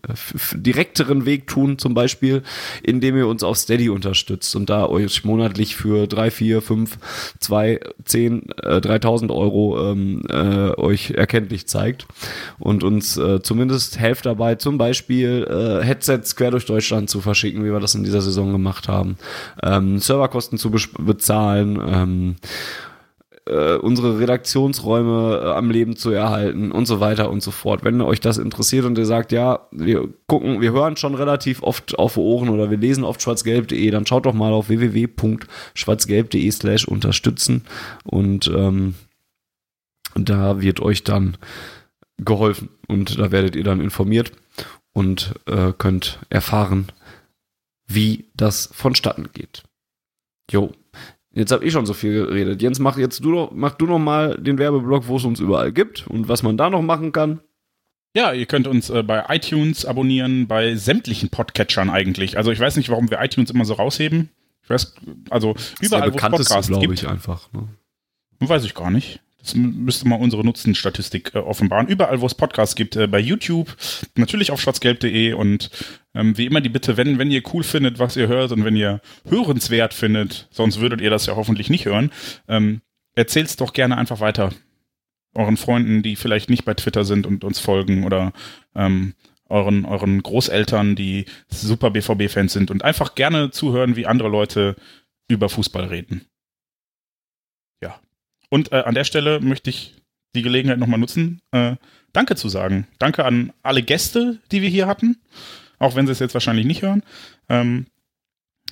direkteren 0.54 1.26
Weg 1.26 1.48
tun, 1.48 1.78
zum 1.78 1.94
Beispiel, 1.94 2.44
indem 2.84 3.18
ihr 3.18 3.28
uns 3.28 3.44
auf 3.44 3.58
Steady 3.58 3.90
unterstützt 3.90 4.56
und 4.56 4.70
da 4.70 4.88
euch 4.88 5.24
monatlich 5.24 5.76
für 5.76 6.08
drei, 6.08 6.32
vier, 6.32 6.62
fünf, 6.62 6.98
zwei, 7.40 7.80
zehn, 8.06 8.50
äh, 8.64 8.82
3000 8.82 9.32
Euro 9.32 9.92
ähm, 9.92 10.24
äh, 10.30 10.72
euch 10.92 11.12
erkenntlich 11.12 11.68
zeigt 11.68 12.06
und 12.60 12.84
uns 12.84 13.18
äh, 13.18 13.42
zumindest 13.42 14.00
helft 14.00 14.26
dabei, 14.26 14.56
zum 14.56 14.78
Beispiel 14.78 15.48
äh, 15.50 15.84
Headsets 15.84 16.36
quer 16.36 16.52
durch 16.52 16.66
Deutschland 16.66 17.10
zu 17.10 17.22
verschicken, 17.22 17.64
wie 17.64 17.72
wir 17.72 17.80
das 17.80 17.96
in 17.96 18.04
dieser 18.04 18.22
Saison 18.22 18.52
gemacht 18.52 18.88
haben, 18.88 19.18
ähm, 19.64 20.00
Serverkosten 20.00 20.58
zu 20.58 20.72
bezahlen, 20.72 21.82
ähm, 21.86 22.36
äh, 23.46 23.76
unsere 23.76 24.20
Redaktionsräume 24.20 25.42
äh, 25.44 25.50
am 25.52 25.72
Leben 25.72 25.96
zu 25.96 26.12
erhalten 26.12 26.72
und 26.72 26.86
so 26.86 27.00
weiter 27.00 27.30
und 27.32 27.42
so 27.42 27.52
fort. 27.52 27.84
Wenn 27.84 28.02
euch 28.02 28.20
das 28.20 28.38
interessiert 28.38 28.86
und 28.86 28.98
ihr 28.98 29.06
sagt, 29.06 29.32
ja, 29.32 29.68
wir 29.72 30.08
gucken, 30.28 30.62
wir 30.62 30.72
hören 30.72 30.96
schon 30.96 31.16
relativ 31.16 31.64
oft 31.64 31.98
auf 31.98 32.18
Ohren 32.18 32.50
oder 32.50 32.70
wir 32.70 32.78
lesen 32.78 33.04
oft 33.04 33.22
schwarzgelb.de, 33.22 33.90
dann 33.90 34.06
schaut 34.06 34.26
doch 34.26 34.34
mal 34.34 34.54
auf 34.54 34.70
www.schwarzgelb.de 34.70 36.52
slash 36.52 36.88
unterstützen 36.88 37.64
und 38.04 38.52
ähm, 38.56 38.96
da 40.16 40.62
wird 40.62 40.80
euch 40.80 41.04
dann 41.04 41.38
geholfen 42.18 42.70
und 42.88 43.18
da 43.20 43.32
werdet 43.32 43.56
ihr 43.56 43.64
dann 43.64 43.82
informiert 43.82 44.32
und 44.94 45.34
äh, 45.48 45.74
könnt 45.78 46.20
erfahren, 46.30 46.88
wie 47.88 48.26
das 48.36 48.70
vonstatten 48.74 49.30
geht. 49.34 49.64
Jo. 50.50 50.72
Jetzt 51.34 51.52
habe 51.52 51.64
ich 51.64 51.72
schon 51.72 51.86
so 51.86 51.94
viel 51.94 52.26
geredet. 52.26 52.62
Jens, 52.62 52.80
mach 52.80 52.98
jetzt 52.98 53.24
du 53.24 53.32
noch, 53.32 53.52
mach 53.54 53.76
du 53.76 53.86
noch 53.86 54.00
mal 54.00 54.38
den 54.38 54.58
Werbeblock, 54.58 55.08
wo 55.08 55.16
es 55.16 55.24
uns 55.24 55.40
überall 55.40 55.72
gibt 55.72 56.06
und 56.08 56.28
was 56.28 56.44
man 56.44 56.58
da 56.58 56.70
noch 56.70 56.82
machen 56.82 57.14
kann. 57.14 57.40
Ja, 58.14 58.34
ihr 58.34 58.46
könnt 58.46 58.68
uns 58.68 58.90
äh, 58.90 59.04
bei 59.04 59.24
iTunes 59.30 59.86
abonnieren, 59.86 60.48
bei 60.48 60.76
sämtlichen 60.76 61.30
Podcatchern 61.30 61.90
eigentlich. 61.90 62.38
Also 62.38 62.52
ich 62.52 62.60
weiß 62.60 62.76
nicht, 62.76 62.90
warum 62.90 63.10
wir 63.10 63.22
iTunes 63.22 63.50
immer 63.50 63.64
so 63.64 63.76
rausheben. 63.76 64.30
Ich 64.64 64.70
weiß, 64.70 64.96
also 65.30 65.56
überall, 65.80 66.12
wo 66.12 66.18
es 66.18 66.22
Podcasts 66.22 66.68
glaube 66.68 66.86
gibt, 66.86 67.00
ich 67.00 67.08
einfach. 67.08 67.52
Ne? 67.54 67.70
weiß 68.40 68.66
ich 68.66 68.74
gar 68.74 68.92
nicht. 68.92 69.22
Das 69.42 69.56
müsste 69.56 70.08
mal 70.08 70.20
unsere 70.20 70.44
Nutzenstatistik 70.44 71.34
äh, 71.34 71.40
offenbaren. 71.40 71.88
Überall, 71.88 72.22
wo 72.22 72.26
es 72.26 72.36
Podcasts 72.36 72.76
gibt, 72.76 72.96
äh, 72.96 73.08
bei 73.08 73.20
YouTube, 73.20 73.76
natürlich 74.16 74.52
auf 74.52 74.62
schwarzgelb.de 74.62 75.34
und 75.34 75.70
ähm, 76.14 76.38
wie 76.38 76.46
immer 76.46 76.62
die 76.62 76.70
Bitte, 76.70 76.98
wenn, 76.98 77.18
wenn 77.18 77.32
ihr 77.32 77.42
cool 77.54 77.64
findet, 77.64 78.00
was 78.00 78.16
ihr 78.16 78.28
hört 78.28 78.52
und 78.52 78.66
wenn 78.66 78.76
ihr 78.76 79.02
hörenswert 79.28 79.94
findet, 79.94 80.48
sonst 80.52 80.80
würdet 80.80 81.02
ihr 81.02 81.10
das 81.10 81.26
ja 81.26 81.36
hoffentlich 81.36 81.70
nicht 81.70 81.86
hören, 81.86 82.12
ähm, 82.48 82.82
erzählt's 83.16 83.56
doch 83.56 83.74
gerne 83.74 83.98
einfach 83.98 84.20
weiter. 84.20 84.52
Euren 85.34 85.58
Freunden, 85.58 86.04
die 86.04 86.16
vielleicht 86.16 86.50
nicht 86.50 86.66
bei 86.66 86.74
Twitter 86.74 87.06
sind 87.06 87.26
und 87.26 87.44
uns 87.44 87.60
folgen 87.60 88.04
oder 88.04 88.34
ähm, 88.76 89.14
euren, 89.48 89.86
euren 89.86 90.22
Großeltern, 90.22 90.96
die 90.96 91.26
super 91.50 91.92
BVB-Fans 91.92 92.54
sind 92.54 92.72
und 92.72 92.84
einfach 92.84 93.16
gerne 93.16 93.52
zuhören, 93.52 93.96
wie 93.96 94.06
andere 94.06 94.30
Leute 94.30 94.76
über 95.28 95.50
Fußball 95.50 95.86
reden. 95.86 96.26
Und 98.52 98.72
äh, 98.72 98.82
an 98.82 98.94
der 98.94 99.06
Stelle 99.06 99.40
möchte 99.40 99.70
ich 99.72 99.96
die 100.36 100.42
Gelegenheit 100.44 100.78
nochmal 100.78 101.00
nutzen, 101.00 101.42
äh, 101.52 101.76
Danke 102.14 102.36
zu 102.36 102.50
sagen. 102.50 102.88
Danke 103.00 103.24
an 103.24 103.54
alle 103.64 103.82
Gäste, 103.84 104.40
die 104.52 104.62
wir 104.62 104.68
hier 104.70 104.86
hatten, 104.86 105.22
auch 105.80 105.96
wenn 105.96 106.06
sie 106.06 106.12
es 106.12 106.20
jetzt 106.20 106.34
wahrscheinlich 106.34 106.66
nicht 106.66 106.82
hören. 106.82 107.04
Ähm, 107.48 107.88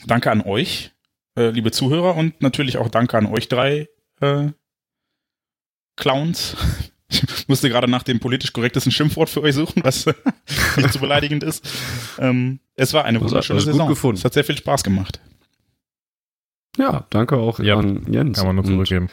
danke 0.05 0.29
an 0.29 0.41
euch, 0.41 0.91
äh, 1.37 1.49
liebe 1.49 1.71
Zuhörer, 1.71 2.17
und 2.17 2.41
natürlich 2.41 2.77
auch 2.77 2.89
danke 2.89 3.17
an 3.17 3.25
euch 3.27 3.47
drei 3.47 3.87
äh, 4.21 4.49
Clowns. 5.95 6.55
Ich 7.11 7.47
musste 7.47 7.69
gerade 7.69 7.89
nach 7.89 8.03
dem 8.03 8.19
politisch 8.19 8.53
korrektesten 8.53 8.91
Schimpfwort 8.91 9.31
für 9.31 9.41
euch 9.41 9.55
suchen, 9.55 9.83
was 9.83 10.05
nicht 10.77 10.93
zu 10.93 10.99
beleidigend 10.99 11.41
ist. 11.41 11.67
Ähm, 12.19 12.59
es 12.75 12.93
war 12.93 13.03
eine 13.05 13.19
wunderschöne 13.19 13.59
Saison. 13.61 13.87
gefunden. 13.87 14.19
Es 14.19 14.25
hat 14.25 14.33
sehr 14.35 14.43
viel 14.43 14.55
Spaß 14.57 14.83
gemacht. 14.83 15.19
Ja, 16.77 17.07
danke 17.09 17.37
auch 17.37 17.59
Ja, 17.59 17.79
an 17.79 18.05
Jens. 18.13 18.37
Kann 18.37 18.45
man 18.45 18.57
nur 18.57 18.65
Und 18.65 18.71
zurückgeben. 18.73 19.09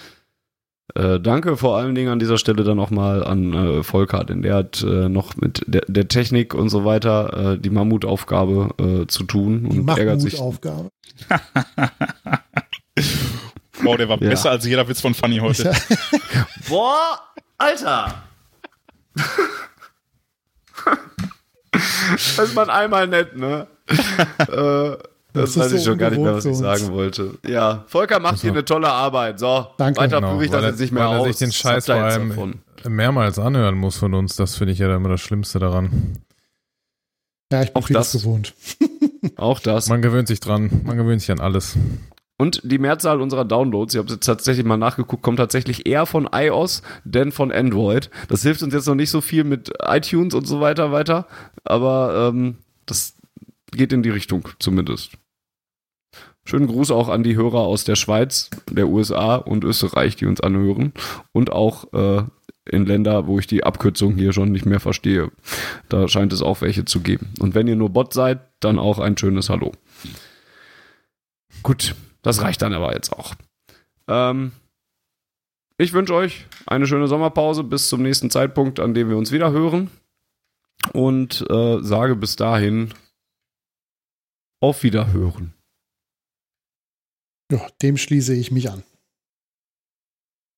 Äh, 0.95 1.19
danke 1.21 1.57
vor 1.57 1.77
allen 1.77 1.95
Dingen 1.95 2.11
an 2.11 2.19
dieser 2.19 2.39
Stelle 2.39 2.63
dann 2.65 2.77
nochmal 2.77 3.25
an 3.25 3.53
äh, 3.53 3.83
Volker, 3.83 4.25
denn 4.25 4.43
der 4.43 4.55
hat 4.55 4.83
äh, 4.83 5.09
noch 5.09 5.37
mit 5.37 5.63
der, 5.67 5.83
der 5.89 6.09
Technik 6.09 6.55
und 6.55 6.69
so 6.69 6.85
weiter 6.85 7.55
äh, 7.55 7.59
die 7.59 7.71
Mammutaufgabe 7.71 9.03
äh, 9.03 9.07
zu 9.07 9.25
tun 9.25 9.69
Die 9.69 9.81
und 9.81 9.89
ärgert 9.89 10.21
sich. 10.21 10.35
Mammutaufgabe. 10.39 10.91
Wow, 13.83 13.97
der 13.99 14.09
war 14.09 14.21
Ja. 14.23 14.31
besser 14.31 14.51
als 14.51 14.65
jeder 14.65 14.89
Witz 14.89 15.03
von 15.03 15.13
Funny 15.13 15.37
heute. 15.37 15.71
Boah, 16.69 17.21
Alter! 17.59 18.23
das 22.13 22.39
ist 22.39 22.55
man 22.55 22.71
einmal 22.71 23.07
nett, 23.07 23.37
ne? 23.37 23.67
äh, 24.39 24.97
das, 25.37 25.55
Das 25.55 25.57
ist 25.57 25.63
weiß 25.65 25.73
ich 25.79 25.85
so 25.85 25.91
schon 25.91 25.99
gar 25.99 26.11
nicht 26.11 26.21
mehr, 26.21 26.35
was 26.35 26.45
ich 26.45 26.57
sagen 26.57 26.91
wollte. 26.93 27.39
Ja, 27.47 27.85
Volker 27.87 28.19
macht 28.21 28.41
hier 28.41 28.51
eine 28.51 28.65
tolle 28.65 28.89
Arbeit. 28.89 29.39
So, 29.39 29.67
Danke. 29.79 30.01
weiter 30.01 30.17
Genau, 30.17 30.33
führe 30.33 30.45
ich 30.45 30.51
das 30.51 30.63
weil 30.63 30.71
jetzt 30.71 30.81
nicht 30.81 30.93
mehr 30.93 31.05
weil 31.09 31.13
er 31.15 31.21
aus. 31.21 31.27
sich 31.27 31.37
den 31.37 31.53
Scheiß 31.53 31.87
vor 31.87 31.95
jetzt 31.97 32.19
allem 32.19 32.55
mehrmals 32.89 33.39
anhören 33.39 33.77
muss 33.77 33.97
von 33.97 34.15
uns. 34.15 34.37
Das 34.37 34.57
finde 34.57 34.73
ich 34.73 34.79
ja 34.79 34.95
immer 34.95 35.09
das 35.09 35.21
Schlimmste 35.21 35.59
daran. 35.59 36.19
Ja, 37.53 37.63
ich 37.63 37.73
bin 37.73 37.83
Auch 37.83 37.89
das. 37.89 38.13
gewohnt. 38.13 38.55
Auch 39.37 39.61
das. 39.61 39.89
Man 39.89 40.03
gewöhnt 40.03 40.29
sich 40.29 40.41
dran. 40.41 40.83
Man 40.85 40.97
gewöhnt 40.97 41.21
sich 41.21 41.31
an 41.31 41.41
alles. 41.41 41.77
Und 42.39 42.61
die 42.65 42.79
Mehrzahl 42.79 43.23
unserer 43.23 43.45
Downloads, 43.47 43.95
ich 43.95 43.99
habe 43.99 44.13
jetzt 44.13 44.27
tatsächlich 44.27 44.67
mal 44.67 44.77
nachgeguckt, 44.77 45.23
kommt 45.23 45.39
tatsächlich 45.39 45.87
eher 45.87 46.05
von 46.05 46.29
iOS 46.31 46.83
denn 47.05 47.33
von 47.33 47.51
Android. 47.51 48.11
Das 48.29 48.43
hilft 48.43 48.63
uns 48.63 48.75
jetzt 48.75 48.87
noch 48.87 48.95
nicht 48.95 49.11
so 49.11 49.23
viel 49.23 49.45
mit 49.45 49.73
iTunes 49.83 50.35
und 50.35 50.47
so 50.47 50.61
weiter 50.61 50.93
weiter, 50.93 51.27
aber 51.65 52.31
ähm, 52.35 52.57
das 52.85 53.15
geht 53.71 53.93
in 53.95 54.03
die 54.03 54.11
Richtung 54.11 54.49
zumindest. 54.59 55.13
Schönen 56.47 56.69
Gruß 56.69 56.93
auch 56.93 57.09
an 57.09 57.25
die 57.25 57.35
Hörer 57.35 57.59
aus 57.59 57.83
der 57.83 57.97
Schweiz, 57.97 58.51
der 58.71 58.87
USA 58.87 59.35
und 59.35 59.65
Österreich, 59.65 60.15
die 60.15 60.27
uns 60.27 60.41
anhören. 60.41 60.93
Und 61.33 61.51
auch 61.51 61.93
äh, 61.93 62.23
in 62.71 62.87
Länder, 62.87 63.27
wo 63.27 63.41
ich 63.41 63.49
die 63.49 63.65
Abkürzung 63.65 64.15
hier 64.15 64.33
schon 64.33 64.53
nicht 64.53 64.65
mehr 64.65 64.79
verstehe. 64.79 65.33
Da 65.89 66.07
scheint 66.07 66.33
es 66.33 66.43
auch 66.43 66.61
welche 66.61 66.85
zu 66.85 67.01
geben. 67.01 67.35
Und 67.41 67.57
wenn 67.57 67.67
ihr 67.67 67.75
nur 67.75 67.91
Bot 67.91 68.13
seid, 68.13 68.39
dann 68.61 68.79
auch 68.79 69.01
ein 69.01 69.19
schönes 69.19 69.51
Hallo. 69.51 69.73
Gut, 71.65 71.97
das 72.23 72.41
reicht 72.43 72.63
dann 72.63 72.73
aber 72.73 72.95
jetzt 72.95 73.13
auch. 73.13 73.35
Ähm, 74.07 74.53
ich 75.79 75.93
wünsche 75.93 76.15
euch 76.15 76.47
eine 76.67 76.87
schöne 76.87 77.09
Sommerpause 77.09 77.65
bis 77.65 77.89
zum 77.89 78.03
nächsten 78.03 78.31
Zeitpunkt, 78.31 78.79
an 78.79 78.95
dem 78.95 79.09
wir 79.09 79.17
uns 79.17 79.33
wieder 79.33 79.51
hören. 79.51 79.91
Und 80.93 81.45
äh, 81.51 81.83
sage 81.83 82.15
bis 82.15 82.37
dahin 82.37 82.95
auf 84.61 84.85
Wiederhören. 84.85 85.56
Ja, 87.51 87.67
dem 87.81 87.97
schließe 87.97 88.35
ich 88.35 88.51
mich 88.51 88.71
an. 88.71 88.83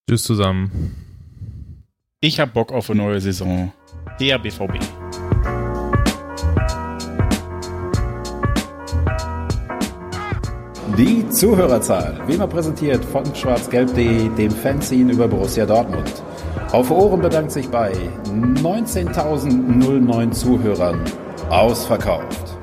Tschüss 0.09 0.23
zusammen. 0.23 1.85
Ich 2.21 2.41
hab 2.41 2.55
Bock 2.55 2.73
auf 2.73 2.89
eine 2.89 3.03
neue 3.03 3.21
Saison. 3.21 3.71
Der 4.19 4.39
BVB. 4.39 4.79
Die 10.97 11.29
Zuhörerzahl, 11.29 12.27
wie 12.27 12.33
immer 12.35 12.49
präsentiert 12.49 13.05
von 13.05 13.23
schwarzgelb.de, 13.35 14.35
dem 14.35 14.51
Fanzine 14.51 15.13
über 15.13 15.29
Borussia 15.29 15.67
Dortmund. 15.67 16.23
Auf 16.73 16.91
Ohren 16.91 17.21
bedankt 17.21 17.53
sich 17.53 17.69
bei 17.69 17.93
19.009 18.25 20.33
Zuhörern 20.33 21.05
ausverkauft. 21.51 22.58